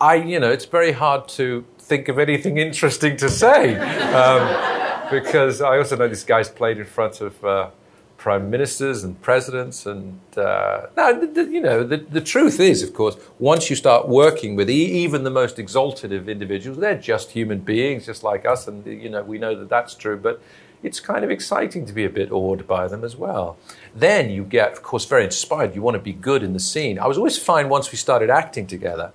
I, 0.00 0.16
you 0.16 0.38
know, 0.38 0.50
it's 0.50 0.64
very 0.64 0.92
hard 0.92 1.28
to 1.30 1.64
think 1.78 2.08
of 2.08 2.18
anything 2.18 2.58
interesting 2.68 3.16
to 3.18 3.28
say 3.28 3.76
um, 4.12 5.10
because 5.10 5.60
I 5.60 5.78
also 5.78 5.96
know 5.96 6.08
this 6.08 6.24
guy's 6.24 6.48
played 6.48 6.78
in 6.78 6.84
front 6.84 7.20
of 7.20 7.44
uh, 7.44 7.70
prime 8.16 8.50
ministers 8.50 9.04
and 9.04 9.20
presidents, 9.22 9.86
and 9.86 10.18
uh, 10.36 10.86
now, 10.96 11.10
you 11.10 11.60
know, 11.60 11.84
the, 11.84 11.98
the 11.98 12.20
truth 12.20 12.58
is, 12.60 12.82
of 12.82 12.94
course, 12.94 13.16
once 13.38 13.68
you 13.70 13.76
start 13.76 14.08
working 14.08 14.56
with 14.56 14.70
even 14.70 15.22
the 15.22 15.30
most 15.30 15.58
exalted 15.58 16.12
of 16.12 16.28
individuals, 16.28 16.78
they're 16.78 16.98
just 16.98 17.32
human 17.32 17.60
beings, 17.60 18.06
just 18.06 18.22
like 18.22 18.46
us, 18.46 18.66
and 18.66 18.86
you 18.86 19.08
know, 19.08 19.22
we 19.22 19.38
know 19.38 19.54
that 19.54 19.68
that's 19.68 19.94
true, 19.94 20.16
but. 20.16 20.40
It's 20.82 21.00
kind 21.00 21.24
of 21.24 21.30
exciting 21.30 21.86
to 21.86 21.92
be 21.92 22.04
a 22.04 22.10
bit 22.10 22.30
awed 22.30 22.66
by 22.66 22.86
them 22.86 23.02
as 23.02 23.16
well. 23.16 23.56
Then 23.94 24.30
you 24.30 24.44
get, 24.44 24.72
of 24.72 24.82
course, 24.82 25.06
very 25.06 25.24
inspired. 25.24 25.74
You 25.74 25.80
want 25.80 25.96
to 25.96 26.00
be 26.00 26.12
good 26.12 26.42
in 26.42 26.52
the 26.52 26.60
scene. 26.60 26.98
I 26.98 27.06
was 27.06 27.16
always 27.16 27.38
fine 27.38 27.70
once 27.70 27.90
we 27.90 27.96
started 27.96 28.28
acting 28.28 28.66
together 28.66 29.10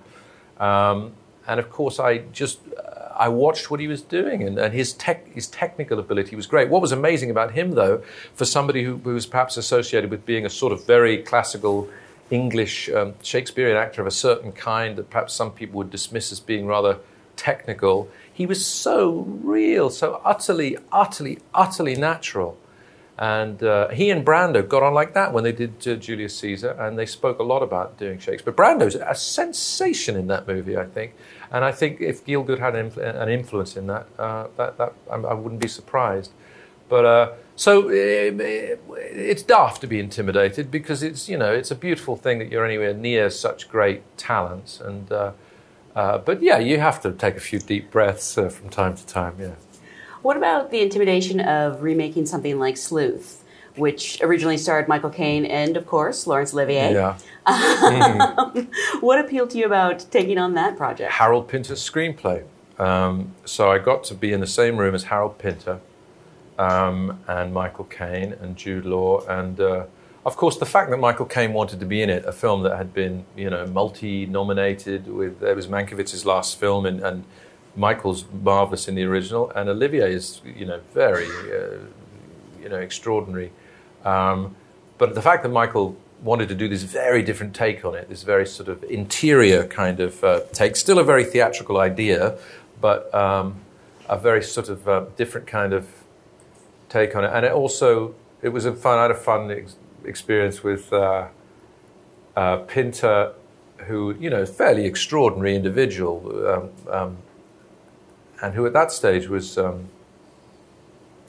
um, 0.62 1.14
and 1.48 1.60
of 1.60 1.70
course, 1.70 2.00
I 2.00 2.20
just 2.32 2.60
uh, 2.78 3.10
I 3.18 3.28
watched 3.28 3.70
what 3.72 3.80
he 3.80 3.88
was 3.88 4.02
doing, 4.02 4.44
and, 4.44 4.58
and 4.58 4.74
his 4.74 4.94
tech, 4.94 5.28
his 5.34 5.48
technical 5.48 6.00
ability 6.00 6.36
was 6.36 6.46
great. 6.46 6.70
What 6.70 6.82
was 6.82 6.92
amazing 6.92 7.32
about 7.32 7.52
him, 7.52 7.72
though, 7.72 8.04
for 8.36 8.46
somebody 8.46 8.84
who, 8.84 8.98
who 8.98 9.14
was 9.16 9.26
perhaps 9.26 9.58
associated 9.58 10.12
with 10.12 10.26
being 10.26 10.46
a 10.46 10.50
sort 10.50 10.72
of 10.72 10.86
very 10.86 11.18
classical 11.18 11.90
English 12.30 12.90
um, 12.90 13.16
Shakespearean 13.22 13.76
actor 13.76 14.02
of 14.02 14.08
a 14.08 14.12
certain 14.12 14.52
kind 14.52 14.96
that 14.98 15.10
perhaps 15.10 15.34
some 15.34 15.52
people 15.52 15.78
would 15.80 15.90
dismiss 15.90 16.32
as 16.32 16.40
being 16.40 16.68
rather 16.68 17.00
technical, 17.36 18.08
he 18.32 18.46
was 18.46 18.66
so 18.66 19.26
real, 19.44 19.90
so 19.90 20.22
utterly, 20.24 20.78
utterly, 20.92 21.40
utterly 21.54 21.96
natural. 21.96 22.58
And 23.18 23.62
uh, 23.62 23.90
he 23.90 24.10
and 24.10 24.26
Brando 24.26 24.68
got 24.68 24.82
on 24.82 24.94
like 24.94 25.14
that 25.14 25.32
when 25.32 25.44
they 25.44 25.52
did 25.52 25.88
uh, 25.88 25.96
Julius 25.96 26.36
Caesar, 26.40 26.72
and 26.72 26.98
they 26.98 27.06
spoke 27.06 27.40
a 27.40 27.44
lot 27.44 27.62
about 27.62 27.98
doing 27.98 28.18
Shakespeare. 28.18 28.54
Brando's 28.54 28.96
a 28.96 29.14
sensation 29.14 30.16
in 30.16 30.28
that 30.28 30.48
movie, 30.48 30.78
I 30.78 30.86
think. 30.86 31.14
And 31.52 31.64
I 31.64 31.72
think 31.72 32.02
if 32.02 32.26
Gielgud 32.26 32.60
had 32.60 32.76
an, 32.76 32.98
an 33.00 33.30
influence 33.30 33.76
in 33.78 33.88
that, 33.88 34.08
uh, 34.18 34.48
that, 34.58 34.78
that 34.78 34.94
I, 35.12 35.16
I 35.16 35.34
wouldn't 35.34 35.62
be 35.62 35.68
surprised. 35.68 36.32
But 36.90 37.06
uh, 37.06 37.32
so 37.56 37.90
it, 37.90 38.82
it's 38.90 39.44
daft 39.44 39.82
to 39.82 39.88
be 39.88 40.00
intimidated 40.00 40.72
because 40.72 41.04
it's 41.04 41.30
you 41.30 41.38
know 41.38 41.54
it's 41.54 41.72
a 41.72 41.76
beautiful 41.76 42.18
thing 42.18 42.40
that 42.40 42.52
you're 42.52 42.66
anywhere 42.66 42.94
near 42.94 43.30
such 43.30 43.70
great 43.70 44.18
talents 44.18 44.82
and. 44.82 45.12
Uh, 45.12 45.32
uh, 45.94 46.18
but 46.18 46.42
yeah, 46.42 46.58
you 46.58 46.80
have 46.80 47.02
to 47.02 47.12
take 47.12 47.36
a 47.36 47.42
few 47.42 47.60
deep 47.60 47.92
breaths 47.92 48.36
from 48.36 48.70
time 48.70 48.96
to 48.96 49.06
time. 49.06 49.36
Yeah. 49.38 49.56
What 50.22 50.38
about 50.38 50.72
the 50.72 50.82
intimidation 50.82 51.40
of 51.40 51.82
remaking 51.82 52.26
something 52.26 52.60
like 52.60 52.78
Sleuth, 52.78 53.44
which 53.76 54.22
originally 54.22 54.58
starred 54.58 54.88
Michael 54.88 55.10
Caine 55.10 55.46
and, 55.46 55.76
of 55.78 55.88
course, 55.88 56.28
Laurence 56.28 56.54
Olivier? 56.54 56.94
Yeah. 56.94 57.18
mm-hmm. 57.48 59.00
What 59.00 59.20
appealed 59.20 59.50
to 59.52 59.58
you 59.58 59.66
about 59.66 60.06
taking 60.12 60.38
on 60.38 60.54
that 60.54 60.78
project? 60.78 61.12
Harold 61.12 61.48
Pinter's 61.48 61.82
screenplay. 61.82 62.46
Um, 62.78 63.34
so 63.46 63.72
I 63.72 63.80
got 63.80 64.04
to 64.06 64.16
be 64.16 64.32
in 64.32 64.40
the 64.40 64.48
same 64.48 64.78
room 64.78 64.94
as 64.94 65.04
Harold 65.06 65.38
Pinter 65.38 65.80
um, 66.60 67.20
and 67.28 67.54
Michael 67.54 67.86
Caine 67.86 68.34
and 68.34 68.56
Jude 68.56 68.86
Law 68.86 69.26
and. 69.26 69.60
Uh, 69.60 69.86
of 70.24 70.38
course, 70.38 70.58
the 70.58 70.68
fact 70.68 70.92
that 70.92 70.98
Michael 70.98 71.26
Caine 71.26 71.52
wanted 71.52 71.80
to 71.80 71.86
be 71.88 72.04
in 72.04 72.10
it, 72.10 72.26
a 72.26 72.32
film 72.32 72.62
that 72.62 72.78
had 72.78 72.94
been, 72.94 73.26
you 73.36 73.50
know, 73.50 73.66
multi-nominated 73.66 75.08
with 75.08 75.42
it 75.42 75.56
was 75.56 75.66
Mankiewicz's 75.66 76.28
last 76.28 76.60
film, 76.60 76.86
and, 76.86 77.00
and 77.00 77.24
Michael's 77.76 78.26
marvelous 78.44 78.88
in 78.88 78.96
the 78.96 79.04
original, 79.04 79.50
and 79.52 79.70
Olivier 79.70 80.14
is, 80.14 80.42
you 80.44 80.66
know, 80.66 80.82
very, 80.94 81.26
uh, 81.26 81.78
you 82.62 82.70
know, 82.70 82.78
extraordinary. 82.78 83.52
Um, 84.04 84.56
but 84.98 85.16
the 85.16 85.22
fact 85.22 85.44
that 85.44 85.50
Michael 85.50 85.96
wanted 86.22 86.50
to 86.50 86.56
do 86.56 86.68
this 86.68 86.84
very 86.84 87.24
different 87.24 87.56
take 87.56 87.84
on 87.84 87.96
it, 87.96 88.10
this 88.10 88.24
very 88.24 88.46
sort 88.46 88.70
of 88.70 88.84
interior 88.84 89.66
kind 89.66 90.00
of 90.00 90.24
uh, 90.24 90.42
take, 90.52 90.76
still 90.76 91.00
a 91.00 91.04
very 91.04 91.24
theatrical 91.24 91.78
idea, 91.78 92.38
but 92.80 93.14
um, 93.14 93.56
a 94.08 94.18
very 94.18 94.44
sort 94.44 94.70
of 94.70 94.88
uh, 94.88 95.06
different 95.16 95.48
kind 95.48 95.74
of 95.74 95.88
take 96.90 97.16
on 97.16 97.24
it, 97.24 97.32
and 97.34 97.46
it 97.46 97.52
also 97.52 98.14
it 98.42 98.50
was 98.50 98.66
a 98.66 98.74
fun. 98.74 99.00
I 99.00 99.04
had 99.04 99.12
a 99.12 99.16
fun 99.16 99.50
ex- 99.52 99.76
experience 100.04 100.64
with 100.64 100.92
uh, 100.92 101.28
uh, 102.36 102.58
Pinter, 102.58 103.34
who 103.88 104.16
you 104.20 104.30
know, 104.30 104.46
fairly 104.46 104.86
extraordinary 104.86 105.56
individual, 105.56 106.48
um, 106.48 106.70
um, 106.90 107.18
and 108.42 108.54
who 108.54 108.66
at 108.66 108.74
that 108.74 108.92
stage 108.92 109.28
was. 109.28 109.58
Um, 109.58 109.90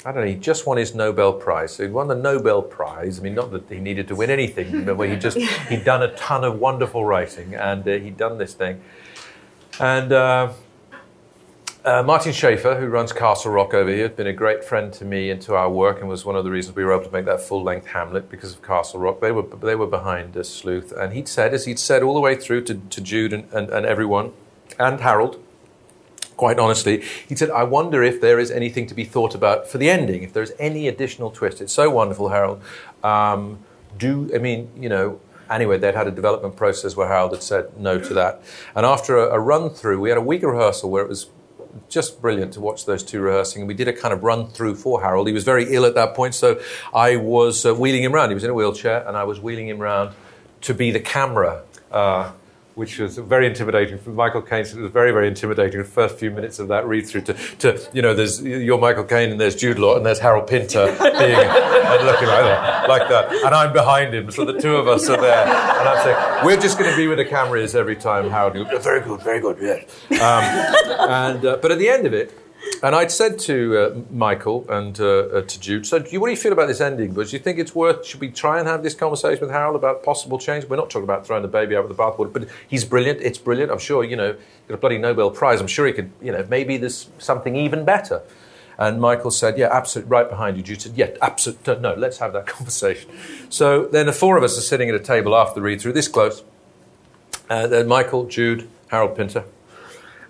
I 0.05 0.11
don't 0.11 0.25
know. 0.25 0.29
He 0.29 0.35
just 0.35 0.67
won 0.67 0.79
his 0.79 0.97
Nobel 0.97 1.33
Prize. 1.33 1.77
So 1.77 1.85
he 1.85 1.89
won 1.89 2.09
the 2.09 2.17
Nobel 2.17 2.61
Prize. 2.61 3.21
I 3.21 3.23
mean, 3.23 3.37
not 3.37 3.53
that 3.53 3.69
he 3.69 3.79
needed 3.79 4.09
to 4.09 4.17
win 4.17 4.31
anything, 4.31 4.85
but 4.85 5.09
he 5.09 5.15
just 5.17 5.37
he'd 5.69 5.85
done 5.85 6.03
a 6.03 6.13
ton 6.17 6.43
of 6.43 6.59
wonderful 6.59 7.05
writing, 7.05 7.55
and 7.55 7.87
uh, 7.87 7.93
he'd 7.99 8.17
done 8.17 8.39
this 8.39 8.53
thing. 8.55 8.81
And 9.79 10.13
uh, 10.13 10.53
uh, 11.85 12.03
Martin 12.03 12.33
Shafer, 12.33 12.79
who 12.79 12.87
runs 12.87 13.13
Castle 13.13 13.53
Rock 13.53 13.75
over 13.75 13.91
here, 13.91 14.09
has 14.09 14.17
been 14.17 14.27
a 14.27 14.33
great 14.33 14.65
friend 14.65 14.93
to 14.95 15.05
me 15.05 15.31
and 15.31 15.41
to 15.43 15.55
our 15.55 15.71
work, 15.71 16.01
and 16.01 16.09
was 16.09 16.25
one 16.25 16.37
of 16.37 16.45
the 16.45 16.51
reasons 16.51 16.77
we 16.77 16.85
were 16.85 16.93
able 16.93 17.05
to 17.05 17.13
make 17.13 17.25
that 17.25 17.41
full-length 17.41 17.87
Hamlet 17.87 18.29
because 18.29 18.55
of 18.55 18.63
Castle 18.63 19.01
Rock. 19.01 19.21
They 19.21 19.33
were 19.33 19.43
they 19.43 19.75
were 19.75 19.87
behind 19.87 20.37
uh, 20.37 20.43
Sleuth, 20.43 20.93
and 20.93 21.13
he'd 21.13 21.29
said, 21.29 21.55
as 21.55 21.65
he'd 21.65 21.79
said 21.79 22.03
all 22.03 22.15
the 22.15 22.21
way 22.21 22.35
through 22.35 22.63
to, 22.65 22.75
to 22.75 23.01
Jude 23.01 23.33
and, 23.33 23.49
and, 23.53 23.71
and 23.71 23.87
everyone, 23.87 24.33
and 24.79 25.01
Harold, 25.01 25.41
quite 26.37 26.59
honestly, 26.59 27.03
he 27.29 27.37
said, 27.37 27.51
I 27.51 27.65
wonder 27.65 28.03
if 28.03 28.21
there 28.21 28.39
is 28.39 28.51
anything 28.51 28.87
to 28.87 28.95
be 28.95 29.05
thought 29.05 29.35
about 29.35 29.69
for 29.69 29.79
the 29.79 29.91
ending, 29.91 30.23
if 30.23 30.33
there's 30.33 30.53
any 30.59 30.89
additional 30.89 31.31
twist. 31.31 31.61
It's 31.61 31.73
so 31.73 31.91
wonderful, 31.91 32.29
Harold. 32.29 32.63
Um, 33.03 33.59
do, 33.99 34.31
I 34.35 34.39
mean, 34.39 34.71
you 34.77 34.89
know, 34.89 35.21
anyway, 35.51 35.79
they'd 35.79 35.95
had 35.95 36.07
a 36.07 36.11
development 36.11 36.57
process 36.57 36.97
where 36.97 37.09
Harold 37.09 37.33
had 37.33 37.43
said 37.43 37.79
no 37.79 37.99
to 37.99 38.15
that. 38.15 38.43
And 38.75 38.87
after 38.87 39.19
a, 39.19 39.35
a 39.35 39.41
run 39.41 39.71
through, 39.71 40.01
we 40.01 40.09
had 40.09 40.19
a 40.19 40.23
week 40.23 40.43
rehearsal 40.43 40.91
where 40.91 41.03
it 41.03 41.09
was 41.09 41.31
just 41.89 42.21
brilliant 42.21 42.53
to 42.55 42.61
watch 42.61 42.85
those 42.87 43.03
two 43.03 43.21
rehearsing. 43.21 43.63
And 43.63 43.69
we 43.69 43.75
did 43.75 43.89
a 43.89 43.93
kind 43.93 44.13
of 44.13 44.23
run 44.23 44.49
through 44.49 44.77
for 44.77 45.03
Harold. 45.03 45.27
He 45.27 45.33
was 45.33 45.45
very 45.45 45.75
ill 45.75 45.85
at 45.85 45.95
that 45.95 46.15
point, 46.15 46.35
so 46.35 46.61
I 46.95 47.17
was 47.17 47.65
uh, 47.65 47.75
wheeling 47.75 48.03
him 48.03 48.15
around. 48.15 48.29
He 48.29 48.35
was 48.35 48.45
in 48.45 48.51
a 48.51 48.55
wheelchair, 48.55 49.07
and 49.07 49.17
I 49.17 49.25
was 49.25 49.41
wheeling 49.41 49.69
him 49.69 49.81
around 49.83 50.15
to 50.63 50.75
be 50.75 50.91
the 50.91 51.01
camera. 51.01 51.63
Uh, 51.91 52.33
which 52.75 52.99
was 52.99 53.19
very 53.19 53.47
intimidating 53.47 53.99
for 53.99 54.11
Michael 54.11 54.43
Caine. 54.43 54.65
So 54.65 54.79
it 54.79 54.83
was 54.83 54.93
very, 54.93 55.13
very 55.13 55.29
intimidating 55.29 55.79
the 55.79 55.85
first 55.85 56.19
few 56.19 56.31
minutes 56.31 56.59
of 56.59 56.69
that 56.69 56.87
read 56.87 57.07
through 57.07 57.23
to, 57.23 57.35
to 57.35 57.89
you 57.93 58.03
know, 58.03 58.15
there's 58.15 58.43
you're 58.43 58.79
Michael 58.79 59.05
Caine 59.05 59.31
and 59.31 59.41
there's 59.41 59.57
Jude 59.57 59.79
Law 59.79 59.97
and 59.97 60.07
there's 60.07 60.19
Harold 60.19 60.47
Pinter 60.47 60.87
being 61.19 61.37
and 61.93 62.07
looking 62.07 62.29
like 62.29 62.45
that, 62.45 62.89
like 62.89 63.09
that, 63.09 63.33
and 63.33 63.55
I'm 63.55 63.73
behind 63.73 64.15
him, 64.15 64.31
so 64.31 64.45
the 64.45 64.59
two 64.61 64.77
of 64.77 64.89
us 64.89 65.09
are 65.09 65.21
there, 65.21 65.47
and 65.47 65.89
I'm 65.89 66.03
saying 66.03 66.47
we're 66.47 66.61
just 66.61 66.79
going 66.79 66.91
to 66.91 66.97
be 66.97 67.07
where 67.07 67.17
the 67.17 67.25
camera 67.25 67.61
is 67.61 67.75
every 67.75 67.97
time 67.97 68.31
Harold. 68.31 68.55
Goes, 68.55 68.85
very 68.85 69.01
good, 69.01 69.21
very 69.23 69.41
good, 69.41 69.59
yes. 69.61 69.85
Um, 70.13 71.09
and 71.09 71.45
uh, 71.45 71.59
but 71.61 71.73
at 71.73 71.79
the 71.79 71.89
end 71.89 72.07
of 72.07 72.15
it, 72.15 72.39
and 72.83 72.95
I'd 72.95 73.11
said 73.11 73.39
to 73.41 73.79
uh, 73.79 74.01
Michael 74.11 74.67
and 74.69 74.99
uh, 75.01 75.05
uh, 75.05 75.43
to 75.43 75.61
Jude, 75.61 75.87
so 75.87 75.99
what 75.99 76.09
do 76.09 76.31
you 76.31 76.37
feel 76.37 76.53
about 76.53 76.67
this 76.67 76.81
ending? 76.81 77.13
But 77.13 77.29
do 77.29 77.37
you 77.37 77.43
think 77.43 77.59
it's 77.59 77.75
worth, 77.75 78.05
should 78.07 78.21
we 78.21 78.31
try 78.31 78.59
and 78.59 78.67
have 78.67 78.83
this 78.83 78.95
conversation 78.95 79.41
with 79.41 79.51
Harold 79.51 79.77
about 79.77 80.03
possible 80.03 80.39
change? 80.39 80.65
We're 80.65 80.77
not 80.77 80.91
talking 80.91 81.05
about 81.05 81.27
throwing 81.27 81.43
the 81.43 81.49
baby 81.49 81.77
out 81.77 81.87
with 81.87 81.97
the 81.97 82.03
bathwater, 82.03 82.33
but 82.33 82.49
he's 82.69 82.85
brilliant. 82.85 83.21
It's 83.21 83.39
brilliant. 83.39 83.71
I'm 83.71 83.79
sure, 83.79 84.03
you 84.03 84.17
know, 84.17 84.37
got 84.69 84.75
a 84.75 84.79
bloody 84.79 84.99
Nobel 84.99 85.31
Prize. 85.31 85.61
I'm 85.61 85.67
sure 85.67 85.87
he 85.87 85.93
could, 85.93 86.11
you 86.21 86.33
know, 86.33 86.47
maybe 86.49 86.77
there's 86.77 87.09
something 87.19 87.55
even 87.57 87.85
better. 87.85 88.23
And 88.79 89.01
Michael 89.01 89.31
said, 89.31 89.59
yeah, 89.59 89.69
absolutely, 89.71 90.11
right 90.11 90.29
behind 90.29 90.57
you. 90.57 90.63
Jude 90.63 90.83
said, 90.83 90.93
yeah, 90.97 91.11
absolutely, 91.21 91.79
no, 91.79 91.95
let's 91.95 92.19
have 92.19 92.33
that 92.33 92.47
conversation. 92.49 93.11
So 93.49 93.87
then 93.87 94.07
the 94.07 94.13
four 94.13 94.37
of 94.37 94.43
us 94.43 94.59
are 94.59 94.63
sitting 94.63 94.89
at 94.89 94.95
a 94.95 95.01
table 95.01 95.37
after 95.37 95.55
the 95.55 95.63
read 95.63 95.81
through, 95.81 95.93
this 95.93 96.09
close. 96.09 96.43
Uh, 97.49 97.67
then 97.67 97.87
Michael, 97.87 98.25
Jude, 98.27 98.69
Harold 98.89 99.17
Pinter, 99.17 99.45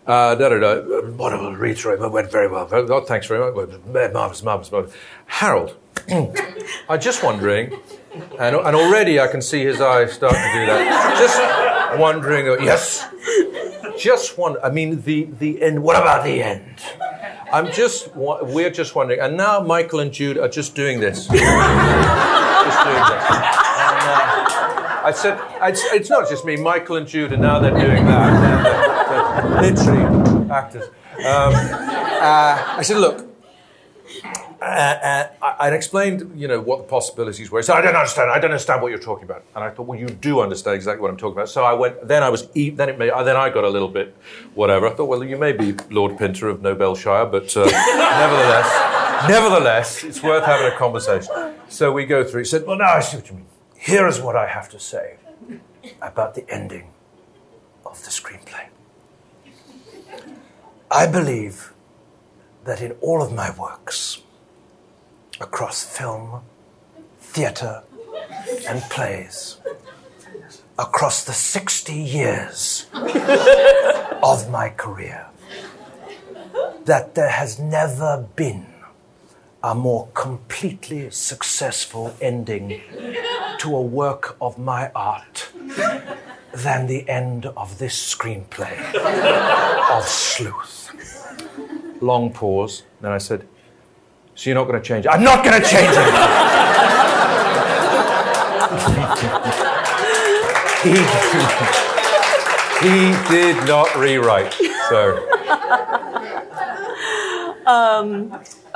uh, 0.07 0.35
da, 0.35 0.49
da, 0.49 0.59
da. 0.59 1.11
Wonderful 1.11 1.55
read 1.55 1.79
through. 1.79 2.03
It 2.03 2.11
went 2.11 2.31
very 2.31 2.49
well. 2.49 2.69
Oh, 2.73 3.01
thanks 3.03 3.27
very 3.27 3.39
much. 3.39 3.55
Marvelous, 4.13 4.43
marvelous, 4.43 4.73
marvelous. 4.73 4.95
Harold, 5.27 5.77
I'm 6.89 7.01
just 7.01 7.23
wondering, 7.23 7.79
and, 8.39 8.57
and 8.57 8.77
already 8.77 9.21
I 9.21 9.29
can 9.29 9.41
see 9.41 9.65
his 9.65 9.81
eyes 9.81 10.13
start 10.13 10.35
to 10.35 10.53
do 10.55 10.67
that. 10.67 11.19
Just 11.19 12.01
wondering, 12.01 12.49
uh, 12.49 12.55
yes, 12.55 13.09
just 13.97 14.37
one. 14.37 14.57
I 14.65 14.71
mean, 14.71 15.03
the, 15.03 15.25
the 15.25 15.63
end. 15.63 15.83
What 15.83 15.95
about 15.95 16.25
the 16.25 16.43
end? 16.43 16.81
I'm 17.53 17.71
just, 17.71 18.13
we're 18.17 18.71
just 18.71 18.95
wondering. 18.97 19.21
And 19.21 19.37
now 19.37 19.61
Michael 19.61 20.01
and 20.01 20.11
Jude 20.11 20.39
are 20.39 20.49
just 20.49 20.75
doing 20.75 20.99
this. 20.99 21.27
just 21.29 21.39
doing 21.39 21.45
this. 21.45 21.63
And, 23.29 23.99
uh, 24.09 25.03
I 25.05 25.13
said, 25.15 25.39
it's, 25.63 25.85
it's, 25.93 26.09
not 26.09 26.29
just 26.29 26.45
me. 26.45 26.57
Michael 26.57 26.97
and 26.97 27.07
Jude, 27.07 27.33
and 27.33 27.43
now 27.43 27.59
they're 27.59 27.71
doing 27.71 28.07
that 28.07 28.82
literally 29.61 30.51
actors. 30.51 30.85
Um, 31.19 31.53
uh, 31.55 32.77
I 32.79 32.83
said, 32.83 32.99
look, 32.99 33.29
uh, 34.63 35.27
uh, 35.43 35.55
I 35.59 35.71
explained, 35.71 36.39
you 36.41 36.47
know, 36.47 36.61
what 36.61 36.79
the 36.79 36.85
possibilities 36.85 37.51
were. 37.51 37.63
So 37.63 37.75
I 37.75 37.81
don't 37.81 37.97
understand. 37.97 38.31
I 38.31 38.39
don't 38.39 38.53
understand 38.53 38.81
what 38.81 38.91
you're 38.91 39.01
talking 39.01 39.25
about. 39.25 39.45
And 39.57 39.65
I 39.65 39.71
thought, 39.71 39.87
well, 39.87 39.99
you 39.99 40.07
do 40.07 40.41
understand 40.41 40.77
exactly 40.77 41.03
what 41.03 41.11
I'm 41.11 41.17
talking 41.17 41.33
about. 41.33 41.49
So 41.49 41.65
I 41.65 41.73
went. 41.73 42.07
Then 42.07 42.23
I 42.23 42.29
was. 42.29 42.47
Then 42.49 42.89
it. 42.89 42.99
Made, 42.99 43.11
then 43.11 43.37
I 43.37 43.51
got 43.51 43.65
a 43.65 43.69
little 43.69 43.89
bit, 43.89 44.15
whatever. 44.55 44.87
I 44.87 44.95
thought, 44.95 45.07
well, 45.07 45.25
you 45.25 45.37
may 45.37 45.53
be 45.53 45.75
Lord 45.91 46.17
Pinter 46.17 46.49
of 46.49 46.63
Nobelshire, 46.63 47.27
but 47.27 47.57
uh, 47.57 47.65
nevertheless, 47.65 49.29
nevertheless, 49.29 50.05
it's 50.05 50.23
worth 50.23 50.45
having 50.45 50.73
a 50.73 50.77
conversation. 50.77 51.55
So 51.69 51.93
we 51.93 52.07
go 52.07 52.23
through. 52.23 52.43
He 52.43 52.47
said, 52.47 52.65
well, 52.67 52.77
now 52.77 52.95
I 52.95 53.01
see 53.01 53.17
what 53.17 53.29
you 53.29 53.37
mean. 53.37 53.47
Here 53.77 54.07
is 54.07 54.21
what 54.21 54.37
I 54.37 54.47
have 54.47 54.69
to 54.71 54.79
say 54.79 55.17
about 56.01 56.37
the 56.37 56.49
ending 56.49 56.93
of 57.85 58.03
the 58.05 58.11
screenplay. 58.11 58.72
I 60.95 61.07
believe 61.07 61.73
that 62.65 62.83
in 62.83 62.93
all 63.01 63.23
of 63.23 63.33
my 63.33 63.51
works, 63.57 64.21
across 65.41 65.83
film, 65.83 66.43
theatre, 67.19 67.83
and 68.69 68.83
plays, 68.91 69.57
across 70.79 71.25
the 71.25 71.33
60 71.33 71.95
years 71.95 72.87
of 74.23 74.51
my 74.51 74.69
career, 74.77 75.29
that 76.85 77.15
there 77.15 77.31
has 77.31 77.59
never 77.59 78.27
been 78.37 78.67
a 79.63 79.75
more 79.75 80.09
completely 80.13 81.09
successful 81.09 82.15
ending 82.21 82.83
to 83.61 83.75
a 83.75 83.81
work 83.81 84.37
of 84.43 84.59
my 84.59 84.91
art 84.95 85.51
than 86.53 86.87
the 86.87 87.09
end 87.09 87.47
of 87.47 87.79
this 87.79 88.15
screenplay 88.15 88.77
of 89.91 90.07
Sleuth 90.07 90.82
long 92.03 92.33
pause. 92.33 92.83
Then 93.01 93.13
I 93.13 93.19
said, 93.19 93.47
So 94.35 94.51
you're 94.51 94.55
not 94.59 94.67
going 94.69 94.81
to 94.81 94.87
change 94.87 95.07
it? 95.07 95.09
I'm 95.11 95.23
not 95.23 95.45
going 95.45 95.61
to 95.61 95.67
change 95.69 95.93
it! 95.93 96.13
he, 100.83 100.91
he 102.83 103.13
did 103.29 103.57
not 103.67 103.95
rewrite. 103.97 104.55
So. 104.89 105.29
Um, 107.67 108.33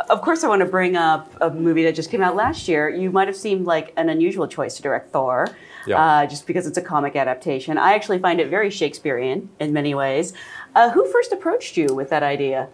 of 0.09 0.21
course, 0.23 0.45
I 0.45 0.49
want 0.49 0.61
to 0.61 0.67
bring 0.67 0.97
up 0.97 1.33
a 1.41 1.51
movie 1.51 1.83
that 1.85 1.95
just 1.97 2.11
came 2.11 2.23
out 2.23 2.37
last 2.37 2.69
year. 2.69 2.89
You 2.89 3.11
might 3.11 3.27
have 3.27 3.37
seemed 3.37 3.67
like 3.67 3.93
an 3.97 4.09
unusual 4.09 4.47
choice 4.47 4.77
to 4.77 4.83
direct 4.83 5.11
Thor, 5.13 5.49
Yeah. 5.87 6.01
uh, 6.01 6.27
just 6.27 6.47
because 6.47 6.67
it's 6.67 6.79
a 6.79 6.83
comic 6.83 7.17
adaptation. 7.17 7.79
I 7.79 7.95
actually 7.95 8.21
find 8.21 8.41
it 8.41 8.49
very 8.49 8.71
Shakespearean 8.71 9.49
in 9.59 9.73
many 9.73 9.95
ways. 9.95 10.33
Uh, 10.75 10.91
who 10.91 11.11
first 11.11 11.33
approached 11.33 11.77
you 11.77 11.87
with 11.95 12.11
that 12.11 12.23
idea? 12.23 12.69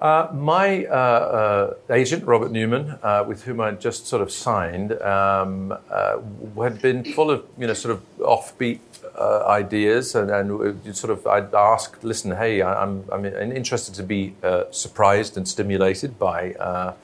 Uh, 0.00 0.28
my 0.32 0.86
uh, 0.86 0.94
uh, 0.94 1.94
agent, 1.94 2.24
Robert 2.24 2.50
Newman, 2.50 2.98
uh, 3.02 3.22
with 3.28 3.42
whom 3.42 3.60
I 3.60 3.72
just 3.72 4.06
sort 4.06 4.22
of 4.22 4.32
signed, 4.32 4.92
um, 5.02 5.76
uh, 5.90 6.16
had 6.62 6.80
been 6.80 7.04
full 7.04 7.30
of 7.30 7.44
you 7.58 7.66
know 7.66 7.74
sort 7.74 7.94
of 7.94 8.18
offbeat 8.18 8.80
uh, 9.14 9.44
ideas, 9.46 10.14
and, 10.14 10.30
and 10.30 10.96
sort 10.96 11.10
of 11.10 11.26
I'd 11.26 11.54
asked, 11.54 12.02
listen, 12.02 12.30
hey, 12.30 12.62
I'm 12.62 13.04
I'm 13.12 13.26
interested 13.26 13.94
to 13.96 14.02
be 14.02 14.34
surprised 14.70 15.36
and 15.36 15.46
stimulated 15.46 16.18
by 16.18 16.94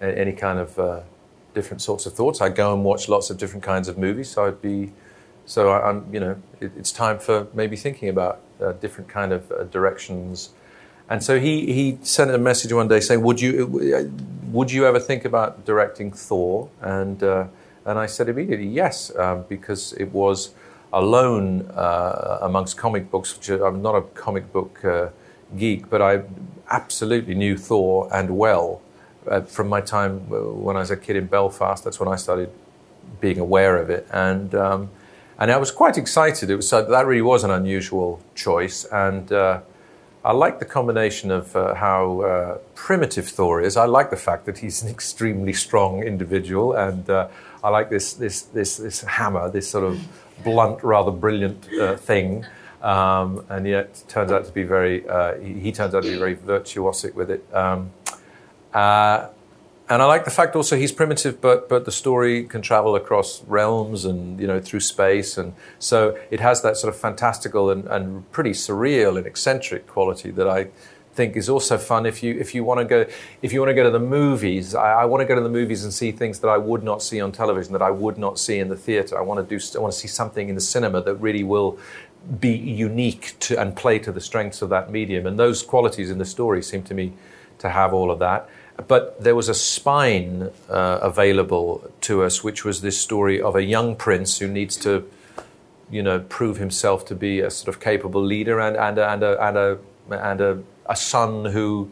any 0.00 0.32
kind 0.32 0.58
of 0.58 1.04
different 1.54 1.82
sorts 1.82 2.04
of 2.04 2.14
thoughts. 2.14 2.40
I 2.40 2.48
go 2.48 2.74
and 2.74 2.84
watch 2.84 3.08
lots 3.08 3.30
of 3.30 3.38
different 3.38 3.62
kinds 3.62 3.86
of 3.86 3.96
movies, 3.96 4.28
so 4.28 4.46
I'd 4.46 4.60
be 4.60 4.92
so 5.46 5.70
I, 5.70 5.88
I'm 5.88 6.12
you 6.12 6.18
know 6.18 6.42
it, 6.60 6.72
it's 6.76 6.90
time 6.90 7.20
for 7.20 7.46
maybe 7.54 7.76
thinking 7.76 8.08
about 8.08 8.40
different 8.80 9.08
kind 9.08 9.32
of 9.32 9.70
directions. 9.70 10.50
And 11.10 11.24
so 11.24 11.40
he, 11.40 11.72
he 11.72 11.98
sent 12.02 12.30
a 12.30 12.38
message 12.38 12.72
one 12.72 12.86
day 12.86 13.00
saying, 13.00 13.20
"Would 13.22 13.40
you 13.40 14.12
would 14.52 14.70
you 14.70 14.86
ever 14.86 15.00
think 15.00 15.24
about 15.24 15.64
directing 15.64 16.12
Thor?" 16.12 16.70
And 16.80 17.20
uh, 17.22 17.48
and 17.84 17.98
I 17.98 18.06
said 18.06 18.28
immediately 18.28 18.68
yes, 18.68 19.14
um, 19.16 19.44
because 19.48 19.92
it 19.94 20.12
was 20.12 20.54
alone 20.92 21.68
uh, 21.74 22.38
amongst 22.42 22.76
comic 22.76 23.10
books. 23.10 23.36
Which 23.36 23.48
I'm 23.48 23.82
not 23.82 23.96
a 23.96 24.02
comic 24.02 24.52
book 24.52 24.84
uh, 24.84 25.08
geek, 25.58 25.90
but 25.90 26.00
I 26.00 26.22
absolutely 26.70 27.34
knew 27.34 27.56
Thor 27.56 28.08
and 28.14 28.38
well 28.38 28.80
uh, 29.28 29.40
from 29.40 29.68
my 29.68 29.80
time 29.80 30.28
uh, 30.30 30.36
when 30.36 30.76
I 30.76 30.80
was 30.80 30.92
a 30.92 30.96
kid 30.96 31.16
in 31.16 31.26
Belfast. 31.26 31.82
That's 31.82 31.98
when 31.98 32.08
I 32.08 32.14
started 32.14 32.52
being 33.20 33.40
aware 33.40 33.78
of 33.78 33.90
it, 33.90 34.06
and 34.12 34.54
um, 34.54 34.90
and 35.40 35.50
I 35.50 35.56
was 35.56 35.72
quite 35.72 35.98
excited. 35.98 36.50
It 36.50 36.54
was 36.54 36.70
that 36.70 37.04
really 37.04 37.20
was 37.20 37.42
an 37.42 37.50
unusual 37.50 38.22
choice, 38.36 38.84
and 38.84 39.32
I 40.22 40.32
like 40.32 40.58
the 40.58 40.66
combination 40.66 41.30
of 41.30 41.56
uh, 41.56 41.74
how 41.74 42.20
uh, 42.20 42.58
primitive 42.74 43.26
Thor 43.26 43.62
is. 43.62 43.76
I 43.76 43.86
like 43.86 44.10
the 44.10 44.16
fact 44.16 44.44
that 44.46 44.58
he's 44.58 44.82
an 44.82 44.90
extremely 44.90 45.54
strong 45.54 46.02
individual, 46.02 46.74
and 46.74 47.08
uh, 47.08 47.28
I 47.64 47.70
like 47.70 47.88
this 47.88 48.12
this 48.12 48.42
this 48.42 48.76
this 48.76 49.00
hammer, 49.02 49.50
this 49.50 49.68
sort 49.68 49.84
of 49.84 49.98
blunt, 50.44 50.82
rather 50.82 51.10
brilliant 51.10 51.68
uh, 51.72 51.96
thing. 51.96 52.44
Um, 52.82 53.44
and 53.50 53.66
yet 53.66 54.02
turns 54.08 54.30
out 54.32 54.44
to 54.44 54.52
be 54.52 54.62
very. 54.62 55.08
Uh, 55.08 55.38
he, 55.38 55.54
he 55.54 55.72
turns 55.72 55.94
out 55.94 56.02
to 56.02 56.10
be 56.10 56.18
very 56.18 56.36
virtuosic 56.36 57.14
with 57.14 57.30
it. 57.30 57.44
Um, 57.54 57.90
uh, 58.74 59.28
and 59.90 60.00
I 60.00 60.04
like 60.06 60.24
the 60.24 60.30
fact 60.30 60.54
also 60.54 60.76
he's 60.76 60.92
primitive, 60.92 61.40
but 61.40 61.68
but 61.68 61.84
the 61.84 61.92
story 61.92 62.44
can 62.44 62.62
travel 62.62 62.94
across 62.94 63.42
realms 63.44 64.04
and 64.04 64.40
you 64.40 64.46
know 64.46 64.60
through 64.60 64.80
space, 64.80 65.36
and 65.36 65.52
so 65.80 66.16
it 66.30 66.38
has 66.38 66.62
that 66.62 66.76
sort 66.76 66.94
of 66.94 67.00
fantastical 67.00 67.70
and, 67.70 67.86
and 67.88 68.30
pretty 68.30 68.52
surreal 68.52 69.18
and 69.18 69.26
eccentric 69.26 69.88
quality 69.88 70.30
that 70.30 70.48
I 70.48 70.68
think 71.14 71.36
is 71.36 71.48
also 71.48 71.76
fun 71.76 72.06
if 72.06 72.22
you 72.22 72.38
if 72.38 72.54
you 72.54 72.62
want 72.62 72.78
to 72.78 72.84
go 72.84 73.04
if 73.42 73.52
you 73.52 73.58
want 73.60 73.70
to 73.70 73.74
go 73.74 73.82
to 73.82 73.90
the 73.90 73.98
movies. 73.98 74.76
I, 74.76 75.02
I 75.02 75.04
want 75.06 75.22
to 75.22 75.26
go 75.26 75.34
to 75.34 75.40
the 75.40 75.48
movies 75.48 75.82
and 75.82 75.92
see 75.92 76.12
things 76.12 76.38
that 76.38 76.48
I 76.48 76.56
would 76.56 76.84
not 76.84 77.02
see 77.02 77.20
on 77.20 77.32
television, 77.32 77.72
that 77.72 77.82
I 77.82 77.90
would 77.90 78.16
not 78.16 78.38
see 78.38 78.60
in 78.60 78.68
the 78.68 78.76
theatre. 78.76 79.18
I 79.18 79.22
want 79.22 79.46
to 79.46 79.58
do 79.58 79.62
I 79.76 79.80
want 79.82 79.92
to 79.92 79.98
see 79.98 80.08
something 80.08 80.48
in 80.48 80.54
the 80.54 80.60
cinema 80.60 81.02
that 81.02 81.16
really 81.16 81.42
will 81.42 81.78
be 82.38 82.52
unique 82.52 83.34
to 83.40 83.60
and 83.60 83.74
play 83.74 83.98
to 83.98 84.12
the 84.12 84.20
strengths 84.20 84.62
of 84.62 84.68
that 84.68 84.92
medium. 84.92 85.26
And 85.26 85.36
those 85.36 85.64
qualities 85.64 86.10
in 86.10 86.18
the 86.18 86.24
story 86.24 86.62
seem 86.62 86.84
to 86.84 86.94
me 86.94 87.12
to 87.58 87.70
have 87.70 87.92
all 87.92 88.10
of 88.10 88.20
that. 88.20 88.48
But 88.86 89.22
there 89.22 89.34
was 89.34 89.48
a 89.48 89.54
spine 89.54 90.50
uh, 90.68 90.98
available 91.02 91.90
to 92.02 92.22
us, 92.22 92.44
which 92.44 92.64
was 92.64 92.80
this 92.80 93.00
story 93.00 93.40
of 93.40 93.56
a 93.56 93.62
young 93.62 93.96
prince 93.96 94.38
who 94.38 94.48
needs 94.48 94.76
to, 94.78 95.08
you 95.90 96.02
know, 96.02 96.20
prove 96.20 96.58
himself 96.58 97.04
to 97.06 97.14
be 97.14 97.40
a 97.40 97.50
sort 97.50 97.74
of 97.74 97.80
capable 97.80 98.22
leader 98.22 98.60
and, 98.60 98.76
and, 98.76 98.98
a, 98.98 99.12
and, 99.12 99.22
a, 99.22 99.42
and, 99.42 99.56
a, 99.56 99.78
and 100.10 100.40
a, 100.40 100.62
a 100.86 100.96
son 100.96 101.46
who 101.46 101.90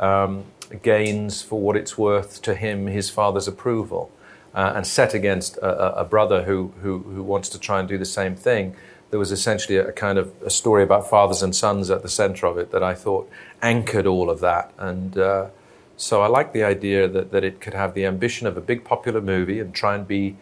um, 0.00 0.44
gains, 0.82 1.42
for 1.42 1.60
what 1.60 1.76
it's 1.76 1.96
worth 1.96 2.42
to 2.42 2.54
him, 2.54 2.86
his 2.86 3.10
father's 3.10 3.48
approval. 3.48 4.10
Uh, 4.54 4.72
and 4.76 4.86
set 4.86 5.14
against 5.14 5.56
a, 5.56 5.66
a- 5.66 6.02
a 6.02 6.04
brother 6.04 6.44
who, 6.44 6.72
who, 6.80 7.00
who 7.00 7.24
wants 7.24 7.48
to 7.48 7.58
try 7.58 7.80
and 7.80 7.88
do 7.88 7.98
the 7.98 8.04
same 8.04 8.36
thing. 8.36 8.76
There 9.10 9.18
was 9.18 9.32
essentially 9.32 9.78
a, 9.78 9.90
kind 9.90 10.16
of 10.16 10.32
a 10.42 10.50
story 10.50 10.84
about 10.84 11.10
fathers 11.10 11.42
and 11.42 11.54
sons 11.56 11.90
at 11.90 12.02
the 12.02 12.08
center 12.08 12.46
of 12.46 12.56
it 12.56 12.70
that 12.70 12.80
I 12.80 12.94
thought 12.94 13.28
anchored 13.62 14.06
all 14.06 14.30
of 14.30 14.38
that. 14.40 14.72
And 14.78 15.18
uh, 15.18 15.46
so 15.96 16.22
I 16.22 16.26
like 16.26 16.52
the 16.52 16.64
idea 16.64 17.08
that, 17.08 17.30
that 17.32 17.44
it 17.44 17.60
could 17.60 17.74
have 17.74 17.94
the 17.94 18.06
ambition 18.06 18.46
of 18.46 18.56
a 18.56 18.60
big 18.60 18.84
popular 18.84 19.20
movie 19.20 19.60
and 19.60 19.74
try 19.74 19.94
and 19.94 20.06
be 20.06 20.36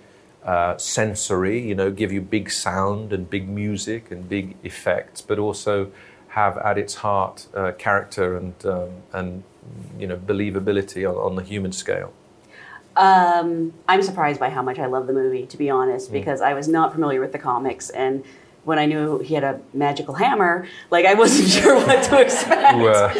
uh, 0.44 0.76
sensory, 0.76 1.60
you 1.60 1.74
know, 1.74 1.90
give 1.90 2.10
you 2.12 2.20
big 2.20 2.50
sound 2.50 3.12
and 3.12 3.28
big 3.30 3.48
music 3.48 4.10
and 4.10 4.28
big 4.28 4.56
effects, 4.64 5.20
but 5.20 5.38
also 5.38 5.92
have 6.28 6.56
at 6.58 6.78
its 6.78 6.96
heart 6.96 7.46
uh, 7.54 7.72
character 7.72 8.36
and, 8.36 8.54
um, 8.64 8.90
and, 9.12 9.42
you 9.98 10.06
know, 10.06 10.16
believability 10.16 11.08
on, 11.08 11.16
on 11.16 11.36
the 11.36 11.42
human 11.42 11.72
scale. 11.72 12.12
Um, 12.96 13.72
I'm 13.88 14.02
surprised 14.02 14.40
by 14.40 14.50
how 14.50 14.62
much 14.62 14.78
I 14.78 14.86
love 14.86 15.06
the 15.06 15.12
movie, 15.12 15.46
to 15.46 15.56
be 15.56 15.70
honest, 15.70 16.10
Mm. 16.10 16.12
because 16.12 16.40
I 16.40 16.54
was 16.54 16.68
not 16.68 16.92
familiar 16.92 17.20
with 17.20 17.32
the 17.32 17.38
comics. 17.38 17.88
And 17.90 18.24
when 18.64 18.78
I 18.78 18.86
knew 18.86 19.18
he 19.18 19.34
had 19.34 19.43
a 19.44 19.60
magical 19.74 20.14
hammer, 20.14 20.66
like 20.90 21.05
I 21.05 21.14
wasn't 21.14 21.48
sure 21.59 21.74
what 21.76 22.02
to 22.05 22.20
expect. 22.20 22.78
Well, 22.78 23.10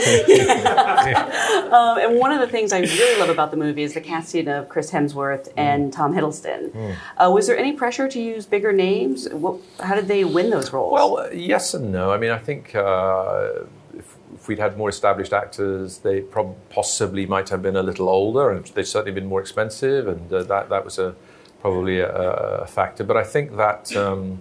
Um, 1.73 1.99
and 1.99 2.19
one 2.19 2.33
of 2.33 2.41
the 2.41 2.47
things 2.47 2.73
I 2.73 2.81
really 2.81 3.19
love 3.21 3.29
about 3.29 3.51
the 3.51 3.57
movie 3.57 3.83
is 3.83 3.95
the 3.95 4.01
casting 4.01 4.49
of 4.49 4.69
Chris 4.69 4.91
Hemsworth 4.91 5.49
Mm. 5.49 5.53
and 5.57 5.93
Tom 5.93 6.15
Hiddleston. 6.15 6.97
Uh, 7.17 7.31
was 7.31 7.47
there 7.47 7.57
any 7.59 7.73
pressure 7.73 8.09
to 8.09 8.21
use 8.21 8.47
bigger 8.47 8.73
names? 8.73 9.29
What, 9.31 9.57
how 9.81 9.95
did 9.95 10.07
they 10.09 10.25
win 10.25 10.51
those 10.51 10.73
roles? 10.73 10.93
Well, 10.93 11.19
uh, 11.19 11.29
yes 11.33 11.75
and 11.75 11.91
no. 11.93 12.13
I 12.13 12.19
mean, 12.19 12.31
I 12.31 12.39
think 12.39 12.75
uh, 12.75 13.49
if, 13.97 14.17
if 14.35 14.49
we'd 14.49 14.59
had 14.59 14.77
more 14.77 14.89
established 14.91 15.33
actors, 15.33 15.99
they 15.99 16.21
prob- 16.21 16.57
possibly 16.71 17.27
might 17.27 17.49
have 17.49 17.63
been 17.63 17.77
a 17.77 17.83
little 17.83 18.09
older, 18.09 18.51
and 18.51 18.65
they'd 18.67 18.85
certainly 18.87 19.13
been 19.19 19.27
more 19.29 19.41
expensive, 19.41 20.07
and 20.07 20.33
uh, 20.33 20.43
that 20.45 20.69
that 20.69 20.85
was 20.85 20.99
a 20.99 21.15
probably 21.61 21.99
a, 22.01 22.09
a 22.11 22.67
factor. 22.67 23.05
But 23.05 23.17
I 23.17 23.25
think 23.25 23.57
that 23.57 23.95
um, 23.97 24.41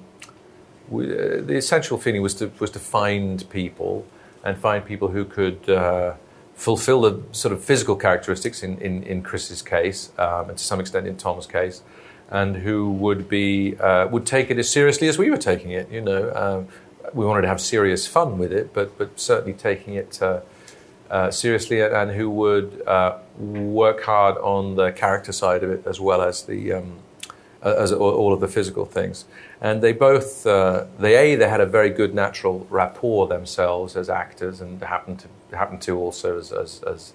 we, 0.91 1.05
uh, 1.05 1.41
the 1.41 1.55
essential 1.55 1.97
feeling 1.97 2.21
was 2.21 2.35
to 2.35 2.51
was 2.59 2.71
to 2.71 2.79
find 2.79 3.49
people 3.49 4.05
and 4.43 4.57
find 4.57 4.85
people 4.85 5.09
who 5.09 5.25
could. 5.25 5.69
Uh, 5.69 6.15
Fulfill 6.53 7.01
the 7.01 7.23
sort 7.31 7.53
of 7.53 7.63
physical 7.63 7.95
characteristics 7.95 8.61
in, 8.61 8.77
in, 8.77 9.01
in 9.01 9.23
Chris's 9.23 9.63
case, 9.63 10.11
um, 10.19 10.49
and 10.49 10.57
to 10.59 10.63
some 10.63 10.79
extent 10.79 11.07
in 11.07 11.17
Tom's 11.17 11.47
case, 11.47 11.81
and 12.29 12.57
who 12.57 12.91
would 12.91 13.27
be 13.27 13.75
uh, 13.79 14.05
would 14.09 14.27
take 14.27 14.51
it 14.51 14.59
as 14.59 14.69
seriously 14.69 15.07
as 15.07 15.17
we 15.17 15.31
were 15.31 15.37
taking 15.37 15.71
it. 15.71 15.89
You 15.89 16.01
know, 16.01 16.31
um, 16.35 16.67
we 17.15 17.25
wanted 17.25 17.41
to 17.43 17.47
have 17.47 17.59
serious 17.59 18.05
fun 18.05 18.37
with 18.37 18.53
it, 18.53 18.75
but 18.75 18.95
but 18.99 19.19
certainly 19.19 19.53
taking 19.53 19.95
it 19.95 20.21
uh, 20.21 20.41
uh, 21.09 21.31
seriously, 21.31 21.81
and 21.81 22.11
who 22.11 22.29
would 22.29 22.83
uh, 22.85 23.17
work 23.39 24.03
hard 24.03 24.37
on 24.37 24.75
the 24.75 24.91
character 24.91 25.31
side 25.31 25.63
of 25.63 25.71
it 25.71 25.87
as 25.87 25.99
well 25.99 26.21
as 26.21 26.43
the 26.43 26.73
um, 26.73 26.99
as 27.61 27.91
all, 27.91 28.33
of 28.33 28.39
the 28.39 28.47
physical 28.47 28.85
things. 28.85 29.25
And 29.61 29.81
they 29.81 29.93
both 29.93 30.45
uh, 30.47 30.85
they 30.99 31.15
a 31.15 31.35
they 31.35 31.47
had 31.47 31.61
a 31.61 31.65
very 31.65 31.89
good 31.89 32.13
natural 32.13 32.65
rapport 32.69 33.27
themselves 33.27 33.95
as 33.95 34.09
actors, 34.09 34.61
and 34.61 34.81
happened 34.81 35.19
to 35.19 35.55
happened 35.55 35.81
to 35.83 35.97
also 35.97 36.37
as 36.37 36.51
as 36.51 36.81
as, 36.83 37.13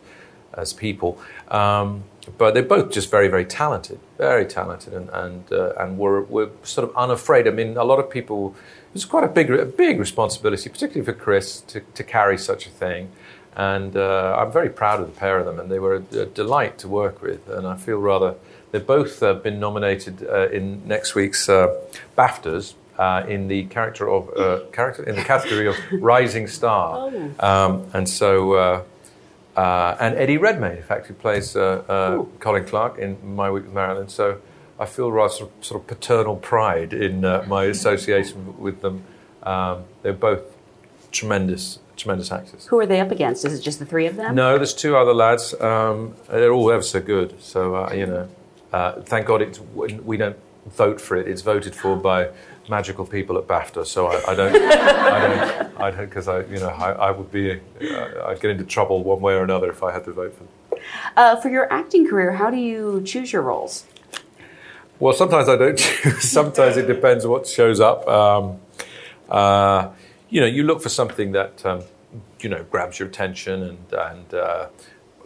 as 0.55 0.73
people. 0.73 1.18
Um, 1.48 2.05
but 2.39 2.55
they're 2.55 2.62
both 2.62 2.90
just 2.93 3.10
very 3.10 3.28
very 3.28 3.44
talented, 3.44 3.98
very 4.18 4.47
talented, 4.47 4.93
and 4.94 5.09
and 5.10 5.52
uh, 5.52 5.73
and 5.78 5.98
were 5.98 6.23
were 6.23 6.51
sort 6.62 6.89
of 6.89 6.97
unafraid. 6.97 7.48
I 7.48 7.51
mean, 7.51 7.77
a 7.77 7.85
lot 7.85 7.98
of 7.98 8.09
people. 8.10 8.55
It 8.89 8.94
was 8.94 9.05
quite 9.05 9.24
a 9.24 9.28
big 9.28 9.51
a 9.51 9.66
big 9.66 9.98
responsibility, 9.98 10.70
particularly 10.70 11.05
for 11.05 11.12
Chris, 11.12 11.60
to, 11.62 11.81
to 11.81 12.02
carry 12.02 12.39
such 12.39 12.66
a 12.66 12.70
thing. 12.70 13.10
And 13.55 13.97
uh, 13.97 14.36
I'm 14.39 14.52
very 14.52 14.68
proud 14.68 15.01
of 15.01 15.06
the 15.06 15.18
pair 15.18 15.39
of 15.39 15.47
them, 15.47 15.59
and 15.59 15.70
they 15.70 15.78
were 15.78 15.97
a, 15.97 16.20
a 16.20 16.27
delight 16.27 16.78
to 16.78 16.89
work 16.89 17.23
with. 17.23 17.48
And 17.48 17.66
I 17.66 17.77
feel 17.77 17.98
rather 17.98 18.36
they've 18.76 18.86
both 18.86 19.22
uh, 19.22 19.32
been 19.34 19.58
nominated 19.58 20.22
uh, 20.28 20.48
in 20.50 20.86
next 20.86 21.14
week's 21.14 21.48
uh, 21.48 21.74
BAFTAs 22.18 22.74
uh, 22.98 23.24
in 23.26 23.48
the 23.48 23.64
character 23.64 24.08
of 24.08 24.28
uh, 24.36 24.60
character 24.72 25.02
in 25.02 25.16
the 25.16 25.24
category 25.24 25.66
of 25.66 25.76
rising 25.92 26.46
star. 26.46 27.10
Um, 27.40 27.88
and 27.94 28.06
so, 28.06 28.52
uh, 28.52 28.82
uh, 29.56 29.96
and 29.98 30.14
Eddie 30.16 30.36
Redmayne, 30.36 30.76
in 30.76 30.82
fact, 30.82 31.06
who 31.06 31.14
plays 31.14 31.56
uh, 31.56 31.82
uh, 31.88 32.24
Colin 32.40 32.66
Clark 32.66 32.98
in 32.98 33.16
My 33.34 33.50
Week 33.50 33.64
with 33.64 33.72
Marilyn. 33.72 34.08
So 34.08 34.40
I 34.78 34.84
feel 34.84 35.10
rather 35.10 35.32
sort 35.32 35.50
of, 35.50 35.64
sort 35.64 35.80
of 35.80 35.86
paternal 35.86 36.36
pride 36.36 36.92
in 36.92 37.24
uh, 37.24 37.44
my 37.46 37.64
association 37.64 38.58
with 38.58 38.82
them. 38.82 39.04
Um, 39.42 39.84
they're 40.02 40.12
both 40.12 40.42
tremendous, 41.12 41.78
tremendous 41.96 42.30
actors. 42.30 42.66
Who 42.66 42.78
are 42.80 42.86
they 42.86 43.00
up 43.00 43.10
against? 43.10 43.44
Is 43.46 43.58
it 43.58 43.62
just 43.62 43.78
the 43.78 43.86
three 43.86 44.06
of 44.06 44.16
them? 44.16 44.34
No, 44.34 44.58
there's 44.58 44.74
two 44.74 44.96
other 44.96 45.14
lads. 45.14 45.54
Um, 45.60 46.14
they're 46.28 46.52
all 46.52 46.70
ever 46.70 46.82
so 46.82 47.00
good. 47.00 47.40
So 47.42 47.76
uh, 47.76 47.92
you 47.94 48.06
know, 48.06 48.28
uh, 48.76 49.00
thank 49.12 49.26
God 49.26 49.40
it's 49.40 49.58
we 50.10 50.16
don't 50.18 50.36
vote 50.66 51.00
for 51.00 51.16
it. 51.16 51.26
It's 51.26 51.40
voted 51.40 51.74
for 51.74 51.96
by 51.96 52.28
magical 52.68 53.06
people 53.06 53.38
at 53.38 53.46
BAFTA, 53.46 53.86
so 53.86 54.08
I, 54.08 54.32
I 54.32 54.34
don't, 54.34 54.54
I 54.54 55.18
don't, 55.26 55.80
I 55.80 55.90
don't, 55.92 56.08
because 56.10 56.28
I, 56.28 56.40
you 56.40 56.58
know, 56.58 56.68
I, 56.68 56.90
I 57.08 57.10
would 57.10 57.30
be, 57.30 57.52
uh, 57.52 58.26
I'd 58.26 58.40
get 58.40 58.50
into 58.50 58.64
trouble 58.64 59.02
one 59.02 59.20
way 59.20 59.34
or 59.34 59.44
another 59.44 59.70
if 59.70 59.82
I 59.82 59.92
had 59.92 60.04
to 60.04 60.12
vote 60.12 60.34
for 60.34 60.44
them. 60.44 60.82
Uh, 61.16 61.36
for 61.36 61.48
your 61.48 61.72
acting 61.72 62.06
career, 62.06 62.32
how 62.32 62.50
do 62.50 62.58
you 62.58 63.02
choose 63.04 63.32
your 63.32 63.42
roles? 63.42 63.86
Well, 64.98 65.14
sometimes 65.14 65.48
I 65.48 65.56
don't 65.56 65.78
choose. 65.84 66.22
sometimes 66.28 66.76
it 66.76 66.86
depends 66.86 67.26
what 67.26 67.46
shows 67.46 67.80
up. 67.80 68.06
Um, 68.06 68.60
uh, 69.30 69.90
you 70.28 70.40
know, 70.42 70.46
you 70.46 70.64
look 70.64 70.82
for 70.82 70.90
something 70.90 71.32
that 71.32 71.64
um, 71.64 71.82
you 72.40 72.50
know 72.50 72.62
grabs 72.64 72.98
your 72.98 73.08
attention, 73.08 73.62
and 73.62 73.78
and 73.92 74.34
uh, 74.34 74.66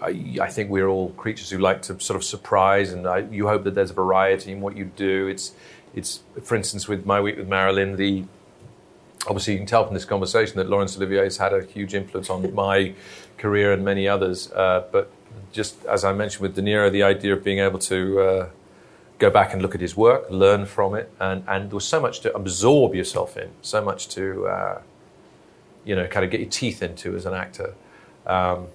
I, 0.03 0.39
I, 0.41 0.49
think 0.49 0.71
we're 0.71 0.89
all 0.89 1.11
creatures 1.11 1.51
who 1.51 1.59
like 1.59 1.83
to 1.83 2.01
sort 2.01 2.17
of 2.17 2.25
surprise, 2.25 2.93
and 2.93 3.07
I, 3.07 3.19
you 3.19 3.49
hope 3.49 3.65
that 3.65 3.75
there's 3.75 3.91
a 3.91 3.95
variety 3.95 4.53
in 4.53 4.61
what 4.61 4.77
you 4.77 4.87
do. 4.87 5.27
It's 5.27 5.53
it's 5.95 6.21
for 6.43 6.57
instance 6.57 6.89
with 6.89 7.05
my 7.05 7.21
week 7.21 7.37
with 7.37 7.49
Marilyn, 7.49 7.97
the 7.97 8.25
obviously 9.27 9.55
you 9.55 9.59
can 9.59 9.67
tell 9.67 9.85
from 9.85 9.95
this 9.95 10.05
conversation 10.05 10.57
that 10.57 10.69
Laurence 10.69 10.97
Olivier 10.97 11.25
has 11.25 11.37
had 11.37 11.53
a 11.53 11.63
huge 11.63 11.95
influence 11.95 12.31
on 12.31 12.55
my 12.55 12.95
career 13.37 13.73
and 13.73 13.85
many 13.85 14.09
others. 14.09 14.51
Uh, 14.53 14.85
but 14.91 15.11
just 15.53 15.85
as 15.87 16.05
I 16.05 16.13
mentioned 16.13 16.43
with 16.43 16.55
De 16.55 16.63
Niro, 16.63 16.91
the 16.91 17.03
idea 17.03 17.33
of 17.35 17.45
being 17.45 17.59
able 17.59 17.79
to 17.81 18.21
uh, 18.21 18.49
go 19.19 19.31
back 19.31 19.53
and 19.53 19.63
look 19.63 19.75
at 19.75 19.81
his 19.81 19.97
work, 19.97 20.25
learn 20.31 20.65
from 20.67 20.95
it, 20.95 21.13
and, 21.21 21.45
and 21.47 21.71
there 21.71 21.75
was 21.75 21.87
so 21.87 22.01
much 22.01 22.21
to 22.21 22.35
absorb 22.35 22.95
yourself 22.95 23.37
in, 23.37 23.51
so 23.61 23.83
much 23.83 24.09
to, 24.09 24.47
uh, 24.47 24.81
you 25.85 25.95
know, 25.95 26.07
kind 26.07 26.25
of 26.25 26.31
get 26.31 26.41
your 26.41 26.49
teeth 26.49 26.83
into 26.83 27.15
as 27.15 27.27
an 27.27 27.35
actor. 27.35 27.75
Um, 28.27 28.69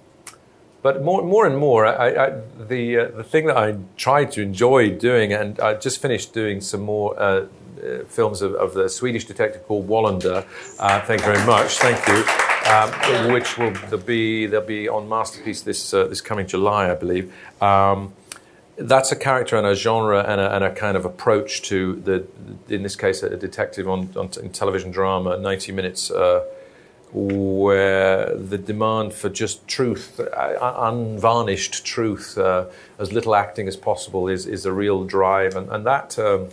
but 0.86 1.02
more, 1.02 1.20
more 1.20 1.46
and 1.46 1.58
more, 1.58 1.84
I, 1.84 2.26
I, 2.26 2.40
the 2.68 2.82
uh, 2.96 3.04
the 3.20 3.24
thing 3.24 3.46
that 3.46 3.56
I 3.56 3.76
tried 3.96 4.30
to 4.34 4.40
enjoy 4.40 4.90
doing, 4.90 5.32
and 5.32 5.58
I 5.58 5.74
just 5.74 6.00
finished 6.00 6.32
doing 6.32 6.60
some 6.60 6.82
more 6.82 7.08
uh, 7.18 7.24
uh, 7.26 8.04
films 8.06 8.40
of, 8.40 8.54
of, 8.54 8.72
the 8.74 8.88
Swedish 8.88 9.24
detective 9.24 9.66
called 9.66 9.88
Wallander. 9.88 10.46
Uh, 10.78 11.00
thank 11.00 11.22
you 11.22 11.32
very 11.32 11.44
much. 11.44 11.70
Thank 11.78 11.98
you. 12.06 12.20
Um, 12.72 13.32
which 13.32 13.58
will 13.58 13.74
be 13.98 14.46
they'll 14.46 14.60
be 14.78 14.88
on 14.88 15.08
Masterpiece 15.08 15.62
this 15.62 15.92
uh, 15.92 16.06
this 16.06 16.20
coming 16.20 16.46
July, 16.46 16.88
I 16.88 16.94
believe. 16.94 17.34
Um, 17.60 18.14
that's 18.76 19.10
a 19.10 19.16
character 19.16 19.56
and 19.56 19.66
a 19.66 19.74
genre 19.74 20.20
and 20.22 20.40
a, 20.40 20.54
and 20.54 20.62
a, 20.62 20.70
kind 20.70 20.96
of 20.96 21.04
approach 21.04 21.62
to 21.62 21.96
the, 21.96 22.26
in 22.72 22.84
this 22.84 22.94
case, 22.94 23.24
a 23.24 23.36
detective 23.36 23.88
on, 23.88 24.10
on 24.14 24.30
in 24.40 24.50
television 24.50 24.92
drama, 24.92 25.36
90 25.36 25.72
minutes, 25.72 26.10
uh, 26.10 26.44
where 27.12 28.34
the 28.34 28.58
demand 28.58 29.14
for 29.14 29.28
just 29.28 29.66
truth, 29.68 30.20
uh, 30.20 30.74
unvarnished 30.78 31.84
truth, 31.84 32.36
uh, 32.36 32.66
as 32.98 33.12
little 33.12 33.34
acting 33.34 33.68
as 33.68 33.76
possible, 33.76 34.28
is, 34.28 34.46
is 34.46 34.66
a 34.66 34.72
real 34.72 35.04
drive. 35.04 35.56
And, 35.56 35.70
and 35.70 35.86
that, 35.86 36.18
um, 36.18 36.48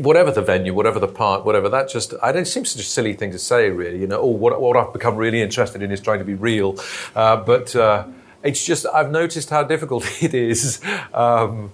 whatever 0.00 0.30
the 0.30 0.42
venue, 0.42 0.72
whatever 0.72 1.00
the 1.00 1.08
part, 1.08 1.44
whatever, 1.44 1.68
that 1.68 1.88
just, 1.88 2.14
I 2.22 2.32
don't, 2.32 2.42
it 2.42 2.46
seems 2.46 2.70
such 2.70 2.82
a 2.82 2.86
silly 2.86 3.14
thing 3.14 3.32
to 3.32 3.38
say, 3.38 3.70
really. 3.70 3.98
You 4.00 4.06
know, 4.06 4.20
oh, 4.20 4.28
what, 4.28 4.60
what 4.60 4.76
I've 4.76 4.92
become 4.92 5.16
really 5.16 5.42
interested 5.42 5.82
in 5.82 5.90
is 5.90 6.00
trying 6.00 6.20
to 6.20 6.24
be 6.24 6.34
real. 6.34 6.78
Uh, 7.14 7.36
but, 7.36 7.74
uh, 7.76 8.06
it's 8.42 8.64
just 8.64 8.86
I've 8.86 9.10
noticed 9.10 9.50
how 9.50 9.62
difficult 9.62 10.04
it 10.22 10.34
is. 10.34 10.80
Um, 11.14 11.72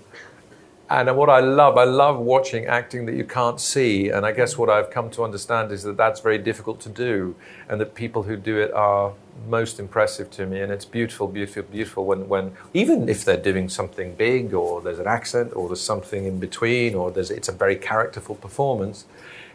and 0.90 1.14
what 1.16 1.28
I 1.28 1.40
love, 1.40 1.76
I 1.76 1.84
love 1.84 2.18
watching 2.18 2.64
acting 2.66 3.04
that 3.06 3.14
you 3.14 3.24
can't 3.24 3.60
see. 3.60 4.08
And 4.08 4.24
I 4.24 4.32
guess 4.32 4.56
what 4.56 4.70
I've 4.70 4.90
come 4.90 5.10
to 5.10 5.22
understand 5.22 5.70
is 5.70 5.82
that 5.82 5.98
that's 5.98 6.20
very 6.20 6.38
difficult 6.38 6.80
to 6.80 6.88
do, 6.88 7.36
and 7.68 7.80
that 7.80 7.94
people 7.94 8.22
who 8.22 8.36
do 8.36 8.58
it 8.58 8.72
are 8.72 9.12
most 9.46 9.78
impressive 9.78 10.30
to 10.32 10.46
me. 10.46 10.60
And 10.60 10.72
it's 10.72 10.86
beautiful, 10.86 11.28
beautiful, 11.28 11.64
beautiful 11.64 12.06
when, 12.06 12.28
when 12.28 12.56
even 12.72 13.08
if 13.08 13.24
they're 13.24 13.36
doing 13.36 13.68
something 13.68 14.14
big, 14.14 14.54
or 14.54 14.80
there's 14.80 14.98
an 14.98 15.06
accent, 15.06 15.54
or 15.54 15.68
there's 15.68 15.82
something 15.82 16.24
in 16.24 16.38
between, 16.38 16.94
or 16.94 17.10
there's 17.10 17.30
it's 17.30 17.48
a 17.48 17.52
very 17.52 17.76
characterful 17.76 18.36
performance. 18.36 19.04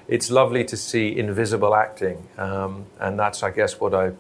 It's 0.08 0.30
lovely 0.30 0.64
to 0.66 0.78
see 0.78 1.18
invisible 1.18 1.74
acting, 1.74 2.28
um, 2.38 2.86
and 3.00 3.18
that's, 3.18 3.42
I 3.42 3.50
guess, 3.50 3.80
what 3.80 3.96
I 3.96 4.12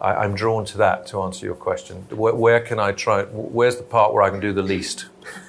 I, 0.00 0.24
am 0.24 0.34
drawn 0.34 0.64
to 0.66 0.78
that 0.78 1.06
to 1.08 1.22
answer 1.22 1.44
your 1.44 1.54
question. 1.54 1.96
Where, 2.10 2.34
where, 2.34 2.60
can 2.60 2.78
I 2.78 2.92
try? 2.92 3.24
Where's 3.24 3.76
the 3.76 3.82
part 3.82 4.12
where 4.12 4.22
I 4.22 4.30
can 4.30 4.40
do 4.40 4.52
the 4.52 4.62
least? 4.62 5.06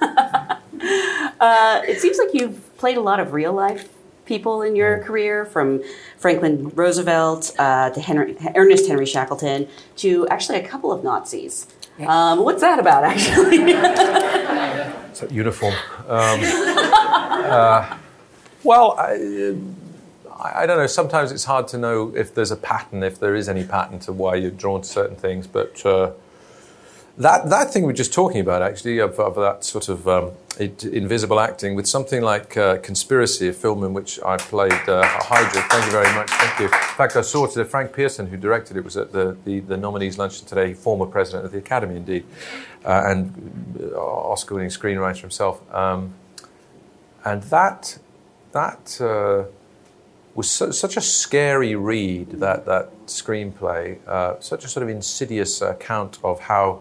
uh, 1.40 1.82
it 1.86 2.00
seems 2.00 2.18
like 2.18 2.28
you've 2.32 2.76
played 2.78 2.96
a 2.96 3.00
lot 3.00 3.20
of 3.20 3.32
real 3.32 3.52
life 3.52 3.88
people 4.30 4.62
in 4.62 4.76
your 4.76 4.98
mm. 4.98 5.04
career, 5.04 5.44
from 5.44 5.82
Franklin 6.16 6.70
Roosevelt 6.70 7.52
uh, 7.58 7.90
to 7.90 8.00
Henry, 8.00 8.36
Ernest 8.54 8.86
Henry 8.86 9.04
Shackleton 9.04 9.66
to 9.96 10.28
actually 10.28 10.58
a 10.58 10.66
couple 10.66 10.92
of 10.92 11.02
Nazis. 11.02 11.66
Um, 12.06 12.44
what's 12.44 12.62
that 12.62 12.78
about, 12.78 13.04
actually? 13.04 13.58
it's 15.10 15.22
a 15.22 15.32
uniform. 15.32 15.74
Um, 16.08 16.40
uh, 16.42 17.96
well, 18.62 18.94
I, 18.98 19.54
I, 20.62 20.64
don't 20.66 20.78
know. 20.78 20.86
Sometimes 20.86 21.30
it's 21.32 21.44
hard 21.44 21.68
to 21.68 21.78
know 21.78 22.14
if 22.16 22.34
there's 22.34 22.50
a 22.50 22.56
pattern, 22.56 23.02
if 23.02 23.18
there 23.18 23.34
is 23.34 23.48
any 23.48 23.64
pattern 23.64 23.98
to 24.00 24.12
why 24.12 24.36
you're 24.36 24.50
drawn 24.50 24.80
to 24.82 24.88
certain 24.88 25.16
things. 25.16 25.46
But 25.46 25.84
uh, 25.84 26.12
that 27.20 27.50
that 27.50 27.70
thing 27.70 27.82
we're 27.84 27.92
just 27.92 28.14
talking 28.14 28.40
about, 28.40 28.62
actually, 28.62 28.98
of, 28.98 29.20
of 29.20 29.34
that 29.36 29.62
sort 29.62 29.90
of 29.90 30.08
um, 30.08 30.32
it, 30.58 30.84
invisible 30.84 31.38
acting, 31.38 31.74
with 31.74 31.86
something 31.86 32.22
like 32.22 32.56
uh, 32.56 32.78
Conspiracy, 32.78 33.48
a 33.48 33.52
film 33.52 33.84
in 33.84 33.92
which 33.92 34.18
I 34.24 34.38
played 34.38 34.72
uh, 34.88 35.04
Heydrich. 35.04 35.68
Thank 35.68 35.84
you 35.84 35.92
very 35.92 36.12
much. 36.14 36.30
Thank 36.30 36.58
you. 36.58 36.64
In 36.64 36.96
fact, 36.96 37.16
I 37.16 37.20
saw 37.20 37.46
today 37.46 37.68
Frank 37.68 37.92
Pierson, 37.92 38.26
who 38.26 38.38
directed 38.38 38.78
it, 38.78 38.84
was 38.84 38.96
at 38.96 39.12
the, 39.12 39.36
the, 39.44 39.60
the 39.60 39.76
nominees' 39.76 40.16
luncheon 40.18 40.46
today. 40.46 40.72
Former 40.72 41.04
president 41.06 41.44
of 41.44 41.52
the 41.52 41.58
Academy, 41.58 41.96
indeed, 41.96 42.24
uh, 42.86 43.02
and 43.04 43.78
uh, 43.92 43.98
Oscar-winning 43.98 44.70
screenwriter 44.70 45.20
himself. 45.20 45.62
Um, 45.74 46.14
and 47.24 47.42
that 47.44 47.98
that 48.52 48.98
uh, 49.00 49.44
was 50.34 50.50
so, 50.50 50.70
such 50.70 50.96
a 50.96 51.00
scary 51.02 51.76
read, 51.76 52.30
that, 52.40 52.64
that 52.64 52.90
screenplay, 53.06 53.98
uh, 54.08 54.40
such 54.40 54.64
a 54.64 54.68
sort 54.68 54.82
of 54.82 54.88
insidious 54.88 55.60
account 55.60 56.18
of 56.24 56.40
how 56.40 56.80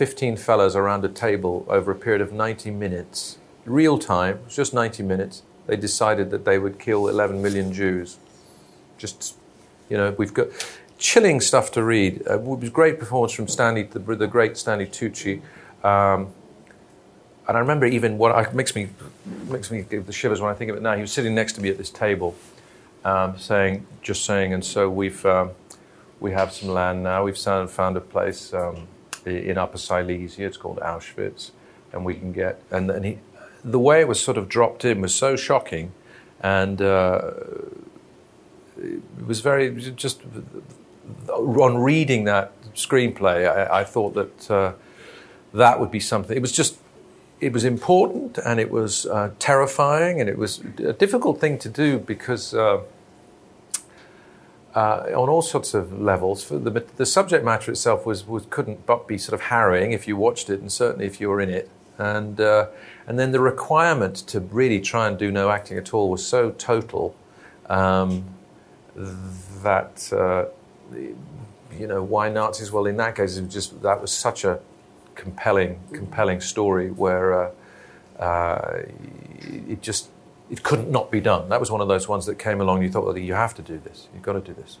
15 0.00 0.38
fellows 0.38 0.74
around 0.74 1.04
a 1.04 1.10
table 1.10 1.66
over 1.68 1.90
a 1.90 1.94
period 1.94 2.22
of 2.22 2.32
90 2.32 2.70
minutes, 2.70 3.36
real 3.66 3.98
time, 3.98 4.38
just 4.48 4.72
90 4.72 5.02
minutes, 5.02 5.42
they 5.66 5.76
decided 5.76 6.30
that 6.30 6.46
they 6.46 6.58
would 6.58 6.78
kill 6.78 7.06
11 7.06 7.42
million 7.42 7.70
Jews. 7.70 8.16
Just, 8.96 9.36
you 9.90 9.98
know, 9.98 10.14
we've 10.16 10.32
got 10.32 10.46
chilling 10.96 11.38
stuff 11.38 11.70
to 11.72 11.82
read. 11.82 12.22
Uh, 12.26 12.40
it 12.40 12.44
was 12.44 12.70
great 12.70 12.98
performance 12.98 13.34
from 13.34 13.46
Stanley, 13.46 13.82
the, 13.82 13.98
the 13.98 14.26
great 14.26 14.56
Stanley 14.56 14.86
Tucci. 14.86 15.42
Um, 15.84 16.28
and 17.46 17.58
I 17.58 17.60
remember 17.60 17.84
even 17.84 18.16
what 18.16 18.30
it 18.46 18.54
makes 18.54 18.74
me 18.74 18.88
makes 19.48 19.70
me 19.70 19.82
give 19.82 20.06
the 20.06 20.14
shivers 20.14 20.40
when 20.40 20.50
I 20.50 20.54
think 20.54 20.70
of 20.70 20.78
it 20.78 20.82
now. 20.82 20.94
He 20.94 21.02
was 21.02 21.12
sitting 21.12 21.34
next 21.34 21.52
to 21.56 21.60
me 21.60 21.68
at 21.68 21.76
this 21.76 21.90
table, 21.90 22.34
um, 23.04 23.38
saying, 23.38 23.86
just 24.00 24.24
saying, 24.24 24.54
and 24.54 24.64
so 24.64 24.88
we've 24.88 25.26
um, 25.26 25.50
we 26.20 26.32
have 26.32 26.54
some 26.54 26.70
land 26.70 27.02
now. 27.02 27.22
We've 27.22 27.36
found 27.36 27.98
a 27.98 28.00
place 28.00 28.54
um, 28.54 28.88
in 29.26 29.58
Upper 29.58 29.78
Silesia. 29.78 30.46
It's 30.46 30.56
called 30.56 30.78
Auschwitz, 30.78 31.50
and 31.92 32.04
we 32.04 32.14
can 32.14 32.32
get 32.32 32.62
and, 32.70 32.90
and 32.90 33.04
he, 33.04 33.18
the 33.64 33.78
way 33.78 34.00
it 34.00 34.08
was 34.08 34.20
sort 34.20 34.38
of 34.38 34.48
dropped 34.48 34.84
in 34.84 35.00
was 35.00 35.14
so 35.14 35.36
shocking, 35.36 35.92
and 36.40 36.80
uh, 36.80 37.32
it 38.78 39.26
was 39.26 39.40
very 39.40 39.74
just 39.92 40.22
on 41.28 41.78
reading 41.78 42.24
that 42.24 42.52
screenplay. 42.74 43.48
I, 43.48 43.80
I 43.80 43.84
thought 43.84 44.14
that 44.14 44.50
uh, 44.50 44.72
that 45.52 45.80
would 45.80 45.90
be 45.90 46.00
something. 46.00 46.36
It 46.36 46.40
was 46.40 46.52
just 46.52 46.78
it 47.40 47.52
was 47.52 47.64
important 47.64 48.38
and 48.38 48.60
it 48.60 48.70
was 48.70 49.06
uh, 49.06 49.30
terrifying 49.38 50.20
and 50.20 50.28
it 50.28 50.36
was 50.36 50.60
a 50.78 50.92
difficult 50.92 51.40
thing 51.40 51.58
to 51.58 51.68
do 51.68 51.98
because 51.98 52.54
uh, 54.74 55.06
on 55.14 55.28
all 55.28 55.42
sorts 55.42 55.74
of 55.74 56.00
levels, 56.00 56.48
the, 56.48 56.84
the, 56.96 57.06
subject 57.06 57.44
matter 57.44 57.72
itself 57.72 58.06
was, 58.06 58.26
was, 58.26 58.46
couldn't 58.50 58.86
but 58.86 59.08
be 59.08 59.18
sort 59.18 59.34
of 59.34 59.46
harrowing 59.46 59.92
if 59.92 60.06
you 60.06 60.16
watched 60.16 60.48
it 60.48 60.60
and 60.60 60.70
certainly 60.70 61.06
if 61.06 61.20
you 61.20 61.28
were 61.28 61.40
in 61.40 61.50
it. 61.50 61.68
And, 61.98 62.40
uh, 62.40 62.68
and 63.06 63.18
then 63.18 63.32
the 63.32 63.40
requirement 63.40 64.16
to 64.28 64.40
really 64.40 64.80
try 64.80 65.08
and 65.08 65.18
do 65.18 65.32
no 65.32 65.50
acting 65.50 65.76
at 65.76 65.92
all 65.92 66.08
was 66.08 66.24
so 66.24 66.52
total 66.52 67.16
um, 67.68 68.24
that, 68.94 70.12
uh, 70.12 70.46
you 70.96 71.86
know, 71.86 72.02
why 72.02 72.28
Nazis? 72.28 72.72
Well, 72.72 72.86
in 72.86 72.96
that 72.98 73.16
case, 73.16 73.36
it 73.36 73.44
was 73.44 73.52
just 73.52 73.82
that 73.82 74.00
was 74.00 74.12
such 74.12 74.44
a 74.44 74.60
compelling, 75.14 75.80
compelling 75.92 76.40
story 76.40 76.90
where 76.90 77.44
uh, 77.44 77.50
uh, 78.22 78.82
it 79.68 79.82
just 79.82 80.08
it 80.50 80.62
couldn't 80.62 80.90
not 80.90 81.10
be 81.10 81.20
done. 81.20 81.48
That 81.48 81.60
was 81.60 81.70
one 81.70 81.80
of 81.80 81.88
those 81.88 82.08
ones 82.08 82.26
that 82.26 82.38
came 82.38 82.60
along. 82.60 82.82
You 82.82 82.90
thought, 82.90 83.04
well, 83.04 83.16
you 83.16 83.34
have 83.34 83.54
to 83.54 83.62
do 83.62 83.78
this. 83.78 84.08
You've 84.12 84.22
got 84.22 84.32
to 84.32 84.40
do 84.40 84.52
this. 84.52 84.78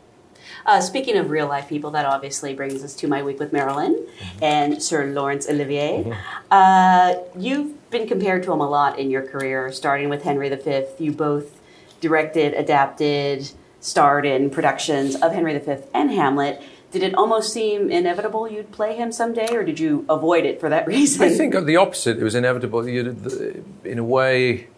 Uh, 0.66 0.80
speaking 0.80 1.16
of 1.16 1.30
real 1.30 1.46
life 1.46 1.68
people, 1.68 1.90
that 1.92 2.04
obviously 2.04 2.54
brings 2.54 2.82
us 2.82 2.94
to 2.96 3.06
my 3.06 3.22
week 3.22 3.38
with 3.38 3.52
Marilyn 3.52 3.94
mm-hmm. 3.94 4.44
and 4.44 4.82
Sir 4.82 5.06
Laurence 5.06 5.48
Olivier. 5.48 6.04
Mm-hmm. 6.04 6.12
Uh, 6.50 7.14
you've 7.38 7.90
been 7.90 8.06
compared 8.06 8.42
to 8.44 8.52
him 8.52 8.60
a 8.60 8.68
lot 8.68 8.98
in 8.98 9.10
your 9.10 9.22
career, 9.22 9.70
starting 9.72 10.08
with 10.08 10.22
Henry 10.22 10.48
V. 10.48 10.84
You 10.98 11.12
both 11.12 11.60
directed, 12.00 12.54
adapted, 12.54 13.50
starred 13.80 14.26
in 14.26 14.50
productions 14.50 15.14
of 15.16 15.32
Henry 15.32 15.56
V 15.58 15.76
and 15.94 16.10
Hamlet. 16.10 16.62
did 16.90 17.02
it 17.02 17.14
almost 17.14 17.52
seem 17.52 17.90
inevitable 17.90 18.50
you'd 18.50 18.72
play 18.72 18.96
him 18.96 19.12
someday, 19.12 19.54
or 19.54 19.62
did 19.62 19.78
you 19.78 20.04
avoid 20.08 20.44
it 20.44 20.58
for 20.58 20.68
that 20.68 20.86
reason? 20.94 21.22
I 21.22 21.30
think 21.30 21.54
the 21.64 21.76
opposite. 21.76 22.18
It 22.18 22.24
was 22.24 22.34
inevitable. 22.34 22.88
You, 22.88 23.64
in 23.84 23.98
a 23.98 24.04
way, 24.04 24.68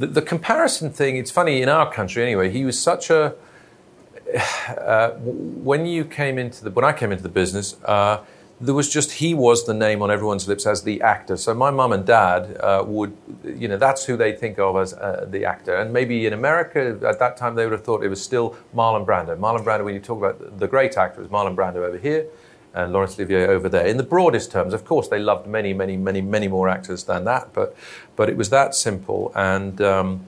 the, 0.00 0.06
the, 0.06 0.22
comparison 0.22 0.90
thing. 0.90 1.16
It's 1.16 1.30
funny 1.30 1.62
in 1.62 1.68
our 1.68 1.92
country 1.92 2.22
anyway. 2.22 2.50
He 2.50 2.64
was 2.64 2.78
such 2.78 3.10
a. 3.10 3.34
Uh, 4.70 5.10
when 5.20 5.84
you 5.84 6.04
came 6.04 6.38
into 6.38 6.62
the 6.62 6.70
when 6.70 6.84
I 6.84 6.92
came 6.92 7.10
into 7.10 7.24
the 7.24 7.28
business. 7.28 7.76
Uh, 7.84 8.22
there 8.60 8.74
was 8.74 8.88
just 8.88 9.12
he 9.12 9.32
was 9.34 9.64
the 9.64 9.74
name 9.74 10.02
on 10.02 10.10
everyone's 10.10 10.46
lips 10.46 10.66
as 10.66 10.82
the 10.82 11.00
actor. 11.00 11.36
So 11.36 11.54
my 11.54 11.70
mum 11.70 11.92
and 11.92 12.04
dad 12.04 12.56
uh, 12.60 12.84
would, 12.86 13.16
you 13.42 13.66
know, 13.68 13.78
that's 13.78 14.04
who 14.04 14.16
they 14.16 14.32
think 14.32 14.58
of 14.58 14.76
as 14.76 14.92
uh, 14.92 15.26
the 15.28 15.44
actor. 15.46 15.74
And 15.74 15.92
maybe 15.92 16.26
in 16.26 16.34
America 16.34 16.98
at 17.06 17.18
that 17.18 17.36
time 17.36 17.54
they 17.54 17.64
would 17.64 17.72
have 17.72 17.84
thought 17.84 18.04
it 18.04 18.08
was 18.08 18.22
still 18.22 18.56
Marlon 18.74 19.06
Brando. 19.06 19.36
Marlon 19.36 19.64
Brando, 19.64 19.84
when 19.84 19.94
you 19.94 20.00
talk 20.00 20.18
about 20.18 20.58
the 20.58 20.68
great 20.68 20.96
actor, 20.96 21.22
is 21.22 21.28
Marlon 21.28 21.56
Brando 21.56 21.76
over 21.76 21.98
here 21.98 22.26
and 22.74 22.92
Laurence 22.92 23.18
Olivier 23.18 23.46
over 23.46 23.68
there. 23.68 23.86
In 23.86 23.96
the 23.96 24.02
broadest 24.02 24.50
terms, 24.52 24.72
of 24.72 24.84
course, 24.84 25.08
they 25.08 25.18
loved 25.18 25.46
many, 25.46 25.72
many, 25.72 25.96
many, 25.96 26.20
many 26.20 26.48
more 26.48 26.68
actors 26.68 27.04
than 27.04 27.24
that, 27.24 27.52
but 27.52 27.76
but 28.16 28.28
it 28.28 28.36
was 28.36 28.50
that 28.50 28.74
simple 28.74 29.32
and. 29.34 29.80
Um, 29.80 30.26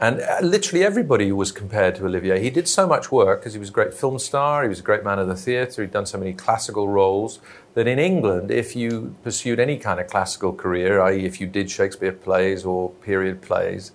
and 0.00 0.20
uh, 0.20 0.40
literally 0.42 0.84
everybody 0.84 1.30
was 1.30 1.52
compared 1.52 1.94
to 1.94 2.04
Olivier. 2.04 2.40
He 2.40 2.50
did 2.50 2.66
so 2.68 2.86
much 2.86 3.12
work 3.12 3.40
because 3.40 3.54
he 3.54 3.60
was 3.60 3.68
a 3.68 3.72
great 3.72 3.94
film 3.94 4.18
star, 4.18 4.62
he 4.64 4.68
was 4.68 4.80
a 4.80 4.82
great 4.82 5.04
man 5.04 5.18
of 5.18 5.28
the 5.28 5.36
theatre, 5.36 5.82
he'd 5.82 5.92
done 5.92 6.04
so 6.04 6.18
many 6.18 6.32
classical 6.32 6.88
roles 6.88 7.38
that 7.74 7.86
in 7.86 7.98
England, 7.98 8.50
if 8.50 8.74
you 8.74 9.14
pursued 9.22 9.60
any 9.60 9.78
kind 9.78 10.00
of 10.00 10.08
classical 10.08 10.52
career, 10.52 11.00
i.e., 11.00 11.24
if 11.24 11.40
you 11.40 11.46
did 11.46 11.70
Shakespeare 11.70 12.12
plays 12.12 12.64
or 12.64 12.90
period 12.90 13.40
plays, 13.40 13.92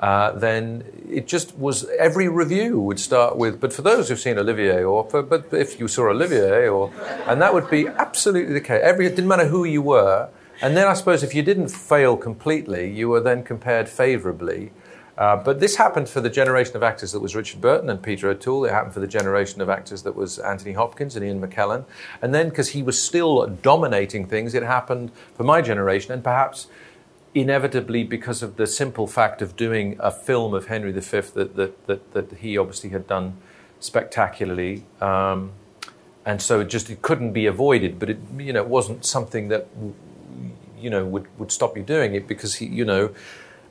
uh, 0.00 0.32
then 0.32 0.84
it 1.10 1.26
just 1.26 1.56
was 1.58 1.84
every 1.98 2.28
review 2.28 2.80
would 2.80 3.00
start 3.00 3.36
with, 3.36 3.60
but 3.60 3.72
for 3.72 3.82
those 3.82 4.08
who've 4.08 4.20
seen 4.20 4.38
Olivier, 4.38 4.84
or 4.84 5.08
for, 5.10 5.22
but 5.22 5.52
if 5.52 5.80
you 5.80 5.88
saw 5.88 6.10
Olivier, 6.10 6.68
or, 6.68 6.92
and 7.26 7.42
that 7.42 7.52
would 7.52 7.68
be 7.68 7.88
absolutely 7.88 8.52
the 8.52 8.60
case. 8.60 8.80
Every, 8.82 9.06
it 9.06 9.10
didn't 9.10 9.28
matter 9.28 9.48
who 9.48 9.64
you 9.64 9.82
were. 9.82 10.28
And 10.60 10.76
then 10.76 10.88
I 10.88 10.94
suppose 10.94 11.22
if 11.22 11.34
you 11.34 11.42
didn't 11.42 11.68
fail 11.68 12.16
completely, 12.16 12.90
you 12.90 13.08
were 13.08 13.20
then 13.20 13.44
compared 13.44 13.88
favourably 13.88 14.72
uh, 15.18 15.34
but 15.34 15.58
this 15.58 15.74
happened 15.74 16.08
for 16.08 16.20
the 16.20 16.30
generation 16.30 16.76
of 16.76 16.84
actors 16.84 17.10
that 17.10 17.18
was 17.18 17.34
Richard 17.34 17.60
Burton 17.60 17.90
and 17.90 18.00
Peter 18.00 18.28
O'Toole. 18.28 18.66
It 18.66 18.70
happened 18.70 18.94
for 18.94 19.00
the 19.00 19.08
generation 19.08 19.60
of 19.60 19.68
actors 19.68 20.02
that 20.04 20.14
was 20.14 20.38
Anthony 20.38 20.72
Hopkins 20.74 21.16
and 21.16 21.26
Ian 21.26 21.40
McKellen. 21.40 21.84
And 22.22 22.32
then, 22.32 22.50
because 22.50 22.68
he 22.68 22.84
was 22.84 23.02
still 23.02 23.44
dominating 23.48 24.28
things, 24.28 24.54
it 24.54 24.62
happened 24.62 25.10
for 25.34 25.42
my 25.42 25.60
generation, 25.60 26.12
and 26.12 26.22
perhaps 26.22 26.68
inevitably 27.34 28.04
because 28.04 28.42
of 28.42 28.56
the 28.56 28.66
simple 28.66 29.06
fact 29.06 29.42
of 29.42 29.56
doing 29.56 29.96
a 30.00 30.10
film 30.10 30.54
of 30.54 30.66
Henry 30.66 30.92
V 30.92 31.00
that, 31.00 31.56
that, 31.56 31.86
that, 31.86 32.12
that 32.12 32.32
he 32.38 32.56
obviously 32.56 32.90
had 32.90 33.06
done 33.06 33.36
spectacularly. 33.80 34.84
Um, 35.00 35.52
and 36.24 36.42
so 36.42 36.60
it 36.60 36.68
just 36.68 36.90
it 36.90 37.00
couldn't 37.00 37.32
be 37.32 37.46
avoided, 37.46 37.98
but 37.98 38.10
it 38.10 38.18
you 38.36 38.52
know 38.52 38.60
it 38.60 38.68
wasn't 38.68 39.04
something 39.04 39.48
that 39.48 39.66
you 40.78 40.90
know 40.90 41.04
would, 41.04 41.26
would 41.38 41.50
stop 41.50 41.76
you 41.76 41.82
doing 41.82 42.14
it 42.14 42.28
because 42.28 42.56
he 42.56 42.66
you 42.66 42.84
know 42.84 43.14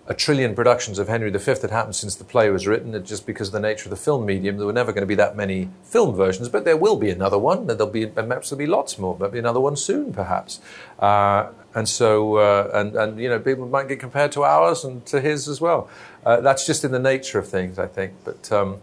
a 0.09 0.13
trillion 0.13 0.55
productions 0.55 0.99
of 0.99 1.09
Henry 1.09 1.29
V 1.29 1.51
had 1.61 1.69
happened 1.69 1.95
since 1.95 2.15
the 2.15 2.23
play 2.23 2.49
was 2.49 2.65
written, 2.65 3.03
just 3.03 3.25
because 3.25 3.49
of 3.49 3.53
the 3.53 3.59
nature 3.59 3.88
of 3.88 3.89
the 3.89 3.97
film 3.97 4.25
medium, 4.25 4.55
there 4.57 4.65
were 4.65 4.71
never 4.71 4.93
going 4.93 5.01
to 5.01 5.07
be 5.07 5.15
that 5.15 5.35
many 5.35 5.69
film 5.84 6.15
versions, 6.15 6.47
but 6.47 6.63
there 6.63 6.77
will 6.77 6.95
be 6.95 7.09
another 7.09 7.38
one. 7.38 7.67
There'll 7.67 7.88
be, 7.88 8.05
perhaps 8.05 8.49
there'll 8.49 8.57
be 8.57 8.67
lots 8.67 8.97
more. 8.97 9.17
There'll 9.17 9.34
be 9.34 9.39
another 9.39 9.59
one 9.59 9.75
soon, 9.75 10.13
perhaps. 10.13 10.61
Uh, 10.97 11.49
and 11.75 11.89
so, 11.89 12.38
uh, 12.38 12.71
and, 12.73 12.95
and, 12.95 13.19
you 13.19 13.27
know, 13.27 13.38
people 13.38 13.67
might 13.67 13.89
get 13.89 13.99
compared 13.99 14.31
to 14.31 14.43
ours 14.43 14.85
and 14.85 15.05
to 15.07 15.19
his 15.19 15.49
as 15.49 15.59
well. 15.59 15.89
Uh, 16.25 16.39
that's 16.39 16.65
just 16.65 16.85
in 16.85 16.91
the 16.91 16.99
nature 16.99 17.38
of 17.38 17.47
things, 17.47 17.77
I 17.77 17.88
think. 17.88 18.13
But 18.23 18.49
um, 18.51 18.77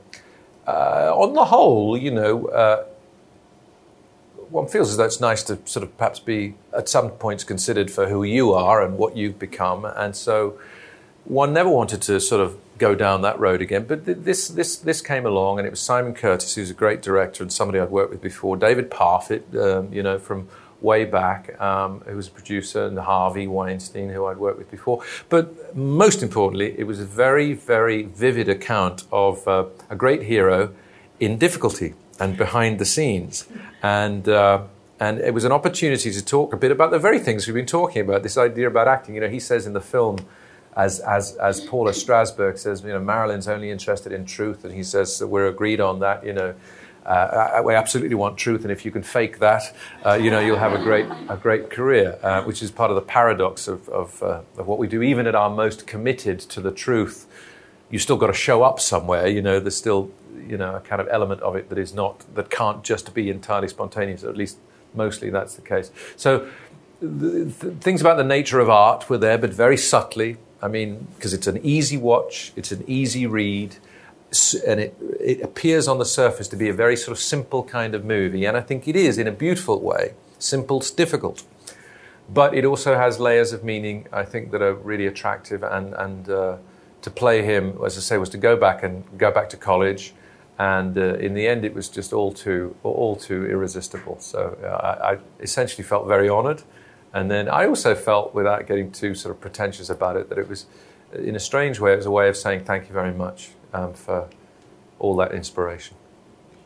uh, 0.66 1.10
on 1.14 1.32
the 1.32 1.46
whole, 1.46 1.96
you 1.96 2.10
know, 2.10 2.46
uh, 2.48 2.84
one 4.50 4.68
feels 4.68 4.90
as 4.90 4.98
though 4.98 5.04
it's 5.04 5.20
nice 5.20 5.42
to 5.44 5.58
sort 5.64 5.84
of 5.84 5.96
perhaps 5.96 6.20
be 6.20 6.54
at 6.76 6.88
some 6.88 7.10
points 7.10 7.44
considered 7.44 7.90
for 7.90 8.08
who 8.08 8.22
you 8.22 8.52
are 8.52 8.82
and 8.82 8.98
what 8.98 9.16
you've 9.16 9.38
become. 9.38 9.86
And 9.86 10.14
so, 10.14 10.58
one 11.24 11.52
never 11.52 11.68
wanted 11.70 12.02
to 12.02 12.20
sort 12.20 12.40
of 12.40 12.58
go 12.78 12.94
down 12.94 13.22
that 13.22 13.38
road 13.38 13.62
again. 13.62 13.84
But 13.84 14.04
this, 14.04 14.48
this, 14.48 14.76
this 14.76 15.00
came 15.00 15.26
along, 15.26 15.58
and 15.58 15.66
it 15.66 15.70
was 15.70 15.80
Simon 15.80 16.14
Curtis, 16.14 16.54
who's 16.54 16.70
a 16.70 16.74
great 16.74 17.02
director 17.02 17.42
and 17.42 17.52
somebody 17.52 17.78
I'd 17.78 17.90
worked 17.90 18.10
with 18.10 18.20
before, 18.20 18.56
David 18.56 18.90
Parfitt, 18.90 19.54
um, 19.56 19.92
you 19.92 20.02
know, 20.02 20.18
from 20.18 20.48
way 20.80 21.04
back, 21.04 21.58
um, 21.60 22.00
who 22.00 22.16
was 22.16 22.28
a 22.28 22.30
producer, 22.30 22.86
and 22.86 22.98
Harvey 22.98 23.46
Weinstein, 23.46 24.10
who 24.10 24.26
I'd 24.26 24.36
worked 24.36 24.58
with 24.58 24.70
before. 24.70 25.02
But 25.28 25.74
most 25.74 26.22
importantly, 26.22 26.74
it 26.78 26.84
was 26.84 27.00
a 27.00 27.06
very, 27.06 27.54
very 27.54 28.02
vivid 28.02 28.48
account 28.48 29.04
of 29.10 29.46
uh, 29.48 29.66
a 29.88 29.96
great 29.96 30.24
hero 30.24 30.74
in 31.20 31.38
difficulty 31.38 31.94
and 32.20 32.36
behind 32.36 32.78
the 32.78 32.84
scenes. 32.84 33.46
And 33.82 34.28
uh, 34.28 34.64
and 35.00 35.18
it 35.18 35.34
was 35.34 35.44
an 35.44 35.52
opportunity 35.52 36.12
to 36.12 36.24
talk 36.24 36.52
a 36.52 36.56
bit 36.56 36.70
about 36.70 36.92
the 36.92 36.98
very 37.00 37.18
things 37.18 37.46
we've 37.46 37.54
been 37.54 37.66
talking 37.66 38.00
about. 38.00 38.22
This 38.22 38.38
idea 38.38 38.68
about 38.68 38.86
acting. 38.86 39.16
You 39.16 39.22
know, 39.22 39.28
he 39.28 39.40
says 39.40 39.66
in 39.66 39.72
the 39.72 39.80
film 39.80 40.24
as, 40.76 41.00
as, 41.00 41.36
as 41.36 41.60
Paula 41.60 41.92
Strasberg 41.92 42.58
says, 42.58 42.82
you 42.82 42.88
know, 42.88 43.00
Marilyn's 43.00 43.48
only 43.48 43.70
interested 43.70 44.12
in 44.12 44.24
truth, 44.24 44.64
and 44.64 44.74
he 44.74 44.82
says 44.82 45.22
we're 45.22 45.46
agreed 45.46 45.80
on 45.80 46.00
that, 46.00 46.24
you 46.24 46.32
know. 46.32 46.54
Uh, 47.06 47.60
we 47.62 47.74
absolutely 47.74 48.14
want 48.14 48.38
truth, 48.38 48.62
and 48.62 48.72
if 48.72 48.82
you 48.82 48.90
can 48.90 49.02
fake 49.02 49.38
that, 49.38 49.62
uh, 50.06 50.14
you 50.14 50.30
know, 50.30 50.40
you'll 50.40 50.58
have 50.58 50.72
a 50.72 50.82
great, 50.82 51.06
a 51.28 51.36
great 51.36 51.68
career, 51.68 52.18
uh, 52.22 52.42
which 52.44 52.62
is 52.62 52.70
part 52.70 52.90
of 52.90 52.94
the 52.94 53.02
paradox 53.02 53.68
of, 53.68 53.86
of, 53.90 54.22
uh, 54.22 54.40
of, 54.56 54.66
what 54.66 54.78
we 54.78 54.86
do. 54.86 55.02
Even 55.02 55.26
at 55.26 55.34
our 55.34 55.50
most 55.50 55.86
committed 55.86 56.40
to 56.40 56.62
the 56.62 56.70
truth, 56.70 57.26
you 57.90 57.98
still 57.98 58.16
got 58.16 58.28
to 58.28 58.32
show 58.32 58.62
up 58.62 58.80
somewhere. 58.80 59.26
You 59.26 59.42
know, 59.42 59.60
there's 59.60 59.76
still, 59.76 60.10
you 60.48 60.56
know, 60.56 60.76
a 60.76 60.80
kind 60.80 61.02
of 61.02 61.06
element 61.10 61.42
of 61.42 61.56
it 61.56 61.68
that 61.68 61.76
is 61.76 61.92
not, 61.92 62.24
that 62.34 62.48
can't 62.48 62.82
just 62.82 63.12
be 63.12 63.28
entirely 63.28 63.68
spontaneous. 63.68 64.24
Or 64.24 64.30
at 64.30 64.36
least 64.38 64.56
mostly 64.94 65.28
that's 65.28 65.56
the 65.56 65.62
case. 65.62 65.90
So, 66.16 66.48
things 67.00 68.00
about 68.00 68.16
the 68.16 68.24
nature 68.24 68.60
of 68.60 68.70
art 68.70 69.10
were 69.10 69.18
there, 69.18 69.36
but 69.36 69.50
very 69.50 69.76
subtly. 69.76 70.38
I 70.64 70.68
mean, 70.68 71.06
because 71.14 71.34
it's 71.34 71.46
an 71.46 71.60
easy 71.62 71.98
watch, 71.98 72.52
it's 72.56 72.72
an 72.72 72.84
easy 72.86 73.26
read, 73.26 73.76
and 74.66 74.80
it, 74.80 74.96
it 75.20 75.42
appears 75.42 75.86
on 75.86 75.98
the 75.98 76.04
surface 76.06 76.48
to 76.48 76.56
be 76.56 76.68
a 76.70 76.72
very 76.72 76.96
sort 76.96 77.12
of 77.16 77.22
simple 77.22 77.62
kind 77.62 77.94
of 77.94 78.04
movie. 78.04 78.46
And 78.46 78.56
I 78.56 78.62
think 78.62 78.88
it 78.88 78.96
is 78.96 79.18
in 79.18 79.28
a 79.28 79.32
beautiful 79.32 79.78
way. 79.80 80.14
Simple's 80.38 80.90
difficult. 80.90 81.44
But 82.28 82.54
it 82.54 82.64
also 82.64 82.96
has 82.96 83.20
layers 83.20 83.52
of 83.52 83.62
meaning, 83.62 84.08
I 84.10 84.24
think, 84.24 84.50
that 84.52 84.62
are 84.62 84.72
really 84.72 85.06
attractive. 85.06 85.62
And, 85.62 85.92
and 85.94 86.28
uh, 86.28 86.56
to 87.02 87.10
play 87.10 87.42
him, 87.42 87.78
as 87.84 87.98
I 87.98 88.00
say, 88.00 88.16
was 88.16 88.30
to 88.30 88.38
go 88.38 88.56
back 88.56 88.82
and 88.82 89.04
go 89.18 89.30
back 89.30 89.50
to 89.50 89.58
college. 89.58 90.14
And 90.58 90.96
uh, 90.96 91.14
in 91.26 91.34
the 91.34 91.46
end, 91.46 91.64
it 91.64 91.74
was 91.74 91.90
just 91.90 92.12
all 92.14 92.32
too, 92.32 92.74
all 92.82 93.16
too 93.16 93.44
irresistible. 93.46 94.16
So 94.20 94.56
uh, 94.64 94.66
I, 94.66 95.12
I 95.12 95.18
essentially 95.40 95.84
felt 95.84 96.08
very 96.08 96.28
honored. 96.28 96.62
And 97.14 97.30
then 97.30 97.48
I 97.48 97.66
also 97.66 97.94
felt, 97.94 98.34
without 98.34 98.66
getting 98.66 98.90
too 98.90 99.14
sort 99.14 99.34
of 99.34 99.40
pretentious 99.40 99.88
about 99.88 100.16
it, 100.16 100.28
that 100.28 100.36
it 100.36 100.48
was, 100.48 100.66
in 101.14 101.36
a 101.36 101.40
strange 101.40 101.78
way, 101.78 101.92
it 101.92 101.96
was 101.96 102.06
a 102.06 102.10
way 102.10 102.28
of 102.28 102.36
saying 102.36 102.64
thank 102.64 102.88
you 102.88 102.92
very 102.92 103.14
much 103.14 103.50
um, 103.72 103.94
for 103.94 104.28
all 104.98 105.14
that 105.16 105.32
inspiration. 105.32 105.96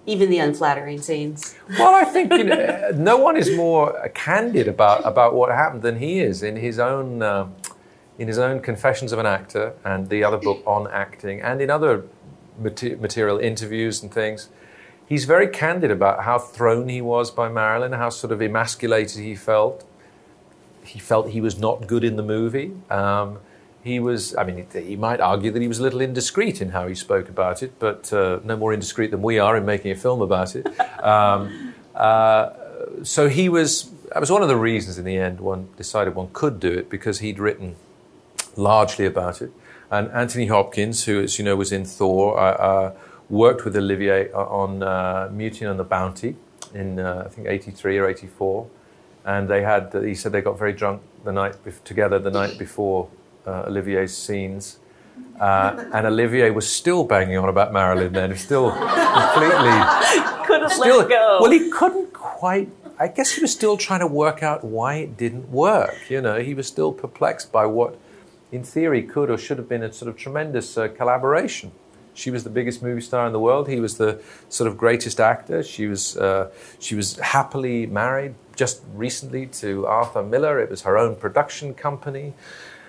Even 0.06 0.30
the 0.30 0.38
unflattering 0.38 1.02
scenes. 1.02 1.54
Well, 1.78 1.94
I 1.94 2.04
think 2.04 2.32
you 2.32 2.44
know, 2.44 2.90
no 2.94 3.18
one 3.18 3.36
is 3.36 3.54
more 3.54 4.10
candid 4.14 4.68
about, 4.68 5.04
about 5.04 5.34
what 5.34 5.50
happened 5.50 5.82
than 5.82 5.98
he 5.98 6.20
is 6.20 6.42
in 6.42 6.56
his 6.56 6.78
own 6.78 7.22
uh, 7.22 7.48
in 8.18 8.26
his 8.26 8.38
own 8.38 8.60
Confessions 8.60 9.12
of 9.12 9.20
an 9.20 9.26
Actor 9.26 9.74
and 9.84 10.08
the 10.08 10.24
other 10.24 10.38
book 10.38 10.60
on 10.66 10.88
acting, 10.88 11.40
and 11.40 11.60
in 11.60 11.70
other 11.70 12.04
material 12.58 13.38
interviews 13.38 14.02
and 14.02 14.12
things. 14.12 14.48
He's 15.06 15.24
very 15.24 15.46
candid 15.46 15.90
about 15.90 16.24
how 16.24 16.38
thrown 16.38 16.88
he 16.88 17.00
was 17.00 17.30
by 17.30 17.48
Marilyn, 17.48 17.92
how 17.92 18.10
sort 18.10 18.32
of 18.32 18.42
emasculated 18.42 19.22
he 19.22 19.36
felt, 19.36 19.84
he 20.88 20.98
felt 20.98 21.30
he 21.30 21.40
was 21.40 21.58
not 21.58 21.86
good 21.86 22.02
in 22.02 22.16
the 22.16 22.22
movie. 22.22 22.72
Um, 22.90 23.38
he 23.84 24.00
was, 24.00 24.34
I 24.36 24.44
mean, 24.44 24.66
he 24.72 24.96
might 24.96 25.20
argue 25.20 25.50
that 25.50 25.62
he 25.62 25.68
was 25.68 25.78
a 25.78 25.82
little 25.82 26.00
indiscreet 26.00 26.60
in 26.60 26.70
how 26.70 26.88
he 26.88 26.94
spoke 26.94 27.28
about 27.28 27.62
it, 27.62 27.78
but 27.78 28.12
uh, 28.12 28.40
no 28.42 28.56
more 28.56 28.72
indiscreet 28.72 29.10
than 29.10 29.22
we 29.22 29.38
are 29.38 29.56
in 29.56 29.64
making 29.64 29.92
a 29.92 29.96
film 29.96 30.20
about 30.20 30.56
it. 30.56 30.66
Um, 31.02 31.74
uh, 31.94 32.50
so 33.02 33.28
he 33.28 33.48
was, 33.48 33.90
that 34.12 34.20
was 34.20 34.30
one 34.30 34.42
of 34.42 34.48
the 34.48 34.56
reasons 34.56 34.98
in 34.98 35.04
the 35.04 35.16
end 35.16 35.40
one 35.40 35.68
decided 35.76 36.14
one 36.14 36.30
could 36.32 36.58
do 36.58 36.72
it 36.72 36.90
because 36.90 37.20
he'd 37.20 37.38
written 37.38 37.76
largely 38.56 39.06
about 39.06 39.40
it. 39.40 39.52
And 39.90 40.10
Anthony 40.10 40.46
Hopkins, 40.46 41.04
who, 41.04 41.22
as 41.22 41.38
you 41.38 41.44
know, 41.44 41.56
was 41.56 41.72
in 41.72 41.84
Thor, 41.84 42.38
uh, 42.38 42.42
uh 42.42 42.94
worked 43.30 43.64
with 43.64 43.76
Olivier 43.76 44.32
on 44.32 44.82
uh, 44.82 45.28
Mutiny 45.30 45.66
on 45.66 45.76
the 45.76 45.84
Bounty 45.84 46.34
in, 46.72 46.98
uh, 46.98 47.24
I 47.26 47.28
think, 47.28 47.46
83 47.46 47.98
or 47.98 48.08
84 48.08 48.66
and 49.28 49.46
they 49.46 49.62
had. 49.62 49.94
He 50.02 50.14
said 50.14 50.32
they 50.32 50.40
got 50.40 50.58
very 50.58 50.72
drunk 50.72 51.02
the 51.22 51.32
night 51.32 51.54
together 51.84 52.18
the 52.18 52.30
night 52.30 52.58
before 52.58 53.08
uh, 53.46 53.64
Olivier's 53.68 54.16
scenes. 54.16 54.78
Uh, 55.38 55.84
and 55.92 56.06
Olivier 56.06 56.50
was 56.50 56.68
still 56.68 57.04
banging 57.04 57.36
on 57.36 57.48
about 57.48 57.72
Marilyn 57.72 58.12
then, 58.12 58.34
still 58.36 58.70
completely. 58.70 59.76
couldn't 60.46 60.70
still, 60.70 60.98
let 60.98 61.08
go. 61.08 61.38
Well, 61.40 61.50
he 61.50 61.70
couldn't 61.70 62.12
quite. 62.12 62.70
I 62.98 63.08
guess 63.08 63.32
he 63.32 63.40
was 63.40 63.52
still 63.52 63.76
trying 63.76 64.00
to 64.00 64.06
work 64.06 64.42
out 64.42 64.64
why 64.64 64.94
it 64.94 65.16
didn't 65.16 65.50
work. 65.50 65.94
You 66.08 66.20
know, 66.20 66.40
he 66.40 66.54
was 66.54 66.66
still 66.66 66.92
perplexed 66.92 67.52
by 67.52 67.66
what, 67.66 67.96
in 68.50 68.64
theory, 68.64 69.02
could 69.02 69.30
or 69.30 69.38
should 69.38 69.58
have 69.58 69.68
been 69.68 69.82
a 69.82 69.92
sort 69.92 70.08
of 70.08 70.16
tremendous 70.16 70.78
uh, 70.78 70.88
collaboration. 70.88 71.70
She 72.18 72.32
was 72.32 72.42
the 72.42 72.50
biggest 72.50 72.82
movie 72.82 73.00
star 73.00 73.26
in 73.26 73.32
the 73.32 73.38
world. 73.38 73.68
He 73.68 73.78
was 73.78 73.96
the 73.96 74.20
sort 74.48 74.68
of 74.68 74.76
greatest 74.76 75.20
actor. 75.20 75.62
She 75.62 75.86
was 75.86 76.16
uh, 76.16 76.50
she 76.80 76.96
was 76.96 77.16
happily 77.18 77.86
married 77.86 78.34
just 78.56 78.82
recently 78.92 79.46
to 79.62 79.86
Arthur 79.86 80.24
Miller. 80.24 80.58
It 80.58 80.68
was 80.68 80.82
her 80.82 80.98
own 80.98 81.14
production 81.14 81.74
company. 81.74 82.34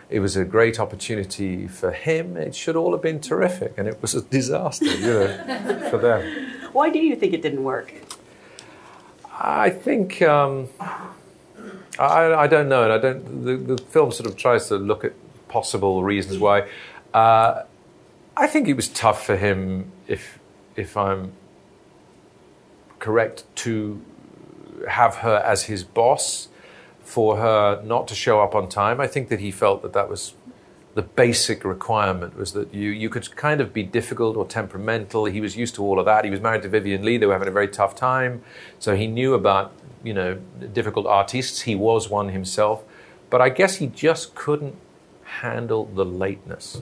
It 0.09 0.19
was 0.21 0.35
a 0.35 0.43
great 0.43 0.79
opportunity 0.79 1.67
for 1.67 1.91
him. 1.91 2.35
It 2.35 2.55
should 2.55 2.75
all 2.75 2.91
have 2.93 3.03
been 3.03 3.19
terrific, 3.19 3.77
and 3.77 3.87
it 3.87 4.01
was 4.01 4.15
a 4.15 4.23
disaster, 4.23 4.85
you 4.85 5.13
know, 5.13 5.89
for 5.91 5.99
them. 5.99 6.21
Why 6.73 6.89
do 6.89 6.97
you 6.97 7.15
think 7.15 7.33
it 7.33 7.43
didn't 7.43 7.63
work? 7.63 7.93
I 9.39 9.69
think 9.69 10.23
um, 10.23 10.69
I, 11.99 12.33
I, 12.33 12.47
don't 12.47 12.67
know, 12.67 12.83
and 12.83 12.91
I 12.91 12.97
don't. 12.97 13.45
The, 13.45 13.75
the, 13.75 13.83
film 13.83 14.11
sort 14.11 14.27
of 14.27 14.35
tries 14.35 14.67
to 14.69 14.75
look 14.77 15.05
at 15.05 15.13
possible 15.47 16.03
reasons 16.03 16.39
why. 16.39 16.67
Uh, 17.13 17.63
I 18.39 18.47
think 18.47 18.69
it 18.69 18.75
was 18.75 18.87
tough 18.87 19.25
for 19.25 19.35
him, 19.35 19.91
if 20.07 20.39
if 20.75 20.95
I'm 20.95 21.33
correct, 22.99 23.43
to 23.57 24.01
have 24.87 25.15
her 25.15 25.37
as 25.45 25.63
his 25.63 25.83
boss, 25.83 26.47
for 27.01 27.37
her 27.37 27.81
not 27.83 28.07
to 28.07 28.15
show 28.15 28.39
up 28.39 28.55
on 28.55 28.69
time. 28.69 29.01
I 29.01 29.07
think 29.07 29.27
that 29.27 29.41
he 29.41 29.51
felt 29.51 29.81
that 29.81 29.91
that 29.91 30.09
was 30.09 30.35
the 30.95 31.01
basic 31.01 31.63
requirement 31.63 32.37
was 32.37 32.53
that 32.53 32.73
you, 32.73 32.89
you 32.89 33.09
could 33.09 33.35
kind 33.35 33.61
of 33.61 33.73
be 33.73 33.83
difficult 33.83 34.35
or 34.35 34.45
temperamental. 34.45 35.25
He 35.25 35.41
was 35.41 35.55
used 35.55 35.75
to 35.75 35.83
all 35.83 35.99
of 35.99 36.05
that. 36.05 36.25
He 36.25 36.31
was 36.31 36.41
married 36.41 36.63
to 36.63 36.69
Vivien 36.69 37.03
Leigh. 37.03 37.17
They 37.17 37.25
were 37.25 37.33
having 37.33 37.47
a 37.47 37.51
very 37.51 37.67
tough 37.67 37.95
time. 37.95 38.41
So 38.79 38.95
he 38.95 39.05
knew 39.05 39.33
about, 39.33 39.71
you 40.03 40.13
know, 40.13 40.39
difficult 40.73 41.05
artists. 41.05 41.61
He 41.61 41.75
was 41.75 42.09
one 42.09 42.29
himself. 42.29 42.83
But 43.29 43.41
I 43.41 43.49
guess 43.49 43.75
he 43.75 43.87
just 43.87 44.33
couldn't 44.33 44.75
handle 45.29 45.85
the 45.85 46.05
lateness. 46.05 46.81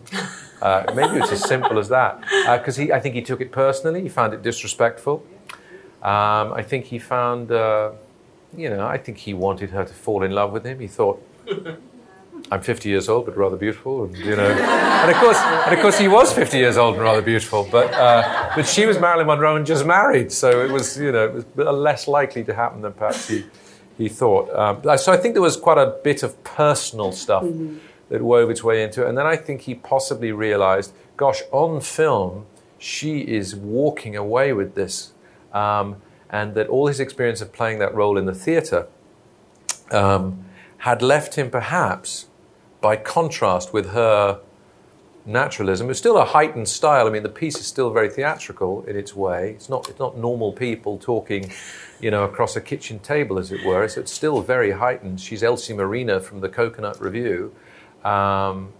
Uh, 0.61 0.91
maybe 0.95 1.18
it's 1.18 1.32
as 1.32 1.48
simple 1.48 1.78
as 1.78 1.90
that. 1.90 2.19
Because 2.57 2.80
uh, 2.80 2.94
I 2.94 2.99
think 2.99 3.14
he 3.14 3.22
took 3.22 3.41
it 3.41 3.52
personally. 3.52 4.02
He 4.02 4.10
found 4.10 4.34
it 4.34 4.41
disrespectful. 4.41 5.24
Um, 6.02 6.53
I 6.53 6.64
think 6.64 6.86
he 6.86 6.98
found, 6.98 7.52
uh, 7.52 7.91
you 8.56 8.69
know, 8.69 8.88
I 8.88 8.98
think 8.98 9.18
he 9.18 9.34
wanted 9.34 9.69
her 9.69 9.86
to 9.86 9.94
fall 9.94 10.24
in 10.24 10.32
love 10.32 10.52
with 10.52 10.65
him. 10.65 10.80
He 10.80 10.88
thought, 10.88 11.22
I'm 12.52 12.61
50 12.61 12.90
years 12.90 13.10
old, 13.10 13.26
but 13.26 13.36
rather 13.36 13.57
beautiful, 13.57 14.06
and, 14.06 14.15
you 14.18 14.36
know. 14.36 14.49
and 14.49 15.11
of 15.11 15.18
course, 15.18 15.38
and 15.38 15.74
of 15.74 15.80
course, 15.82 15.98
he 15.98 16.07
was 16.07 16.32
50 16.32 16.57
years 16.57 16.78
old 16.78 16.95
and 16.95 17.03
rather 17.03 17.22
beautiful, 17.22 17.68
but 17.72 17.94
uh, 17.94 18.52
but 18.56 18.65
she 18.68 18.86
was 18.86 18.99
Marilyn 18.99 19.28
Monroe 19.28 19.56
and 19.56 19.65
just 19.65 19.86
married, 19.86 20.32
so 20.32 20.64
it 20.64 20.72
was, 20.72 20.98
you 20.98 21.11
know, 21.11 21.26
it 21.26 21.34
was 21.34 21.45
less 21.56 22.07
likely 22.07 22.44
to 22.45 22.53
happen 22.53 22.82
than 22.82 22.94
perhaps 22.94 23.28
he 23.28 23.44
he 23.98 24.07
thought. 24.07 24.53
Um, 24.56 24.98
so 24.98 25.11
I 25.11 25.18
think 25.18 25.34
there 25.34 25.41
was 25.41 25.57
quite 25.57 25.78
a 25.78 25.98
bit 26.03 26.24
of 26.24 26.41
personal 26.44 27.11
stuff 27.11 27.44
mm-hmm. 27.44 27.78
That 28.10 28.22
wove 28.22 28.50
its 28.50 28.64
way 28.64 28.84
into 28.84 29.04
it, 29.04 29.10
and 29.10 29.18
then 29.18 29.26
I 29.26 29.36
think 29.36 29.62
he 29.62 29.76
possibly 29.76 30.32
realized, 30.32 30.94
gosh, 31.16 31.42
on 31.52 31.82
film, 31.82 32.46
she 32.78 33.22
is 33.22 33.56
walking 33.56 34.16
away 34.16 34.54
with 34.54 34.76
this, 34.76 35.14
um, 35.54 35.98
and 36.30 36.56
that 36.56 36.68
all 36.68 36.88
his 36.88 37.00
experience 37.00 37.42
of 37.42 37.52
playing 37.52 37.80
that 37.80 37.94
role 37.94 38.18
in 38.18 38.26
the 38.26 38.36
theatre. 38.36 38.88
Um, 39.92 40.44
had 40.80 41.02
left 41.02 41.36
him 41.36 41.50
perhaps 41.50 42.28
by 42.82 42.96
contrast 42.96 43.74
with 43.74 43.90
her 43.92 44.40
naturalism. 45.26 45.90
It's 45.90 46.00
still 46.00 46.18
a 46.18 46.26
heightened 46.26 46.70
style. 46.70 47.08
I 47.08 47.10
mean, 47.10 47.24
the 47.24 47.30
piece 47.30 47.58
is 47.58 47.66
still 47.66 47.90
very 47.90 48.10
theatrical 48.10 48.84
in 48.86 48.96
its 48.96 49.16
way. 49.16 49.52
It's 49.52 49.70
not, 49.70 49.90
it's 49.90 50.00
not 50.00 50.18
normal 50.18 50.54
people 50.54 50.98
talking, 50.98 51.52
you 52.00 52.12
know, 52.12 52.24
across 52.24 52.56
a 52.56 52.62
kitchen 52.62 53.00
table, 53.00 53.40
as 53.40 53.52
it 53.52 53.66
were. 53.66 53.88
So 53.88 54.02
it's 54.02 54.14
still 54.14 54.42
very 54.42 54.72
heightened. 54.72 55.20
She's 55.20 55.44
Elsie 55.44 55.74
Marina 55.74 56.20
from 56.20 56.42
the 56.42 56.50
Coconut 56.50 57.02
Revue. 57.02 57.52
Um, 58.08 58.74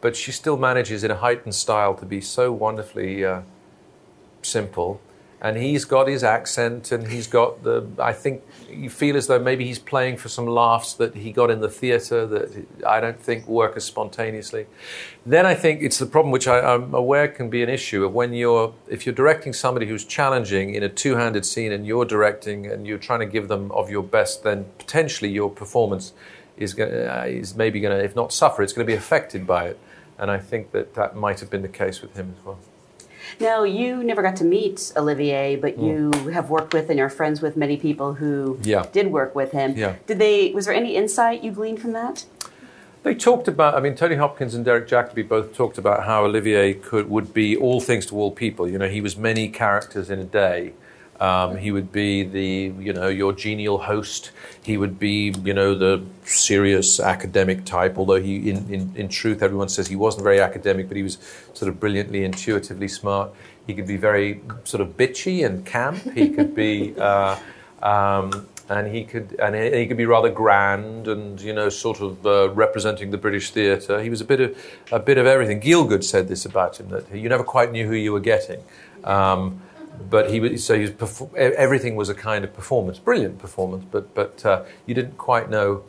but 0.00 0.16
she 0.16 0.32
still 0.32 0.56
manages 0.56 1.04
in 1.04 1.10
a 1.10 1.16
heightened 1.16 1.54
style 1.54 1.94
to 1.94 2.06
be 2.06 2.20
so 2.20 2.50
wonderfully 2.52 3.24
uh, 3.24 3.42
simple. 4.42 5.00
And 5.40 5.56
he's 5.56 5.84
got 5.84 6.08
his 6.08 6.24
accent 6.24 6.90
and 6.90 7.06
he's 7.06 7.28
got 7.28 7.62
the 7.62 7.86
i 8.00 8.12
think 8.12 8.42
you 8.68 8.90
feel 8.90 9.16
as 9.16 9.28
though 9.28 9.38
maybe 9.38 9.64
he's 9.64 9.78
playing 9.78 10.16
for 10.16 10.28
some 10.28 10.48
laughs 10.48 10.94
that 10.94 11.14
he 11.14 11.30
got 11.30 11.48
in 11.48 11.60
the 11.60 11.68
theatre 11.68 12.26
that 12.26 12.66
i 12.84 12.98
don't 12.98 13.20
think 13.20 13.46
work 13.46 13.76
as 13.76 13.84
spontaneously. 13.84 14.66
Then 15.24 15.46
i 15.46 15.54
think 15.54 15.80
it's 15.80 16.00
the 16.00 16.06
problem 16.06 16.32
which 16.32 16.48
I, 16.48 16.74
am 16.74 16.92
aware 16.92 17.28
can 17.28 17.48
be 17.50 17.62
an 17.62 17.68
issue 17.68 18.04
of 18.04 18.12
when 18.14 18.32
you're 18.32 18.74
if 18.88 19.06
you're 19.06 19.14
directing 19.14 19.52
somebody 19.52 19.86
who's 19.86 20.04
challenging 20.04 20.74
in 20.74 20.82
a 20.82 20.88
two-handed 20.88 21.46
scene 21.46 21.70
and 21.70 21.86
you're 21.86 22.04
directing 22.04 22.66
and 22.66 22.84
you're 22.84 23.04
trying 23.08 23.20
to 23.20 23.26
give 23.26 23.46
them 23.46 23.70
of 23.70 23.90
your 23.90 24.02
best 24.02 24.42
then 24.42 24.66
potentially 24.78 25.30
your 25.30 25.50
performance 25.50 26.14
is, 26.58 26.74
going 26.74 26.92
uh, 26.92 27.24
is 27.26 27.54
maybe 27.54 27.80
going 27.80 27.96
to 27.96 28.04
if 28.04 28.14
not 28.14 28.32
suffer 28.32 28.62
it's 28.62 28.72
going 28.72 28.86
to 28.86 28.90
be 28.90 28.96
affected 28.96 29.46
by 29.46 29.66
it 29.66 29.78
and 30.18 30.30
i 30.30 30.38
think 30.38 30.72
that 30.72 30.94
that 30.94 31.16
might 31.16 31.40
have 31.40 31.50
been 31.50 31.62
the 31.62 31.68
case 31.68 32.02
with 32.02 32.14
him 32.16 32.34
as 32.38 32.44
well 32.44 32.58
now, 33.40 33.62
you 33.62 34.02
never 34.02 34.22
got 34.22 34.36
to 34.36 34.44
meet 34.44 34.92
Olivier, 34.96 35.56
but 35.56 35.78
mm. 35.78 35.86
you 35.86 36.30
have 36.30 36.50
worked 36.50 36.72
with 36.72 36.90
and 36.90 36.98
are 36.98 37.10
friends 37.10 37.40
with 37.40 37.56
many 37.56 37.76
people 37.76 38.14
who 38.14 38.58
yeah. 38.62 38.86
did 38.92 39.08
work 39.12 39.34
with 39.34 39.52
him. 39.52 39.76
Yeah. 39.76 39.96
Did 40.06 40.18
they? 40.18 40.52
Was 40.52 40.66
there 40.66 40.74
any 40.74 40.96
insight 40.96 41.44
you 41.44 41.52
gleaned 41.52 41.80
from 41.80 41.92
that? 41.92 42.24
They 43.02 43.14
talked 43.14 43.48
about. 43.48 43.74
I 43.74 43.80
mean, 43.80 43.94
Tony 43.94 44.16
Hopkins 44.16 44.54
and 44.54 44.64
Derek 44.64 44.88
Jacobi 44.88 45.26
both 45.26 45.54
talked 45.54 45.78
about 45.78 46.04
how 46.04 46.24
Olivier 46.24 46.74
could 46.74 47.08
would 47.08 47.32
be 47.32 47.56
all 47.56 47.80
things 47.80 48.06
to 48.06 48.16
all 48.16 48.32
people. 48.32 48.68
You 48.68 48.78
know, 48.78 48.88
he 48.88 49.00
was 49.00 49.16
many 49.16 49.48
characters 49.48 50.10
in 50.10 50.18
a 50.18 50.24
day. 50.24 50.72
Um, 51.20 51.56
he 51.56 51.72
would 51.72 51.90
be 51.90 52.22
the, 52.22 52.72
you 52.78 52.92
know, 52.92 53.08
your 53.08 53.32
genial 53.32 53.78
host. 53.78 54.30
He 54.62 54.76
would 54.76 54.98
be, 54.98 55.34
you 55.42 55.52
know, 55.52 55.74
the 55.74 56.04
serious 56.24 57.00
academic 57.00 57.64
type. 57.64 57.98
Although 57.98 58.22
he, 58.22 58.50
in, 58.50 58.72
in, 58.72 58.92
in 58.94 59.08
truth, 59.08 59.42
everyone 59.42 59.68
says 59.68 59.88
he 59.88 59.96
wasn't 59.96 60.22
very 60.22 60.40
academic, 60.40 60.86
but 60.86 60.96
he 60.96 61.02
was 61.02 61.18
sort 61.54 61.68
of 61.68 61.80
brilliantly, 61.80 62.24
intuitively 62.24 62.88
smart. 62.88 63.32
He 63.66 63.74
could 63.74 63.86
be 63.86 63.96
very 63.96 64.40
sort 64.64 64.80
of 64.80 64.96
bitchy 64.96 65.44
and 65.44 65.66
camp. 65.66 65.98
He 66.14 66.30
could 66.30 66.54
be, 66.54 66.94
uh, 66.98 67.36
um, 67.82 68.46
and 68.68 68.94
he 68.94 69.02
could, 69.02 69.34
and 69.40 69.56
he 69.56 69.86
could 69.86 69.96
be 69.96 70.06
rather 70.06 70.30
grand 70.30 71.08
and 71.08 71.40
you 71.40 71.52
know, 71.52 71.68
sort 71.68 72.00
of 72.00 72.24
uh, 72.24 72.50
representing 72.50 73.10
the 73.10 73.18
British 73.18 73.50
theatre. 73.50 74.00
He 74.02 74.10
was 74.10 74.20
a 74.20 74.24
bit 74.24 74.40
of 74.40 74.56
a 74.92 75.00
bit 75.00 75.18
of 75.18 75.26
everything. 75.26 75.60
Gielgud 75.60 76.04
said 76.04 76.28
this 76.28 76.44
about 76.44 76.78
him 76.78 76.90
that 76.90 77.12
you 77.12 77.28
never 77.28 77.44
quite 77.44 77.72
knew 77.72 77.86
who 77.86 77.94
you 77.94 78.12
were 78.12 78.20
getting. 78.20 78.62
Um, 79.04 79.62
but 80.10 80.30
he 80.30 80.56
so 80.56 80.74
he 80.78 80.88
was 80.88 81.22
everything 81.36 81.96
was 81.96 82.08
a 82.08 82.14
kind 82.14 82.44
of 82.44 82.54
performance, 82.54 82.98
brilliant 82.98 83.38
performance, 83.38 83.84
but 83.90 84.14
but 84.14 84.44
uh, 84.44 84.64
you 84.86 84.94
didn't 84.94 85.18
quite 85.18 85.50
know 85.50 85.84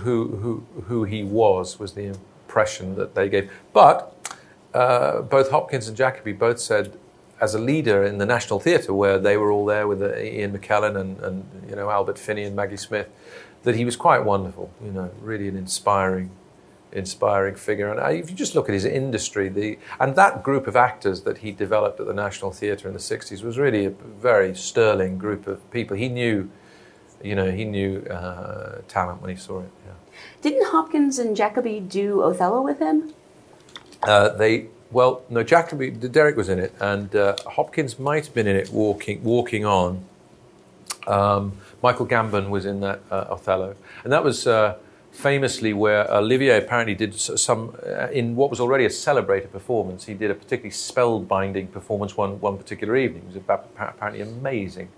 who 0.00 0.36
who 0.36 0.66
who 0.86 1.04
he 1.04 1.22
was 1.22 1.78
was 1.78 1.92
the 1.94 2.04
impression 2.04 2.96
that 2.96 3.14
they 3.14 3.28
gave. 3.28 3.50
But 3.72 4.36
uh, 4.72 5.22
both 5.22 5.50
Hopkins 5.50 5.88
and 5.88 5.96
Jacobi 5.96 6.36
both 6.36 6.60
said, 6.60 6.98
as 7.40 7.54
a 7.54 7.58
leader 7.58 8.04
in 8.04 8.18
the 8.18 8.26
National 8.26 8.60
Theatre, 8.60 8.92
where 8.92 9.18
they 9.18 9.36
were 9.36 9.50
all 9.50 9.66
there 9.66 9.86
with 9.86 10.02
uh, 10.02 10.16
Ian 10.18 10.56
McKellen 10.56 10.96
and, 10.96 11.18
and 11.20 11.68
you 11.68 11.76
know 11.76 11.90
Albert 11.90 12.18
Finney 12.18 12.44
and 12.44 12.56
Maggie 12.56 12.76
Smith, 12.76 13.08
that 13.62 13.74
he 13.74 13.84
was 13.84 13.96
quite 13.96 14.24
wonderful. 14.24 14.72
You 14.84 14.92
know, 14.92 15.10
really 15.20 15.48
an 15.48 15.56
inspiring 15.56 16.30
inspiring 16.94 17.56
figure. 17.56 17.92
And 17.92 18.18
if 18.18 18.30
you 18.30 18.36
just 18.36 18.54
look 18.54 18.68
at 18.68 18.72
his 18.72 18.84
industry, 18.84 19.48
the 19.48 19.78
and 20.00 20.16
that 20.16 20.42
group 20.42 20.66
of 20.66 20.76
actors 20.76 21.22
that 21.22 21.38
he 21.38 21.52
developed 21.52 22.00
at 22.00 22.06
the 22.06 22.14
National 22.14 22.50
Theatre 22.52 22.88
in 22.88 22.94
the 22.94 23.00
'60s 23.00 23.42
was 23.42 23.58
really 23.58 23.84
a 23.84 23.90
very 23.90 24.54
sterling 24.54 25.18
group 25.18 25.46
of 25.46 25.68
people. 25.70 25.96
He 25.96 26.08
knew, 26.08 26.50
you 27.22 27.34
know, 27.34 27.50
he 27.50 27.64
knew 27.64 28.00
uh, 28.06 28.80
talent 28.88 29.20
when 29.20 29.30
he 29.30 29.36
saw 29.36 29.60
it. 29.60 29.70
Yeah. 29.84 29.92
Didn't 30.40 30.66
Hopkins 30.68 31.18
and 31.18 31.36
Jacobi 31.36 31.86
do 31.86 32.22
Othello 32.22 32.62
with 32.62 32.78
him? 32.78 33.12
Uh, 34.02 34.28
they 34.30 34.68
well, 34.90 35.22
no, 35.28 35.42
Jacobi, 35.42 35.90
Derek 36.12 36.36
was 36.36 36.48
in 36.48 36.60
it, 36.60 36.72
and 36.80 37.14
uh, 37.16 37.34
Hopkins 37.46 37.98
might 37.98 38.26
have 38.26 38.34
been 38.34 38.46
in 38.46 38.54
it, 38.54 38.70
walking 38.70 39.24
walking 39.24 39.64
on. 39.64 40.04
Um, 41.06 41.58
Michael 41.82 42.06
Gambon 42.06 42.48
was 42.48 42.64
in 42.64 42.80
that 42.80 43.00
uh, 43.10 43.26
Othello, 43.30 43.74
and 44.04 44.12
that 44.12 44.22
was 44.22 44.46
uh, 44.46 44.76
famously 45.14 45.72
where 45.72 46.10
Olivier 46.12 46.58
apparently 46.58 46.94
did 46.94 47.14
some, 47.14 47.76
uh, 47.86 48.08
in 48.08 48.34
what 48.34 48.50
was 48.50 48.58
already 48.58 48.84
a 48.84 48.90
celebrated 48.90 49.52
performance, 49.52 50.04
he 50.04 50.14
did 50.14 50.30
a 50.30 50.34
particularly 50.34 50.70
spellbinding 50.70 51.70
performance 51.70 52.16
one, 52.16 52.40
one 52.40 52.58
particular 52.58 52.96
evening. 52.96 53.22
It 53.22 53.34
was 53.34 53.60
apparently 53.78 54.20
amazing. 54.20 54.88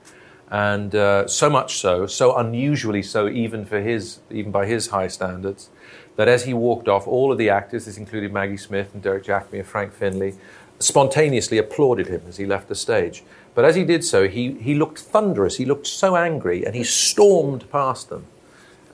And 0.49 0.95
uh, 0.95 1.27
so 1.27 1.51
much 1.51 1.77
so, 1.77 2.07
so 2.07 2.35
unusually 2.37 3.03
so, 3.03 3.29
even 3.29 3.67
for 3.67 3.81
his, 3.81 4.21
even 4.31 4.51
by 4.51 4.67
his 4.67 4.89
high 4.89 5.09
standards, 5.09 5.69
that 6.17 6.29
as 6.29 6.45
he 6.45 6.55
walked 6.55 6.89
off, 6.89 7.07
all 7.07 7.31
of 7.31 7.37
the 7.37 7.51
actors, 7.51 7.85
this 7.85 7.99
included 7.99 8.33
Maggie 8.33 8.57
Smith 8.57 8.95
and 8.95 9.03
Derek 9.03 9.25
Jacobi 9.25 9.59
and 9.59 9.67
Frank 9.67 9.93
Finlay, 9.93 10.35
spontaneously 10.79 11.59
applauded 11.59 12.07
him 12.07 12.23
as 12.27 12.39
he 12.39 12.47
left 12.47 12.69
the 12.69 12.75
stage. 12.75 13.23
But 13.55 13.67
as 13.67 13.75
he 13.75 13.85
did 13.85 14.03
so, 14.03 14.29
he, 14.29 14.53
he 14.53 14.75
looked 14.75 15.01
thunderous, 15.01 15.57
he 15.57 15.65
looked 15.65 15.87
so 15.87 16.17
angry, 16.17 16.65
and 16.65 16.75
he 16.75 16.85
stormed 16.85 17.71
past 17.71 18.09
them 18.09 18.27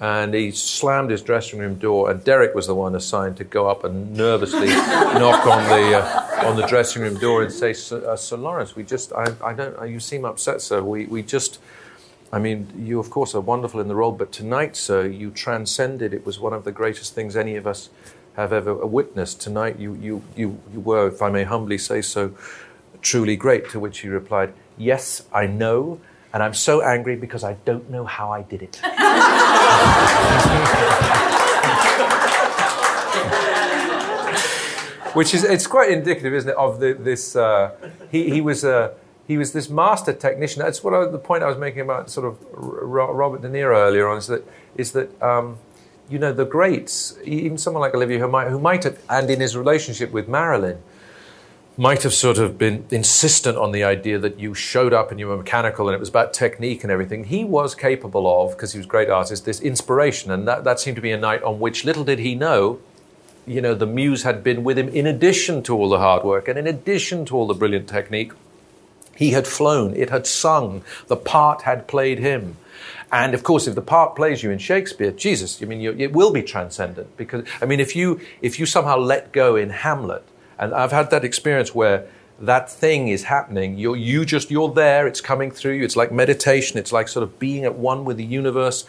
and 0.02 0.34
he 0.34 0.50
slammed 0.50 1.10
his 1.10 1.22
dressing 1.22 1.60
room 1.60 1.76
door. 1.76 2.10
And 2.10 2.22
Derek 2.24 2.56
was 2.56 2.66
the 2.66 2.74
one 2.74 2.96
assigned 2.96 3.36
to 3.36 3.44
go 3.44 3.68
up 3.68 3.84
and 3.84 4.12
nervously 4.12 4.66
knock 4.66 5.46
on 5.46 5.62
the 5.68 5.96
uh, 5.96 6.48
on 6.48 6.56
the 6.56 6.66
dressing 6.66 7.02
room 7.02 7.16
door 7.18 7.44
and 7.44 7.52
say, 7.52 7.72
"Sir, 7.72 8.04
uh, 8.10 8.16
Sir 8.16 8.36
Laurence, 8.36 8.74
we 8.74 8.82
just 8.82 9.12
I, 9.12 9.32
I 9.42 9.52
don't 9.52 9.88
you 9.88 10.00
seem 10.00 10.24
upset, 10.24 10.60
sir. 10.60 10.82
We 10.82 11.06
we 11.06 11.22
just." 11.22 11.60
I 12.34 12.38
mean, 12.38 12.72
you 12.78 12.98
of 12.98 13.10
course 13.10 13.34
are 13.34 13.42
wonderful 13.42 13.78
in 13.78 13.88
the 13.88 13.94
role, 13.94 14.10
but 14.10 14.32
tonight, 14.32 14.74
sir, 14.74 15.06
you 15.06 15.30
transcended. 15.30 16.14
It 16.14 16.24
was 16.24 16.40
one 16.40 16.54
of 16.54 16.64
the 16.64 16.72
greatest 16.72 17.14
things 17.14 17.36
any 17.36 17.56
of 17.56 17.66
us 17.66 17.90
have 18.36 18.54
ever 18.54 18.74
witnessed. 18.86 19.42
Tonight, 19.42 19.78
you, 19.78 19.92
you, 20.00 20.22
you, 20.34 20.58
you 20.72 20.80
were, 20.80 21.08
if 21.08 21.20
I 21.20 21.28
may 21.28 21.44
humbly 21.44 21.76
say 21.76 22.00
so, 22.00 22.34
truly 23.02 23.36
great. 23.36 23.68
To 23.72 23.78
which 23.78 23.98
he 23.98 24.08
replied, 24.08 24.54
Yes, 24.78 25.26
I 25.30 25.46
know, 25.46 26.00
and 26.32 26.42
I'm 26.42 26.54
so 26.54 26.82
angry 26.82 27.16
because 27.16 27.44
I 27.44 27.54
don't 27.64 27.90
know 27.90 28.04
how 28.04 28.30
I 28.30 28.42
did 28.42 28.62
it. 28.62 28.80
Which 35.14 35.34
is, 35.34 35.44
it's 35.44 35.66
quite 35.66 35.90
indicative, 35.90 36.32
isn't 36.32 36.48
it, 36.48 36.56
of 36.56 36.80
the, 36.80 36.94
this, 36.94 37.36
uh, 37.36 37.72
he, 38.10 38.30
he 38.30 38.40
was 38.40 38.64
a, 38.64 38.94
he 39.26 39.36
was 39.36 39.52
this 39.52 39.68
master 39.68 40.12
technician. 40.12 40.62
That's 40.62 40.82
what 40.82 40.94
I, 40.94 41.04
the 41.06 41.18
point 41.18 41.42
I 41.42 41.48
was 41.48 41.58
making 41.58 41.82
about 41.82 42.10
sort 42.10 42.26
of 42.26 42.38
Robert 42.52 43.42
De 43.42 43.48
Niro 43.48 43.76
earlier 43.76 44.08
on 44.08 44.18
is 44.18 44.26
that 44.26 44.44
is 44.76 44.92
that 44.92 45.22
um, 45.22 45.58
you 46.08 46.18
know 46.18 46.32
the 46.32 46.44
greats, 46.44 47.16
even 47.24 47.56
someone 47.56 47.80
like 47.80 47.94
Olivier 47.94 48.18
who 48.18 48.28
might, 48.28 48.48
who 48.48 48.58
might 48.58 48.84
have, 48.84 48.98
and 49.08 49.30
in 49.30 49.40
his 49.40 49.56
relationship 49.56 50.12
with 50.12 50.28
Marilyn, 50.28 50.82
might 51.82 52.04
have 52.04 52.14
sort 52.14 52.38
of 52.38 52.56
been 52.56 52.84
insistent 52.92 53.58
on 53.58 53.72
the 53.72 53.82
idea 53.82 54.16
that 54.16 54.38
you 54.38 54.54
showed 54.54 54.92
up 54.92 55.10
and 55.10 55.18
you 55.18 55.26
were 55.26 55.36
mechanical 55.36 55.88
and 55.88 55.96
it 55.96 55.98
was 55.98 56.08
about 56.08 56.32
technique 56.32 56.84
and 56.84 56.92
everything. 56.92 57.24
He 57.24 57.42
was 57.42 57.74
capable 57.74 58.24
of, 58.44 58.52
because 58.52 58.70
he 58.72 58.78
was 58.78 58.86
a 58.86 58.88
great 58.88 59.10
artist, 59.10 59.44
this 59.44 59.60
inspiration, 59.60 60.30
and 60.30 60.46
that, 60.46 60.62
that 60.62 60.78
seemed 60.78 60.94
to 60.94 61.02
be 61.02 61.10
a 61.10 61.18
night 61.18 61.42
on 61.42 61.58
which 61.58 61.84
little 61.84 62.04
did 62.04 62.20
he 62.20 62.36
know 62.36 62.78
you 63.44 63.60
know, 63.60 63.74
the 63.74 63.86
muse 63.86 64.22
had 64.22 64.44
been 64.44 64.62
with 64.62 64.78
him 64.78 64.88
in 64.90 65.04
addition 65.04 65.64
to 65.64 65.74
all 65.74 65.88
the 65.88 65.98
hard 65.98 66.22
work 66.22 66.46
and 66.46 66.56
in 66.56 66.68
addition 66.68 67.24
to 67.24 67.36
all 67.36 67.48
the 67.48 67.54
brilliant 67.54 67.88
technique. 67.88 68.30
He 69.16 69.32
had 69.32 69.48
flown, 69.48 69.96
it 69.96 70.10
had 70.10 70.28
sung, 70.28 70.84
the 71.08 71.16
part 71.16 71.62
had 71.62 71.88
played 71.88 72.20
him. 72.20 72.56
And 73.10 73.34
of 73.34 73.42
course, 73.42 73.66
if 73.66 73.74
the 73.74 73.82
part 73.82 74.14
plays 74.14 74.44
you 74.44 74.52
in 74.52 74.58
Shakespeare, 74.58 75.10
Jesus, 75.10 75.60
I 75.60 75.66
mean, 75.66 75.80
you, 75.80 75.94
it 75.98 76.12
will 76.12 76.32
be 76.32 76.42
transcendent 76.42 77.16
because, 77.16 77.44
I 77.60 77.66
mean, 77.66 77.80
if 77.80 77.96
you, 77.96 78.20
if 78.40 78.60
you 78.60 78.64
somehow 78.64 78.96
let 78.96 79.32
go 79.32 79.56
in 79.56 79.70
Hamlet, 79.70 80.24
and 80.62 80.72
I've 80.72 80.92
had 80.92 81.10
that 81.10 81.24
experience 81.24 81.74
where 81.74 82.06
that 82.38 82.70
thing 82.70 83.08
is 83.08 83.24
happening, 83.24 83.78
you're, 83.78 83.96
you 83.96 84.24
just, 84.24 84.50
you're 84.50 84.72
there, 84.72 85.06
it's 85.08 85.20
coming 85.20 85.50
through 85.50 85.74
you, 85.74 85.84
it's 85.84 85.96
like 85.96 86.12
meditation, 86.12 86.78
it's 86.78 86.92
like 86.92 87.08
sort 87.08 87.24
of 87.24 87.38
being 87.38 87.64
at 87.64 87.74
one 87.74 88.04
with 88.04 88.16
the 88.16 88.24
universe. 88.24 88.84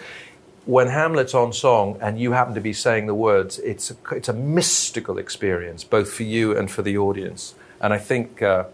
When 0.66 0.88
Hamlet's 0.88 1.34
on 1.34 1.52
song 1.52 1.98
and 2.00 2.20
you 2.20 2.32
happen 2.32 2.54
to 2.54 2.62
be 2.62 2.74
saying 2.74 3.08
the 3.08 3.16
words, 3.16 3.60
it's 3.60 3.92
a, 3.92 3.96
it's 4.12 4.30
a 4.30 4.34
mystical 4.34 5.18
experience, 5.18 5.84
both 5.84 6.12
for 6.14 6.24
you 6.24 6.56
and 6.58 6.70
for 6.70 6.84
the 6.84 6.98
audience. 6.98 7.56
And 7.82 7.92
I 7.92 7.98
think, 7.98 8.42
uh, 8.42 8.66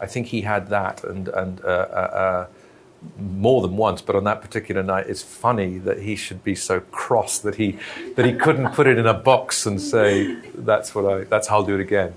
I 0.00 0.06
think 0.06 0.28
he 0.28 0.40
had 0.40 0.68
that 0.68 1.04
and, 1.04 1.28
and 1.28 1.60
uh, 1.62 1.68
uh, 1.68 2.10
uh, 2.24 2.46
more 3.18 3.62
than 3.62 3.76
once, 3.76 4.02
but 4.02 4.16
on 4.16 4.24
that 4.24 4.42
particular 4.42 4.82
night, 4.82 5.06
it's 5.08 5.22
funny 5.22 5.78
that 5.78 6.00
he 6.00 6.16
should 6.16 6.42
be 6.42 6.54
so 6.54 6.80
cross 6.80 7.38
that 7.38 7.54
he, 7.54 7.78
that 8.16 8.26
he 8.26 8.32
couldn't 8.34 8.72
put 8.72 8.86
it 8.86 8.98
in 8.98 9.06
a 9.06 9.14
box 9.14 9.66
and 9.66 9.80
say, 9.80 10.34
that's, 10.54 10.94
what 10.94 11.04
I, 11.06 11.24
that's 11.24 11.48
how 11.48 11.56
I'll 11.56 11.64
do 11.64 11.74
it 11.74 11.80
again. 11.80 12.12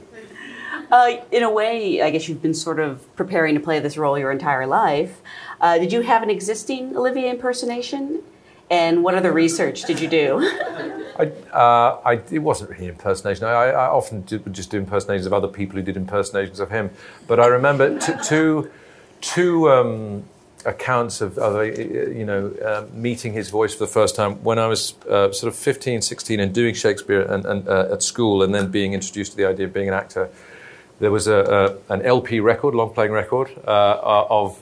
Uh, 0.94 1.20
in 1.32 1.42
a 1.42 1.50
way, 1.50 2.04
I 2.04 2.12
guess 2.12 2.30
you've 2.30 2.44
been 2.44 2.54
sort 2.54 2.80
of 2.80 3.16
preparing 3.16 3.56
to 3.56 3.60
play 3.60 3.80
this 3.80 3.98
role 3.98 4.16
your 4.16 4.32
entire 4.32 4.68
life. 4.68 5.24
Uh, 5.60 5.80
did 5.80 5.92
you 5.92 6.02
have 6.02 6.22
an 6.22 6.30
existing 6.30 6.96
Olivier 6.96 7.32
impersonation? 7.32 8.22
And 8.70 9.04
what 9.04 9.16
other 9.16 9.32
research 9.32 9.86
did 9.86 10.00
you 10.00 10.08
do? 10.08 10.38
I, 11.20 11.32
uh, 11.52 12.00
I, 12.06 12.22
it 12.30 12.44
wasn't 12.44 12.70
really 12.70 12.90
impersonation. 12.90 13.44
I, 13.46 13.72
I 13.72 13.88
often 13.88 14.24
would 14.30 14.54
just 14.54 14.70
do 14.70 14.78
impersonations 14.78 15.26
of 15.26 15.34
other 15.34 15.48
people 15.48 15.78
who 15.78 15.82
did 15.82 15.98
impersonations 15.98 16.60
of 16.60 16.70
him. 16.70 16.92
But 17.26 17.40
I 17.40 17.48
remember 17.48 17.98
t- 17.98 18.14
two, 18.24 18.70
two 19.20 19.72
um, 19.72 20.26
accounts 20.64 21.22
of, 21.22 21.40
of 21.40 21.56
uh, 21.56 21.62
you 21.62 22.24
know, 22.24 22.50
uh, 22.64 22.86
meeting 22.94 23.34
his 23.34 23.50
voice 23.50 23.74
for 23.74 23.80
the 23.80 23.92
first 23.92 24.16
time 24.16 24.44
when 24.44 24.60
I 24.60 24.68
was 24.68 24.94
uh, 25.10 25.32
sort 25.32 25.52
of 25.52 25.58
15, 25.58 26.04
16 26.04 26.40
and 26.40 26.54
doing 26.54 26.76
Shakespeare 26.76 27.24
and, 27.24 27.48
and 27.48 27.68
uh, 27.68 27.94
at 27.94 28.04
school 28.04 28.44
and 28.44 28.54
then 28.54 28.70
being 28.70 28.94
introduced 28.94 29.32
to 29.32 29.38
the 29.38 29.46
idea 29.46 29.66
of 29.66 29.74
being 29.74 29.88
an 29.88 29.96
actor. 29.96 30.30
There 31.04 31.12
was 31.12 31.28
a, 31.28 31.80
a 31.90 31.94
an 31.94 32.02
LP 32.04 32.40
record, 32.40 32.74
long 32.74 32.94
playing 32.94 33.12
record, 33.12 33.52
uh, 33.68 34.26
of 34.30 34.58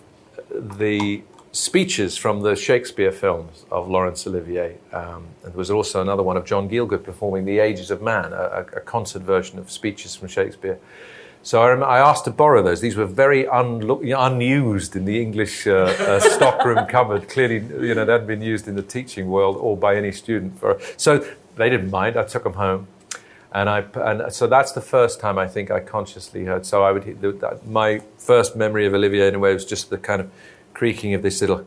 the 0.50 1.22
speeches 1.52 2.18
from 2.18 2.42
the 2.42 2.56
Shakespeare 2.56 3.12
films 3.12 3.64
of 3.70 3.88
Laurence 3.88 4.26
Olivier. 4.26 4.78
Um, 4.92 5.28
and 5.44 5.54
there 5.54 5.60
was 5.60 5.70
also 5.70 6.02
another 6.02 6.24
one 6.24 6.38
of 6.38 6.46
John 6.46 6.68
Gielgud 6.68 7.04
performing 7.04 7.46
The 7.46 7.60
Ages 7.60 7.92
of 7.92 8.02
Man, 8.02 8.34
a, 8.34 8.66
a 8.76 8.80
concert 8.80 9.22
version 9.22 9.60
of 9.60 9.70
speeches 9.70 10.16
from 10.16 10.30
Shakespeare. 10.30 10.80
So 11.44 11.62
I, 11.62 11.76
I, 11.76 12.00
asked 12.00 12.26
to 12.26 12.32
borrow 12.32 12.64
those. 12.64 12.82
These 12.82 12.96
were 12.96 13.06
very 13.06 13.46
unused 13.46 14.96
in 14.96 15.06
the 15.06 15.22
English 15.22 15.68
uh, 15.68 15.74
uh, 15.74 16.20
stockroom 16.38 16.88
cupboard. 16.88 17.30
Clearly, 17.30 17.58
you 17.88 17.94
know, 17.94 18.04
they 18.04 18.14
hadn't 18.14 18.26
been 18.26 18.42
used 18.42 18.68
in 18.68 18.74
the 18.74 18.82
teaching 18.82 19.28
world 19.28 19.58
or 19.58 19.78
by 19.78 19.96
any 19.96 20.12
student. 20.12 20.60
For, 20.60 20.82
so 20.98 21.24
they 21.56 21.70
didn't 21.70 21.92
mind. 21.92 22.18
I 22.18 22.24
took 22.24 22.46
them 22.46 22.54
home. 22.54 22.88
And, 23.54 23.70
I, 23.70 23.80
and 23.96 24.32
so 24.34 24.48
that's 24.48 24.72
the 24.72 24.82
first 24.82 25.20
time 25.20 25.38
I 25.38 25.48
think 25.48 25.70
I 25.72 25.82
consciously 25.82 26.46
heard. 26.46 26.66
So 26.66 26.84
I 26.84 26.92
would, 26.94 27.68
my 27.68 28.00
first 28.18 28.56
memory 28.56 28.86
of 28.86 28.94
Olivier, 28.94 29.28
in 29.28 29.36
a 29.36 29.40
way 29.40 29.54
was 29.54 29.66
just 29.66 29.90
the 29.90 29.98
kind 29.98 30.22
of 30.22 30.32
creaking 30.74 31.14
of 31.14 31.22
this 31.22 31.42
little 31.42 31.60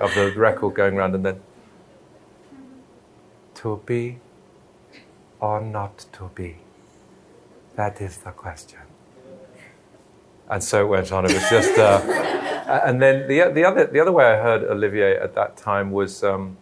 of 0.00 0.14
the 0.14 0.34
record 0.36 0.74
going 0.74 0.96
round, 0.96 1.14
and 1.14 1.24
then 1.24 1.40
to 3.54 3.80
be 3.86 4.18
or 5.40 5.62
not 5.62 6.04
to 6.12 6.30
be. 6.34 6.56
That 7.76 8.00
is 8.00 8.18
the 8.18 8.32
question. 8.32 8.80
And 10.48 10.62
so 10.62 10.84
it 10.84 10.88
went 10.88 11.10
on. 11.12 11.24
It 11.24 11.32
was 11.32 11.48
just, 11.48 11.78
uh, 11.78 12.00
and 12.84 13.00
then 13.00 13.26
the 13.28 13.50
the 13.52 13.64
other 13.64 13.86
the 13.86 14.00
other 14.00 14.12
way 14.12 14.24
I 14.26 14.36
heard 14.36 14.62
Olivier 14.64 15.16
at 15.16 15.34
that 15.34 15.56
time 15.56 15.90
was 15.90 16.22
um, 16.22 16.56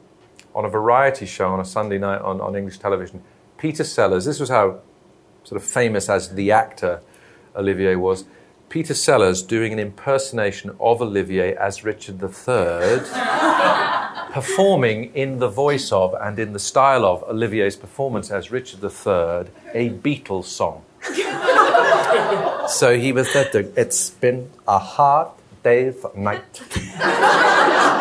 on 0.55 0.65
a 0.65 0.69
variety 0.69 1.27
show 1.27 1.49
on 1.49 1.61
a 1.61 1.65
Sunday 1.65 1.99
night 1.99 2.21
on, 2.21 2.41
on 2.41 2.55
English 2.55 2.79
television. 2.79 3.23
Peter 3.59 3.85
Sellers. 3.85 4.25
This 4.25 4.41
was 4.41 4.49
how 4.49 4.81
sort 5.43 5.61
of 5.61 5.67
famous 5.67 6.09
as 6.09 6.35
the 6.35 6.53
actor 6.53 7.01
Olivier 7.57 7.97
was. 7.97 8.25
Peter 8.69 8.95
Sellers 8.95 9.43
doing 9.43 9.73
an 9.73 9.79
impersonation 9.79 10.71
of 10.81 11.01
Olivier 11.01 11.55
as 11.55 11.85
Richard 11.85 12.23
III, 12.23 12.29
performing 14.33 15.15
in 15.15 15.39
the 15.39 15.49
voice 15.49 15.93
of 15.93 16.15
and 16.21 16.39
in 16.39 16.53
the 16.53 16.59
style 16.59 17.05
of 17.05 17.23
Olivier's 17.25 17.77
performance 17.77 18.31
as 18.31 18.51
Richard 18.51 18.83
III, 18.83 19.51
a 19.75 19.91
Beatles 19.91 20.47
song. 20.47 20.83
so 22.69 22.99
he 22.99 23.13
was 23.13 23.31
said 23.31 23.53
to, 23.53 23.81
it's 23.81 24.11
been 24.11 24.51
a 24.67 24.79
hard 24.79 25.29
day's 25.63 26.05
night. 26.17 26.63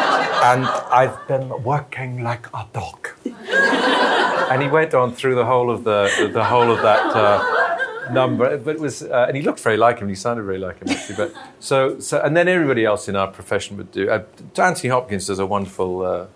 and 0.44 0.65
I've 0.65 1.26
been 1.28 1.64
working 1.64 2.22
like 2.22 2.48
a 2.53 2.65
dog. 2.74 3.10
and 3.26 4.61
he 4.61 4.68
went 4.68 4.94
on 4.94 5.14
through 5.14 5.36
the 5.36 5.45
whole 5.45 5.72
of 5.72 5.84
the, 5.86 6.30
the 6.34 6.44
whole 6.44 6.70
of 6.70 6.82
that 6.82 7.15
uh, 7.15 8.11
number, 8.11 8.57
but 8.57 8.76
it 8.76 8.82
was, 8.82 9.03
uh, 9.03 9.26
and 9.28 9.38
he 9.38 9.44
looked 9.44 9.61
very 9.61 9.78
like 9.78 9.98
him. 9.98 10.03
And 10.03 10.11
he 10.11 10.15
sounded 10.15 10.44
very 10.44 10.57
like 10.57 10.80
him 10.80 10.90
actually. 10.90 11.15
But 11.15 11.34
so, 11.60 11.99
so, 11.99 12.20
and 12.22 12.36
then 12.36 12.49
everybody 12.49 12.84
else 12.84 13.07
in 13.07 13.15
our 13.15 13.28
profession 13.28 13.78
would 13.78 13.91
do. 13.91 14.10
Uh, 14.10 14.24
Anthony 14.57 14.90
Hopkins 14.90 15.28
does 15.28 15.40
a 15.40 15.45
wonderful 15.45 16.06
uh, 16.06 16.28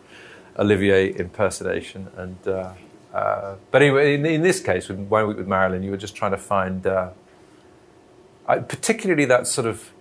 Olivier 0.58 1.14
impersonation, 1.14 2.08
and 2.16 2.48
uh, 2.48 2.74
uh, 3.14 3.56
but 3.72 3.82
anyway, 3.82 4.16
in, 4.16 4.26
in, 4.26 4.42
this 4.42 4.62
case, 4.62 4.88
with 4.88 5.00
One 5.00 5.28
Week 5.28 5.38
with 5.38 5.48
Marilyn, 5.48 5.84
you 5.84 5.92
were 5.92 5.98
just 5.98 6.16
trying 6.16 6.32
to 6.32 6.38
find, 6.38 6.88
uh, 6.88 7.10
particularly 8.46 9.26
that 9.26 9.48
sort 9.48 9.68
of. 9.68 9.92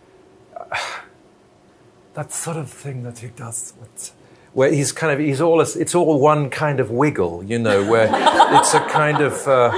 That 2.16 2.32
sort 2.32 2.56
of 2.56 2.68
thing 2.68 3.04
that 3.04 3.20
he 3.20 3.28
does 3.28 3.72
with, 3.80 4.12
where 4.52 4.72
he's 4.72 4.90
kind 4.90 5.12
of 5.12 5.18
he's 5.18 5.40
all 5.40 5.60
it's 5.60 5.94
all 5.94 6.18
one 6.18 6.50
kind 6.50 6.80
of 6.80 6.90
wiggle 6.90 7.44
you 7.44 7.58
know 7.58 7.88
where 7.88 8.08
it's 8.58 8.74
a 8.74 8.80
kind 8.88 9.20
of 9.20 9.46
uh, 9.46 9.70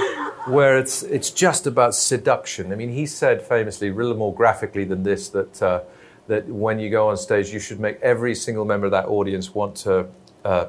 where 0.49 0.77
it's, 0.77 1.03
it's 1.03 1.29
just 1.29 1.67
about 1.67 1.95
seduction. 1.95 2.71
I 2.71 2.75
mean, 2.75 2.89
he 2.89 3.05
said 3.05 3.41
famously, 3.41 3.89
a 3.89 3.93
little 3.93 4.17
more 4.17 4.33
graphically 4.33 4.83
than 4.83 5.03
this, 5.03 5.29
that, 5.29 5.61
uh, 5.61 5.81
that 6.27 6.47
when 6.47 6.79
you 6.79 6.89
go 6.89 7.09
on 7.09 7.17
stage, 7.17 7.49
you 7.49 7.59
should 7.59 7.79
make 7.79 7.99
every 8.01 8.35
single 8.35 8.65
member 8.65 8.85
of 8.85 8.91
that 8.91 9.05
audience 9.05 9.53
want 9.53 9.75
to 9.77 10.07
uh, 10.45 10.47
uh, 10.47 10.67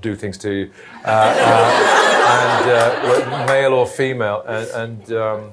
do 0.00 0.14
things 0.14 0.36
to 0.38 0.52
you, 0.52 0.70
uh, 1.04 1.08
uh, 1.08 2.22
and 2.28 3.32
uh, 3.32 3.46
male 3.46 3.72
or 3.72 3.86
female. 3.86 4.42
And, 4.46 4.70
and, 4.70 5.12
um, 5.12 5.50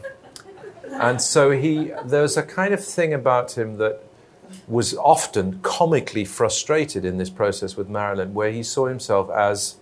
and 0.92 1.22
so 1.22 1.52
he, 1.52 1.92
there's 2.06 2.38
a 2.38 2.44
kind 2.44 2.74
of 2.74 2.84
thing 2.84 3.14
about 3.14 3.58
him 3.58 3.78
that 3.78 4.04
was 4.68 4.96
often 4.96 5.60
comically 5.62 6.26
frustrated 6.26 7.06
in 7.06 7.18
this 7.18 7.30
process 7.30 7.76
with 7.76 7.90
Marilyn, 7.90 8.34
where 8.34 8.52
he 8.52 8.64
saw 8.64 8.88
himself 8.88 9.30
as 9.30 9.76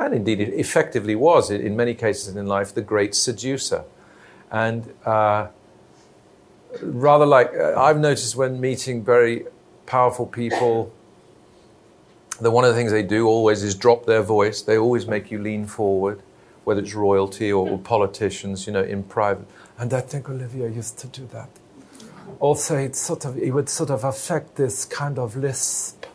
and 0.00 0.14
indeed 0.14 0.40
it 0.40 0.54
effectively 0.54 1.14
was, 1.14 1.50
in 1.50 1.76
many 1.76 1.94
cases 1.94 2.34
in 2.34 2.46
life, 2.46 2.74
the 2.74 2.80
great 2.80 3.14
seducer. 3.14 3.84
And 4.50 4.92
uh, 5.04 5.48
rather 6.80 7.26
like 7.26 7.52
uh, 7.54 7.78
I've 7.78 7.98
noticed 7.98 8.34
when 8.34 8.60
meeting 8.60 9.04
very 9.04 9.44
powerful 9.84 10.24
people, 10.24 10.90
that 12.40 12.50
one 12.50 12.64
of 12.64 12.70
the 12.70 12.76
things 12.76 12.90
they 12.92 13.02
do 13.02 13.26
always 13.26 13.62
is 13.62 13.74
drop 13.74 14.06
their 14.06 14.22
voice. 14.22 14.62
They 14.62 14.78
always 14.78 15.06
make 15.06 15.30
you 15.30 15.38
lean 15.38 15.66
forward, 15.66 16.22
whether 16.64 16.80
it's 16.80 16.94
royalty 16.94 17.52
or, 17.52 17.68
or 17.68 17.78
politicians, 17.78 18.66
you 18.66 18.72
know, 18.72 18.82
in 18.82 19.02
private. 19.02 19.46
And 19.76 19.92
I 19.92 20.00
think 20.00 20.30
Olivier 20.30 20.70
used 20.70 20.98
to 21.00 21.08
do 21.08 21.26
that. 21.32 21.50
Also, 22.40 22.76
it 22.76 22.96
sort 22.96 23.24
of 23.24 23.38
it 23.38 23.52
would 23.52 23.68
sort 23.68 23.90
of 23.90 24.02
affect 24.02 24.56
this 24.56 24.84
kind 24.84 25.18
of 25.18 25.36
lisp 25.36 26.06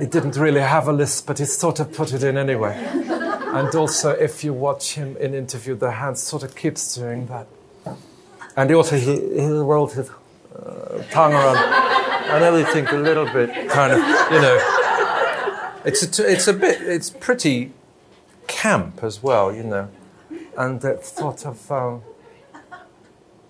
it 0.00 0.10
didn't 0.10 0.36
really 0.36 0.60
have 0.60 0.88
a 0.88 0.92
lisp, 0.92 1.26
but 1.26 1.38
he 1.38 1.44
sort 1.46 1.80
of 1.80 1.92
put 1.92 2.12
it 2.12 2.22
in 2.22 2.36
anyway. 2.36 2.74
And 2.76 3.74
also, 3.74 4.10
if 4.10 4.44
you 4.44 4.52
watch 4.52 4.94
him 4.94 5.16
in 5.16 5.32
interview, 5.32 5.74
the 5.74 5.90
hand 5.90 6.18
sort 6.18 6.42
of 6.42 6.54
keeps 6.54 6.94
doing 6.94 7.26
that. 7.26 7.46
And 8.56 8.70
also, 8.72 8.96
he, 8.96 9.14
he 9.14 9.46
rolled 9.46 9.94
his 9.94 10.10
uh, 10.54 11.02
tongue 11.10 11.32
around 11.32 11.56
and 11.56 12.44
everything 12.44 12.86
a 12.88 12.98
little 12.98 13.24
bit 13.26 13.70
kind 13.70 13.92
of, 13.92 13.98
you 14.32 14.40
know. 14.40 15.82
It's 15.84 16.18
a, 16.18 16.30
it's 16.30 16.48
a 16.48 16.52
bit, 16.52 16.82
it's 16.82 17.08
pretty 17.08 17.72
camp 18.46 19.02
as 19.02 19.22
well, 19.22 19.54
you 19.54 19.62
know. 19.62 19.88
And 20.58 20.80
that 20.82 21.06
sort 21.06 21.46
of, 21.46 21.72
um, 21.72 22.02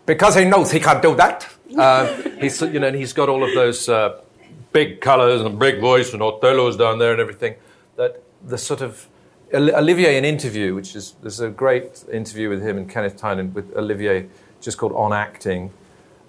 because 0.04 0.36
he 0.36 0.44
knows 0.44 0.70
he 0.70 0.78
can't 0.78 1.02
do 1.02 1.16
that, 1.16 1.48
uh, 1.76 2.06
he's, 2.40 2.60
you 2.60 2.80
know, 2.80 2.88
and 2.88 2.96
he's 2.96 3.12
got 3.12 3.28
all 3.28 3.42
of 3.42 3.54
those 3.54 3.88
uh, 3.88 4.20
big 4.72 5.00
colours 5.00 5.42
and 5.42 5.58
big 5.58 5.80
voice 5.80 6.12
and 6.12 6.22
Othello's 6.22 6.76
down 6.76 6.98
there 6.98 7.12
and 7.12 7.20
everything. 7.20 7.54
That 7.96 8.22
the 8.44 8.58
sort 8.58 8.82
of 8.82 9.08
Olivier, 9.54 10.18
an 10.18 10.24
interview, 10.24 10.74
which 10.74 10.96
is 10.96 11.14
there's 11.22 11.40
a 11.40 11.48
great 11.48 12.04
interview 12.12 12.48
with 12.48 12.62
him 12.62 12.76
and 12.76 12.90
Kenneth 12.90 13.16
Tynan 13.16 13.54
with 13.54 13.74
Olivier, 13.76 14.26
just 14.60 14.76
called 14.76 14.92
On 14.92 15.12
Acting, 15.12 15.70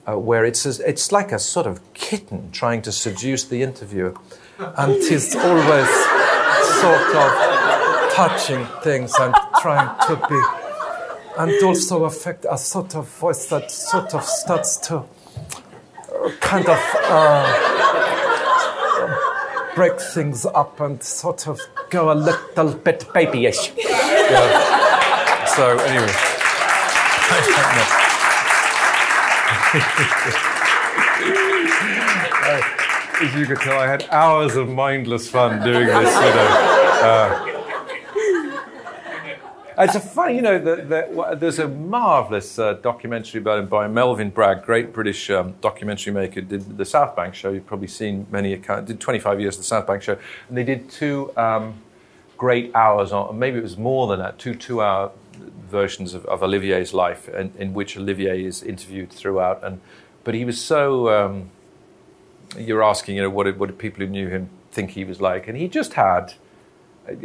uh, 0.07 0.17
where 0.17 0.45
it's 0.45 0.65
a, 0.65 0.87
it's 0.87 1.11
like 1.11 1.31
a 1.31 1.39
sort 1.39 1.67
of 1.67 1.81
kitten 1.93 2.51
trying 2.51 2.81
to 2.83 2.91
seduce 2.91 3.43
the 3.45 3.61
interviewer, 3.63 4.13
and 4.59 4.93
he's 4.93 5.35
always 5.35 5.89
sort 6.79 7.15
of 7.15 8.13
touching 8.13 8.65
things 8.81 9.13
and 9.19 9.33
trying 9.61 9.89
to 10.07 10.15
be, 10.29 10.41
and 11.39 11.63
also 11.63 12.05
affect 12.05 12.45
a 12.49 12.57
sort 12.57 12.95
of 12.95 13.09
voice 13.09 13.47
that 13.47 13.71
sort 13.71 14.13
of 14.13 14.23
starts 14.23 14.77
to 14.77 15.03
kind 16.39 16.67
of. 16.67 16.79
Uh, 17.03 17.73
break 19.75 19.99
things 20.01 20.43
up 20.43 20.79
and 20.79 21.03
sort 21.03 21.47
of 21.47 21.59
go 21.91 22.11
a 22.11 22.15
little 22.15 22.73
bit 22.73 23.05
babyish. 23.13 23.71
yeah. 23.77 25.45
So 25.45 25.77
anyway, 25.77 26.11
As 33.19 33.33
you 33.35 33.45
could 33.45 33.59
tell, 33.59 33.79
I 33.79 33.87
had 33.87 34.07
hours 34.11 34.55
of 34.55 34.69
mindless 34.69 35.29
fun 35.29 35.63
doing 35.63 35.87
this. 35.87 36.13
You 36.13 36.21
know. 36.21 36.99
Uh, 37.01 37.56
it's 39.77 39.95
a 39.95 39.99
funny, 39.99 40.35
you 40.35 40.41
know, 40.41 40.57
the, 40.57 40.75
the, 40.77 41.35
there's 41.35 41.59
a 41.59 41.67
marvelous 41.67 42.57
uh, 42.57 42.73
documentary 42.73 43.39
about 43.39 43.59
him 43.59 43.67
by 43.67 43.87
Melvin 43.87 44.31
Bragg, 44.31 44.63
great 44.63 44.91
British 44.91 45.29
um, 45.29 45.55
documentary 45.61 46.13
maker. 46.13 46.41
Did 46.41 46.77
the 46.77 46.85
South 46.85 47.15
Bank 47.15 47.35
show? 47.35 47.51
You've 47.51 47.67
probably 47.67 47.87
seen 47.87 48.25
many. 48.31 48.53
Accounts, 48.53 48.87
did 48.87 48.99
25 48.99 49.39
years 49.39 49.55
of 49.55 49.61
the 49.61 49.67
South 49.67 49.85
Bank 49.85 50.01
show, 50.01 50.17
and 50.49 50.57
they 50.57 50.63
did 50.63 50.89
two 50.89 51.31
um, 51.37 51.75
great 52.37 52.73
hours 52.75 53.11
on. 53.11 53.37
Maybe 53.37 53.59
it 53.59 53.63
was 53.63 53.77
more 53.77 54.07
than 54.07 54.19
that. 54.19 54.39
Two 54.39 54.55
two-hour 54.55 55.11
versions 55.69 56.13
of, 56.13 56.25
of 56.25 56.41
Olivier's 56.41 56.93
life, 56.93 57.29
in, 57.29 57.51
in, 57.57 57.73
which 57.73 57.97
Olivier 57.97 58.43
is 58.43 58.63
interviewed 58.63 59.11
throughout. 59.11 59.63
And 59.63 59.79
but 60.23 60.33
he 60.33 60.43
was 60.43 60.59
so. 60.59 61.09
Um, 61.09 61.51
you're 62.57 62.83
asking, 62.83 63.17
you 63.17 63.21
know, 63.21 63.29
what 63.29 63.43
did, 63.43 63.59
what 63.59 63.67
did 63.67 63.77
people 63.77 64.05
who 64.05 64.09
knew 64.09 64.29
him 64.29 64.49
think 64.71 64.91
he 64.91 65.03
was 65.03 65.19
like? 65.19 65.47
And 65.47 65.57
he 65.57 65.67
just 65.67 65.93
had 65.93 66.33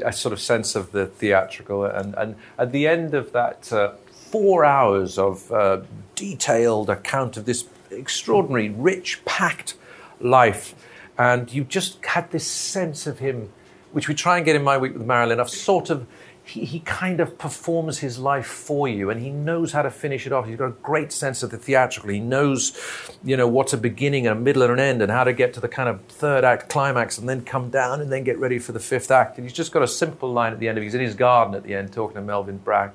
a 0.04 0.12
sort 0.12 0.32
of 0.32 0.40
sense 0.40 0.74
of 0.74 0.92
the 0.92 1.06
theatrical. 1.06 1.84
And, 1.84 2.14
and 2.14 2.36
at 2.58 2.72
the 2.72 2.86
end 2.86 3.14
of 3.14 3.32
that 3.32 3.72
uh, 3.72 3.92
four 4.10 4.64
hours 4.64 5.18
of 5.18 5.50
uh, 5.52 5.82
detailed 6.14 6.88
account 6.90 7.36
of 7.36 7.44
this 7.44 7.66
extraordinary, 7.90 8.68
rich, 8.68 9.24
packed 9.24 9.74
life, 10.20 10.74
and 11.18 11.52
you 11.52 11.64
just 11.64 12.04
had 12.04 12.30
this 12.30 12.46
sense 12.46 13.06
of 13.06 13.18
him, 13.18 13.50
which 13.92 14.08
we 14.08 14.14
try 14.14 14.36
and 14.36 14.46
get 14.46 14.56
in 14.56 14.62
my 14.62 14.78
week 14.78 14.94
with 14.94 15.06
Marilyn, 15.06 15.40
of 15.40 15.50
sort 15.50 15.90
of 15.90 16.06
he, 16.52 16.66
he 16.66 16.80
kind 16.80 17.18
of 17.18 17.38
performs 17.38 18.00
his 18.00 18.18
life 18.18 18.46
for 18.46 18.86
you 18.86 19.08
and 19.08 19.20
he 19.22 19.30
knows 19.30 19.72
how 19.72 19.80
to 19.80 19.90
finish 19.90 20.26
it 20.26 20.32
off. 20.32 20.46
He's 20.46 20.58
got 20.58 20.66
a 20.66 20.76
great 20.82 21.10
sense 21.10 21.42
of 21.42 21.50
the 21.50 21.56
theatrical. 21.56 22.10
He 22.10 22.20
knows, 22.20 22.78
you 23.24 23.38
know, 23.38 23.48
what's 23.48 23.72
a 23.72 23.78
beginning 23.78 24.26
and 24.26 24.38
a 24.38 24.40
middle 24.40 24.62
and 24.62 24.72
an 24.72 24.78
end 24.78 25.00
and 25.00 25.10
how 25.10 25.24
to 25.24 25.32
get 25.32 25.54
to 25.54 25.60
the 25.60 25.68
kind 25.68 25.88
of 25.88 26.02
third 26.08 26.44
act 26.44 26.68
climax 26.68 27.16
and 27.16 27.26
then 27.26 27.42
come 27.42 27.70
down 27.70 28.02
and 28.02 28.12
then 28.12 28.22
get 28.22 28.38
ready 28.38 28.58
for 28.58 28.72
the 28.72 28.80
fifth 28.80 29.10
act. 29.10 29.38
And 29.38 29.46
he's 29.46 29.54
just 29.54 29.72
got 29.72 29.82
a 29.82 29.88
simple 29.88 30.30
line 30.30 30.52
at 30.52 30.58
the 30.58 30.68
end 30.68 30.76
of 30.76 30.82
it. 30.82 30.86
He's 30.86 30.94
in 30.94 31.00
his 31.00 31.14
garden 31.14 31.54
at 31.54 31.62
the 31.62 31.74
end 31.74 31.90
talking 31.90 32.16
to 32.16 32.20
Melvin 32.20 32.58
Bragg. 32.58 32.90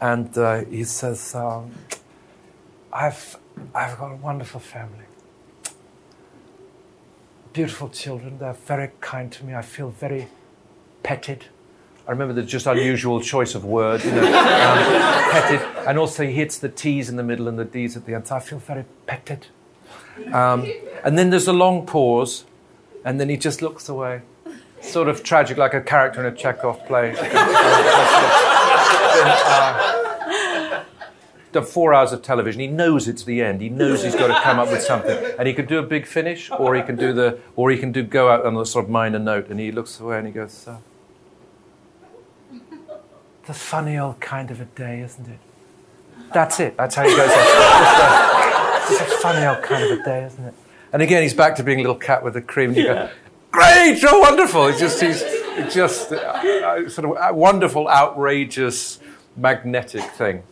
And 0.00 0.36
uh, 0.36 0.64
he 0.64 0.82
says, 0.82 1.36
um, 1.36 1.70
I've, 2.92 3.38
I've 3.72 3.96
got 3.96 4.10
a 4.10 4.16
wonderful 4.16 4.58
family. 4.58 5.06
Beautiful 7.52 7.90
children. 7.90 8.38
They're 8.38 8.54
very 8.54 8.90
kind 9.00 9.30
to 9.30 9.44
me. 9.44 9.54
I 9.54 9.62
feel 9.62 9.90
very 9.90 10.26
petted. 11.04 11.44
I 12.06 12.10
remember 12.10 12.34
the 12.34 12.42
just 12.42 12.66
unusual 12.66 13.20
choice 13.20 13.54
of 13.54 13.64
words, 13.64 14.04
you 14.04 14.10
know, 14.10 14.24
um, 14.24 14.32
petted, 14.32 15.60
and 15.86 15.98
also 15.98 16.24
he 16.24 16.32
hits 16.32 16.58
the 16.58 16.68
T's 16.68 17.08
in 17.08 17.16
the 17.16 17.22
middle 17.22 17.46
and 17.46 17.58
the 17.58 17.64
D's 17.64 17.96
at 17.96 18.06
the 18.06 18.14
end. 18.14 18.26
So 18.26 18.36
I 18.36 18.40
feel 18.40 18.58
very 18.58 18.84
petted. 19.06 19.46
Um, 20.32 20.70
and 21.04 21.16
then 21.16 21.30
there's 21.30 21.46
a 21.46 21.52
long 21.52 21.86
pause, 21.86 22.44
and 23.04 23.20
then 23.20 23.28
he 23.28 23.36
just 23.36 23.62
looks 23.62 23.88
away, 23.88 24.22
sort 24.80 25.08
of 25.08 25.22
tragic, 25.22 25.56
like 25.58 25.74
a 25.74 25.80
character 25.80 26.26
in 26.26 26.32
a 26.32 26.36
Chekhov 26.36 26.84
play. 26.86 27.14
then, 27.20 27.30
uh, 29.24 30.84
the 31.52 31.62
four 31.62 31.94
hours 31.94 32.12
of 32.12 32.22
television, 32.22 32.60
he 32.60 32.66
knows 32.66 33.06
it's 33.06 33.24
the 33.24 33.42
end. 33.42 33.60
He 33.60 33.68
knows 33.68 34.02
he's 34.02 34.14
got 34.14 34.28
to 34.28 34.40
come 34.42 34.58
up 34.58 34.70
with 34.70 34.82
something, 34.82 35.16
and 35.38 35.46
he 35.46 35.54
can 35.54 35.66
do 35.66 35.78
a 35.78 35.82
big 35.82 36.06
finish, 36.06 36.50
or 36.50 36.74
he 36.74 36.82
can 36.82 36.96
do 36.96 37.12
the, 37.12 37.38
or 37.56 37.70
he 37.70 37.78
can 37.78 37.92
do 37.92 38.02
go 38.02 38.28
out 38.28 38.44
on 38.44 38.56
a 38.56 38.66
sort 38.66 38.86
of 38.86 38.90
minor 38.90 39.18
note. 39.18 39.48
And 39.50 39.60
he 39.60 39.70
looks 39.70 40.00
away 40.00 40.18
and 40.18 40.26
he 40.26 40.32
goes. 40.32 40.52
So, 40.52 40.82
the 43.46 43.54
funny 43.54 43.98
old 43.98 44.20
kind 44.20 44.50
of 44.50 44.60
a 44.60 44.64
day, 44.64 45.00
isn't 45.00 45.28
it? 45.28 45.38
That's 46.32 46.60
it. 46.60 46.76
That's 46.76 46.94
how 46.94 47.02
he 47.02 47.14
goes. 47.14 47.30
It's 48.90 49.00
a, 49.00 49.14
a 49.14 49.18
funny 49.18 49.46
old 49.46 49.62
kind 49.62 49.84
of 49.84 50.00
a 50.00 50.02
day, 50.02 50.24
isn't 50.24 50.44
it? 50.44 50.54
And 50.92 51.02
again, 51.02 51.22
he's 51.22 51.34
back 51.34 51.56
to 51.56 51.62
being 51.62 51.78
a 51.78 51.82
little 51.82 51.96
cat 51.96 52.22
with 52.22 52.34
the 52.34 52.42
cream. 52.42 52.70
And 52.70 52.76
you 52.76 52.84
go, 52.84 53.10
great, 53.50 54.02
oh, 54.04 54.20
wonderful. 54.20 54.66
It's 54.66 54.78
just, 54.78 55.00
he's 55.00 55.22
just 55.72 56.12
a, 56.12 56.68
uh, 56.68 56.82
a 56.86 56.90
sort 56.90 57.10
of 57.10 57.16
a 57.20 57.34
wonderful, 57.34 57.88
outrageous, 57.88 58.98
magnetic 59.36 60.04
thing. 60.12 60.42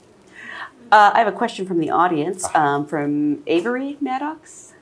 Uh, 0.90 1.12
I 1.14 1.18
have 1.18 1.28
a 1.28 1.36
question 1.36 1.66
from 1.66 1.78
the 1.78 1.90
audience 1.90 2.46
um, 2.54 2.86
from 2.86 3.42
Avery 3.46 3.96
Maddox. 4.00 4.72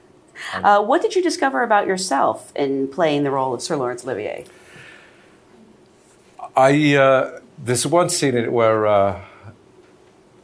Uh, 0.55 0.83
what 0.83 1.03
did 1.03 1.15
you 1.17 1.23
discover 1.23 1.63
about 1.63 1.87
yourself 1.87 2.53
in 2.55 2.89
playing 2.89 3.25
the 3.25 3.31
role 3.31 3.53
of 3.53 3.61
Sir 3.61 3.77
Laurence 3.77 4.05
Olivier? 4.05 4.45
I 6.57 6.95
uh, 6.95 7.41
there's 7.63 7.87
one 7.87 8.09
scene 8.09 8.37
in 8.37 8.45
it 8.45 8.53
where 8.53 8.87
uh, 8.87 9.21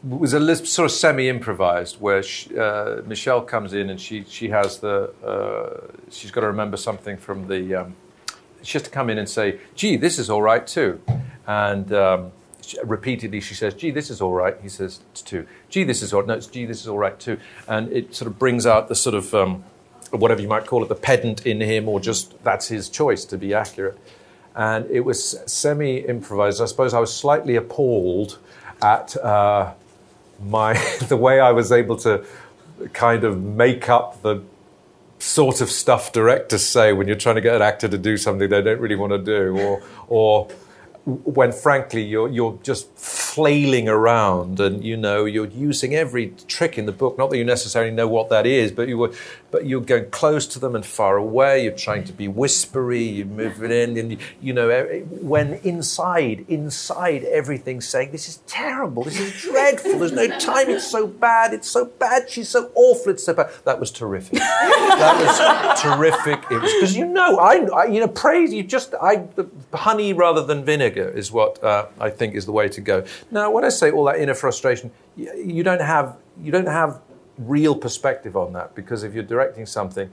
it 0.05 0.19
was 0.19 0.35
a 0.35 0.57
sort 0.67 0.87
of 0.87 0.93
semi-improvised 0.93 2.01
where 2.01 2.23
she, 2.23 2.57
uh, 2.59 3.03
Michelle 3.07 3.43
comes 3.43 3.73
in 3.73 3.91
and 3.91 4.01
she 4.01 4.25
she 4.25 4.49
has 4.51 4.79
the 4.79 5.13
uh, 5.25 5.93
she's 6.11 6.31
got 6.31 6.43
to 6.43 6.49
remember 6.49 6.77
something 6.77 7.17
from 7.17 7.49
the 7.49 7.75
um, 7.75 7.97
she 8.63 8.75
has 8.75 8.83
to 8.83 8.91
come 8.91 9.11
in 9.11 9.19
and 9.19 9.29
say, 9.29 9.61
"Gee, 9.75 9.97
this 9.97 10.19
is 10.19 10.29
all 10.29 10.43
right 10.43 10.67
too," 10.67 11.01
and 11.47 11.93
um, 11.93 12.33
she, 12.61 12.79
repeatedly 12.83 13.41
she 13.41 13.55
says, 13.55 13.75
"Gee, 13.75 13.91
this 13.91 14.11
is 14.11 14.21
all 14.21 14.33
right." 14.33 14.57
He 14.63 14.69
says, 14.69 15.01
"It's 15.13 15.23
two. 15.23 15.47
Gee, 15.69 15.85
this 15.85 16.03
is 16.03 16.13
all 16.13 16.25
no, 16.25 16.35
it's 16.35 16.47
gee, 16.47 16.67
this 16.67 16.81
is 16.81 16.89
all 16.89 16.99
right 16.99 17.19
too," 17.19 17.39
and 17.69 17.93
it 17.93 18.15
sort 18.15 18.31
of 18.31 18.39
brings 18.39 18.67
out 18.67 18.89
the 18.89 18.95
sort 18.95 19.15
of 19.15 19.35
um, 19.35 19.65
whatever 20.11 20.43
you 20.43 20.49
might 20.49 20.67
call 20.67 20.83
it, 20.83 20.89
the 20.89 20.95
pedant 20.95 21.47
in 21.47 21.61
him, 21.61 21.89
or 21.89 22.01
just 22.01 22.43
that's 22.43 22.69
his 22.69 22.89
choice 22.89 23.25
to 23.27 23.39
be 23.39 23.55
accurate 23.55 23.99
and 24.55 24.89
it 24.91 25.01
was 25.01 25.37
semi 25.47 25.99
improvised. 25.99 26.61
I 26.61 26.67
suppose 26.67 26.95
I 26.95 27.01
was 27.01 27.15
slightly 27.15 27.57
appalled 27.57 28.39
at 28.83 29.17
uh, 29.17 29.73
my 30.43 30.75
the 31.09 31.17
way 31.17 31.41
I 31.41 31.53
was 31.53 31.73
able 31.73 31.97
to 31.99 32.25
kind 32.93 33.25
of 33.25 33.43
make 33.43 33.89
up 33.89 34.23
the 34.23 34.43
sort 35.19 35.61
of 35.61 35.71
stuff 35.71 36.13
directors 36.13 36.65
say 36.65 36.93
when 36.93 37.07
you're 37.07 37.17
trying 37.17 37.37
to 37.37 37.41
get 37.41 37.55
an 37.57 37.63
actor 37.63 37.89
to 37.89 37.97
do 37.97 38.17
something 38.17 38.51
they 38.51 38.61
don't 38.61 38.81
really 38.81 38.97
want 38.97 39.13
to 39.13 39.19
do, 39.19 39.59
or 39.59 39.83
or 40.09 40.49
when 41.05 41.53
frankly 41.53 42.03
you're 42.03 42.29
you're 42.29 42.59
just 42.63 42.89
flailing 43.35 43.89
around 43.89 44.61
and 44.61 44.85
you 44.85 44.97
know 44.97 45.25
you're 45.25 45.49
using 45.49 45.93
every 45.93 46.33
trick 46.47 46.79
in 46.79 46.87
the 46.87 46.93
book. 46.93 47.19
Not 47.19 47.31
that 47.31 47.37
you 47.37 47.45
necessarily 47.45 47.91
know 47.91 48.07
what 48.07 48.29
that 48.31 48.47
is 48.47 48.71
but 48.71 48.87
you 48.87 48.97
were 48.97 49.13
but 49.51 49.67
you're 49.67 49.81
going 49.81 50.11
close 50.11 50.47
to 50.49 50.61
them 50.61 50.77
and 50.77 50.87
far 50.87 51.17
away. 51.17 51.65
You're 51.65 51.73
trying 51.73 52.05
to 52.05 52.13
be 52.13 52.29
whispery. 52.29 53.03
You 53.03 53.25
move 53.25 53.63
it 53.65 53.73
in 53.73 53.97
and 53.97 54.13
you, 54.13 54.19
you 54.41 54.53
know 54.53 54.69
when 55.21 55.55
inside 55.65 56.45
inside 56.49 57.25
everything's 57.25 57.89
saying 57.89 58.13
this 58.13 58.29
is 58.29 58.37
terrible. 58.47 59.03
This 59.03 59.19
is 59.19 59.43
dreadful. 59.43 59.99
There's 59.99 60.13
no 60.13 60.29
time. 60.39 60.71
It's 60.71 60.87
so 60.87 61.09
bad. 61.09 61.53
It's 61.53 61.69
so 61.69 61.87
bad. 61.87 62.31
She's 62.31 62.49
so 62.49 62.71
awful. 62.77 63.11
It's 63.11 63.25
so 63.25 63.35
bad. 63.35 63.51
That 63.65 63.81
was 63.81 63.91
terrific. 63.91 64.39
That 64.39 65.17
was 65.19 65.81
terrific. 65.83 66.39
It 66.53 66.63
was 66.63 66.73
because 66.75 66.97
you 66.97 67.07
know 67.07 67.39
I, 67.39 67.67
I 67.75 67.85
you 67.87 67.99
know 67.99 68.09
praise 68.09 68.53
you 68.53 68.63
just 68.63 68.95
I 68.95 69.27
honey 69.73 70.13
rather 70.13 70.45
than 70.45 70.65
vinegar 70.65 71.09
is 71.09 71.33
what 71.33 71.63
uh, 71.65 71.87
I 71.99 72.11
think 72.11 72.35
is 72.35 72.47
the 72.47 72.53
way 72.53 72.69
to 72.69 72.81
go. 72.81 73.05
Now, 73.31 73.51
when 73.51 73.65
I 73.65 73.69
say 73.69 73.91
all 73.91 74.05
that 74.05 74.21
inner 74.21 74.35
frustration, 74.35 74.91
you 75.17 75.63
don't 75.63 75.81
have 75.81 76.17
you 76.41 76.51
don't 76.51 76.67
have 76.67 77.01
real 77.39 77.75
perspective 77.75 78.37
on 78.37 78.53
that 78.53 78.75
because 78.75 79.03
if 79.03 79.15
you're 79.15 79.23
directing 79.23 79.67
something, 79.67 80.11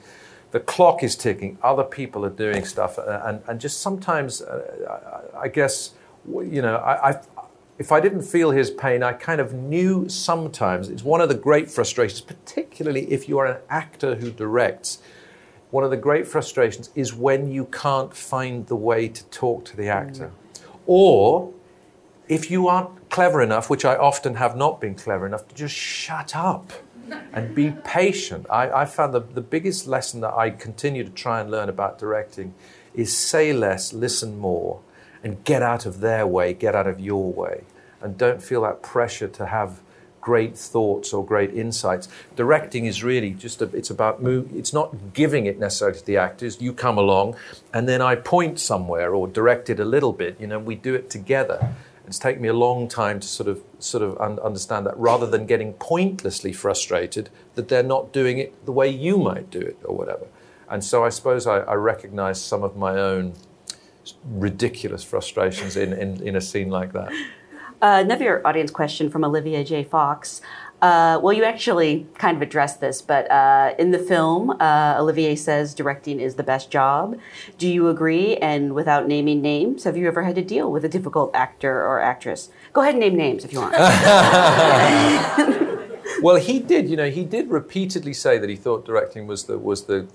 the 0.52 0.60
clock 0.60 1.04
is 1.04 1.16
ticking, 1.16 1.58
other 1.62 1.84
people 1.84 2.26
are 2.26 2.30
doing 2.30 2.66
stuff, 2.66 3.00
uh, 3.00 3.22
and, 3.26 3.42
and 3.48 3.60
just 3.60 3.82
sometimes, 3.82 4.42
uh, 4.42 5.22
I 5.40 5.48
guess 5.48 5.92
you 6.28 6.62
know, 6.62 6.76
I, 6.76 7.10
I, 7.10 7.20
if 7.80 7.92
I 7.92 8.00
didn't 8.00 8.22
feel 8.22 8.52
his 8.52 8.70
pain, 8.70 9.02
I 9.02 9.14
kind 9.14 9.42
of 9.42 9.54
knew 9.54 10.08
sometimes. 10.08 10.90
It's 10.90 11.04
one 11.04 11.20
of 11.22 11.30
the 11.30 11.36
great 11.36 11.72
frustrations, 11.72 12.22
particularly 12.22 13.12
if 13.12 13.28
you 13.28 13.40
are 13.40 13.48
an 13.48 13.58
actor 13.70 14.16
who 14.16 14.30
directs. 14.30 15.00
One 15.72 15.84
of 15.84 15.90
the 15.90 15.98
great 15.98 16.28
frustrations 16.28 16.90
is 16.96 17.14
when 17.14 17.52
you 17.52 17.66
can't 17.66 18.14
find 18.14 18.68
the 18.68 18.76
way 18.76 19.08
to 19.08 19.26
talk 19.26 19.66
to 19.66 19.78
the 19.78 19.88
actor. 19.88 20.28
Mm. 20.28 20.62
Or 20.86 21.54
if 22.32 22.50
you 22.50 22.70
aren't 22.70 23.10
clever 23.10 23.42
enough, 23.42 23.70
which 23.70 23.84
I 23.84 23.98
often 23.98 24.36
have 24.36 24.56
not 24.56 24.80
been 24.80 24.96
clever 24.96 25.26
enough, 25.26 25.50
to 25.50 25.54
just 25.54 25.76
shut 25.76 26.34
up 26.34 26.72
and 27.34 27.54
be 27.54 27.72
patient. 27.84 28.46
I, 28.50 28.72
I 28.72 28.86
found 28.86 29.14
the, 29.14 29.20
the 29.20 29.42
biggest 29.42 29.86
lesson 29.86 30.22
that 30.22 30.34
I 30.34 30.50
continue 30.50 31.04
to 31.04 31.10
try 31.10 31.42
and 31.42 31.52
learn 31.52 31.68
about 31.68 32.00
directing 32.00 32.54
is 32.94 33.16
say 33.16 33.52
less, 33.52 33.92
listen 33.92 34.40
more, 34.40 34.80
and 35.22 35.44
get 35.44 35.62
out 35.62 35.86
of 35.86 36.00
their 36.00 36.26
way, 36.26 36.54
get 36.54 36.74
out 36.74 36.88
of 36.88 37.02
your 37.02 37.34
way, 37.34 37.66
and 38.02 38.18
don't 38.18 38.42
feel 38.42 38.62
that 38.62 38.82
pressure 38.82 39.28
to 39.28 39.48
have 39.48 39.82
great 40.22 40.58
thoughts 40.58 41.12
or 41.12 41.26
great 41.26 41.54
insights. 41.54 42.08
Directing 42.38 42.86
is 42.86 43.04
really 43.04 43.32
just 43.32 43.62
a, 43.62 43.66
it's 43.76 43.90
about 43.90 44.24
move. 44.24 44.56
It's 44.56 44.72
not 44.72 45.14
giving 45.14 45.48
it 45.48 45.60
necessarily 45.60 46.00
to 46.00 46.06
the 46.06 46.16
actors. 46.16 46.62
You 46.62 46.72
come 46.72 46.98
along, 46.98 47.36
and 47.74 47.90
then 47.90 48.02
I 48.02 48.16
point 48.16 48.58
somewhere 48.58 49.14
or 49.14 49.28
direct 49.28 49.70
it 49.70 49.82
a 49.82 49.86
little 49.86 50.14
bit. 50.14 50.40
You 50.40 50.48
know, 50.48 50.60
we 50.60 50.76
do 50.76 50.96
it 50.96 51.10
together. 51.10 51.76
It's 52.12 52.20
taken 52.20 52.42
me 52.42 52.50
a 52.50 52.54
long 52.54 52.90
time 52.90 53.22
to 53.22 53.28
sort 53.28 53.48
of 53.48 53.64
sort 53.80 54.04
of 54.04 54.20
un- 54.20 54.38
understand 54.40 54.86
that, 54.86 54.98
rather 54.98 55.26
than 55.26 55.46
getting 55.46 55.72
pointlessly 55.76 56.52
frustrated 56.52 57.30
that 57.56 57.70
they're 57.70 57.82
not 57.84 58.12
doing 58.12 58.38
it 58.38 58.66
the 58.66 58.74
way 58.74 58.90
you 58.90 59.16
might 59.16 59.50
do 59.50 59.62
it 59.62 59.78
or 59.86 59.96
whatever. 59.96 60.28
And 60.70 60.84
so 60.84 61.06
I 61.06 61.10
suppose 61.10 61.48
I, 61.48 61.60
I 61.60 61.76
recognize 61.76 62.44
some 62.44 62.64
of 62.64 62.76
my 62.76 62.98
own 62.98 63.36
ridiculous 64.26 65.06
frustrations 65.06 65.78
in, 65.78 65.94
in, 65.94 66.22
in 66.22 66.36
a 66.36 66.42
scene 66.42 66.70
like 66.70 66.92
that. 66.92 67.14
Uh, 67.82 68.02
another 68.04 68.46
audience 68.46 68.72
question 68.72 69.10
from 69.10 69.24
Olivia 69.24 69.64
J. 69.64 69.86
Fox. 69.86 70.42
Uh, 70.82 71.20
well, 71.22 71.32
you 71.32 71.44
actually 71.44 72.08
kind 72.18 72.36
of 72.36 72.42
addressed 72.42 72.82
this, 72.82 73.04
but 73.04 73.30
uh, 73.30 73.76
in 73.78 73.92
the 73.92 74.00
film, 74.00 74.50
uh, 74.60 74.96
Olivier 74.98 75.36
says 75.36 75.76
directing 75.76 76.20
is 76.20 76.34
the 76.36 76.44
best 76.44 76.72
job. 76.72 77.20
Do 77.60 77.68
you 77.68 77.88
agree? 77.88 78.38
And 78.38 78.74
without 78.74 79.08
naming 79.08 79.44
names, 79.44 79.84
have 79.84 79.96
you 79.96 80.08
ever 80.08 80.24
had 80.24 80.34
to 80.36 80.44
deal 80.44 80.72
with 80.72 80.84
a 80.84 80.90
difficult 80.90 81.30
actor 81.36 81.86
or 81.86 82.00
actress? 82.00 82.50
Go 82.74 82.82
ahead 82.82 82.96
and 82.96 83.02
name 83.02 83.16
names 83.16 83.46
if 83.46 83.54
you 83.54 83.60
want. 83.60 83.74
well, 86.24 86.38
he 86.38 86.60
did. 86.60 86.90
You 86.90 86.98
know, 86.98 87.12
he 87.12 87.26
did 87.26 87.52
repeatedly 87.52 88.14
say 88.14 88.40
that 88.40 88.50
he 88.50 88.56
thought 88.56 88.84
directing 88.84 89.28
was 89.28 89.44
the 89.44 89.60
was 89.60 89.86
the 89.86 90.08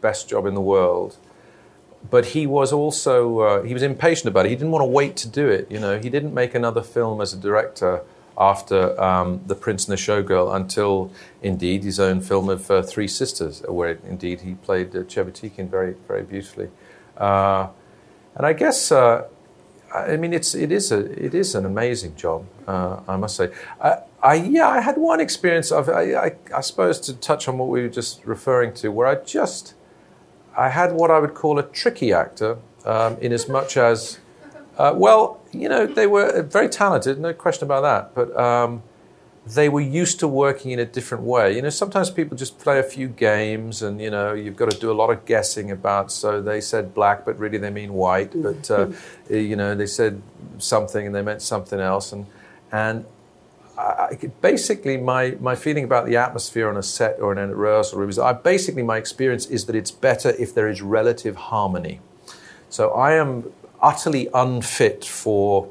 best 0.00 0.28
job 0.28 0.46
in 0.46 0.54
the 0.54 0.60
world 0.60 1.16
but 2.10 2.26
he 2.26 2.48
was 2.48 2.72
also 2.72 3.38
uh, 3.38 3.62
he 3.62 3.72
was 3.72 3.82
impatient 3.82 4.26
about 4.26 4.44
it. 4.44 4.48
He 4.48 4.56
didn't 4.56 4.72
want 4.72 4.82
to 4.82 4.86
wait 4.86 5.16
to 5.18 5.28
do 5.28 5.48
it. 5.48 5.70
You 5.70 5.78
know, 5.78 6.00
he 6.00 6.10
didn't 6.10 6.34
make 6.34 6.52
another 6.52 6.82
film 6.82 7.20
as 7.20 7.32
a 7.32 7.36
director 7.36 8.02
after 8.36 9.00
um, 9.00 9.40
The 9.46 9.54
Prince 9.54 9.88
and 9.88 9.92
the 9.92 10.00
Showgirl 10.00 10.54
until 10.54 11.12
indeed 11.42 11.84
his 11.84 12.00
own 12.00 12.20
film 12.20 12.48
of 12.48 12.70
uh, 12.70 12.82
Three 12.82 13.08
Sisters, 13.08 13.62
where 13.68 13.98
indeed 14.08 14.40
he 14.40 14.54
played 14.54 14.94
uh, 14.96 15.02
very 15.02 15.94
very 16.08 16.22
beautifully. 16.22 16.68
Uh, 17.16 17.68
and 18.34 18.46
I 18.46 18.52
guess 18.52 18.90
uh, 18.90 19.28
I 19.94 20.16
mean 20.16 20.32
it's 20.32 20.54
it 20.54 20.72
is 20.72 20.90
a 20.92 21.00
it 21.24 21.34
is 21.34 21.54
an 21.54 21.66
amazing 21.66 22.16
job. 22.16 22.46
Uh, 22.66 23.00
I 23.06 23.16
must 23.16 23.36
say. 23.36 23.50
I, 23.80 23.98
I, 24.22 24.34
yeah, 24.34 24.68
I 24.68 24.80
had 24.80 24.98
one 24.98 25.20
experience 25.20 25.72
of 25.72 25.88
I, 25.88 26.14
I, 26.14 26.36
I 26.54 26.60
suppose 26.60 27.00
to 27.00 27.12
touch 27.12 27.48
on 27.48 27.58
what 27.58 27.68
we 27.68 27.82
were 27.82 27.88
just 27.88 28.24
referring 28.24 28.72
to, 28.74 28.92
where 28.92 29.08
I 29.08 29.16
just 29.16 29.74
I 30.56 30.68
had 30.68 30.92
what 30.92 31.10
I 31.10 31.18
would 31.18 31.34
call 31.34 31.58
a 31.58 31.62
tricky 31.62 32.12
actor, 32.12 32.58
um, 32.84 33.16
in 33.18 33.32
as 33.32 33.48
much 33.48 33.76
as, 33.76 34.18
uh, 34.82 34.92
well, 34.92 35.40
you 35.52 35.68
know, 35.68 35.86
they 35.86 36.08
were 36.08 36.42
very 36.42 36.68
talented, 36.68 37.16
no 37.20 37.32
question 37.32 37.64
about 37.70 37.82
that, 37.82 38.14
but 38.16 38.36
um, 38.36 38.82
they 39.46 39.68
were 39.68 39.80
used 39.80 40.18
to 40.18 40.26
working 40.26 40.72
in 40.72 40.80
a 40.80 40.84
different 40.84 41.22
way. 41.22 41.54
You 41.54 41.62
know, 41.62 41.70
sometimes 41.70 42.10
people 42.10 42.36
just 42.36 42.58
play 42.58 42.80
a 42.80 42.82
few 42.82 43.06
games 43.06 43.80
and, 43.80 44.00
you 44.00 44.10
know, 44.10 44.32
you've 44.32 44.56
got 44.56 44.70
to 44.72 44.78
do 44.78 44.90
a 44.90 44.96
lot 45.02 45.10
of 45.10 45.24
guessing 45.24 45.70
about, 45.70 46.10
so 46.10 46.42
they 46.42 46.60
said 46.60 46.94
black, 46.94 47.24
but 47.24 47.38
really 47.38 47.58
they 47.58 47.70
mean 47.70 47.92
white, 47.92 48.32
but, 48.34 48.68
uh, 48.72 48.88
you 49.30 49.54
know, 49.54 49.76
they 49.76 49.86
said 49.86 50.20
something 50.58 51.06
and 51.06 51.14
they 51.14 51.22
meant 51.22 51.42
something 51.42 51.78
else. 51.78 52.10
And, 52.10 52.26
and 52.72 53.04
I, 53.78 54.18
basically, 54.40 54.96
my, 54.96 55.36
my 55.38 55.54
feeling 55.54 55.84
about 55.84 56.06
the 56.06 56.16
atmosphere 56.16 56.68
on 56.68 56.76
a 56.76 56.82
set 56.82 57.20
or 57.20 57.30
in 57.30 57.38
a 57.38 57.54
rehearsal 57.54 58.00
room 58.00 58.10
is 58.10 58.18
I, 58.18 58.32
basically 58.32 58.82
my 58.82 58.96
experience 58.96 59.46
is 59.46 59.66
that 59.66 59.76
it's 59.76 59.92
better 59.92 60.30
if 60.30 60.52
there 60.52 60.68
is 60.68 60.82
relative 60.82 61.36
harmony. 61.36 62.00
So 62.68 62.90
I 62.90 63.12
am 63.12 63.52
utterly 63.82 64.28
unfit 64.32 65.04
for 65.04 65.70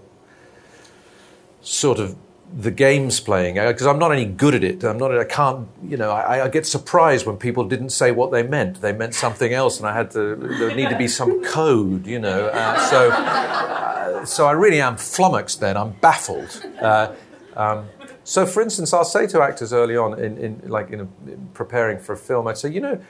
sort 1.62 2.00
of 2.00 2.16
the 2.54 2.72
games 2.72 3.20
playing 3.22 3.56
because 3.56 3.88
I'm 3.88 4.00
not 4.00 4.12
any 4.12 4.26
good 4.26 4.54
at 4.56 4.64
it. 4.64 4.84
I'm 4.84 4.98
not. 4.98 5.18
I 5.18 5.24
can't. 5.24 5.68
You 5.84 5.98
know. 5.98 6.12
I, 6.12 6.46
I, 6.46 6.50
get 6.50 6.66
surprised 6.66 7.26
when 7.26 7.38
people 7.38 7.64
didn't 7.64 7.92
say 7.92 8.12
what 8.12 8.32
they 8.32 8.44
meant. 8.44 8.82
They 8.82 8.92
meant 8.92 9.16
something 9.16 9.54
else, 9.54 9.80
and 9.80 9.88
I 9.88 9.94
had 9.94 10.12
to. 10.12 10.36
There 10.36 10.76
need 10.76 10.90
to 10.90 10.98
be 10.98 11.08
some 11.08 11.44
code. 11.46 12.06
You 12.06 12.20
know. 12.20 12.48
Uh, 12.48 12.90
so. 12.90 13.10
Uh, 13.10 14.26
so 14.26 14.46
I 14.46 14.52
really 14.52 14.82
am 14.82 14.98
flummoxed. 14.98 15.60
Then 15.60 15.78
I'm 15.78 15.92
baffled. 15.94 16.64
Uh, 16.80 17.14
um, 17.56 17.88
so, 18.24 18.46
for 18.46 18.62
instance, 18.62 18.94
I'll 18.94 19.04
say 19.04 19.28
to 19.28 19.42
actors 19.42 19.74
early 19.74 19.98
on, 19.98 20.20
in, 20.20 20.38
in 20.38 20.62
like 20.66 20.92
in, 20.92 21.02
a, 21.02 21.08
in 21.28 21.50
preparing 21.54 22.00
for 22.00 22.14
a 22.14 22.18
film, 22.18 22.48
I'd 22.48 22.58
say, 22.58 22.70
you 22.70 22.80
know, 22.80 23.02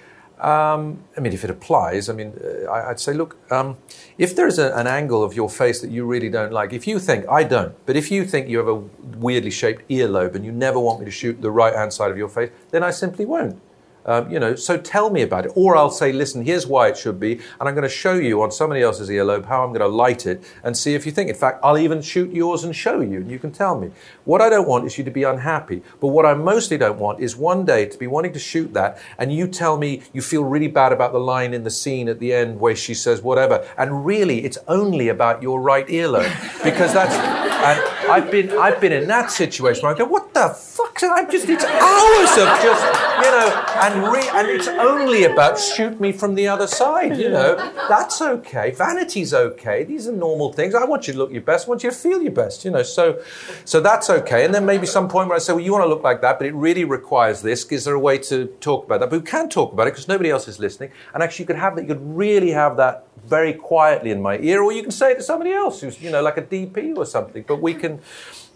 um, 0.42 1.04
I 1.16 1.20
mean, 1.20 1.34
if 1.34 1.44
it 1.44 1.52
applies, 1.52 2.10
I 2.10 2.14
mean, 2.14 2.34
uh, 2.44 2.72
I'd 2.72 3.00
say, 3.00 3.14
look, 3.14 3.38
um, 3.52 3.78
if 4.18 4.36
there's 4.36 4.58
a, 4.58 4.76
an 4.76 4.88
angle 4.88 5.24
of 5.24 5.36
your 5.36 5.50
face 5.50 5.82
that 5.82 5.92
you 5.92 6.04
really 6.04 6.30
don't 6.30 6.52
like, 6.52 6.74
if 6.74 6.88
you 6.88 6.98
think, 6.98 7.26
I 7.30 7.44
don't, 7.44 7.76
but 7.86 7.96
if 7.96 8.10
you 8.10 8.26
think 8.26 8.50
you 8.50 8.58
have 8.58 8.68
a 8.68 8.76
weirdly 9.18 9.52
shaped 9.52 9.88
earlobe 9.88 10.34
and 10.34 10.44
you 10.44 10.52
never 10.52 10.80
want 10.80 11.00
me 11.00 11.06
to 11.06 11.12
shoot 11.12 11.42
the 11.42 11.52
right 11.52 11.76
hand 11.76 11.94
side 11.94 12.10
of 12.10 12.18
your 12.18 12.30
face, 12.30 12.50
then 12.72 12.82
I 12.84 12.90
simply 12.90 13.24
won't. 13.24 13.62
Um, 14.06 14.32
you 14.32 14.40
know, 14.40 14.56
so 14.56 14.78
tell 14.78 15.10
me 15.10 15.22
about 15.22 15.46
it. 15.46 15.52
Or 15.56 15.76
I'll 15.76 15.92
say, 15.92 16.12
listen, 16.12 16.44
here's 16.44 16.66
why 16.66 16.88
it 16.88 16.98
should 16.98 17.20
be, 17.20 17.34
and 17.60 17.70
I'm 17.70 17.76
going 17.76 17.84
to 17.84 17.90
show 17.90 18.14
you 18.14 18.42
on 18.42 18.52
somebody 18.52 18.82
else's 18.82 19.10
earlobe 19.10 19.46
how 19.46 19.64
I'm 19.64 19.70
going 19.70 19.82
to 19.82 19.88
light 19.88 20.26
it 20.26 20.44
and 20.64 20.76
see 20.76 20.96
if 20.96 21.06
you 21.06 21.12
think. 21.12 21.30
In 21.30 21.36
fact, 21.36 21.60
I'll 21.64 21.78
even 21.78 22.02
shoot 22.02 22.32
yours 22.32 22.64
and 22.64 22.76
show 22.76 23.02
you, 23.02 23.18
and 23.18 23.30
you 23.30 23.40
can 23.40 23.52
tell 23.52 23.80
me. 23.80 23.92
What 24.26 24.42
I 24.42 24.50
don't 24.50 24.68
want 24.68 24.86
is 24.86 24.98
you 24.98 25.04
to 25.04 25.12
be 25.12 25.24
unhappy. 25.24 25.84
But 26.00 26.08
what 26.08 26.26
I 26.26 26.34
mostly 26.34 26.78
don't 26.78 27.00
want 27.00 27.20
is 27.20 27.36
one 27.36 27.66
day 27.66 27.86
to 27.86 27.98
be 27.98 28.08
wanting 28.08 28.34
to 28.34 28.40
shoot 28.40 28.74
that, 28.74 29.00
and 29.18 29.34
you 29.34 29.48
tell 29.48 29.78
me 29.78 30.02
you 30.14 30.22
feel 30.22 30.44
really 30.44 30.68
bad 30.68 30.92
about 30.92 31.12
the 31.12 31.20
line 31.20 31.54
in 31.54 31.64
the 31.64 31.70
scene 31.72 32.08
at 32.10 32.20
the 32.20 32.34
end 32.34 32.60
where 32.60 32.76
she 32.76 32.94
says 32.94 33.22
whatever, 33.22 33.68
and 33.78 34.06
really 34.06 34.44
it's 34.46 34.58
only 34.68 35.10
about 35.10 35.42
your 35.42 35.62
right 35.62 35.88
earlobe 35.88 36.64
because 36.64 36.94
that's. 36.94 37.16
And 37.62 37.80
I've 38.10 38.32
been 38.32 38.58
I've 38.58 38.82
been 38.82 38.92
in 38.92 39.08
that 39.10 39.30
situation 39.30 39.84
where 39.84 39.94
I 39.94 39.98
go, 39.98 40.06
what 40.06 40.34
the 40.34 40.50
fuck? 40.50 40.98
I'm 41.04 41.30
just 41.30 41.48
it's 41.48 41.64
hours 41.64 42.32
of 42.38 42.48
just 42.64 42.84
you 43.24 43.32
know. 43.32 43.66
And 43.92 44.14
re- 44.14 44.30
and 44.34 44.48
it's 44.48 44.70
only 44.70 45.26
about 45.26 45.60
shoot 45.60 46.00
me 46.00 46.14
from 46.14 46.36
the 46.36 46.48
other 46.48 46.68
side, 46.68 47.18
you 47.18 47.30
know. 47.30 47.56
That's 47.90 48.22
okay. 48.22 48.72
Vanity's 48.72 49.34
okay. 49.34 49.84
These 49.84 50.08
are 50.08 50.14
normal 50.14 50.54
things. 50.54 50.74
I 50.74 50.86
want 50.86 51.08
you 51.08 51.14
to 51.14 51.20
look 51.20 51.32
your 51.32 51.42
best. 51.42 51.68
I 51.68 51.70
want 51.70 51.84
you 51.84 51.92
to 51.92 51.96
feel 51.96 52.22
your 52.22 52.32
best, 52.32 52.64
you 52.64 52.72
know. 52.72 52.84
So, 52.84 53.22
so 53.66 53.82
that's 53.82 54.10
okay. 54.10 54.46
And 54.46 54.54
then 54.56 54.66
maybe 54.66 54.86
some 54.86 55.10
point 55.10 55.28
where 55.28 55.36
I 55.36 55.40
say, 55.40 55.52
well, 55.52 55.62
you 55.62 55.74
want 55.74 55.84
to 55.84 55.90
look 55.90 56.04
like 56.04 56.22
that, 56.22 56.40
but 56.40 56.48
it 56.48 56.54
really 56.54 56.86
requires 56.86 57.42
this. 57.42 57.66
Is 57.66 57.84
there 57.84 57.96
a 57.96 58.00
way 58.00 58.18
to 58.20 58.48
talk 58.62 58.86
about 58.86 59.02
that? 59.02 59.10
But 59.10 59.22
we 59.22 59.28
can 59.28 59.50
talk 59.50 59.74
about 59.74 59.88
it 59.88 59.92
because 59.92 60.08
nobody 60.08 60.30
else 60.30 60.48
is 60.48 60.58
listening. 60.58 60.92
And 61.14 61.22
actually, 61.22 61.44
you 61.44 61.48
could 61.48 61.58
have 61.58 61.76
that. 61.76 61.82
You 61.82 61.90
could 61.90 62.18
really 62.18 62.52
have 62.52 62.78
that 62.78 63.08
very 63.26 63.54
quietly 63.54 64.12
in 64.12 64.22
my 64.22 64.38
ear, 64.40 64.64
or 64.64 64.72
you 64.72 64.82
can 64.82 64.92
say 64.92 65.12
it 65.12 65.16
to 65.16 65.24
somebody 65.24 65.52
else 65.52 65.82
who's, 65.82 66.02
you 66.02 66.10
know, 66.10 66.22
like 66.22 66.38
a 66.38 66.42
DP 66.42 66.96
or 66.96 67.06
something. 67.06 67.44
But 67.46 67.62
we 67.62 67.74
can 67.74 68.00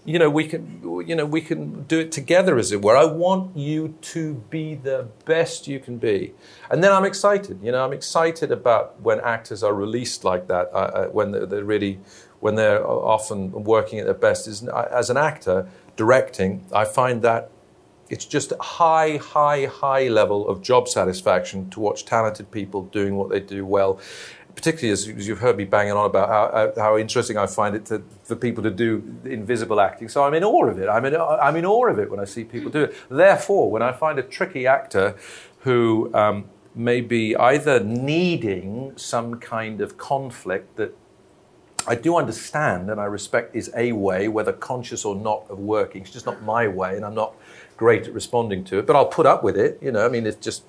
you 0.05 0.19
know, 0.19 0.29
we 0.29 0.47
can, 0.47 1.03
you 1.07 1.15
know, 1.15 1.25
we 1.25 1.41
can 1.41 1.83
do 1.83 1.99
it 1.99 2.11
together, 2.11 2.57
as 2.57 2.71
it 2.71 2.81
were. 2.81 2.95
I 2.95 3.05
want 3.05 3.57
you 3.57 3.95
to 4.13 4.35
be 4.51 4.75
the 4.75 5.07
best 5.25 5.67
you 5.67 5.79
can 5.79 5.97
be, 5.97 6.33
and 6.69 6.83
then 6.83 6.91
I'm 6.91 7.05
excited. 7.05 7.59
You 7.63 7.71
know, 7.71 7.83
I'm 7.83 7.93
excited 7.93 8.51
about 8.51 9.01
when 9.01 9.19
actors 9.19 9.63
are 9.63 9.73
released 9.73 10.23
like 10.23 10.47
that, 10.47 10.69
uh, 10.71 10.77
uh, 10.77 11.07
when 11.07 11.31
they're, 11.31 11.47
they're, 11.47 11.63
really, 11.63 11.99
when 12.39 12.53
they're 12.53 12.85
often 12.85 13.51
working 13.63 13.97
at 13.97 14.05
their 14.05 14.13
best. 14.13 14.47
Is 14.47 14.67
as 14.67 15.09
an 15.09 15.17
actor 15.17 15.67
directing, 15.95 16.65
I 16.71 16.85
find 16.85 17.23
that 17.23 17.49
it's 18.07 18.25
just 18.25 18.51
a 18.51 18.61
high, 18.61 19.17
high, 19.17 19.65
high 19.65 20.07
level 20.07 20.47
of 20.47 20.61
job 20.61 20.87
satisfaction 20.87 21.69
to 21.71 21.79
watch 21.79 22.05
talented 22.05 22.51
people 22.51 22.83
doing 22.83 23.15
what 23.15 23.29
they 23.29 23.39
do 23.39 23.65
well 23.65 23.99
particularly 24.55 24.91
as, 24.91 25.07
you've 25.07 25.39
heard 25.39 25.57
me 25.57 25.65
banging 25.65 25.93
on 25.93 26.05
about 26.05 26.29
how, 26.29 26.73
how 26.81 26.97
interesting 26.97 27.37
I 27.37 27.45
find 27.45 27.75
it 27.75 27.85
to, 27.87 28.01
for 28.23 28.35
people 28.35 28.63
to 28.63 28.71
do 28.71 29.03
invisible 29.25 29.79
acting. 29.81 30.09
So 30.09 30.23
I'm 30.23 30.33
in 30.33 30.43
awe 30.43 30.67
of 30.67 30.79
it. 30.79 30.87
I'm 30.87 31.05
in, 31.05 31.15
I'm 31.15 31.55
in 31.55 31.65
awe 31.65 31.87
of 31.87 31.99
it 31.99 32.09
when 32.09 32.19
I 32.19 32.25
see 32.25 32.43
people 32.43 32.71
do 32.71 32.83
it. 32.83 32.95
Therefore, 33.09 33.69
when 33.69 33.81
I 33.81 33.91
find 33.91 34.17
a 34.17 34.23
tricky 34.23 34.65
actor 34.65 35.15
who 35.59 36.09
um, 36.13 36.45
may 36.73 37.01
be 37.01 37.35
either 37.35 37.83
needing 37.83 38.93
some 38.95 39.39
kind 39.39 39.81
of 39.81 39.97
conflict 39.97 40.77
that 40.77 40.95
I 41.87 41.95
do 41.95 42.17
understand 42.17 42.89
and 42.89 42.99
I 42.99 43.05
respect 43.05 43.55
is 43.55 43.71
a 43.75 43.91
way, 43.91 44.27
whether 44.27 44.51
conscious 44.51 45.05
or 45.05 45.15
not, 45.15 45.45
of 45.49 45.59
working. 45.59 46.01
It's 46.01 46.11
just 46.11 46.25
not 46.25 46.41
my 46.41 46.67
way, 46.67 46.95
and 46.95 47.05
I'm 47.05 47.13
not 47.13 47.35
great 47.77 48.07
at 48.07 48.13
responding 48.13 48.63
to 48.65 48.79
it, 48.79 48.87
but 48.87 48.95
I'll 48.95 49.05
put 49.05 49.25
up 49.25 49.43
with 49.43 49.57
it. 49.57 49.77
You 49.81 49.91
know, 49.91 50.05
I 50.05 50.09
mean, 50.09 50.25
it's 50.25 50.43
just, 50.43 50.63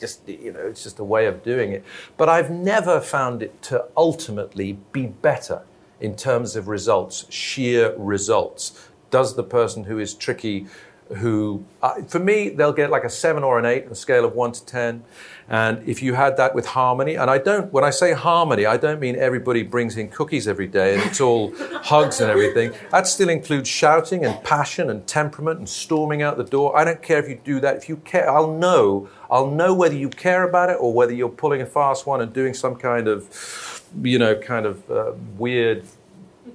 just 0.00 0.28
you 0.28 0.52
know, 0.52 0.60
it's 0.60 0.82
just 0.82 0.98
a 0.98 1.04
way 1.04 1.26
of 1.26 1.42
doing 1.42 1.72
it. 1.72 1.84
But 2.16 2.28
I've 2.28 2.50
never 2.50 3.00
found 3.00 3.42
it 3.42 3.62
to 3.62 3.86
ultimately 3.96 4.78
be 4.92 5.06
better. 5.06 5.62
in 6.00 6.14
terms 6.14 6.56
of 6.56 6.68
results, 6.68 7.24
sheer 7.30 7.94
results. 7.96 8.88
Does 9.10 9.34
the 9.34 9.44
person 9.44 9.84
who 9.84 9.98
is 9.98 10.14
tricky, 10.14 10.66
who, 11.08 11.64
uh, 11.82 12.02
for 12.02 12.18
me, 12.18 12.48
they'll 12.48 12.72
get 12.72 12.90
like 12.90 13.04
a 13.04 13.10
seven 13.10 13.44
or 13.44 13.58
an 13.58 13.64
eight 13.64 13.86
on 13.86 13.92
a 13.92 13.94
scale 13.94 14.24
of 14.24 14.34
one 14.34 14.52
to 14.52 14.64
10. 14.64 15.04
And 15.48 15.88
if 15.88 16.02
you 16.02 16.14
had 16.14 16.36
that 16.38 16.54
with 16.54 16.66
harmony, 16.66 17.14
and 17.14 17.30
I 17.30 17.38
don't, 17.38 17.72
when 17.72 17.84
I 17.84 17.90
say 17.90 18.12
harmony, 18.12 18.66
I 18.66 18.76
don't 18.76 18.98
mean 18.98 19.14
everybody 19.14 19.62
brings 19.62 19.96
in 19.96 20.08
cookies 20.08 20.48
every 20.48 20.66
day 20.66 20.94
and 20.94 21.02
it's 21.04 21.20
all 21.20 21.52
hugs 21.82 22.20
and 22.20 22.30
everything. 22.30 22.72
That 22.90 23.06
still 23.06 23.28
includes 23.28 23.68
shouting 23.68 24.24
and 24.24 24.42
passion 24.42 24.90
and 24.90 25.06
temperament 25.06 25.60
and 25.60 25.68
storming 25.68 26.22
out 26.22 26.36
the 26.36 26.44
door. 26.44 26.76
I 26.76 26.84
don't 26.84 27.02
care 27.02 27.18
if 27.18 27.28
you 27.28 27.40
do 27.44 27.60
that. 27.60 27.76
If 27.76 27.88
you 27.88 27.98
care, 27.98 28.28
I'll 28.28 28.52
know. 28.52 29.08
I'll 29.30 29.50
know 29.50 29.72
whether 29.74 29.94
you 29.94 30.08
care 30.08 30.42
about 30.42 30.70
it 30.70 30.78
or 30.80 30.92
whether 30.92 31.12
you're 31.12 31.28
pulling 31.28 31.60
a 31.60 31.66
fast 31.66 32.06
one 32.06 32.20
and 32.20 32.32
doing 32.32 32.54
some 32.54 32.74
kind 32.74 33.06
of, 33.06 33.84
you 34.02 34.18
know, 34.18 34.34
kind 34.34 34.66
of 34.66 34.90
uh, 34.90 35.12
weird 35.38 35.84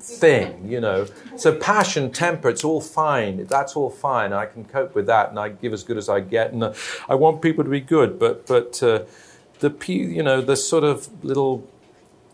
thing, 0.01 0.69
you 0.69 0.81
know. 0.81 1.05
So 1.37 1.55
passion, 1.55 2.11
temper, 2.11 2.49
it's 2.49 2.63
all 2.63 2.81
fine. 2.81 3.45
That's 3.45 3.75
all 3.75 3.89
fine. 3.89 4.33
I 4.33 4.45
can 4.45 4.65
cope 4.65 4.95
with 4.95 5.05
that, 5.07 5.29
and 5.29 5.39
I 5.39 5.49
give 5.49 5.73
as 5.73 5.83
good 5.83 5.97
as 5.97 6.09
I 6.09 6.19
get, 6.19 6.51
and 6.53 6.63
uh, 6.63 6.73
I 7.07 7.15
want 7.15 7.41
people 7.41 7.63
to 7.63 7.69
be 7.69 7.81
good. 7.81 8.19
But 8.19 8.47
but 8.47 8.81
uh, 8.83 9.03
the 9.59 9.73
you 9.87 10.23
know 10.23 10.41
the 10.41 10.55
sort 10.55 10.83
of 10.83 11.09
little. 11.23 11.67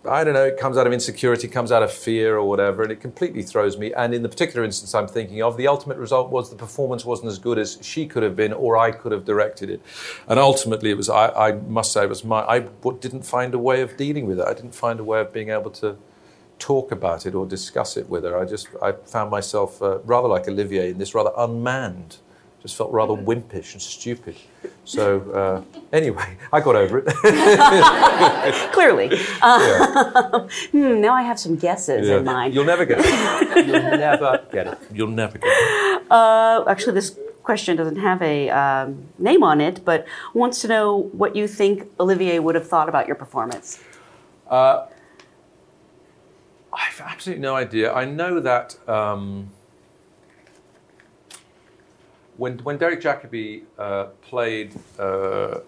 I 0.05 0.23
don't 0.23 0.35
know, 0.35 0.45
it 0.45 0.57
comes 0.57 0.77
out 0.77 0.87
of 0.87 0.93
insecurity, 0.93 1.49
comes 1.49 1.69
out 1.69 1.83
of 1.83 1.91
fear 1.91 2.37
or 2.37 2.47
whatever, 2.47 2.81
and 2.81 2.93
it 2.93 3.01
completely 3.01 3.43
throws 3.43 3.77
me. 3.77 3.91
And 3.93 4.13
in 4.13 4.21
the 4.23 4.29
particular 4.29 4.63
instance 4.63 4.95
I'm 4.95 5.07
thinking 5.07 5.43
of, 5.43 5.57
the 5.57 5.67
ultimate 5.67 5.97
result 5.97 6.29
was 6.29 6.49
the 6.49 6.55
performance 6.55 7.03
wasn't 7.03 7.29
as 7.29 7.39
good 7.39 7.57
as 7.57 7.77
she 7.81 8.05
could 8.05 8.23
have 8.23 8.33
been 8.33 8.53
or 8.53 8.77
I 8.77 8.91
could 8.91 9.11
have 9.11 9.25
directed 9.25 9.69
it. 9.69 9.81
And 10.29 10.39
ultimately, 10.39 10.91
it 10.91 10.97
was, 10.97 11.09
I, 11.09 11.27
I 11.29 11.51
must 11.53 11.91
say, 11.91 12.03
it 12.03 12.09
was 12.09 12.23
my, 12.23 12.41
I 12.45 12.59
didn't 13.01 13.23
find 13.23 13.53
a 13.53 13.59
way 13.59 13.81
of 13.81 13.97
dealing 13.97 14.27
with 14.27 14.39
it. 14.39 14.47
I 14.47 14.53
didn't 14.53 14.75
find 14.75 15.01
a 15.01 15.03
way 15.03 15.19
of 15.19 15.33
being 15.33 15.49
able 15.49 15.71
to 15.71 15.97
talk 16.59 16.91
about 16.91 17.25
it 17.25 17.35
or 17.35 17.45
discuss 17.45 17.97
it 17.97 18.09
with 18.09 18.23
her. 18.23 18.37
I 18.37 18.45
just 18.45 18.67
I 18.81 18.91
found 18.91 19.31
myself 19.31 19.81
uh, 19.81 19.99
rather 19.99 20.27
like 20.27 20.47
Olivier 20.47 20.91
in 20.91 20.97
this 20.97 21.13
rather 21.13 21.31
unmanned. 21.37 22.17
Just 22.61 22.75
felt 22.75 22.91
rather 22.91 23.13
wimpish 23.13 23.73
and 23.73 23.81
stupid. 23.81 24.35
So 24.83 25.21
uh, 25.31 25.79
anyway, 25.93 26.37
I 26.51 26.59
got 26.59 26.75
over 26.75 27.03
it. 27.05 27.05
Clearly. 28.73 29.09
Uh, 29.41 30.39
hmm, 30.71 30.99
now 30.99 31.13
I 31.13 31.21
have 31.21 31.39
some 31.39 31.55
guesses 31.55 32.07
yeah. 32.07 32.17
in 32.17 32.23
mind. 32.23 32.55
You'll 32.55 32.65
never 32.65 32.83
get 32.83 32.99
it. 32.99 33.05
You'll 33.67 33.97
never 33.97 34.43
get 34.51 34.67
it. 34.67 34.77
You'll 34.91 35.07
never 35.07 35.37
get 35.37 35.47
it. 35.47 36.11
Uh, 36.11 36.65
actually, 36.67 36.93
this 36.93 37.17
question 37.43 37.77
doesn't 37.77 37.97
have 37.97 38.21
a 38.21 38.49
um, 38.49 39.05
name 39.19 39.43
on 39.43 39.61
it, 39.61 39.85
but 39.85 40.05
wants 40.33 40.59
to 40.61 40.67
know 40.67 41.09
what 41.13 41.35
you 41.35 41.47
think 41.47 41.87
Olivier 41.99 42.39
would 42.39 42.55
have 42.55 42.67
thought 42.67 42.89
about 42.89 43.07
your 43.07 43.15
performance. 43.15 43.81
Uh, 44.49 44.87
I've 46.77 47.01
absolutely 47.01 47.41
no 47.41 47.55
idea. 47.55 47.91
I 47.91 48.05
know 48.05 48.39
that 48.39 48.77
um, 48.87 49.49
when 52.37 52.59
when 52.59 52.77
Derek 52.77 53.01
Jacobi 53.01 53.63
uh, 53.79 54.05
played 54.21 54.75
uh, 54.99 55.59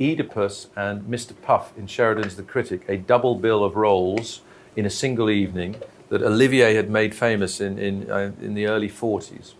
Oedipus 0.00 0.68
and 0.76 1.02
Mr. 1.02 1.32
Puff 1.42 1.76
in 1.76 1.86
Sheridan's 1.88 2.36
The 2.36 2.44
Critic, 2.44 2.84
a 2.88 2.96
double 2.96 3.34
bill 3.34 3.64
of 3.64 3.74
roles 3.74 4.42
in 4.76 4.86
a 4.86 4.90
single 4.90 5.28
evening 5.28 5.76
that 6.10 6.22
Olivier 6.22 6.74
had 6.74 6.88
made 6.88 7.14
famous 7.14 7.60
in 7.60 7.78
in, 7.78 8.08
uh, 8.10 8.32
in 8.40 8.54
the 8.54 8.66
early 8.66 8.88
40s, 8.88 9.54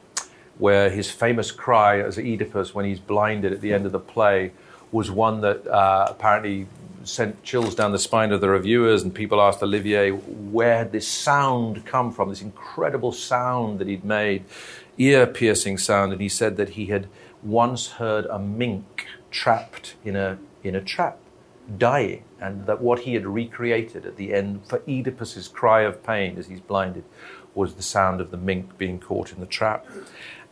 where 0.58 0.88
his 0.88 1.10
famous 1.10 1.50
cry 1.50 2.00
as 2.00 2.16
Oedipus 2.16 2.74
when 2.74 2.84
he's 2.84 3.00
blinded 3.00 3.52
at 3.52 3.60
the 3.60 3.74
end 3.74 3.86
of 3.86 3.92
the 3.92 4.00
play 4.14 4.52
was 4.92 5.10
one 5.10 5.40
that 5.40 5.66
uh, 5.66 6.06
apparently 6.10 6.66
sent 7.04 7.42
chills 7.42 7.74
down 7.74 7.92
the 7.92 7.98
spine 7.98 8.32
of 8.32 8.40
the 8.40 8.48
reviewers, 8.48 9.02
and 9.02 9.14
people 9.14 9.40
asked 9.40 9.62
Olivier 9.62 10.10
where 10.10 10.78
had 10.78 10.92
this 10.92 11.06
sound 11.06 11.84
come 11.84 12.12
from, 12.12 12.28
this 12.28 12.42
incredible 12.42 13.12
sound 13.12 13.78
that 13.78 13.88
he'd 13.88 14.04
made, 14.04 14.44
ear 14.98 15.26
piercing 15.26 15.78
sound. 15.78 16.12
And 16.12 16.20
he 16.20 16.28
said 16.28 16.56
that 16.56 16.70
he 16.70 16.86
had 16.86 17.08
once 17.42 17.92
heard 17.92 18.26
a 18.26 18.38
mink 18.38 19.06
trapped 19.30 19.96
in 20.04 20.16
a, 20.16 20.38
in 20.62 20.74
a 20.74 20.80
trap, 20.80 21.18
dying, 21.78 22.24
and 22.40 22.66
that 22.66 22.80
what 22.80 23.00
he 23.00 23.14
had 23.14 23.26
recreated 23.26 24.06
at 24.06 24.16
the 24.16 24.34
end 24.34 24.66
for 24.66 24.78
Oedipus's 24.80 25.48
cry 25.48 25.82
of 25.82 26.02
pain 26.02 26.38
as 26.38 26.46
he's 26.46 26.60
blinded 26.60 27.04
was 27.54 27.74
the 27.74 27.82
sound 27.82 28.20
of 28.20 28.30
the 28.30 28.36
mink 28.36 28.78
being 28.78 28.98
caught 28.98 29.32
in 29.32 29.40
the 29.40 29.46
trap. 29.46 29.86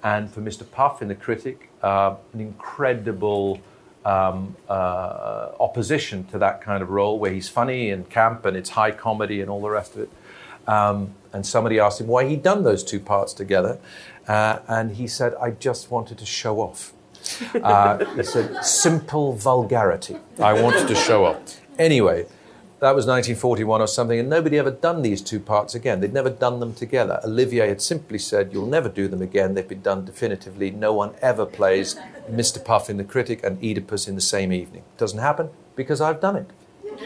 And 0.03 0.31
for 0.31 0.41
Mr. 0.41 0.69
Puff 0.71 1.03
in 1.03 1.09
The 1.09 1.15
Critic, 1.15 1.71
uh, 1.83 2.17
an 2.33 2.41
incredible 2.41 3.61
um, 4.05 4.57
uh, 4.69 5.51
opposition 5.61 6.25
to 6.29 6.39
that 6.39 6.61
kind 6.61 6.83
of 6.83 6.91
role 6.91 7.19
where 7.19 7.33
he's 7.33 7.49
funny 7.49 7.91
and 7.91 8.09
camp 8.09 8.47
and 8.47 8.57
it's 8.57 8.71
high 8.71 8.91
comedy 8.91 9.41
and 9.41 9.51
all 9.51 9.61
the 9.61 9.71
rest 9.71 9.95
of 9.95 10.03
it. 10.03 10.11
Um, 10.67 11.15
and 11.33 11.47
somebody 11.47 11.79
asked 11.79 12.01
him 12.01 12.07
why 12.07 12.27
he'd 12.27 12.43
done 12.43 12.65
those 12.65 12.83
two 12.85 13.01
parts 13.01 13.33
together. 13.33 13.79
Uh, 14.27 14.61
and 14.69 14.93
he 14.93 15.07
said, 15.07 15.35
I 15.41 15.51
just 15.51 15.91
wanted 15.91 16.19
to 16.19 16.27
show 16.27 16.61
off. 16.61 16.93
Uh, 17.55 18.05
he 18.15 18.23
said, 18.23 18.65
simple 18.65 19.35
vulgarity. 19.35 20.17
I 20.39 20.55
wanted 20.61 20.89
to 20.89 20.95
show 20.95 21.27
off. 21.27 21.61
Anyway, 21.79 22.27
that 22.81 22.95
was 22.95 23.07
1941 23.07 23.83
or 23.83 23.87
something, 23.87 24.19
and 24.19 24.31
nobody 24.31 24.59
ever 24.59 24.71
done 24.71 25.03
these 25.03 25.21
two 25.21 25.39
parts 25.39 25.75
again. 25.75 26.01
They'd 26.01 26.15
never 26.15 26.31
done 26.31 26.61
them 26.61 26.73
together. 26.73 27.21
Olivier 27.23 27.69
had 27.69 27.83
simply 27.83 28.19
said, 28.19 28.53
You'll 28.53 28.67
never 28.67 28.89
do 28.89 29.07
them 29.07 29.21
again. 29.21 29.55
They've 29.55 29.69
been 29.69 29.83
done 29.83 30.07
definitively. 30.07 30.71
No 30.71 30.95
one 30.95 31.15
ever 31.21 31.45
plays 31.45 31.97
Mr. 32.31 32.65
Puff 32.65 32.89
in 32.89 32.97
The 32.97 33.05
Critic 33.05 33.45
and 33.45 33.63
Oedipus 33.63 34.09
in 34.09 34.15
the 34.15 34.23
same 34.23 34.51
evening. 34.51 34.83
Doesn't 34.97 35.19
happen 35.19 35.51
because 35.77 36.01
I've 36.01 36.21
done 36.21 36.37
it. 36.37 36.51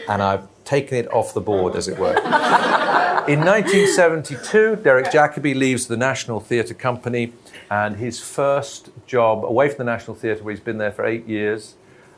And 0.07 0.23
I've 0.23 0.47
taken 0.63 0.97
it 0.97 1.11
off 1.11 1.33
the 1.33 1.41
board, 1.41 1.75
as 1.75 1.89
it 1.89 1.99
were. 1.99 2.15
in 3.27 3.41
1972, 3.41 4.77
Derek 4.77 5.07
Jacobi 5.07 5.53
leaves 5.53 5.87
the 5.87 5.97
National 5.97 6.39
Theatre 6.39 6.73
Company, 6.73 7.33
and 7.69 7.97
his 7.97 8.21
first 8.21 8.89
job 9.05 9.43
away 9.43 9.67
from 9.67 9.79
the 9.79 9.91
National 9.91 10.15
Theatre, 10.15 10.43
where 10.43 10.53
he's 10.53 10.63
been 10.63 10.77
there 10.77 10.91
for 10.91 11.05
eight 11.05 11.27
years, 11.27 11.75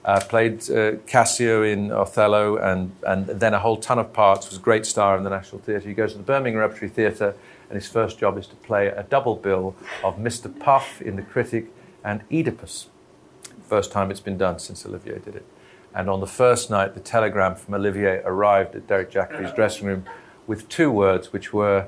uh, 0.08 0.22
played 0.22 0.72
uh, 0.72 0.94
Cassio 1.06 1.64
in 1.64 1.92
Othello 1.92 2.56
and, 2.56 2.96
and 3.06 3.28
then 3.28 3.54
a 3.54 3.60
whole 3.60 3.76
ton 3.76 4.00
of 4.00 4.14
parts, 4.14 4.50
was 4.50 4.58
a 4.58 4.62
great 4.62 4.86
star 4.86 5.18
in 5.18 5.26
the 5.26 5.30
National 5.30 5.60
Theatre. 5.60 5.86
He 5.86 5.94
goes 5.94 6.14
to 6.14 6.18
the 6.18 6.24
Birmingham 6.24 6.62
Repertory 6.62 6.88
Theatre, 6.88 7.36
and 7.70 7.76
his 7.76 7.90
first 7.90 8.18
job 8.18 8.38
is 8.38 8.48
to 8.48 8.56
play 8.56 8.88
a 8.88 9.04
double 9.04 9.36
bill 9.36 9.76
of 10.06 10.18
Mr. 10.18 10.58
Puff 10.58 11.02
in 11.02 11.18
The 11.18 11.24
Critic 11.24 11.66
and 12.06 12.22
Oedipus. 12.32 12.88
First 13.68 13.92
time 13.92 14.10
it's 14.10 14.22
been 14.22 14.38
done 14.38 14.60
since 14.60 14.86
Olivier 14.86 15.20
did 15.20 15.36
it. 15.36 15.46
And 15.94 16.10
on 16.10 16.22
the 16.22 16.28
first 16.28 16.70
night, 16.70 16.94
the 16.94 17.02
telegram 17.02 17.56
from 17.56 17.74
Olivier 17.74 18.22
arrived 18.24 18.76
at 18.76 18.88
Derek 18.88 19.12
Jacobi's 19.12 19.52
dressing 19.52 19.88
room 19.88 20.06
with 20.46 20.70
two 20.70 20.90
words, 20.90 21.34
which 21.34 21.52
were 21.52 21.88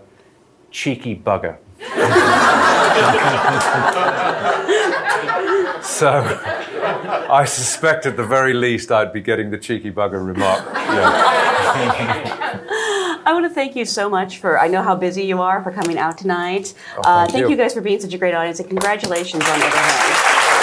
cheeky 0.71 1.15
bugger. 1.15 1.55
so 5.81 6.58
I 7.09 7.45
suspect 7.45 8.05
at 8.05 8.17
the 8.17 8.25
very 8.25 8.53
least 8.53 8.91
I'd 8.91 9.13
be 9.13 9.21
getting 9.21 9.51
the 9.51 9.57
cheeky 9.57 9.91
bugger 9.91 10.25
remark. 10.25 10.63
Yeah. 10.73 12.39
I 13.25 13.33
want 13.33 13.45
to 13.45 13.53
thank 13.53 13.75
you 13.75 13.85
so 13.85 14.09
much 14.09 14.39
for, 14.39 14.59
I 14.59 14.67
know 14.67 14.81
how 14.81 14.95
busy 14.95 15.23
you 15.23 15.41
are 15.41 15.61
for 15.61 15.71
coming 15.71 15.97
out 15.99 16.17
tonight. 16.17 16.73
Oh, 16.97 17.01
thank, 17.03 17.05
uh, 17.05 17.27
thank 17.27 17.43
you. 17.43 17.49
you. 17.51 17.57
guys 17.57 17.73
for 17.73 17.81
being 17.81 17.99
such 17.99 18.13
a 18.13 18.17
great 18.17 18.33
audience 18.33 18.59
and 18.59 18.67
congratulations 18.67 19.43
on 19.43 19.49
everything. 19.49 19.71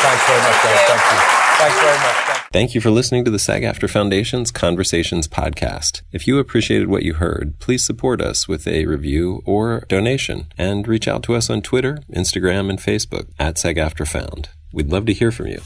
Thanks 0.02 0.26
very 0.26 0.40
much, 0.40 0.62
guys. 0.64 0.80
Thank 0.88 1.00
you. 1.12 1.18
Thanks 1.56 1.80
very 1.80 1.98
much. 1.98 2.42
Thank 2.52 2.74
you 2.74 2.80
for 2.80 2.90
listening 2.90 3.24
to 3.24 3.30
the 3.30 3.38
SAG 3.38 3.62
AFTRA 3.62 3.88
Foundation's 3.88 4.50
Conversations 4.50 5.28
podcast. 5.28 6.02
If 6.12 6.26
you 6.26 6.38
appreciated 6.38 6.88
what 6.88 7.02
you 7.02 7.14
heard, 7.14 7.58
please 7.60 7.84
support 7.84 8.20
us 8.20 8.46
with 8.46 8.66
a 8.66 8.86
review 8.86 9.42
or 9.46 9.84
donation 9.88 10.48
and 10.58 10.86
reach 10.86 11.08
out 11.08 11.22
to 11.24 11.34
us 11.34 11.48
on 11.48 11.62
Twitter, 11.62 11.98
Instagram, 12.12 12.68
and 12.68 12.78
Facebook 12.78 13.28
at 13.38 13.58
SAG 13.58 13.76
AFTRA 13.76 14.08
Found. 14.08 14.48
We'd 14.72 14.90
love 14.90 15.06
to 15.06 15.14
hear 15.14 15.30
from 15.30 15.46
you. 15.46 15.62